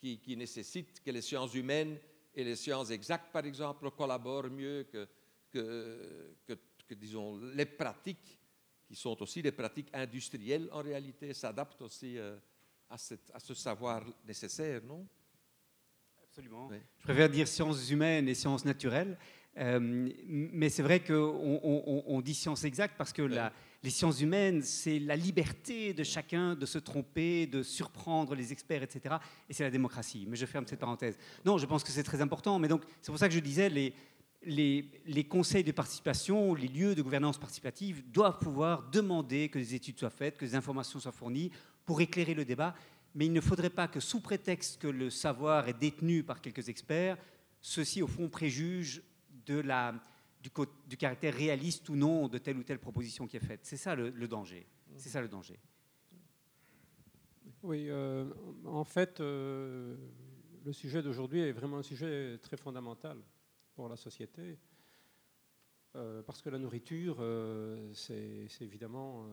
qui, 0.00 0.36
nécessitent 0.36 1.02
que 1.04 1.10
les 1.10 1.22
sciences 1.22 1.54
humaines 1.54 1.98
et 2.34 2.44
les 2.44 2.56
sciences 2.56 2.90
exactes, 2.90 3.32
par 3.32 3.44
exemple, 3.44 3.90
collaborent 3.90 4.50
mieux 4.50 4.84
que, 4.90 5.06
que, 5.50 6.58
que 6.86 6.94
disons, 6.94 7.38
les 7.54 7.66
pratiques 7.66 8.40
qui 8.90 8.96
sont 8.96 9.22
aussi 9.22 9.40
des 9.40 9.52
pratiques 9.52 9.90
industrielles 9.92 10.68
en 10.72 10.82
réalité, 10.82 11.32
s'adaptent 11.32 11.82
aussi 11.82 12.18
euh, 12.18 12.36
à, 12.88 12.94
à, 12.94 13.38
ce 13.38 13.54
savoir 13.54 14.04
nécessaire, 14.26 14.82
non? 14.84 15.06
Absolument. 16.24 16.68
Je 16.98 17.04
préfère 17.04 17.30
dire 17.30 17.46
sciences 17.46 17.88
humaines 17.90 18.28
et 18.28 18.34
sciences 18.34 18.64
naturelles. 18.64 19.16
Euh, 19.58 20.08
mais 20.26 20.68
c'est 20.68 20.82
vrai 20.82 21.00
qu'on 21.00 21.60
on, 22.06 22.20
dit 22.20 22.34
sciences 22.34 22.64
exactes 22.64 22.94
parce 22.96 23.12
que 23.12 23.22
la, 23.22 23.52
les 23.82 23.90
sciences 23.90 24.20
humaines, 24.20 24.62
c'est 24.62 24.98
la 24.98 25.16
liberté 25.16 25.94
de 25.94 26.04
chacun 26.04 26.54
de 26.54 26.66
se 26.66 26.78
tromper, 26.78 27.46
de 27.46 27.62
surprendre 27.62 28.34
les 28.34 28.52
experts, 28.52 28.82
etc. 28.82 29.16
Et 29.48 29.54
c'est 29.54 29.64
la 29.64 29.70
démocratie. 29.70 30.26
Mais 30.28 30.36
je 30.36 30.44
ferme 30.44 30.66
cette 30.66 30.80
parenthèse. 30.80 31.16
Non, 31.44 31.56
je 31.56 31.66
pense 31.66 31.82
que 31.82 31.90
c'est 31.90 32.02
très 32.02 32.20
important. 32.20 32.58
Mais 32.58 32.68
donc, 32.68 32.82
c'est 33.00 33.10
pour 33.10 33.18
ça 33.18 33.28
que 33.28 33.34
je 33.34 33.40
disais, 33.40 33.70
les, 33.70 33.94
les, 34.44 35.24
conseils 35.24 35.64
de 35.64 35.72
participation, 35.72 36.54
les 36.54 36.68
lieux 36.68 36.94
de 36.94 37.00
gouvernance 37.00 37.38
participative 37.38 38.02
doivent 38.10 38.38
pouvoir 38.38 38.90
demander 38.90 39.48
que 39.48 39.58
des 39.58 39.74
études 39.74 39.98
soient 39.98 40.10
faites, 40.10 40.36
que 40.36 40.44
des 40.44 40.54
informations 40.54 41.00
soient 41.00 41.12
fournies 41.12 41.50
pour 41.86 42.02
éclairer 42.02 42.34
le 42.34 42.44
débat. 42.44 42.74
Mais 43.14 43.26
il 43.26 43.32
ne 43.32 43.40
faudrait 43.40 43.70
pas 43.70 43.88
que, 43.88 43.98
sous 43.98 44.20
prétexte 44.20 44.80
que 44.80 44.88
le 44.88 45.08
savoir 45.08 45.68
est 45.68 45.78
détenu 45.78 46.22
par 46.22 46.42
quelques 46.42 46.68
experts, 46.68 47.16
ceux-ci, 47.62 48.02
au 48.02 48.06
fond, 48.06 48.28
préjugent 48.28 49.02
de 49.46 49.58
la, 49.58 49.94
du, 50.42 50.96
caractère 50.96 51.34
réaliste 51.34 51.88
ou 51.88 51.96
non 51.96 52.28
de 52.28 52.38
telle 52.38 52.56
ou 52.56 52.62
telle 52.62 52.78
proposition 52.78 53.26
qui 53.26 53.36
est 53.36 53.44
faite. 53.44 53.60
C'est 53.62 53.76
ça 53.76 53.94
le, 53.94 54.10
danger. 54.26 54.66
C'est 54.96 55.10
ça 55.10 55.20
le 55.20 55.28
danger. 55.28 55.58
Oui, 57.62 57.86
euh, 57.90 58.24
en 58.64 58.84
fait, 58.84 59.20
euh, 59.20 59.96
le 60.64 60.72
sujet 60.72 61.02
d'aujourd'hui 61.02 61.40
est 61.40 61.52
vraiment 61.52 61.78
un 61.78 61.82
sujet 61.82 62.38
très 62.38 62.56
fondamental 62.56 63.18
pour 63.74 63.88
la 63.88 63.96
société. 63.96 64.58
Euh, 65.96 66.22
parce 66.22 66.40
que 66.40 66.48
la 66.48 66.58
nourriture, 66.58 67.22
c'est 67.92 68.48
évidemment 68.60 69.26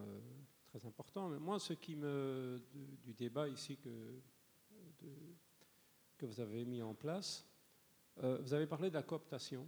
très 0.65 0.85
important. 0.85 1.29
Mais 1.29 1.39
moi, 1.39 1.59
ce 1.59 1.73
qui 1.73 1.95
me. 1.95 2.61
du, 3.05 3.13
débat 3.13 3.47
ici 3.47 3.77
que, 3.77 4.19
que 6.17 6.25
vous 6.25 6.39
avez 6.41 6.65
mis 6.65 6.81
en 6.81 6.95
place, 6.95 7.47
vous 8.17 8.53
avez 8.53 8.65
parlé 8.65 8.89
de 8.89 8.95
la 8.95 9.03
cooptation 9.03 9.67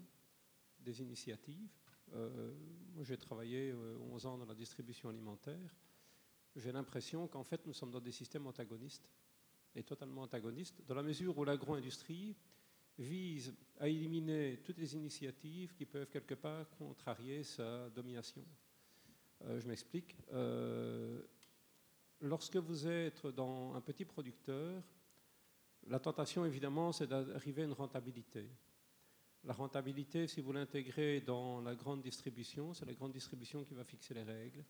des 0.89 1.01
initiatives. 1.01 1.69
moi, 2.11 3.03
j'ai 3.03 3.17
travaillé 3.17 3.73
11 3.73 4.25
ans 4.25 4.37
dans 4.37 4.45
la 4.45 4.55
distribution 4.55 5.09
alimentaire. 5.09 5.75
J'ai 6.55 6.71
l'impression 6.71 7.27
qu'en 7.27 7.43
fait, 7.43 7.65
nous 7.67 7.73
sommes 7.73 7.91
dans 7.91 8.01
des 8.01 8.11
systèmes 8.11 8.47
antagonistes 8.47 9.09
est 9.75 9.83
totalement 9.83 10.23
antagoniste, 10.23 10.81
dans 10.87 10.95
la 10.95 11.03
mesure 11.03 11.37
où 11.37 11.43
l'agro-industrie 11.43 12.35
vise 12.97 13.53
à 13.79 13.87
éliminer 13.87 14.61
toutes 14.63 14.77
les 14.77 14.95
initiatives 14.95 15.73
qui 15.73 15.85
peuvent 15.85 16.09
quelque 16.09 16.33
part 16.33 16.69
contrarier 16.71 17.43
sa 17.43 17.89
domination. 17.89 18.43
Euh, 19.45 19.59
je 19.59 19.67
m'explique. 19.67 20.17
Euh, 20.33 21.21
lorsque 22.19 22.57
vous 22.57 22.87
êtes 22.87 23.25
dans 23.27 23.73
un 23.73 23.81
petit 23.81 24.03
producteur, 24.03 24.83
la 25.87 25.99
tentation, 25.99 26.45
évidemment, 26.45 26.91
c'est 26.91 27.07
d'arriver 27.07 27.61
à 27.61 27.65
une 27.65 27.73
rentabilité. 27.73 28.49
La 29.43 29.53
rentabilité, 29.53 30.27
si 30.27 30.41
vous 30.41 30.51
l'intégrez 30.51 31.21
dans 31.21 31.61
la 31.61 31.75
grande 31.75 32.01
distribution, 32.01 32.73
c'est 32.73 32.85
la 32.85 32.93
grande 32.93 33.13
distribution 33.13 33.63
qui 33.63 33.73
va 33.73 33.83
fixer 33.83 34.13
les 34.13 34.23
règles. 34.23 34.65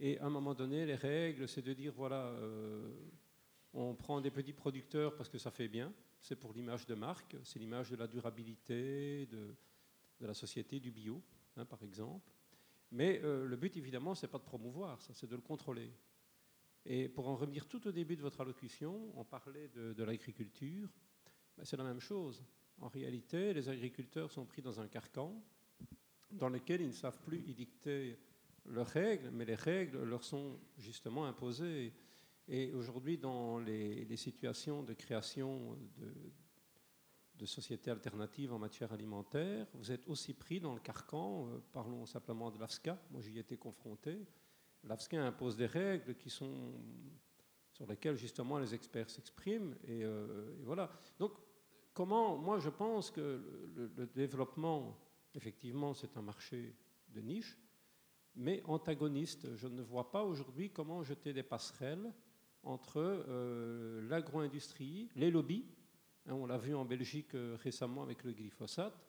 Et 0.00 0.18
à 0.18 0.26
un 0.26 0.30
moment 0.30 0.54
donné, 0.54 0.86
les 0.86 0.94
règles, 0.94 1.48
c'est 1.48 1.62
de 1.62 1.72
dire, 1.72 1.92
voilà, 1.92 2.26
euh, 2.26 2.90
on 3.72 3.94
prend 3.94 4.20
des 4.20 4.30
petits 4.30 4.52
producteurs 4.52 5.14
parce 5.14 5.28
que 5.28 5.38
ça 5.38 5.50
fait 5.50 5.68
bien, 5.68 5.92
c'est 6.20 6.36
pour 6.36 6.52
l'image 6.52 6.86
de 6.86 6.94
marque, 6.94 7.36
c'est 7.44 7.58
l'image 7.58 7.90
de 7.90 7.96
la 7.96 8.06
durabilité, 8.06 9.26
de, 9.26 9.54
la 10.20 10.34
société, 10.34 10.80
du 10.80 10.90
bio, 10.90 11.22
hein, 11.56 11.64
par 11.64 11.82
exemple. 11.82 12.32
Mais 12.90 13.20
euh, 13.24 13.46
le 13.46 13.56
but, 13.56 13.76
évidemment, 13.76 14.14
ce 14.14 14.24
n'est 14.24 14.32
pas 14.32 14.38
de 14.38 14.44
promouvoir, 14.44 15.00
ça, 15.02 15.12
c'est 15.12 15.26
de 15.26 15.36
le 15.36 15.42
contrôler. 15.42 15.92
Et 16.84 17.08
pour 17.08 17.28
en 17.28 17.36
revenir 17.36 17.66
tout 17.66 17.86
au 17.86 17.92
début 17.92 18.16
de 18.16 18.22
votre 18.22 18.40
allocution, 18.40 19.12
on 19.16 19.24
parlait 19.24 19.68
de, 19.68 20.04
l'agriculture. 20.04 20.88
Ben, 21.56 21.64
c'est 21.64 21.76
la 21.76 21.84
même 21.84 22.00
chose. 22.00 22.44
En 22.80 22.88
réalité, 22.88 23.54
les 23.54 23.68
agriculteurs 23.68 24.30
sont 24.30 24.44
pris 24.44 24.62
dans 24.62 24.80
un 24.80 24.88
carcan 24.88 25.34
dans 26.32 26.48
lequel 26.48 26.80
ils 26.80 26.88
ne 26.88 26.92
savent 26.92 27.20
plus 27.22 27.38
y 27.46 27.54
dicter 27.54 28.18
leurs 28.66 28.88
règles, 28.88 29.30
mais 29.30 29.44
les 29.44 29.54
règles 29.54 30.02
leur 30.02 30.24
sont 30.24 30.58
justement 30.76 31.26
imposées. 31.26 31.92
Et 32.48 32.72
aujourd'hui, 32.72 33.18
dans 33.18 33.58
les, 33.58 34.16
situations 34.16 34.82
de 34.82 34.92
création 34.92 35.76
de, 37.38 37.46
sociétés 37.46 37.90
alternatives 37.90 38.52
en 38.52 38.58
matière 38.58 38.92
alimentaire, 38.92 39.66
vous 39.74 39.92
êtes 39.92 40.06
aussi 40.08 40.34
pris 40.34 40.58
dans 40.58 40.74
le 40.74 40.80
carcan, 40.80 41.48
euh, 41.48 41.58
parlons 41.72 42.04
simplement 42.06 42.50
de 42.50 42.58
l'AFSCA, 42.58 43.00
moi 43.10 43.20
j'y 43.20 43.36
ai 43.36 43.40
été 43.40 43.56
confronté, 43.56 44.26
l'AFSCA 44.82 45.24
impose 45.24 45.56
des 45.56 45.66
règles 45.66 46.16
qui 46.16 46.28
sont 46.28 46.72
sur 47.72 47.86
lesquelles 47.86 48.16
justement 48.16 48.58
les 48.58 48.74
experts 48.74 49.10
s'expriment, 49.10 49.76
et, 49.86 50.02
euh, 50.02 50.56
voilà. 50.62 50.90
Donc, 51.18 51.32
comment, 51.96 52.36
moi 52.36 52.58
je 52.58 52.68
pense 52.68 53.10
que 53.10 53.42
le 53.74 54.06
développement, 54.06 54.98
effectivement, 55.34 55.94
c'est 55.94 56.14
un 56.18 56.22
marché 56.22 56.76
de 57.08 57.20
niche, 57.22 57.58
mais 58.34 58.62
antagoniste. 58.66 59.56
Je 59.56 59.66
ne 59.66 59.80
vois 59.80 60.10
pas 60.10 60.22
aujourd'hui 60.22 60.70
comment 60.70 61.02
jeter 61.02 61.32
des 61.32 61.42
passerelles 61.42 62.12
entre 62.62 62.98
euh, 62.98 64.06
l'agro-industrie, 64.08 65.08
les 65.16 65.30
lobbies. 65.30 65.64
Hein, 66.26 66.34
on 66.34 66.44
l'a 66.44 66.58
vu 66.58 66.74
en 66.74 66.84
Belgique 66.84 67.34
euh, 67.34 67.56
récemment 67.62 68.02
avec 68.02 68.24
le 68.24 68.32
glyphosate. 68.32 69.08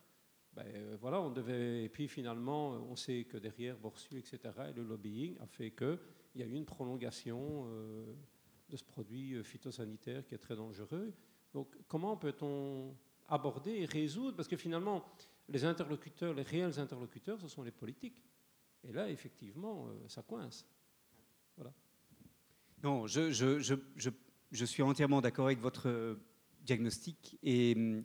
Ben, 0.53 0.65
euh, 0.65 0.97
voilà, 1.01 1.21
on 1.21 1.29
devait, 1.29 1.83
et 1.83 1.89
puis 1.89 2.07
finalement, 2.07 2.69
on 2.69 2.95
sait 2.95 3.25
que 3.25 3.37
derrière 3.37 3.77
Borsu, 3.77 4.17
etc., 4.17 4.39
et 4.69 4.73
le 4.73 4.83
lobbying 4.83 5.37
a 5.41 5.45
fait 5.45 5.71
qu'il 5.71 5.99
y 6.35 6.41
a 6.41 6.45
eu 6.45 6.53
une 6.53 6.65
prolongation 6.65 7.67
de 8.69 8.77
ce 8.77 8.83
produit 8.83 9.43
phytosanitaire 9.43 10.25
qui 10.25 10.35
est 10.35 10.39
très 10.39 10.55
dangereux. 10.55 11.13
Donc, 11.57 11.75
comment 11.87 12.15
peut-on 12.15 12.95
aborder 13.27 13.71
et 13.71 13.85
résoudre? 13.85 14.35
Parce 14.35 14.47
que 14.47 14.57
finalement, 14.57 15.03
les 15.49 15.65
interlocuteurs, 15.65 16.35
les 16.35 16.43
réels 16.43 16.79
interlocuteurs, 16.79 17.41
ce 17.41 17.47
sont 17.47 17.63
les 17.63 17.71
politiques. 17.71 18.23
Et 18.87 18.91
là, 18.93 19.09
effectivement, 19.09 19.87
ça 20.07 20.21
coince. 20.21 20.67
Non, 22.83 23.07
je, 23.07 24.65
suis 24.65 24.83
entièrement 24.83 25.19
d'accord 25.19 25.47
avec 25.47 25.57
votre 25.59 25.89
euh, 25.89 26.15
diagnostic. 26.61 27.39
Et, 27.41 27.73
mm, 27.73 28.03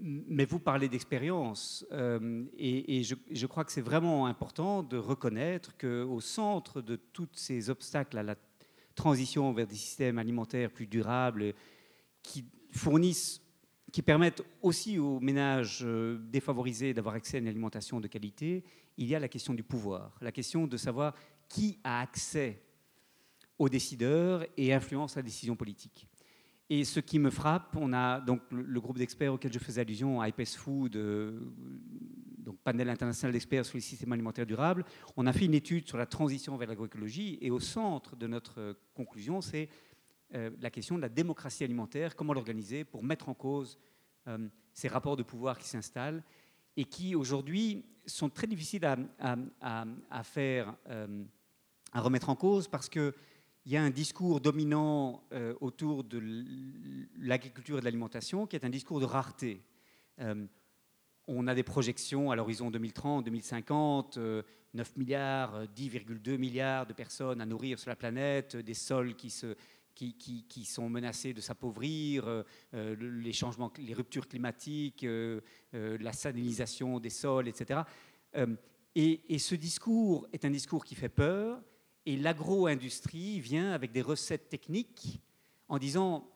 mais 0.00 0.46
vous 0.46 0.58
parlez 0.58 0.88
d'expérience. 0.88 1.86
Euh, 1.92 2.44
et, 2.56 2.98
et 2.98 3.04
je, 3.04 3.46
crois 3.46 3.64
que 3.64 3.70
c'est 3.70 3.82
vraiment 3.82 4.26
important 4.26 4.82
de 4.82 4.96
reconnaître 4.96 5.78
qu'au 5.78 6.20
centre 6.20 6.82
de 6.82 6.96
tous 6.96 7.28
ces 7.34 7.70
obstacles 7.70 8.18
à 8.18 8.24
la 8.24 8.34
transition 8.98 9.52
vers 9.52 9.66
des 9.66 9.76
systèmes 9.76 10.18
alimentaires 10.18 10.70
plus 10.70 10.86
durables, 10.86 11.54
qui 12.22 12.44
fournissent 12.70 13.40
qui 13.92 14.02
permettent 14.02 14.42
aussi 14.60 14.98
aux 14.98 15.18
ménages 15.20 15.80
euh, 15.82 16.18
défavorisés 16.30 16.92
d'avoir 16.92 17.14
accès 17.14 17.38
à 17.38 17.40
une 17.40 17.48
alimentation 17.48 18.00
de 18.00 18.06
qualité, 18.06 18.64
il 18.98 19.06
y 19.06 19.14
a 19.14 19.18
la 19.18 19.28
question 19.28 19.54
du 19.54 19.62
pouvoir, 19.62 20.18
la 20.20 20.32
question 20.32 20.66
de 20.66 20.76
savoir 20.76 21.14
qui 21.48 21.78
a 21.84 22.00
accès 22.00 22.62
aux 23.58 23.68
décideurs 23.68 24.44
et 24.56 24.74
influence 24.74 25.16
la 25.16 25.22
décision 25.22 25.56
politique. 25.56 26.06
Et 26.70 26.84
ce 26.84 27.00
qui 27.00 27.18
me 27.18 27.30
frappe, 27.30 27.76
on 27.76 27.94
a 27.94 28.20
donc 28.20 28.42
le, 28.50 28.78
groupe 28.78 28.98
d'experts 28.98 29.32
auquel 29.32 29.52
je 29.52 29.58
faisais 29.58 29.80
allusion, 29.80 30.22
IPES 30.22 30.56
Food, 30.56 30.96
euh, 30.96 31.40
donc 32.48 32.58
panel 32.60 32.88
international 32.88 33.34
d'experts 33.34 33.66
sur 33.66 33.76
les 33.76 33.82
systèmes 33.82 34.12
alimentaires 34.12 34.46
durables, 34.46 34.82
on 35.18 35.26
a 35.26 35.34
fait 35.34 35.44
une 35.44 35.52
étude 35.52 35.86
sur 35.86 35.98
la 35.98 36.06
transition 36.06 36.56
vers 36.56 36.66
l'agroécologie 36.66 37.36
et 37.42 37.50
au 37.50 37.60
centre 37.60 38.16
de 38.16 38.26
notre 38.26 38.74
conclusion, 38.94 39.42
c'est 39.42 39.68
euh, 40.34 40.48
la 40.58 40.70
question 40.70 40.96
de 40.96 41.02
la 41.02 41.10
démocratie 41.10 41.62
alimentaire, 41.62 42.16
comment 42.16 42.32
l'organiser 42.32 42.84
pour 42.84 43.04
mettre 43.04 43.28
en 43.28 43.34
cause 43.34 43.78
euh, 44.28 44.48
ces 44.72 44.88
rapports 44.88 45.16
de 45.16 45.22
pouvoir 45.22 45.58
qui 45.58 45.68
s'installent 45.68 46.24
et 46.78 46.86
qui 46.86 47.14
aujourd'hui 47.14 47.84
sont 48.06 48.30
très 48.30 48.46
difficiles 48.46 48.86
à, 48.86 50.24
faire, 50.24 50.74
à 51.92 52.00
remettre 52.00 52.30
en 52.30 52.36
cause 52.36 52.66
parce 52.66 52.88
que 52.88 53.14
il 53.66 53.72
y 53.72 53.76
a 53.76 53.82
un 53.82 53.90
discours 53.90 54.40
dominant 54.40 55.22
euh, 55.34 55.52
autour 55.60 56.02
de 56.02 56.22
l'agriculture 57.18 57.76
et 57.76 57.80
de 57.80 57.84
l'alimentation 57.84 58.46
qui 58.46 58.56
est 58.56 58.64
un 58.64 58.70
discours 58.70 59.00
de 59.00 59.04
rareté. 59.04 59.60
Euh, 61.28 61.34
on 61.36 61.46
a 61.46 61.54
des 61.54 61.62
projections 61.62 62.30
à 62.30 62.36
l'horizon 62.36 62.70
2030, 62.70 63.24
2050, 63.24 64.18
9 64.74 64.96
milliards, 64.96 65.64
10,2 65.74 66.36
milliards 66.36 66.86
de 66.86 66.92
personnes 66.92 67.40
à 67.40 67.46
nourrir 67.46 67.78
sur 67.78 67.90
la 67.90 67.96
planète, 67.96 68.56
des 68.56 68.74
sols 68.74 69.14
qui, 69.14 69.30
sont 70.64 70.88
menacés 70.88 71.32
de 71.32 71.40
s'appauvrir, 71.40 72.44
euh, 72.74 72.96
les 73.00 73.32
changements, 73.32 73.72
les 73.78 73.94
ruptures 73.94 74.28
climatiques, 74.28 75.06
la 75.72 76.12
salinisation 76.12 77.00
des 77.00 77.10
sols, 77.10 77.48
etc. 77.48 77.80
Et, 78.94 79.34
et, 79.34 79.38
ce 79.38 79.54
discours 79.54 80.26
est 80.32 80.44
un 80.44 80.50
discours 80.50 80.84
qui 80.84 80.94
fait 80.94 81.08
peur, 81.08 81.62
et 82.04 82.16
l'agro-industrie 82.16 83.40
vient 83.40 83.72
avec 83.72 83.92
des 83.92 84.02
recettes 84.02 84.48
techniques 84.48 85.20
en 85.68 85.78
disant 85.78 86.28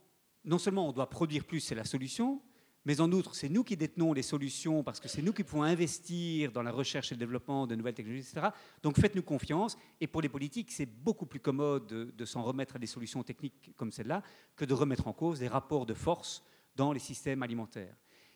non 0.44 0.58
seulement 0.58 0.88
on 0.88 0.92
doit 0.92 1.08
produire 1.08 1.44
plus, 1.44 1.60
c'est 1.60 1.74
la 1.74 1.84
solution, 1.84 2.42
mais 2.84 3.00
en 3.00 3.10
outre, 3.12 3.34
c'est 3.34 3.48
nous 3.48 3.62
qui 3.62 3.76
détenons 3.76 4.12
les 4.12 4.22
solutions 4.22 4.82
parce 4.82 4.98
que 4.98 5.08
c'est 5.08 5.22
nous 5.22 5.32
qui 5.32 5.44
pouvons 5.44 5.62
investir 5.62 6.50
dans 6.50 6.62
la 6.62 6.72
recherche 6.72 7.12
et 7.12 7.14
le 7.14 7.20
développement 7.20 7.66
de 7.66 7.76
nouvelles 7.76 7.94
technologies, 7.94 8.28
etc. 8.28 8.48
Donc 8.82 8.98
faites-nous 8.98 9.22
confiance. 9.22 9.78
Et 10.00 10.06
pour 10.08 10.20
les 10.20 10.28
politiques, 10.28 10.72
c'est 10.72 10.86
beaucoup 10.86 11.26
plus 11.26 11.38
commode 11.38 11.86
de, 11.86 12.24
s'en 12.24 12.42
remettre 12.42 12.76
à 12.76 12.78
des 12.78 12.86
solutions 12.86 13.22
techniques 13.22 13.72
comme 13.76 13.92
celle-là 13.92 14.22
que 14.56 14.64
de 14.64 14.74
remettre 14.74 15.06
en 15.06 15.12
cause 15.12 15.38
des 15.38 15.48
rapports 15.48 15.86
de 15.86 15.94
force 15.94 16.42
dans 16.74 16.92
les 16.92 17.00
systèmes 17.00 17.42
alimentaires. 17.42 17.94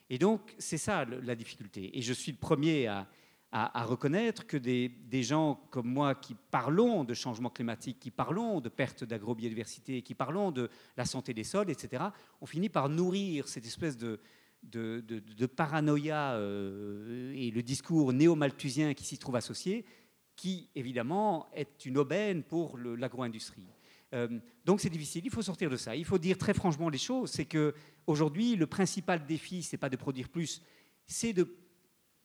Et 0.09 0.19
donc, 0.19 0.55
c'est 0.59 0.79
ça 0.79 1.05
la 1.05 1.35
difficulté. 1.35 1.99
Et 1.99 2.03
je 2.03 2.13
suis 2.13 2.31
le 2.31 2.39
premier 2.39 2.87
à, 2.87 3.09
à, 3.53 3.85
reconnaître 3.85 4.47
que 4.47 4.57
des, 4.57 5.23
gens 5.23 5.61
comme 5.71 5.89
moi 5.89 6.15
qui 6.15 6.35
parlons 6.51 7.05
de 7.05 7.15
changement 7.15 7.49
climatique, 7.49 7.99
qui 7.99 8.11
parlons 8.11 8.61
de 8.61 8.69
perte 8.69 9.05
d'agrobiodiversité, 9.05 10.03
qui 10.03 10.15
parlons 10.15 10.51
de 10.51 10.69
la 10.97 11.05
santé 11.05 11.33
des 11.33 11.45
sols, 11.45 11.71
etc., 11.71 12.05
on 12.41 12.47
finit 12.47 12.69
par 12.69 12.89
nourrir 12.89 13.49
cette 13.49 13.65
espèce 13.65 13.97
de, 13.97 14.21
de, 14.63 15.47
paranoïa 15.47 16.35
euh, 16.35 17.33
et 17.35 17.51
le 17.51 17.63
discours 17.63 18.13
néo-malthusien 18.13 18.95
qui 18.95 19.05
s'y 19.05 19.17
trouve 19.17 19.37
associé, 19.37 19.87
qui 20.35 20.69
évidemment 20.75 21.49
est 21.55 21.87
une 21.87 21.99
aubaine 21.99 22.43
pour 22.43 22.77
l'agro-industrie. 22.77 23.67
Euh, 24.13 24.39
donc 24.65 24.81
c'est 24.81 24.91
difficile, 24.91 25.23
il 25.25 25.31
faut 25.31 25.43
sortir 25.43 25.71
de 25.71 25.77
ça. 25.77 25.97
Il 25.97 26.05
faut 26.05 26.19
dire 26.19 26.37
très 26.37 26.53
franchement 26.53 26.89
les 26.89 26.99
choses, 26.99 27.31
c'est 27.31 27.47
que 27.47 27.75
aujourd'hui 28.07 28.55
le 28.57 28.67
principal 28.67 29.25
défi, 29.25 29.63
c'est 29.63 29.79
pas 29.79 29.89
de 29.89 29.97
produire 29.97 30.29
plus, 30.29 30.63
c'est 31.07 31.33
de 31.33 31.49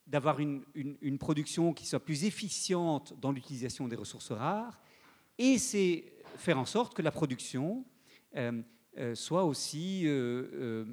d'avoir 0.07 0.39
une, 0.39 1.17
production 1.19 1.73
qui 1.73 1.85
soit 1.85 2.03
plus 2.03 2.25
efficiente 2.25 3.13
dans 3.19 3.31
l'utilisation 3.31 3.87
des 3.87 3.95
ressources 3.95 4.31
rares, 4.31 4.79
et 5.37 5.57
c'est 5.57 6.05
faire 6.37 6.59
en 6.59 6.65
sorte 6.65 6.93
que 6.93 7.01
la 7.01 7.11
production 7.11 7.85
euh, 8.35 8.61
euh, 8.97 9.15
soit 9.15 9.45
aussi 9.45 10.03
euh, 10.05 10.85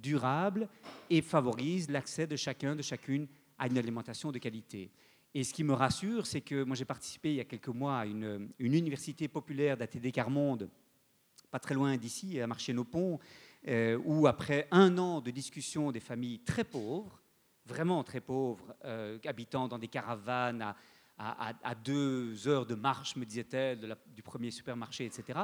durable 0.00 0.68
et 1.10 1.20
favorise 1.20 1.90
l'accès 1.90 2.26
de 2.26 2.36
chacun, 2.36 2.74
de 2.74 2.80
chacune 2.80 3.26
à 3.58 3.66
une 3.66 3.76
alimentation 3.76 4.32
de 4.32 4.38
qualité. 4.38 4.90
Et 5.34 5.44
ce 5.44 5.52
qui 5.52 5.62
me 5.62 5.74
rassure, 5.74 6.26
c'est 6.26 6.40
que 6.40 6.62
moi 6.62 6.74
j'ai 6.74 6.84
participé 6.84 7.30
il 7.30 7.36
y 7.36 7.40
a 7.40 7.44
quelques 7.44 7.68
mois 7.68 7.98
à 7.98 8.06
une, 8.06 8.48
université 8.58 9.28
populaire 9.28 9.76
d'ATD 9.76 10.10
Carmonde, 10.10 10.70
pas 11.50 11.58
très 11.58 11.74
loin 11.74 11.96
d'ici, 11.96 12.40
à 12.40 12.46
Marché-nos-Ponts, 12.46 13.18
où 14.04 14.26
après 14.26 14.68
un 14.70 14.96
an 14.98 15.20
de 15.20 15.30
discussion 15.30 15.92
des 15.92 16.00
familles 16.00 16.38
très 16.40 16.64
pauvres, 16.64 17.20
vraiment 17.66 18.02
très 18.04 18.20
pauvres, 18.20 18.74
euh, 18.84 19.18
habitant 19.24 19.68
dans 19.68 19.78
des 19.78 19.88
caravanes 19.88 20.74
à, 21.18 21.74
deux 21.74 22.48
heures 22.48 22.66
de 22.66 22.74
marche, 22.74 23.16
me 23.16 23.24
disait-elle, 23.24 23.96
du 24.14 24.22
premier 24.22 24.50
supermarché, 24.50 25.04
etc., 25.04 25.40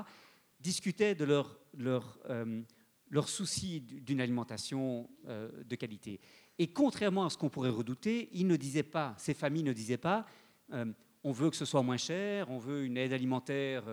discutaient 0.59 1.15
de 1.15 1.25
leur, 1.25 1.59
leur, 1.77 2.19
euh, 2.29 2.63
leur 3.09 3.29
souci 3.29 3.81
d'une 3.81 4.21
alimentation 4.21 5.09
euh, 5.29 5.51
de 5.65 5.77
qualité. 5.77 6.21
Et 6.59 6.73
contrairement 6.73 7.25
à 7.25 7.31
ce 7.31 7.39
qu'on 7.39 7.49
pourrait 7.49 7.71
redouter, 7.71 8.29
ils 8.33 8.47
ne 8.47 8.57
disaient 8.57 8.83
pas, 8.83 9.15
ces 9.17 9.33
familles 9.35 9.63
ne 9.63 9.73
disaient 9.73 9.97
pas, 9.97 10.27
euh, 10.73 10.87
on 11.23 11.33
veut 11.33 11.51
que 11.51 11.57
ce 11.57 11.65
soit 11.65 11.83
moins 11.83 11.97
cher, 11.97 12.51
on 12.51 12.59
veut 12.59 12.85
une 12.85 12.97
aide 12.97 13.13
alimentaire 13.13 13.85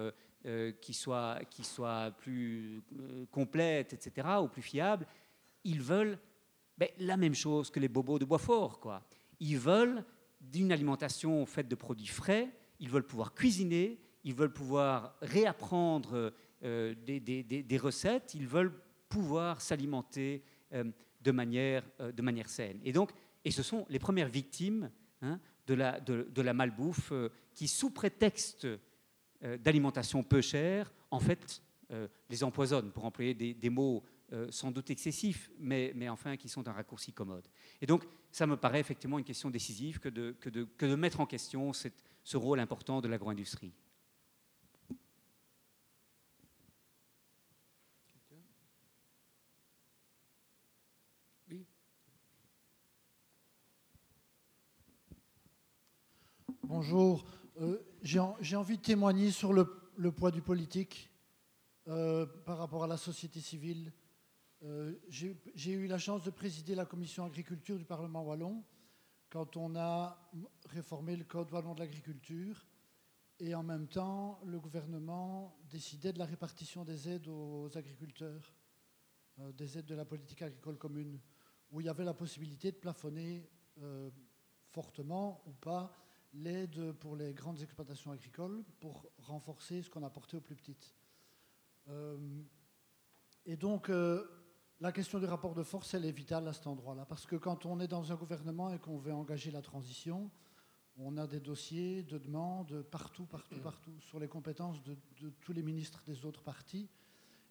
qui, 0.80 0.94
soit, 0.94 1.42
qui 1.50 1.66
soit 1.66 2.12
plus 2.12 2.82
complète, 3.32 3.92
etc., 3.92 4.26
ou 4.42 4.48
plus 4.48 4.62
fiable. 4.62 5.06
Ils 5.66 5.82
veulent 5.82 6.18
ben, 6.78 6.90
la 7.00 7.18
même 7.18 7.36
chose 7.36 7.70
que 7.70 7.80
les 7.80 7.88
bobos 7.88 8.20
de 8.20 8.26
Boisfort. 8.26 8.80
Quoi. 8.80 9.04
Ils 9.40 9.58
veulent 9.58 10.04
d'une 10.40 10.72
alimentation 10.72 11.46
faite 11.46 11.68
de 11.68 11.76
produits 11.76 12.08
frais, 12.08 12.50
ils 12.80 12.90
veulent 12.90 13.06
pouvoir 13.06 13.34
cuisiner, 13.34 14.00
ils 14.24 14.34
veulent 14.34 14.54
pouvoir 14.54 15.16
réapprendre 15.22 16.34
euh, 16.64 16.96
des, 17.06 17.78
recettes, 17.78 18.34
ils 18.34 18.48
veulent 18.48 18.74
pouvoir 19.10 19.62
s'alimenter 19.62 20.44
euh, 20.74 20.84
de, 21.22 21.32
manière, 21.32 21.84
euh, 22.00 22.12
de 22.12 22.22
manière 22.22 22.50
saine. 22.50 22.80
Et 22.84 22.92
donc, 22.92 23.12
et 23.46 23.52
ce 23.52 23.64
sont 23.64 23.86
les 23.90 24.00
premières 24.00 24.28
victimes 24.28 24.92
hein, 25.22 25.40
de, 25.66 25.74
la, 25.74 26.00
de, 26.00 26.42
la 26.42 26.54
malbouffe 26.54 27.14
qui, 27.54 27.68
sous 27.68 27.92
prétexte 27.92 28.68
d'alimentation 29.60 30.24
peu 30.24 30.42
chère, 30.42 30.92
en 31.12 31.20
fait, 31.20 31.62
les 32.30 32.44
empoisonnent, 32.44 32.92
pour 32.92 33.06
employer 33.06 33.34
des, 33.34 33.70
mots 33.70 34.04
sans 34.50 34.72
doute 34.72 34.90
excessifs, 34.90 35.50
mais, 35.58 35.94
mais, 35.96 36.10
enfin 36.10 36.36
qui 36.36 36.50
sont 36.50 36.68
un 36.68 36.74
raccourci 36.74 37.14
commode. 37.14 37.48
Et 37.82 37.86
donc, 37.86 38.04
ça 38.32 38.46
me 38.46 38.58
paraît 38.58 38.80
effectivement 38.80 39.20
une 39.20 39.26
question 39.26 39.50
décisive 39.50 40.00
que 40.00 40.10
de, 40.10 40.36
que 40.40 40.50
de, 40.50 40.66
que 40.78 40.86
de 40.86 40.96
mettre 40.96 41.20
en 41.22 41.26
question 41.26 41.72
cette, 41.74 42.04
ce 42.24 42.36
rôle 42.36 42.60
important 42.60 43.00
de 43.00 43.08
l'agro-industrie. 43.08 43.74
Bonjour. 56.68 57.24
Euh, 57.62 57.82
j'ai 58.02 58.20
envie 58.58 58.78
de 58.78 58.82
témoigner 58.82 59.32
sur 59.32 59.54
le, 59.54 60.12
poids 60.12 60.32
du 60.32 60.42
politique 60.42 61.10
euh, 61.88 62.26
par 62.46 62.58
rapport 62.58 62.84
à 62.84 62.88
la 62.88 62.98
société 62.98 63.40
civile. 63.40 63.94
Euh, 64.64 64.96
j'ai 65.08 65.72
eu 65.72 65.88
la 65.88 66.00
chance 66.00 66.24
de 66.24 66.32
présider 66.32 66.74
la 66.74 66.86
commission 66.86 67.26
agriculture 67.26 67.78
du 67.78 67.86
Parlement 67.86 68.24
wallon 68.24 68.64
quand 69.30 69.56
on 69.56 69.76
a 69.76 70.32
réformé 70.70 71.16
le 71.16 71.24
Code 71.26 71.52
wallon 71.52 71.76
de 71.76 71.80
l'agriculture 71.80 72.66
et 73.40 73.54
en 73.54 73.62
même 73.62 73.88
temps 73.88 74.40
le 74.46 74.60
gouvernement 74.60 75.60
décidait 75.70 76.12
de 76.12 76.20
la 76.20 76.26
répartition 76.26 76.84
des 76.84 77.08
aides 77.08 77.28
aux 77.28 77.70
agriculteurs, 77.78 78.54
des 79.54 79.78
aides 79.78 79.86
de 79.86 79.96
la 79.96 80.06
politique 80.06 80.42
agricole 80.42 80.78
commune, 80.78 81.20
où 81.72 81.82
il 81.82 81.86
y 81.86 81.90
avait 81.90 82.06
la 82.06 82.16
possibilité 82.16 82.72
de 82.72 82.78
plafonner 82.78 83.48
fortement 84.72 85.44
ou 85.46 85.52
pas 85.52 85.94
l'aide 86.34 86.94
pour 86.94 87.16
les 87.16 87.34
grandes 87.34 87.62
exploitations 87.62 88.12
agricoles 88.12 88.64
pour 88.80 89.06
renforcer 89.20 89.82
ce 89.82 89.90
qu'on 89.90 90.04
apportait 90.04 90.38
aux 90.38 90.42
plus 90.42 90.56
petites. 90.56 90.96
Euh, 91.90 92.18
et 93.46 93.56
donc, 93.56 93.90
euh, 93.90 94.26
la 94.80 94.92
question 94.92 95.20
du 95.20 95.26
rapport 95.26 95.56
de 95.56 95.64
force, 95.64 95.94
elle 95.94 96.06
est 96.06 96.12
vitale 96.12 96.48
à 96.48 96.54
cet 96.54 96.68
endroit-là, 96.68 97.06
parce 97.06 97.26
que 97.26 97.36
quand 97.36 97.66
on 97.66 97.80
est 97.80 97.88
dans 97.88 98.12
un 98.12 98.16
gouvernement 98.16 98.72
et 98.72 98.80
qu'on 98.80 98.98
veut 98.98 99.14
engager 99.14 99.50
la 99.50 99.62
transition, 99.62 100.30
on 101.00 101.18
a 101.18 101.28
des 101.28 101.40
dossiers 101.40 102.04
de 102.04 102.18
demandes 102.18 102.84
partout, 102.84 103.26
partout, 103.26 103.56
partout, 103.64 104.00
sur 104.02 104.20
les 104.20 104.28
compétences 104.28 104.82
de, 104.84 104.98
tous 105.42 105.54
les 105.54 105.64
ministres 105.64 106.04
des 106.06 106.26
autres 106.26 106.44
partis. 106.44 106.90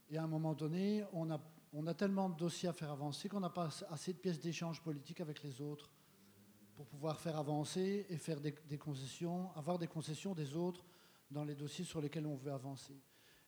Et 0.09 0.19
à 0.19 0.23
un 0.23 0.29
moment 0.29 0.55
donné, 0.55 1.05
on 1.13 1.31
a, 1.31 1.41
on 1.73 1.87
a 1.87 1.95
tellement 1.95 2.29
de 2.29 2.37
dossiers 2.37 2.69
à 2.69 2.73
faire 2.73 2.91
avancer 2.91 3.29
qu'on 3.29 3.41
n'a 3.41 3.51
pas 3.51 3.71
assez 3.91 4.13
de 4.13 4.19
pièces 4.19 4.41
d'échange 4.41 4.81
politique 4.83 5.21
avec 5.21 5.43
les 5.43 5.61
autres 5.61 5.91
pour 6.77 6.87
pouvoir 6.87 7.19
faire 7.19 7.39
avancer 7.39 8.07
et 8.09 8.19
faire 8.19 8.41
des, 8.41 8.79
concessions, 8.79 9.51
avoir 9.57 9.79
des 9.79 9.87
concessions 9.89 10.35
des 10.35 10.55
autres 10.55 10.85
dans 11.31 11.43
les 11.43 11.55
dossiers 11.55 11.85
sur 11.85 12.01
lesquels 12.01 12.27
on 12.27 12.37
veut 12.37 12.53
avancer. 12.53 13.01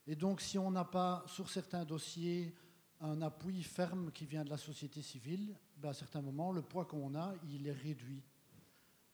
Et 0.06 0.16
donc, 0.16 0.40
si 0.40 0.59
on 0.59 0.70
n'a 0.70 0.84
pas, 0.84 1.22
sur 1.26 1.50
certains 1.50 1.84
dossiers, 1.84 2.55
un 3.01 3.23
appui 3.23 3.62
ferme 3.62 4.11
qui 4.12 4.27
vient 4.27 4.45
de 4.45 4.51
la 4.51 4.57
société 4.57 5.03
civile, 5.03 5.55
ben 5.77 5.91
à 5.91 5.95
certains 5.95 6.23
moments, 6.23 6.53
le 6.53 6.62
poids 6.62 6.85
qu'on 6.85 7.15
a, 7.15 7.35
il 7.51 7.66
est 7.66 7.73
réduit. 7.73 8.23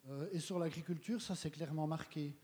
Euh, 0.08 0.28
et 0.32 0.40
sur 0.40 0.58
l'agriculture, 0.58 1.20
ça 1.20 1.34
s'est 1.34 1.50
clairement 1.50 1.86
marqué. 1.86 2.34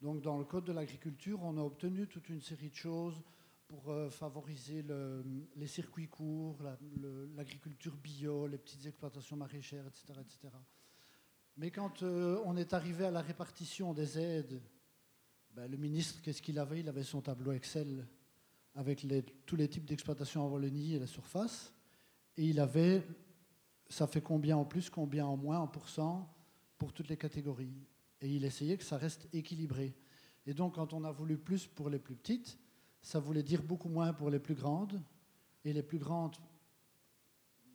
Donc, 0.00 0.20
dans 0.20 0.38
le 0.38 0.44
Code 0.44 0.64
de 0.64 0.72
l'agriculture, 0.72 1.42
on 1.42 1.56
a 1.58 1.62
obtenu 1.62 2.06
toute 2.06 2.28
une 2.28 2.40
série 2.40 2.70
de 2.70 2.74
choses 2.74 3.22
pour 3.66 3.90
euh, 3.90 4.10
favoriser 4.10 4.82
le, 4.82 5.24
les 5.56 5.66
circuits 5.66 6.08
courts, 6.08 6.58
l'agriculture 7.34 7.96
bio, 7.96 8.46
les 8.46 8.58
petites 8.58 8.86
exploitations 8.86 9.36
maraîchères, 9.36 9.86
etc. 9.86 10.20
etc. 10.20 10.54
Mais 11.56 11.70
quand 11.70 12.02
euh, 12.02 12.40
on 12.44 12.56
est 12.56 12.74
arrivé 12.74 13.04
à 13.04 13.10
la 13.10 13.22
répartition 13.22 13.94
des 13.94 14.18
aides, 14.18 14.60
ben, 15.52 15.70
le 15.70 15.76
ministre, 15.76 16.20
qu'est-ce 16.20 16.42
qu'il 16.42 16.58
avait? 16.58 16.80
Il 16.80 16.88
avait 16.88 17.04
son 17.04 17.20
tableau 17.20 17.52
Excel 17.52 18.06
avec 18.74 19.06
tous 19.46 19.56
les 19.56 19.68
types 19.68 19.84
d'exploitation 19.84 20.44
en 20.44 20.48
Wallonie 20.48 20.94
et 20.94 20.98
la 20.98 21.06
surface. 21.06 21.72
Et 22.36 22.46
il 22.46 22.58
avait, 22.58 23.06
ça 23.88 24.06
fait 24.06 24.20
combien 24.20 24.56
en 24.56 24.64
plus, 24.64 24.90
combien 24.90 25.26
en 25.26 25.36
moins, 25.36 25.60
en 25.60 25.68
pourcent, 25.68 26.28
pour 26.78 26.92
toutes 26.92 27.08
les 27.08 27.16
catégories. 27.16 27.86
Et 28.20 28.28
il 28.28 28.44
essayait 28.44 28.76
que 28.76 28.84
ça 28.84 28.96
reste 28.96 29.28
équilibré. 29.32 29.94
Et 30.46 30.54
donc, 30.54 30.74
quand 30.74 30.92
on 30.92 31.04
a 31.04 31.12
voulu 31.12 31.38
plus 31.38 31.66
pour 31.66 31.88
les 31.88 31.98
plus 31.98 32.16
petites, 32.16 32.58
ça 33.00 33.20
voulait 33.20 33.42
dire 33.42 33.62
beaucoup 33.62 33.88
moins 33.88 34.12
pour 34.12 34.30
les 34.30 34.38
plus 34.40 34.54
grandes. 34.54 35.00
Et 35.64 35.72
les 35.72 35.82
plus 35.82 35.98
grandes 35.98 36.36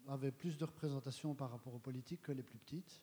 avaient 0.08 0.32
plus 0.32 0.58
de 0.58 0.66
représentation 0.66 1.36
par 1.36 1.52
rapport 1.52 1.74
aux 1.74 1.80
politiques 1.80 2.24
que 2.24 2.32
les 2.32 2.44
plus 2.44 2.58
petites 2.58 3.02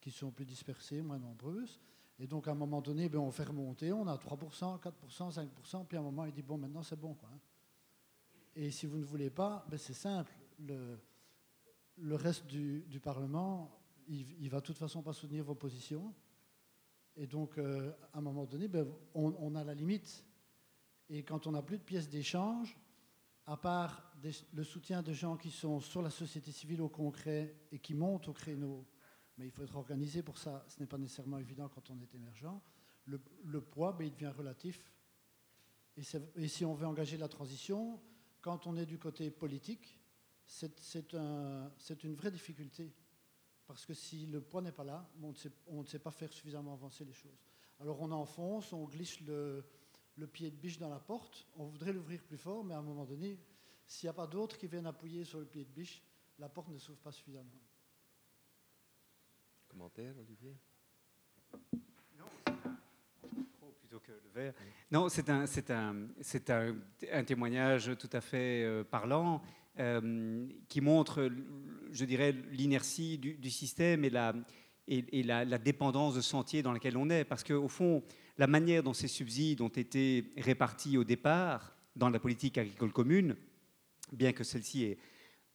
qui 0.00 0.10
sont 0.10 0.30
plus 0.30 0.44
dispersées, 0.44 1.02
moins 1.02 1.18
nombreuses. 1.18 1.80
Et 2.18 2.26
donc, 2.26 2.48
à 2.48 2.52
un 2.52 2.54
moment 2.54 2.80
donné, 2.80 3.08
ben, 3.08 3.18
on 3.18 3.30
fait 3.30 3.44
remonter, 3.44 3.92
on 3.92 4.06
a 4.06 4.16
3%, 4.16 4.80
4%, 4.80 5.34
5%, 5.34 5.86
puis 5.86 5.96
à 5.96 6.00
un 6.00 6.02
moment, 6.02 6.24
il 6.24 6.32
dit, 6.32 6.42
bon, 6.42 6.56
maintenant, 6.56 6.82
c'est 6.82 6.98
bon. 6.98 7.14
Quoi. 7.14 7.28
Et 8.54 8.70
si 8.70 8.86
vous 8.86 8.96
ne 8.96 9.04
voulez 9.04 9.28
pas, 9.28 9.66
ben, 9.68 9.76
c'est 9.76 9.92
simple. 9.92 10.32
Le, 10.58 12.14
reste 12.14 12.46
du, 12.46 13.00
Parlement, 13.02 13.70
il, 14.08 14.42
ne 14.42 14.48
va 14.48 14.60
de 14.60 14.64
toute 14.64 14.78
façon 14.78 15.02
pas 15.02 15.12
soutenir 15.12 15.44
vos 15.44 15.54
positions. 15.54 16.14
Et 17.16 17.26
donc, 17.26 17.58
euh, 17.58 17.92
à 18.14 18.18
un 18.18 18.22
moment 18.22 18.46
donné, 18.46 18.66
ben, 18.66 18.86
on, 19.14 19.54
a 19.54 19.62
la 19.62 19.74
limite. 19.74 20.24
Et 21.10 21.22
quand 21.22 21.46
on 21.46 21.52
n'a 21.52 21.62
plus 21.62 21.76
de 21.76 21.82
pièces 21.82 22.08
d'échange, 22.08 22.78
à 23.44 23.58
part 23.58 24.10
le 24.54 24.64
soutien 24.64 25.02
de 25.02 25.12
gens 25.12 25.36
qui 25.36 25.50
sont 25.50 25.80
sur 25.80 26.02
la 26.02 26.10
société 26.10 26.50
civile 26.50 26.80
au 26.80 26.88
concret 26.88 27.54
et 27.70 27.78
qui 27.78 27.94
montent 27.94 28.28
au 28.28 28.32
créneau, 28.32 28.84
mais 29.36 29.46
il 29.46 29.50
faut 29.50 29.62
être 29.62 29.76
organisé 29.76 30.22
pour 30.22 30.38
ça. 30.38 30.64
Ce 30.68 30.80
n'est 30.80 30.86
pas 30.86 30.98
nécessairement 30.98 31.38
évident 31.38 31.68
quand 31.68 31.90
on 31.90 32.00
est 32.00 32.14
émergent. 32.14 32.60
Le, 33.04 33.60
poids, 33.60 33.92
ben, 33.92 34.04
il 34.04 34.12
devient 34.12 34.32
relatif. 34.36 34.90
Et, 35.96 36.48
si 36.48 36.64
on 36.64 36.74
veut 36.74 36.86
engager 36.86 37.16
la 37.16 37.28
transition, 37.28 38.00
quand 38.40 38.66
on 38.66 38.76
est 38.76 38.86
du 38.86 38.98
côté 38.98 39.30
politique, 39.30 39.98
c'est 40.44 41.14
un, 41.14 41.70
une 42.02 42.14
vraie 42.14 42.30
difficulté. 42.30 42.92
Parce 43.66 43.84
que 43.84 43.94
si 43.94 44.26
le 44.26 44.40
poids 44.40 44.62
n'est 44.62 44.72
pas 44.72 44.84
là, 44.84 45.08
on 45.22 45.30
ne, 45.80 45.86
sait, 45.86 45.98
pas 45.98 46.10
faire 46.10 46.32
suffisamment 46.32 46.72
avancer 46.72 47.04
les 47.04 47.12
choses. 47.12 47.38
Alors 47.80 48.00
on 48.00 48.10
enfonce, 48.12 48.72
on 48.72 48.84
glisse 48.84 49.20
le 49.20 49.64
pied 50.32 50.50
de 50.50 50.56
biche 50.56 50.78
dans 50.78 50.88
la 50.88 51.00
porte, 51.00 51.46
on 51.56 51.66
voudrait 51.66 51.92
l'ouvrir 51.92 52.22
plus 52.22 52.38
fort, 52.38 52.64
mais 52.64 52.74
à 52.74 52.78
un 52.78 52.82
moment 52.82 53.04
donné, 53.04 53.38
s'il 53.86 54.06
n'y 54.06 54.10
a 54.10 54.14
pas 54.14 54.26
d'autres 54.26 54.56
qui 54.58 54.66
viennent 54.66 54.86
appuyer 54.86 55.24
sur 55.24 55.38
le 55.38 55.46
pied 55.46 55.64
de 55.64 55.70
biche, 55.70 56.02
la 56.38 56.48
porte 56.48 56.68
ne 56.68 56.78
s'ouvre 56.78 56.98
pas 56.98 57.12
suffisamment. 57.12 57.50
Olivier? 60.18 60.56
Non, 64.90 65.08
c'est 65.08 65.28
un, 65.30 65.46
c'est 65.46 65.70
un, 65.70 66.08
c'est 66.20 66.50
un, 66.50 67.24
témoignage 67.24 67.90
tout 67.98 68.08
à 68.12 68.20
fait 68.20 68.64
euh, 68.64 68.84
parlant 68.84 69.42
euh, 69.78 70.46
qui 70.68 70.80
montre, 70.80 71.30
je 71.92 72.04
dirais, 72.04 72.32
l'inertie 72.52 73.18
du, 73.18 73.50
système 73.50 74.04
et, 74.04 74.10
la, 74.10 74.34
et, 74.88 75.22
la, 75.22 75.58
dépendance 75.58 76.14
de 76.14 76.20
sentier 76.20 76.62
dans 76.62 76.72
lequel 76.72 76.96
on 76.96 77.10
est. 77.10 77.24
Parce 77.24 77.44
qu'au 77.44 77.68
fond, 77.68 78.02
la 78.38 78.46
manière 78.46 78.82
dont 78.82 78.94
ces 78.94 79.08
subsides 79.08 79.60
ont 79.60 79.68
été 79.68 80.32
répartis 80.36 80.96
au 80.98 81.04
départ 81.04 81.76
dans 81.96 82.10
la 82.10 82.18
politique 82.18 82.58
agricole 82.58 82.92
commune, 82.92 83.36
bien 84.12 84.32
que 84.32 84.44
celle-ci 84.44 84.84
ait 84.84 84.98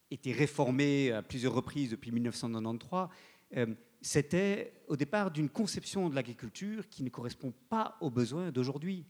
été 0.09 0.31
réformée 0.31 1.11
à 1.11 1.21
plusieurs 1.21 1.53
reprises 1.53 1.91
depuis 1.91 2.11
1993, 2.11 3.07
c'était 4.01 4.73
au 4.87 4.95
départ 4.95 5.31
d'une 5.31 5.49
conception 5.49 6.09
de 6.09 6.15
l'agriculture 6.15 6.89
qui 6.89 7.03
ne 7.03 7.09
correspond 7.09 7.53
pas 7.69 7.97
aux 8.01 8.09
besoins 8.09 8.51
d'aujourd'hui. 8.51 9.05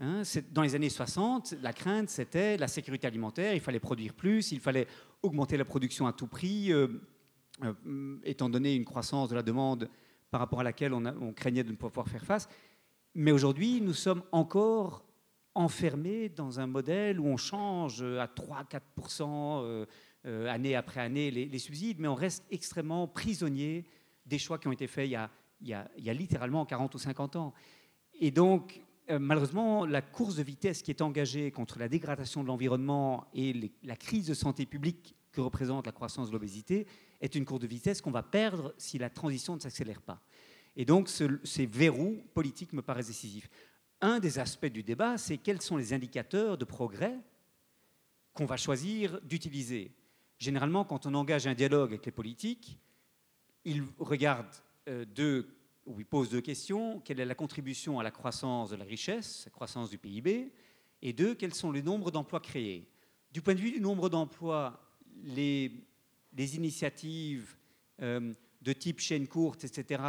Hein. 0.00 0.22
dans 0.52 0.62
les 0.62 0.76
années 0.76 0.90
60, 0.90 1.56
la 1.60 1.72
crainte, 1.72 2.08
c'était 2.08 2.56
la 2.56 2.68
sécurité 2.68 3.08
alimentaire, 3.08 3.52
il 3.54 3.60
fallait 3.60 3.80
produire 3.80 4.14
plus, 4.14 4.52
il 4.52 4.60
fallait 4.60 4.86
augmenter 5.22 5.56
la 5.56 5.64
production 5.64 6.06
à 6.06 6.12
tout 6.12 6.28
prix, 6.28 6.72
euh, 6.72 6.86
euh, 7.64 8.20
étant 8.22 8.48
donné 8.48 8.76
une 8.76 8.84
croissance 8.84 9.28
de 9.28 9.34
la 9.34 9.42
demande 9.42 9.90
par 10.30 10.38
rapport 10.38 10.60
à 10.60 10.62
laquelle 10.62 10.94
on, 10.94 11.32
craignait 11.32 11.64
de 11.64 11.72
ne 11.72 11.76
pas 11.76 11.88
pouvoir 11.88 12.08
faire 12.08 12.24
face. 12.24 12.48
Mais 13.16 13.32
aujourd'hui, 13.32 13.80
nous 13.80 13.94
sommes 13.94 14.22
encore 14.30 15.04
enfermé 15.56 16.28
dans 16.28 16.60
un 16.60 16.68
modèle 16.68 17.18
où 17.18 17.26
on 17.26 17.36
change 17.36 18.02
à 18.02 18.26
3-4% 18.26 19.86
année 20.24 20.76
après 20.76 21.00
année 21.00 21.30
les, 21.30 21.58
subsides, 21.58 21.98
mais 21.98 22.06
on 22.06 22.14
reste 22.14 22.44
extrêmement 22.50 23.08
prisonnier 23.08 23.86
des 24.28 24.38
choix 24.38 24.58
qui 24.58 24.68
ont 24.68 24.72
été 24.72 24.86
faits 24.86 25.08
il 25.08 25.68
y 25.68 25.72
a, 25.74 26.14
littéralement 26.14 26.64
40 26.64 26.94
ou 26.94 26.98
50 26.98 27.36
ans. 27.36 27.54
Et 28.20 28.30
donc, 28.30 28.80
euh, 29.10 29.18
malheureusement, 29.18 29.86
la 29.86 30.02
course 30.02 30.36
de 30.36 30.42
vitesse 30.42 30.82
qui 30.82 30.90
est 30.90 31.02
engagée 31.02 31.50
contre 31.50 31.78
la 31.78 31.88
dégradation 31.88 32.42
de 32.42 32.48
l'environnement 32.48 33.26
et 33.34 33.72
la 33.82 33.96
crise 33.96 34.26
de 34.26 34.34
santé 34.34 34.66
publique 34.66 35.14
que 35.32 35.40
représente 35.40 35.86
la 35.86 35.92
croissance 35.92 36.28
de 36.28 36.32
l'obésité 36.32 36.86
est 37.20 37.34
une 37.34 37.44
course 37.44 37.60
de 37.60 37.66
vitesse 37.66 38.00
qu'on 38.00 38.10
va 38.10 38.22
perdre 38.22 38.74
si 38.78 38.98
la 38.98 39.10
transition 39.10 39.54
ne 39.54 39.60
s'accélère 39.60 40.02
pas. 40.02 40.20
Et 40.76 40.84
donc, 40.84 41.08
ces 41.08 41.66
verrous 41.66 42.22
politiques 42.34 42.72
me 42.72 42.82
paraissent 42.82 43.08
décisifs. 43.08 43.48
Un 44.00 44.20
des 44.20 44.38
aspects 44.38 44.66
du 44.66 44.84
débat, 44.84 45.18
c'est 45.18 45.38
quels 45.38 45.60
sont 45.60 45.76
les 45.76 45.92
indicateurs 45.92 46.56
de 46.56 46.64
progrès 46.64 47.18
qu'on 48.32 48.46
va 48.46 48.56
choisir 48.56 49.20
d'utiliser. 49.22 49.92
Généralement, 50.38 50.84
quand 50.84 51.06
on 51.06 51.14
engage 51.14 51.48
un 51.48 51.54
dialogue 51.54 51.90
avec 51.90 52.06
les 52.06 52.12
politiques, 52.12 52.78
ils 53.68 53.84
regardent 53.98 54.56
euh, 54.88 55.04
deux 55.04 55.46
où 55.84 56.00
il 56.00 56.06
pose 56.06 56.30
deux 56.30 56.40
questions. 56.40 57.00
Quelle 57.00 57.20
est 57.20 57.24
la 57.24 57.34
contribution 57.34 58.00
à 58.00 58.02
la 58.02 58.10
croissance 58.10 58.70
de 58.70 58.76
la 58.76 58.84
richesse, 58.84 59.42
la 59.46 59.50
croissance 59.50 59.90
du 59.90 59.98
PIB 59.98 60.52
Et 61.02 61.12
deux, 61.12 61.34
quels 61.34 61.54
sont 61.54 61.70
les 61.70 61.82
nombres 61.82 62.10
d'emplois 62.10 62.40
créés? 62.40 62.88
Du 63.32 63.42
point 63.42 63.54
de 63.54 63.60
vue 63.60 63.70
du 63.70 63.80
nombre 63.80 64.08
d'emplois, 64.08 64.80
les, 65.22 65.70
initiatives 66.36 67.56
euh, 68.00 68.32
de 68.62 68.72
type 68.72 69.00
chaîne 69.00 69.26
courte, 69.28 69.64
etc., 69.64 70.02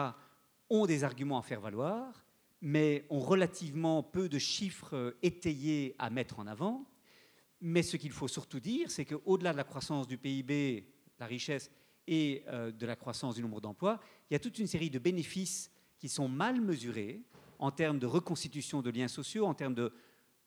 ont 0.70 0.86
des 0.86 1.04
arguments 1.04 1.40
à 1.40 1.42
faire 1.42 1.62
valoir, 1.62 2.26
mais 2.62 3.06
ont 3.10 3.20
relativement 3.20 4.04
peu 4.04 4.30
de 4.30 4.38
chiffres 4.38 4.96
euh, 4.96 5.18
étayés 5.22 5.96
à 5.98 6.10
mettre 6.10 6.40
en 6.40 6.48
avant. 6.48 6.86
Mais 7.62 7.84
ce 7.84 7.98
qu'il 7.98 8.12
faut 8.12 8.28
surtout 8.28 8.60
dire, 8.60 8.90
c'est 8.92 9.06
qu'au-delà 9.06 9.52
de 9.52 9.58
la 9.58 9.64
croissance 9.66 10.08
du 10.08 10.18
PIB, 10.18 10.86
la 11.20 11.26
richesse, 11.26 11.70
et 12.10 12.44
euh, 12.48 12.72
de 12.72 12.86
la 12.88 12.96
croissance 12.96 13.36
du 13.36 13.44
nombre 13.44 13.62
d'emplois, 13.62 14.00
il 14.30 14.34
y 14.34 14.36
a 14.36 14.40
toute 14.40 14.58
une 14.58 14.66
série 14.66 14.90
de 14.90 14.98
bénéfices 14.98 15.72
qui 16.00 16.10
sont 16.10 16.28
mal 16.28 16.60
mesurés 16.60 17.22
en 17.60 17.70
termes 17.70 18.00
de 18.00 18.08
reconstitution 18.08 18.82
de 18.82 18.90
liens 18.90 19.08
sociaux, 19.08 19.46
en 19.46 19.54
termes 19.54 19.76
de 19.76 19.94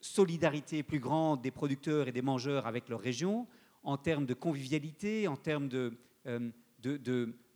solidarité 0.01 0.83
plus 0.83 0.99
grande 0.99 1.41
des 1.41 1.53
producteurs 1.53 2.09
et 2.09 2.13
des 2.13 2.21
mangeurs 2.21 2.67
avec 2.67 2.89
leur 2.89 3.01
région, 3.01 3.47
en 3.85 3.97
termes 3.97 4.27
de 4.27 4.35
convivialité, 4.35 5.29
en 5.29 5.37
termes 5.37 5.69
de, 5.69 5.97
euh, 6.27 6.51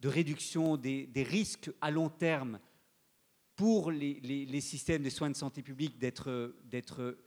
réduction 0.04 0.76
des, 0.76 1.10
risques 1.28 1.72
à 1.80 1.90
long 1.90 2.08
terme 2.08 2.60
pour 3.56 3.90
les, 3.90 4.60
systèmes 4.60 5.02
de 5.02 5.10
soins 5.10 5.30
de 5.30 5.36
santé 5.36 5.62
publique 5.62 5.98
d'être 5.98 7.18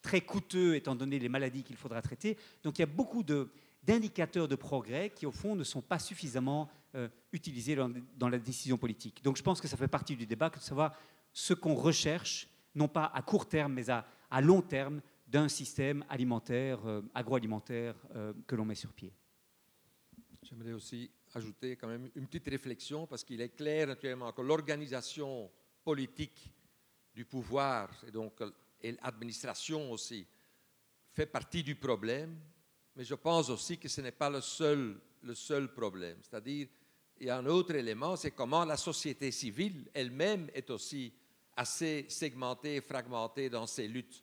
très 0.00 0.20
coûteux 0.20 0.74
étant 0.74 0.96
donné 0.96 1.20
les 1.20 1.28
maladies 1.28 1.62
qu'il 1.62 1.76
faudra 1.76 2.02
traiter. 2.02 2.36
Donc 2.64 2.78
il 2.78 2.82
y 2.82 2.82
a 2.82 2.86
beaucoup 2.86 3.22
de, 3.22 3.48
d'indicateurs 3.82 4.48
de 4.48 4.54
progrès 4.54 5.10
qui, 5.10 5.26
au 5.26 5.32
fond, 5.32 5.54
ne 5.54 5.64
sont 5.64 5.82
pas 5.82 5.98
suffisamment 5.98 6.70
euh, 6.94 7.08
utilisés 7.32 7.74
dans, 7.74 8.28
la 8.28 8.38
décision 8.38 8.78
politique. 8.78 9.22
Donc 9.22 9.36
je 9.36 9.42
pense 9.42 9.60
que 9.60 9.68
ça 9.68 9.76
fait 9.76 9.88
partie 9.88 10.16
du 10.16 10.26
débat 10.26 10.50
de 10.50 10.58
savoir 10.58 10.96
ce 11.32 11.54
qu'on 11.54 11.74
recherche, 11.74 12.48
non 12.74 12.88
pas 12.88 13.10
à 13.14 13.22
court 13.22 13.48
terme, 13.48 13.72
mais 13.72 13.90
à, 13.90 14.06
à 14.30 14.40
long 14.40 14.62
terme, 14.62 15.00
d'un 15.26 15.48
système 15.48 16.04
alimentaire, 16.10 16.86
euh, 16.86 17.00
agroalimentaire 17.14 17.96
euh, 18.14 18.34
que 18.46 18.54
l'on 18.54 18.66
met 18.66 18.74
sur 18.74 18.92
pied. 18.92 19.14
J'aimerais 20.42 20.72
aussi 20.72 21.10
ajouter 21.34 21.76
quand 21.76 21.88
même 21.88 22.10
une 22.14 22.26
petite 22.26 22.48
réflexion, 22.48 23.06
parce 23.06 23.24
qu'il 23.24 23.40
est 23.40 23.56
clair 23.56 23.86
naturellement 23.86 24.32
que 24.32 24.42
l'organisation 24.42 25.50
politique 25.82 26.52
du 27.14 27.24
pouvoir, 27.24 27.90
et 28.06 28.10
donc 28.10 28.34
et 28.82 28.92
l'administration 28.92 29.90
aussi, 29.90 30.26
fait 31.12 31.26
partie 31.26 31.62
du 31.62 31.76
problème, 31.76 32.38
mais 32.96 33.04
je 33.04 33.14
pense 33.14 33.48
aussi 33.50 33.78
que 33.78 33.88
ce 33.88 34.00
n'est 34.00 34.12
pas 34.12 34.30
le 34.30 34.40
seul, 34.40 35.00
le 35.22 35.34
seul 35.34 35.72
problème. 35.72 36.18
C'est-à-dire, 36.22 36.68
il 37.18 37.26
y 37.26 37.30
a 37.30 37.38
un 37.38 37.46
autre 37.46 37.74
élément, 37.74 38.16
c'est 38.16 38.32
comment 38.32 38.64
la 38.64 38.76
société 38.76 39.30
civile 39.30 39.88
elle-même 39.94 40.50
est 40.54 40.70
aussi 40.70 41.12
assez 41.56 42.06
segmentée 42.08 42.76
et 42.76 42.80
fragmentée 42.80 43.48
dans 43.48 43.66
ses 43.66 43.86
luttes. 43.86 44.22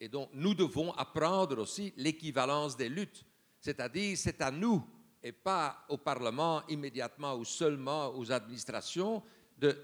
Et 0.00 0.08
donc, 0.08 0.30
nous 0.32 0.54
devons 0.54 0.92
apprendre 0.92 1.58
aussi 1.58 1.92
l'équivalence 1.96 2.76
des 2.76 2.88
luttes. 2.88 3.24
C'est-à-dire, 3.60 4.16
c'est 4.18 4.40
à 4.40 4.50
nous 4.50 4.84
et 5.22 5.32
pas 5.32 5.84
au 5.88 5.96
Parlement 5.96 6.62
immédiatement 6.68 7.36
ou 7.36 7.44
seulement 7.44 8.14
aux 8.16 8.30
administrations 8.30 9.22
de, 9.56 9.76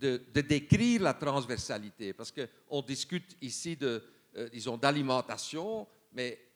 de, 0.00 0.22
de, 0.32 0.40
décrire 0.40 1.02
la 1.02 1.14
transversalité. 1.14 2.12
Parce 2.12 2.32
qu'on 2.32 2.82
discute 2.82 3.36
ici 3.40 3.76
de, 3.76 4.02
euh, 4.36 4.48
disons, 4.48 4.76
d'alimentation, 4.76 5.86
mais 6.12 6.47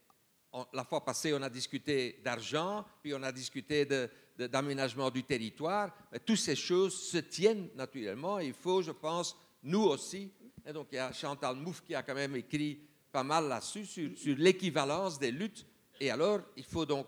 la 0.73 0.83
fois 0.83 1.03
passée, 1.03 1.33
on 1.33 1.41
a 1.41 1.49
discuté 1.49 2.19
d'argent, 2.23 2.85
puis 3.01 3.13
on 3.13 3.23
a 3.23 3.31
discuté 3.31 3.87
d'aménagement 4.37 5.09
du 5.09 5.23
territoire. 5.23 5.93
toutes 6.25 6.37
ces 6.37 6.55
choses 6.55 6.95
se 6.95 7.17
tiennent 7.17 7.69
naturellement. 7.75 8.39
Il 8.39 8.53
faut, 8.53 8.81
je 8.81 8.91
pense, 8.91 9.35
nous 9.63 9.83
aussi. 9.83 10.31
Et 10.65 10.73
donc, 10.73 10.87
il 10.91 10.95
y 10.95 10.99
a 10.99 11.11
Chantal 11.11 11.55
Mouffe 11.55 11.83
qui 11.83 11.95
a 11.95 12.03
quand 12.03 12.15
même 12.15 12.35
écrit 12.35 12.79
pas 13.11 13.23
mal 13.23 13.47
là-dessus, 13.47 13.85
sur, 13.85 14.35
l'équivalence 14.37 15.19
des 15.19 15.31
luttes. 15.31 15.65
Et 15.99 16.09
alors, 16.09 16.41
il 16.57 16.63
faut 16.63 16.85
donc 16.85 17.07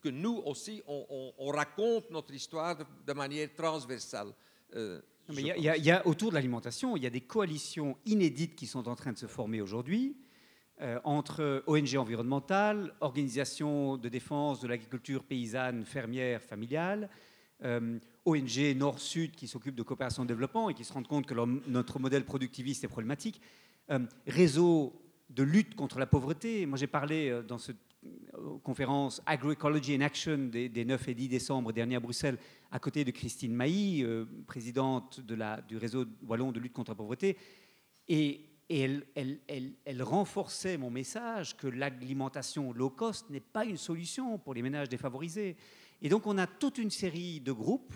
que 0.00 0.08
nous 0.08 0.42
aussi, 0.46 0.82
on, 0.86 1.50
raconte 1.50 2.10
notre 2.10 2.32
histoire 2.32 2.76
de, 3.06 3.12
manière 3.12 3.52
transversale. 3.54 4.32
Euh, 4.74 5.00
il 5.28 5.46
y, 5.46 5.90
a 5.90 6.06
autour 6.06 6.30
de 6.30 6.34
l'alimentation, 6.34 6.96
il 6.96 7.02
y 7.04 7.06
a 7.06 7.10
des 7.10 7.20
coalitions 7.20 7.96
inédites 8.06 8.56
qui 8.56 8.66
sont 8.66 8.88
en 8.88 8.96
train 8.96 9.12
de 9.12 9.18
se 9.18 9.26
former 9.26 9.60
aujourd'hui. 9.60 10.16
Euh, 10.82 10.98
entre 11.04 11.62
ONG 11.68 11.94
environnementales, 11.96 12.92
organisations 13.00 13.96
de 13.96 14.08
défense 14.08 14.58
de 14.58 14.66
l'agriculture 14.66 15.22
paysanne, 15.22 15.84
fermière, 15.84 16.42
familiale, 16.42 17.08
euh, 17.62 18.00
ONG 18.24 18.74
Nord-Sud 18.74 19.36
qui 19.36 19.46
s'occupent 19.46 19.76
de 19.76 19.84
coopération 19.84 20.24
de 20.24 20.28
développement 20.28 20.70
et 20.70 20.74
qui 20.74 20.82
se 20.82 20.92
rendent 20.92 21.06
compte 21.06 21.26
que 21.26 21.34
notre 21.68 22.00
modèle 22.00 22.24
productiviste 22.24 22.82
est 22.82 22.88
problématique, 22.88 23.40
euh, 23.92 24.00
réseau 24.26 25.00
de 25.30 25.44
lutte 25.44 25.76
contre 25.76 26.00
la 26.00 26.06
pauvreté. 26.06 26.66
Moi, 26.66 26.76
j'ai 26.76 26.88
parlé 26.88 27.42
dans 27.46 27.58
cette 27.58 27.76
conférence 28.64 29.22
Agroecology 29.24 29.94
in 29.94 30.00
Action 30.00 30.36
des, 30.36 30.84
9 30.84 31.08
et 31.08 31.14
10 31.14 31.28
décembre 31.28 31.70
dernier 31.70 31.94
à 31.94 32.00
Bruxelles, 32.00 32.38
à 32.72 32.80
côté 32.80 33.04
de 33.04 33.12
Christine 33.12 33.54
Mailly, 33.54 34.04
présidente 34.48 35.20
du 35.20 35.76
réseau 35.76 36.06
wallon 36.26 36.50
de 36.50 36.58
lutte 36.58 36.72
contre 36.72 36.90
la 36.90 36.96
pauvreté. 36.96 37.36
Et 38.08 38.51
et 38.72 38.88
elle, 39.84 40.02
renforçait 40.02 40.78
mon 40.78 40.90
message 40.90 41.58
que 41.58 41.66
l'alimentation 41.66 42.72
low 42.72 42.88
cost 42.88 43.28
n'est 43.28 43.40
pas 43.40 43.66
une 43.66 43.76
solution 43.76 44.38
pour 44.38 44.54
les 44.54 44.62
ménages 44.62 44.88
défavorisés. 44.88 45.56
Et 46.00 46.08
donc 46.08 46.26
on 46.26 46.38
a 46.38 46.46
toute 46.46 46.78
une 46.78 46.90
série 46.90 47.40
de 47.40 47.52
groupes 47.52 47.92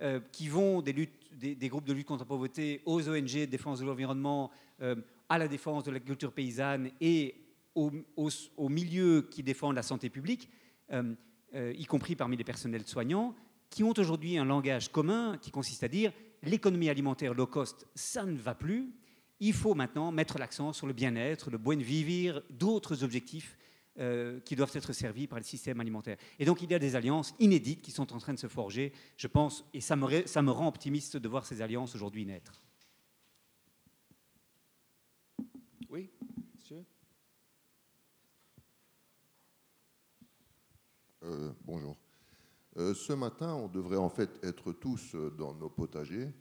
euh, 0.00 0.18
qui 0.32 0.48
vont 0.48 0.80
des, 0.80 0.94
luttes, 0.94 1.36
des, 1.36 1.68
groupes 1.68 1.84
de 1.84 1.92
lutte 1.92 2.06
contre 2.06 2.24
la 2.24 2.28
pauvreté 2.28 2.80
aux 2.86 3.06
ONG 3.06 3.40
de 3.40 3.44
défense 3.44 3.80
de 3.80 3.84
l'environnement, 3.84 4.50
euh, 4.80 4.96
à 5.28 5.36
la 5.36 5.46
défense 5.46 5.84
de 5.84 5.90
l'agriculture 5.90 6.32
paysanne 6.32 6.90
et 7.02 7.34
aux, 7.74 8.68
milieux 8.70 9.28
qui 9.30 9.42
défendent 9.42 9.76
la 9.76 9.82
santé 9.82 10.08
publique, 10.08 10.48
euh, 10.90 11.14
y 11.52 11.84
compris 11.84 12.16
parmi 12.16 12.36
les 12.36 12.44
personnels 12.44 12.86
soignants, 12.86 13.36
qui 13.68 13.84
ont 13.84 13.92
aujourd'hui 13.96 14.38
un 14.38 14.46
langage 14.46 14.90
commun 14.90 15.36
qui 15.36 15.50
consiste 15.50 15.84
à 15.84 15.88
dire 15.88 16.12
l'économie 16.42 16.88
alimentaire 16.88 17.34
low 17.34 17.46
cost, 17.46 17.86
ça 17.94 18.24
ne 18.24 18.38
va 18.38 18.54
plus 18.54 18.90
il 19.40 19.52
faut 19.52 19.74
maintenant 19.74 20.10
mettre 20.10 20.38
l'accent 20.38 20.72
sur 20.72 20.86
le 20.86 20.92
bien-être, 20.92 21.50
le 21.50 21.58
buen 21.58 21.80
vivir, 21.80 22.42
d'autres 22.50 23.04
objectifs 23.04 23.56
euh, 23.98 24.40
qui 24.40 24.56
doivent 24.56 24.70
être 24.74 24.92
servis 24.92 25.26
par 25.26 25.38
le 25.38 25.44
système 25.44 25.80
alimentaire. 25.80 26.16
Et 26.38 26.44
donc 26.44 26.62
il 26.62 26.70
y 26.70 26.74
a 26.74 26.78
des 26.78 26.96
alliances 26.96 27.34
inédites 27.38 27.82
qui 27.82 27.90
sont 27.90 28.12
en 28.12 28.18
train 28.18 28.34
de 28.34 28.38
se 28.38 28.48
forger, 28.48 28.92
je 29.16 29.26
pense, 29.26 29.64
et 29.74 29.80
ça 29.80 29.96
me, 29.96 30.26
ça 30.26 30.42
me 30.42 30.50
rend 30.50 30.68
optimiste 30.68 31.16
de 31.16 31.28
voir 31.28 31.46
ces 31.46 31.62
alliances 31.62 31.94
aujourd'hui 31.94 32.24
naître. 32.24 32.62
Oui, 35.88 36.10
monsieur 36.54 36.84
euh, 41.24 41.50
Bonjour. 41.64 41.96
Euh, 42.76 42.94
ce 42.94 43.12
matin, 43.12 43.54
on 43.54 43.66
devrait 43.66 43.96
en 43.96 44.10
fait 44.10 44.30
être 44.44 44.72
tous 44.72 45.16
dans 45.36 45.54
nos 45.54 45.70
potagers 45.70 46.32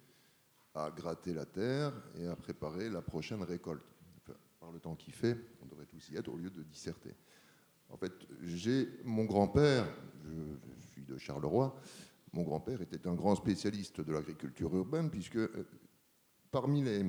à 0.78 0.92
gratter 0.92 1.34
la 1.34 1.46
terre 1.46 1.94
et 2.20 2.28
à 2.28 2.36
préparer 2.36 2.90
la 2.90 3.02
prochaine 3.02 3.42
récolte. 3.44 3.84
par 4.60 4.72
le 4.72 4.80
temps 4.80 4.96
qu'il 4.96 5.14
fait, 5.14 5.38
on 5.62 5.66
devrait 5.66 5.86
tous 5.86 6.10
y 6.10 6.18
être 6.18 6.28
au 6.28 6.38
lieu 6.38 6.50
de 6.50 6.62
disserter. 6.64 7.16
En 7.90 7.98
fait, 7.98 8.12
j'ai 8.42 8.90
mon 9.06 9.24
grand-père, 9.24 9.88
je, 10.26 10.92
suis 10.92 11.04
de 11.04 11.18
Charleroi, 11.18 11.80
mon 12.34 12.44
grand-père 12.44 12.82
était 12.82 13.08
un 13.08 13.14
grand 13.14 13.36
spécialiste 13.36 14.02
de 14.02 14.12
l'agriculture 14.12 14.76
urbaine, 14.76 15.10
puisque 15.10 15.38
euh, 15.38 15.68
parmi 16.52 16.84
les, 16.84 17.06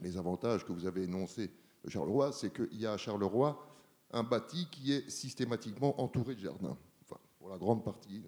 les, 0.00 0.16
avantages 0.16 0.64
que 0.64 0.72
vous 0.72 0.86
avez 0.86 1.04
énoncés 1.04 1.50
de 1.84 1.90
Charleroi, 1.90 2.32
c'est 2.32 2.52
qu'il 2.52 2.80
y 2.80 2.86
a 2.86 2.92
à 2.94 2.96
Charleroi 2.96 3.64
un 4.10 4.24
bâti 4.24 4.66
qui 4.70 4.92
est 4.92 5.08
systématiquement 5.08 6.00
entouré 6.00 6.34
de 6.34 6.40
jardins, 6.40 6.76
enfin, 7.02 7.20
pour 7.38 7.48
la 7.48 7.58
grande 7.58 7.84
partie. 7.84 8.24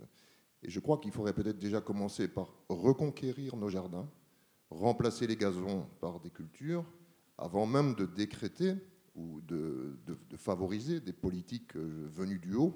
Et 0.62 0.70
je 0.70 0.80
crois 0.80 0.98
qu'il 0.98 1.10
faudrait 1.10 1.34
peut-être 1.34 1.58
déjà 1.58 1.80
commencer 1.80 2.28
par 2.28 2.54
reconquérir 2.68 3.56
nos 3.56 3.68
jardins, 3.68 4.08
remplacer 4.74 5.26
les 5.26 5.36
gazons 5.36 5.86
par 6.00 6.20
des 6.20 6.30
cultures, 6.30 6.84
avant 7.38 7.66
même 7.66 7.94
de 7.94 8.06
décréter 8.06 8.74
ou 9.14 9.40
de, 9.42 9.96
favoriser 10.36 11.00
des 11.00 11.12
politiques 11.12 11.76
venues 11.76 12.38
du 12.38 12.54
haut. 12.54 12.74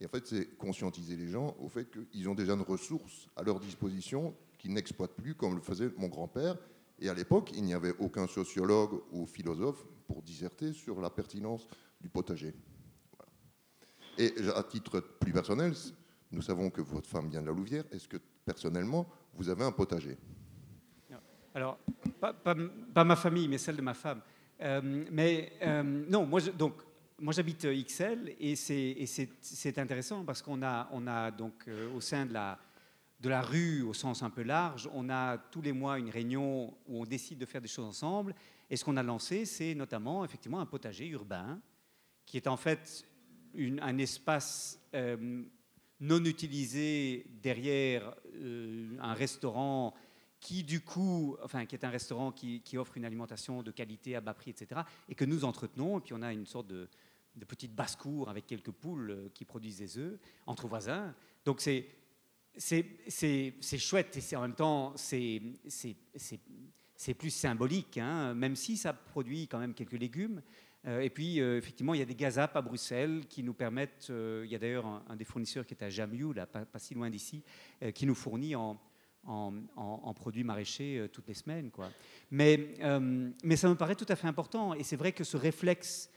Et 0.00 0.06
en 0.06 0.08
fait, 0.08 0.26
c'est 0.26 0.56
conscientiser 0.56 1.16
les 1.16 1.28
gens 1.28 1.56
au 1.60 1.68
fait 1.68 1.88
qu'ils 1.90 2.28
ont 2.28 2.34
déjà 2.34 2.54
une 2.54 2.62
ressource 2.62 3.28
à 3.36 3.42
leur 3.42 3.60
disposition 3.60 4.34
qu'ils 4.58 4.72
n'exploitent 4.72 5.16
plus, 5.16 5.34
comme 5.34 5.54
le 5.54 5.60
faisait 5.60 5.90
mon 5.96 6.08
grand-père. 6.08 6.56
Et 6.98 7.08
à 7.08 7.14
l'époque, 7.14 7.50
il 7.54 7.64
n'y 7.64 7.74
avait 7.74 7.94
aucun 7.98 8.26
sociologue 8.26 9.00
ou 9.10 9.26
philosophe 9.26 9.84
pour 10.06 10.22
disserter 10.22 10.72
sur 10.72 11.00
la 11.00 11.10
pertinence 11.10 11.66
du 12.00 12.08
potager. 12.08 12.54
Et 14.18 14.32
à 14.54 14.62
titre 14.62 15.00
plus 15.00 15.32
personnel, 15.32 15.72
nous 16.30 16.42
savons 16.42 16.70
que 16.70 16.80
votre 16.80 17.08
femme 17.08 17.28
vient 17.28 17.40
de 17.40 17.46
la 17.46 17.52
Louvière. 17.52 17.84
Est-ce 17.90 18.08
que 18.08 18.18
personnellement, 18.44 19.08
vous 19.34 19.48
avez 19.48 19.64
un 19.64 19.72
potager? 19.72 20.18
Alors, 21.54 21.78
pas, 22.20 23.04
ma 23.04 23.16
famille, 23.16 23.48
mais 23.48 23.58
celle 23.58 23.76
de 23.76 23.82
ma 23.82 23.94
femme. 23.94 24.20
Euh, 24.60 25.04
mais 25.10 25.52
euh, 25.62 25.82
non, 25.82 26.24
moi, 26.24 26.40
donc, 26.40 26.74
moi 27.18 27.32
j'habite 27.32 27.66
XL 27.66 28.34
et 28.38 28.56
c'est 28.56 29.78
intéressant 29.78 30.24
parce 30.24 30.40
qu'on 30.40 30.62
a, 30.62 30.88
on 30.92 31.06
a 31.06 31.30
donc 31.30 31.64
euh, 31.68 31.92
au 31.94 32.00
sein 32.00 32.26
de 32.26 32.32
la, 32.32 32.58
de 33.20 33.28
la 33.28 33.42
rue, 33.42 33.82
au 33.82 33.92
sens 33.92 34.22
un 34.22 34.30
peu 34.30 34.42
large, 34.42 34.88
on 34.92 35.10
a 35.10 35.38
tous 35.38 35.62
les 35.62 35.72
mois 35.72 35.98
une 35.98 36.10
réunion 36.10 36.74
où 36.88 37.02
on 37.02 37.04
décide 37.04 37.38
de 37.38 37.46
faire 37.46 37.60
des 37.60 37.68
choses 37.68 37.86
ensemble. 37.86 38.34
Et 38.70 38.76
ce 38.76 38.84
qu'on 38.84 38.96
a 38.96 39.02
lancé, 39.02 39.44
c'est 39.44 39.74
notamment 39.74 40.24
effectivement 40.24 40.60
un 40.60 40.66
potager 40.66 41.06
urbain 41.08 41.60
qui 42.24 42.36
est 42.36 42.46
en 42.46 42.56
fait 42.56 43.04
un 43.80 43.98
espace 43.98 44.80
euh, 44.94 45.44
non 46.00 46.24
utilisé 46.24 47.26
derrière 47.42 48.14
euh, 48.34 48.96
un 49.00 49.14
restaurant 49.14 49.94
qui 50.42 50.64
du 50.64 50.80
coup, 50.80 51.36
enfin 51.42 51.64
qui 51.64 51.76
est 51.76 51.84
un 51.84 51.90
restaurant 51.90 52.32
qui, 52.32 52.76
offre 52.76 52.96
une 52.98 53.06
alimentation 53.06 53.62
de 53.62 53.70
qualité 53.70 54.16
à 54.16 54.20
bas 54.20 54.34
prix, 54.34 54.50
etc. 54.50 54.82
Et 55.08 55.14
que 55.14 55.24
nous 55.24 55.44
entretenons. 55.44 55.98
Et 55.98 56.00
puis 56.02 56.12
on 56.14 56.20
a 56.20 56.32
une 56.32 56.46
sorte 56.46 56.66
de, 56.66 56.88
petite 57.46 57.74
basse-cour 57.74 58.28
avec 58.28 58.46
quelques 58.46 58.72
poules 58.72 59.10
euh, 59.10 59.28
qui 59.32 59.46
produisent 59.46 59.78
des 59.78 59.96
œufs 59.98 60.18
entre 60.46 60.66
voisins. 60.66 61.14
Donc 61.46 61.62
c'est 61.62 61.86
c'est 62.58 63.78
chouette 63.78 64.14
et 64.16 64.20
c'est 64.20 64.36
en 64.36 64.42
même 64.42 64.54
temps 64.54 64.92
c'est 64.96 65.40
plus 67.16 67.30
symbolique, 67.30 67.96
hein, 67.96 68.34
même 68.34 68.56
si 68.56 68.76
ça 68.76 68.92
produit 68.92 69.46
quand 69.46 69.58
même 69.58 69.74
quelques 69.74 69.92
légumes. 69.92 70.42
Euh, 70.84 71.00
et 71.00 71.10
puis, 71.10 71.40
euh, 71.40 71.58
effectivement, 71.58 71.94
il 71.94 72.00
y 72.00 72.02
a 72.02 72.06
des 72.06 72.16
gazap 72.16 72.56
à 72.56 72.60
Bruxelles 72.60 73.26
qui 73.28 73.44
nous 73.44 73.54
permettent, 73.54 74.08
il 74.10 74.50
y 74.50 74.56
a 74.56 74.58
d'ailleurs 74.58 74.86
un, 74.86 75.14
des 75.14 75.24
fournisseurs 75.24 75.64
qui 75.64 75.74
est 75.74 75.84
à 75.84 75.88
Jamiou, 75.88 76.32
là, 76.32 76.46
pas, 76.46 76.66
si 76.78 76.94
loin 76.94 77.08
d'ici, 77.08 77.44
qui 77.94 78.04
nous 78.04 78.16
fournit 78.16 78.56
en, 78.56 78.80
en, 79.26 80.14
produits 80.14 80.44
maraîchers 80.44 81.08
toutes 81.12 81.28
les 81.28 81.34
semaines. 81.34 81.70
Quoi. 81.70 81.90
Mais, 82.30 82.74
mais 83.42 83.56
ça 83.56 83.68
me 83.68 83.74
paraît 83.74 83.94
tout 83.94 84.06
à 84.08 84.16
fait 84.16 84.26
important. 84.26 84.74
Et 84.74 84.82
c'est 84.82 84.96
vrai 84.96 85.12
que 85.12 85.24
ce 85.24 85.36
réflexe 85.36 86.10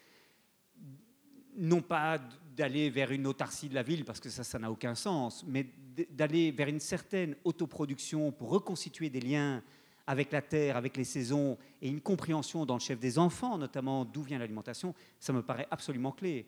non 1.57 1.81
pas 1.81 2.19
d'aller 2.55 2.89
vers 2.89 3.11
une 3.11 3.27
autarcie 3.27 3.69
de 3.69 3.75
la 3.75 3.83
ville, 3.83 4.05
parce 4.05 4.19
que 4.19 4.29
ça, 4.29 4.43
ça 4.43 4.59
n'a 4.59 4.71
aucun 4.71 4.95
sens, 4.95 5.43
mais 5.47 5.67
d'aller 6.11 6.51
vers 6.51 6.67
une 6.67 6.79
certaine 6.79 7.35
autoproduction 7.43 8.31
pour 8.31 8.49
reconstituer 8.49 9.09
des 9.09 9.21
liens 9.21 9.61
avec 10.07 10.31
la 10.31 10.41
terre, 10.41 10.77
avec 10.77 10.97
les 10.97 11.03
saisons, 11.03 11.57
et 11.81 11.89
une 11.89 12.01
compréhension 12.01 12.65
dans 12.65 12.75
le 12.75 12.79
chef 12.79 12.99
des 12.99 13.17
enfants, 13.17 13.57
notamment 13.57 14.05
d'où 14.05 14.21
vient 14.21 14.37
l'alimentation, 14.37 14.93
ça 15.19 15.33
me 15.33 15.41
paraît 15.41 15.67
absolument 15.71 16.11
clé. 16.11 16.45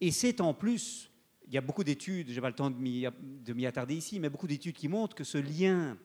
Et 0.00 0.12
c'est 0.12 0.40
en 0.40 0.54
plus, 0.54 1.09
il 1.50 1.54
y 1.54 1.58
a 1.58 1.60
beaucoup 1.60 1.82
d'études, 1.82 2.28
je 2.28 2.34
n'ai 2.34 2.40
pas 2.40 2.48
le 2.48 2.54
temps 2.54 2.70
de 2.70 3.52
m'y 3.52 3.66
attarder 3.66 3.96
ici, 3.96 4.20
mais 4.20 4.30
beaucoup 4.30 4.46
d'études 4.46 4.76
qui 4.76 4.86
montrent 4.86 5.16
que 5.16 5.24
ce 5.24 5.36
lien 5.36 5.98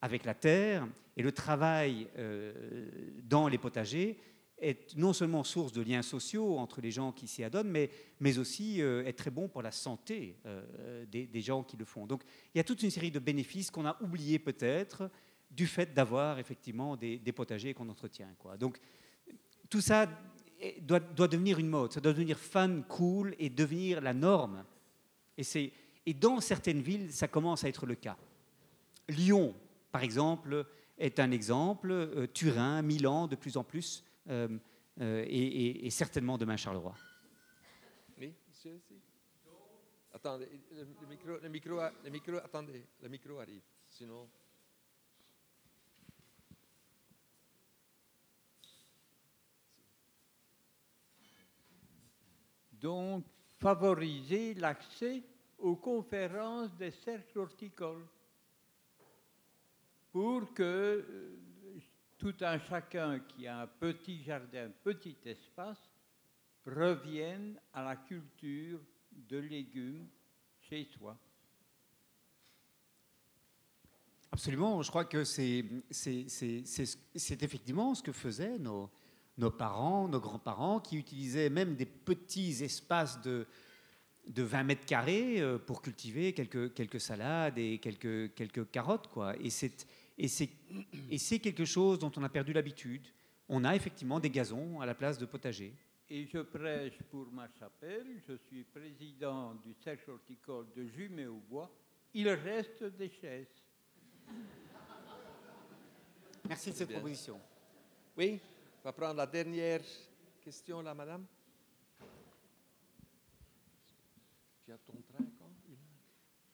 avec 0.00 0.24
la 0.24 0.34
terre 0.34 0.86
et 1.16 1.22
le 1.22 1.32
travail 1.32 2.06
euh, 2.16 3.10
dans 3.24 3.48
les 3.48 3.58
potagers 3.58 4.16
est 4.56 4.96
non 4.96 5.12
seulement 5.12 5.42
source 5.42 5.72
de 5.72 5.82
liens 5.82 6.02
sociaux 6.02 6.58
entre 6.58 6.80
les 6.80 6.92
gens 6.92 7.10
qui 7.10 7.26
s'y 7.26 7.42
adonnent, 7.42 7.70
mais, 7.70 7.90
mais 8.20 8.38
aussi 8.38 8.80
euh, 8.80 9.04
est 9.04 9.14
très 9.14 9.32
bon 9.32 9.48
pour 9.48 9.62
la 9.62 9.72
santé 9.72 10.36
euh, 10.46 11.04
des, 11.06 11.40
gens 11.40 11.64
qui 11.64 11.76
le 11.76 11.84
font. 11.84 12.06
Donc 12.06 12.22
il 12.54 12.58
y 12.58 12.60
a 12.60 12.64
toute 12.64 12.84
une 12.84 12.90
série 12.90 13.10
de 13.10 13.18
bénéfices 13.18 13.72
qu'on 13.72 13.86
a 13.86 14.00
oubliés 14.00 14.38
peut-être 14.38 15.10
du 15.50 15.66
fait 15.66 15.92
d'avoir 15.92 16.38
effectivement 16.38 16.96
des, 16.96 17.18
potagers 17.34 17.74
qu'on 17.74 17.88
entretient. 17.88 18.28
Donc 18.60 18.78
tout 19.68 19.80
ça 19.80 20.08
doit, 20.82 21.00
doit, 21.00 21.28
devenir 21.28 21.58
une 21.58 21.68
mode, 21.68 21.92
ça 21.92 22.00
doit 22.00 22.12
devenir 22.12 22.38
fun, 22.38 22.82
cool 22.82 23.34
et 23.40 23.50
devenir 23.50 24.00
la 24.00 24.14
norme. 24.14 24.64
Et, 25.36 25.72
et 26.06 26.14
dans 26.14 26.40
certaines 26.40 26.80
villes, 26.80 27.12
ça 27.12 27.28
commence 27.28 27.64
à 27.64 27.68
être 27.68 27.86
le 27.86 27.94
cas. 27.94 28.16
Lyon, 29.08 29.54
par 29.90 30.02
exemple, 30.02 30.66
est 30.98 31.18
un 31.18 31.30
exemple, 31.30 31.90
euh, 31.90 32.26
Turin, 32.26 32.82
Milan, 32.82 33.26
de 33.26 33.36
plus 33.36 33.56
en 33.56 33.64
plus. 33.64 34.04
Euh, 34.28 34.48
euh, 35.00 35.24
et, 35.26 35.86
et, 35.86 35.90
certainement 35.90 36.38
demain 36.38 36.56
Charleroi. 36.56 36.94
Oui, 38.16 38.32
monsieur 38.48 38.74
aussi. 38.74 39.00
Attendez, 40.12 40.48
le, 40.70 41.06
micro, 41.08 41.38
le, 41.42 41.48
micro, 41.48 41.80
le 42.04 42.10
micro, 42.10 42.36
attendez, 42.36 42.86
le 43.02 43.08
micro 43.08 43.40
arrive, 43.40 43.62
sinon. 43.88 44.28
Donc, 52.72 53.24
favoriser 53.64 54.52
l'accès 54.52 55.22
aux 55.56 55.76
conférences 55.76 56.76
des 56.76 56.90
cercles 56.90 57.38
horticoles 57.38 58.06
pour 60.12 60.52
que 60.52 60.62
euh, 60.62 61.38
tout 62.18 62.34
un 62.42 62.58
chacun 62.58 63.20
qui 63.20 63.46
a 63.46 63.62
un 63.62 63.66
petit 63.66 64.22
jardin, 64.22 64.68
petit 64.82 65.16
espace, 65.24 65.80
revienne 66.66 67.58
à 67.72 67.82
la 67.82 67.96
culture 67.96 68.80
de 69.10 69.38
légumes 69.38 70.08
chez 70.60 70.84
soi. 70.84 71.16
Absolument, 74.30 74.82
je 74.82 74.90
crois 74.90 75.06
que 75.06 75.24
c'est 75.24 75.64
effectivement 77.40 77.94
ce 77.94 78.02
que 78.02 78.12
faisaient 78.12 78.58
nos, 78.58 78.90
nos 79.38 79.50
parents, 79.50 80.08
nos 80.08 80.20
grands-parents, 80.20 80.80
qui 80.80 80.96
utilisaient 80.96 81.50
même 81.50 81.74
des 81.74 81.86
petits 81.86 82.62
espaces 82.62 83.20
de, 83.22 83.46
de 84.28 84.42
20 84.42 84.62
mètres 84.64 84.86
carrés 84.86 85.40
euh, 85.40 85.58
pour 85.58 85.82
cultiver 85.82 86.32
quelques, 86.32 86.74
quelques 86.74 87.00
salades 87.00 87.58
et 87.58 87.78
quelques, 87.78 88.34
quelques 88.34 88.70
carottes. 88.70 89.08
Quoi. 89.08 89.36
Et 89.40 89.50
c'est 89.50 89.86
et 90.16 90.28
c'est 91.18 91.38
quelque 91.40 91.64
chose 91.64 91.98
dont 91.98 92.12
on 92.16 92.22
a 92.22 92.28
perdu 92.28 92.52
l'habitude. 92.52 93.06
On 93.48 93.64
a 93.64 93.74
effectivement 93.74 94.20
des 94.20 94.30
gazons 94.30 94.80
à 94.80 94.86
la 94.86 94.94
place 94.94 95.18
de 95.18 95.26
potagers. 95.26 95.74
Et 96.08 96.26
je 96.26 96.38
prêche 96.38 96.98
pour 97.10 97.26
ma 97.32 97.48
chapelle. 97.58 98.22
Je 98.28 98.34
suis 98.46 98.62
président 98.64 99.54
du 99.54 99.74
cercle 99.82 100.10
horticole 100.10 100.66
de 100.76 100.86
Jumet 100.86 101.26
au 101.26 101.40
Bois. 101.48 101.70
Il 102.12 102.28
reste 102.28 102.84
des 102.84 103.10
chaises. 103.10 103.62
Merci 106.48 106.70
de 106.70 106.76
cette 106.76 106.90
proposition. 106.90 107.40
Oui, 108.16 108.38
on 108.84 108.88
va 108.88 108.92
prendre 108.92 109.16
la 109.16 109.26
dernière 109.26 109.80
question 110.42 110.82
là, 110.82 110.92
madame. 110.92 111.26
Tu 114.62 114.72
as 114.72 114.78
ton 114.78 114.92
train 114.92 115.24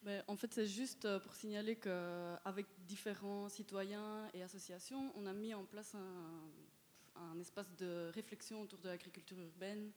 ben, 0.03 0.25
en 0.29 0.37
fait, 0.37 0.55
c'est 0.55 0.67
juste 0.67 1.05
euh, 1.05 1.19
pour 1.19 1.35
signaler 1.35 1.77
qu'avec 1.77 2.65
différents 2.87 3.51
citoyens 3.51 4.31
et 4.33 4.43
associations, 4.43 5.13
on 5.15 5.27
a 5.27 5.35
mis 5.35 5.53
en 5.53 5.67
place 5.67 5.95
un, 5.95 7.39
espace 7.39 7.71
de 7.77 8.11
réflexion 8.15 8.63
autour 8.63 8.79
de 8.79 8.89
l'agriculture 8.89 9.39
urbaine 9.39 9.93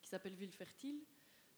qui 0.00 0.10
s'appelle 0.10 0.34
Ville 0.34 0.52
Fertile. 0.52 1.02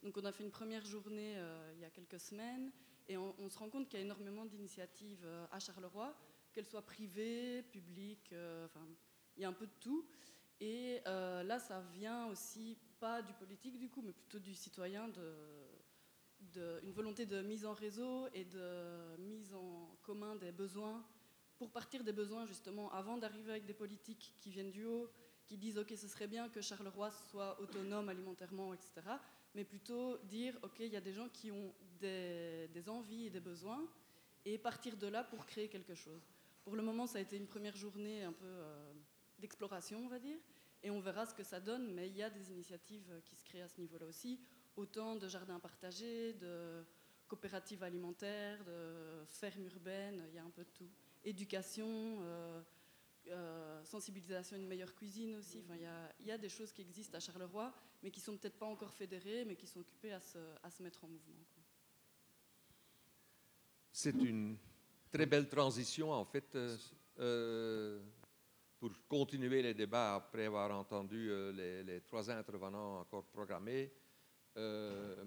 Donc 0.03 0.17
on 0.17 0.25
a 0.25 0.33
fait 0.33 0.45
une 0.45 0.51
première 0.51 0.87
journée 0.87 1.35
euh, 1.37 1.73
il 1.75 1.81
y 1.81 1.85
a 1.85 1.91
quelques 1.91 2.21
semaines 2.21 2.73
et 3.07 3.19
on, 3.19 3.51
se 3.51 3.59
rend 3.59 3.69
compte 3.69 3.87
qu'il 3.89 3.99
y 3.99 4.03
a 4.03 4.05
énormément 4.07 4.47
d'initiatives 4.47 5.25
euh, 5.25 5.47
à 5.53 5.59
Charleroi, 5.59 6.17
qu'elles 6.55 6.67
soient 6.67 6.87
privées, 6.87 7.63
publiques, 7.71 8.33
enfin 8.65 8.87
il 9.41 9.43
y 9.43 9.47
a 9.47 9.49
un 9.49 9.55
peu 9.55 9.67
de 9.67 9.73
tout. 9.81 10.07
Et 10.61 11.01
là, 11.05 11.59
ça 11.59 11.81
vient 11.95 12.27
aussi 12.27 12.77
pas 12.99 13.23
du 13.23 13.33
politique 13.33 13.79
du 13.79 13.89
coup, 13.89 14.03
mais 14.03 14.13
plutôt 14.13 14.39
du 14.39 14.55
citoyen 14.55 15.09
de 15.09 16.81
une 16.83 16.93
volonté 16.93 17.27
de 17.27 17.43
mise 17.43 17.65
en 17.65 17.73
réseau 17.73 18.29
et 18.35 18.45
de 18.45 19.17
mise 19.19 19.55
en 19.55 19.97
commun 20.03 20.37
des 20.37 20.53
besoins 20.53 21.05
pour 21.59 21.71
partir 21.71 22.03
des 22.03 22.13
besoins 22.13 22.47
justement 22.47 22.91
avant 22.93 23.19
d'arriver 23.19 23.51
avec 23.51 23.67
des 23.67 23.75
politiques 23.75 24.35
qui 24.41 24.51
viennent 24.51 24.71
du 24.71 24.85
haut, 24.85 25.11
qui 25.47 25.57
disent 25.59 25.79
ok 25.79 25.93
ce 25.97 26.09
serait 26.09 26.27
bien 26.27 26.49
que 26.49 26.61
Charleroi 26.61 27.11
soit 27.11 27.61
autonome 27.61 28.09
alimentairement, 28.09 28.73
etc. 28.73 28.93
Mais 29.55 29.65
plutôt 29.65 30.17
dire 30.25 30.59
ok 30.63 30.81
il 30.81 30.93
y 30.93 30.97
a 30.97 31.01
des 31.01 31.13
gens 31.13 31.29
qui 31.29 31.51
ont 31.51 31.75
des, 32.01 32.89
envies 32.89 33.27
et 33.27 33.31
des 33.31 33.41
besoins 33.41 33.87
et 34.45 34.57
partir 34.57 34.97
de 34.97 35.07
là 35.07 35.23
pour 35.23 35.45
créer 35.45 35.69
quelque 35.69 35.95
chose. 35.95 36.23
Pour 36.65 36.77
le 36.77 36.83
moment 36.83 37.07
ça 37.07 37.19
a 37.19 37.21
été 37.21 37.37
une 37.37 37.47
première 37.47 37.77
journée 37.77 38.23
un 38.23 38.33
peu 38.33 38.47
euh, 38.47 38.90
d'exploration 39.41 39.99
on 40.05 40.09
va 40.09 40.19
dire 40.19 40.39
et 40.83 40.91
on 40.91 41.01
verra 41.01 41.27
ce 41.27 41.35
que 41.35 41.43
ça 41.43 41.61
donne 41.61 41.93
mais 41.93 42.09
il 42.09 42.17
y 42.17 42.23
a 42.23 42.31
des 42.31 42.51
initiatives 42.51 43.21
qui 43.25 43.37
se 43.37 43.45
créent 43.45 43.63
à 43.63 43.69
ce 43.69 43.81
niveau-là 43.81 44.07
aussi 44.07 44.41
autant 44.77 45.17
de 45.17 45.29
jardins 45.29 45.61
partagés, 45.61 46.35
de 46.35 46.85
coopératives 47.29 47.83
alimentaires, 47.83 48.65
de 48.65 49.25
fermes 49.27 49.65
urbaines, 49.67 50.25
il 50.29 50.35
y 50.35 50.39
a 50.39 50.45
un 50.45 50.51
peu 50.51 50.65
de 50.65 50.71
tout. 50.71 50.91
Éducation, 51.23 52.19
euh, 53.29 53.85
sensibilisation 53.85 54.57
à 54.57 54.59
une 54.59 54.67
meilleure 54.67 54.95
cuisine 54.95 55.37
aussi. 55.37 55.63
Enfin, 55.65 55.77
il 56.21 56.27
y, 56.27 56.33
a, 56.33 56.39
des 56.39 56.49
choses 56.49 56.73
qui 56.73 56.83
existent 56.83 57.17
à 57.17 57.21
Charleroi, 57.21 57.73
mais 58.03 58.11
qui 58.11 58.21
sont 58.21 58.37
peut-être 58.37 58.59
pas 58.59 58.67
encore 58.67 58.93
fédérées, 58.95 59.45
mais 59.45 59.55
qui 59.55 59.67
sont 59.67 59.81
occupées 59.81 60.13
à 60.13 60.21
se, 60.21 60.83
mettre 60.83 61.05
en 61.05 61.09
mouvement. 61.09 61.45
C'est 63.93 64.15
une 64.15 64.57
très 65.13 65.27
belle 65.27 65.49
transition, 65.49 66.11
en 66.13 66.25
fait, 66.25 66.55
euh, 66.55 66.77
euh, 67.19 68.01
pour 68.81 68.91
continuer 69.09 69.63
les 69.63 69.75
débats 69.75 70.17
après 70.17 70.47
avoir 70.47 70.77
entendu 70.77 71.29
euh, 71.31 71.85
les, 71.85 72.01
trois 72.01 72.31
intervenants 72.31 73.01
encore 73.01 73.27
programmés. 73.27 73.93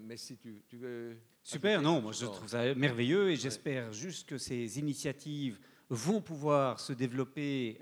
mais 0.00 0.16
si 0.16 0.36
tu, 0.36 0.76
veux... 0.76 1.16
Super, 1.42 1.80
non, 1.80 2.02
moi 2.02 2.12
je 2.12 2.26
trouve 2.26 2.48
ça 2.48 2.74
merveilleux 2.74 3.30
et 3.30 3.36
j'espère 3.36 3.92
juste 3.92 4.28
que 4.28 4.36
ces 4.36 4.78
initiatives 4.78 5.58
vont 5.88 6.20
pouvoir 6.20 6.78
se 6.78 6.92
développer 6.92 7.78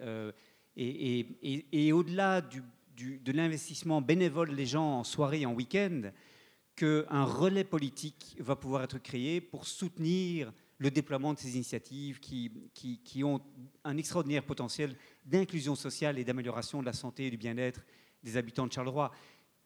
et, 0.76 1.92
au-delà 1.92 2.40
de 2.40 3.32
l'investissement 3.32 4.00
bénévole 4.00 4.54
des 4.54 4.66
gens 4.66 5.00
en 5.00 5.04
soirée 5.04 5.44
en 5.46 5.54
week-end, 5.54 6.10
qu'un 6.76 7.24
relais 7.24 7.64
politique 7.64 8.36
va 8.40 8.56
pouvoir 8.56 8.84
être 8.84 8.98
créé 8.98 9.40
pour 9.40 9.66
soutenir 9.66 10.52
le 10.78 10.90
déploiement 10.90 11.32
de 11.34 11.38
ces 11.38 11.54
initiatives 11.54 12.18
qui, 12.18 12.50
qui, 13.04 13.22
ont 13.22 13.40
un 13.84 13.96
extraordinaire 13.96 14.42
potentiel 14.42 14.96
d'inclusion 15.24 15.74
sociale 15.74 16.18
et 16.18 16.24
d'amélioration 16.24 16.80
de 16.80 16.86
la 16.86 16.92
santé 16.92 17.26
et 17.26 17.30
du 17.30 17.36
bien-être 17.36 17.84
des 18.22 18.36
habitants 18.36 18.66
de 18.66 18.72
Charleroi. 18.72 19.10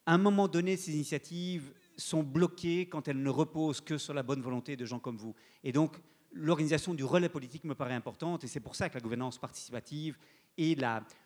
À 0.06 0.14
un 0.14 0.18
moment 0.18 0.48
donné, 0.48 0.76
ces 0.76 0.92
initiatives 0.92 1.72
sont 1.96 2.22
bloquées 2.22 2.88
quand 2.88 3.08
elles 3.08 3.22
ne 3.22 3.30
reposent 3.30 3.80
que 3.80 3.98
sur 3.98 4.14
la 4.14 4.22
bonne 4.22 4.42
volonté 4.42 4.76
de 4.76 4.84
gens 4.84 4.98
comme 4.98 5.16
vous. 5.16 5.34
Et 5.64 5.72
donc, 5.72 5.96
l'organisation 6.32 6.94
du 6.94 7.04
relais 7.04 7.28
politique 7.28 7.64
me 7.64 7.74
paraît 7.74 7.94
importante 7.94 8.44
et 8.44 8.46
c'est 8.46 8.60
pour 8.60 8.76
ça 8.76 8.88
que 8.88 8.94
la 8.94 9.00
gouvernance 9.00 9.38
participative 9.38 10.18
et 10.58 10.76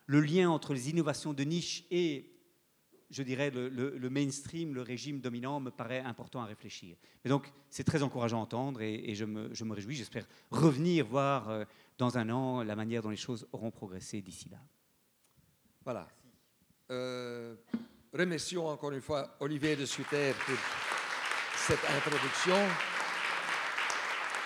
le 0.06 0.20
lien 0.20 0.50
entre 0.50 0.74
les 0.74 0.90
innovations 0.90 1.32
de 1.32 1.42
niche 1.44 1.84
et, 1.90 2.30
je 3.10 3.22
dirais, 3.22 3.50
le, 3.50 4.10
mainstream, 4.10 4.74
le 4.74 4.82
régime 4.82 5.20
dominant, 5.20 5.60
me 5.60 5.70
paraît 5.70 6.00
important 6.00 6.40
à 6.42 6.46
réfléchir. 6.46 6.96
Et 7.24 7.28
donc, 7.28 7.52
c'est 7.68 7.84
très 7.84 8.02
encourageant 8.02 8.38
à 8.38 8.42
entendre 8.42 8.80
et, 8.82 9.14
je, 9.14 9.24
me, 9.24 9.72
réjouis. 9.72 9.96
J'espère 9.96 10.26
revenir 10.50 11.06
voir 11.06 11.48
euh, 11.48 11.64
dans 11.98 12.18
un 12.18 12.30
an 12.30 12.62
la 12.62 12.76
manière 12.76 13.02
dont 13.02 13.10
les 13.10 13.16
choses 13.16 13.46
auront 13.52 13.70
progressé 13.70 14.20
d'ici 14.22 14.48
là. 14.48 14.58
Voilà. 15.84 16.08
Euh, 16.90 17.56
remercions 18.12 18.68
encore 18.68 18.92
une 18.92 19.00
fois 19.00 19.36
Olivier 19.40 19.76
de 19.76 19.86
Sutter 19.86 20.32
pour 20.46 20.56
cette 21.56 21.84
introduction. 21.90 22.56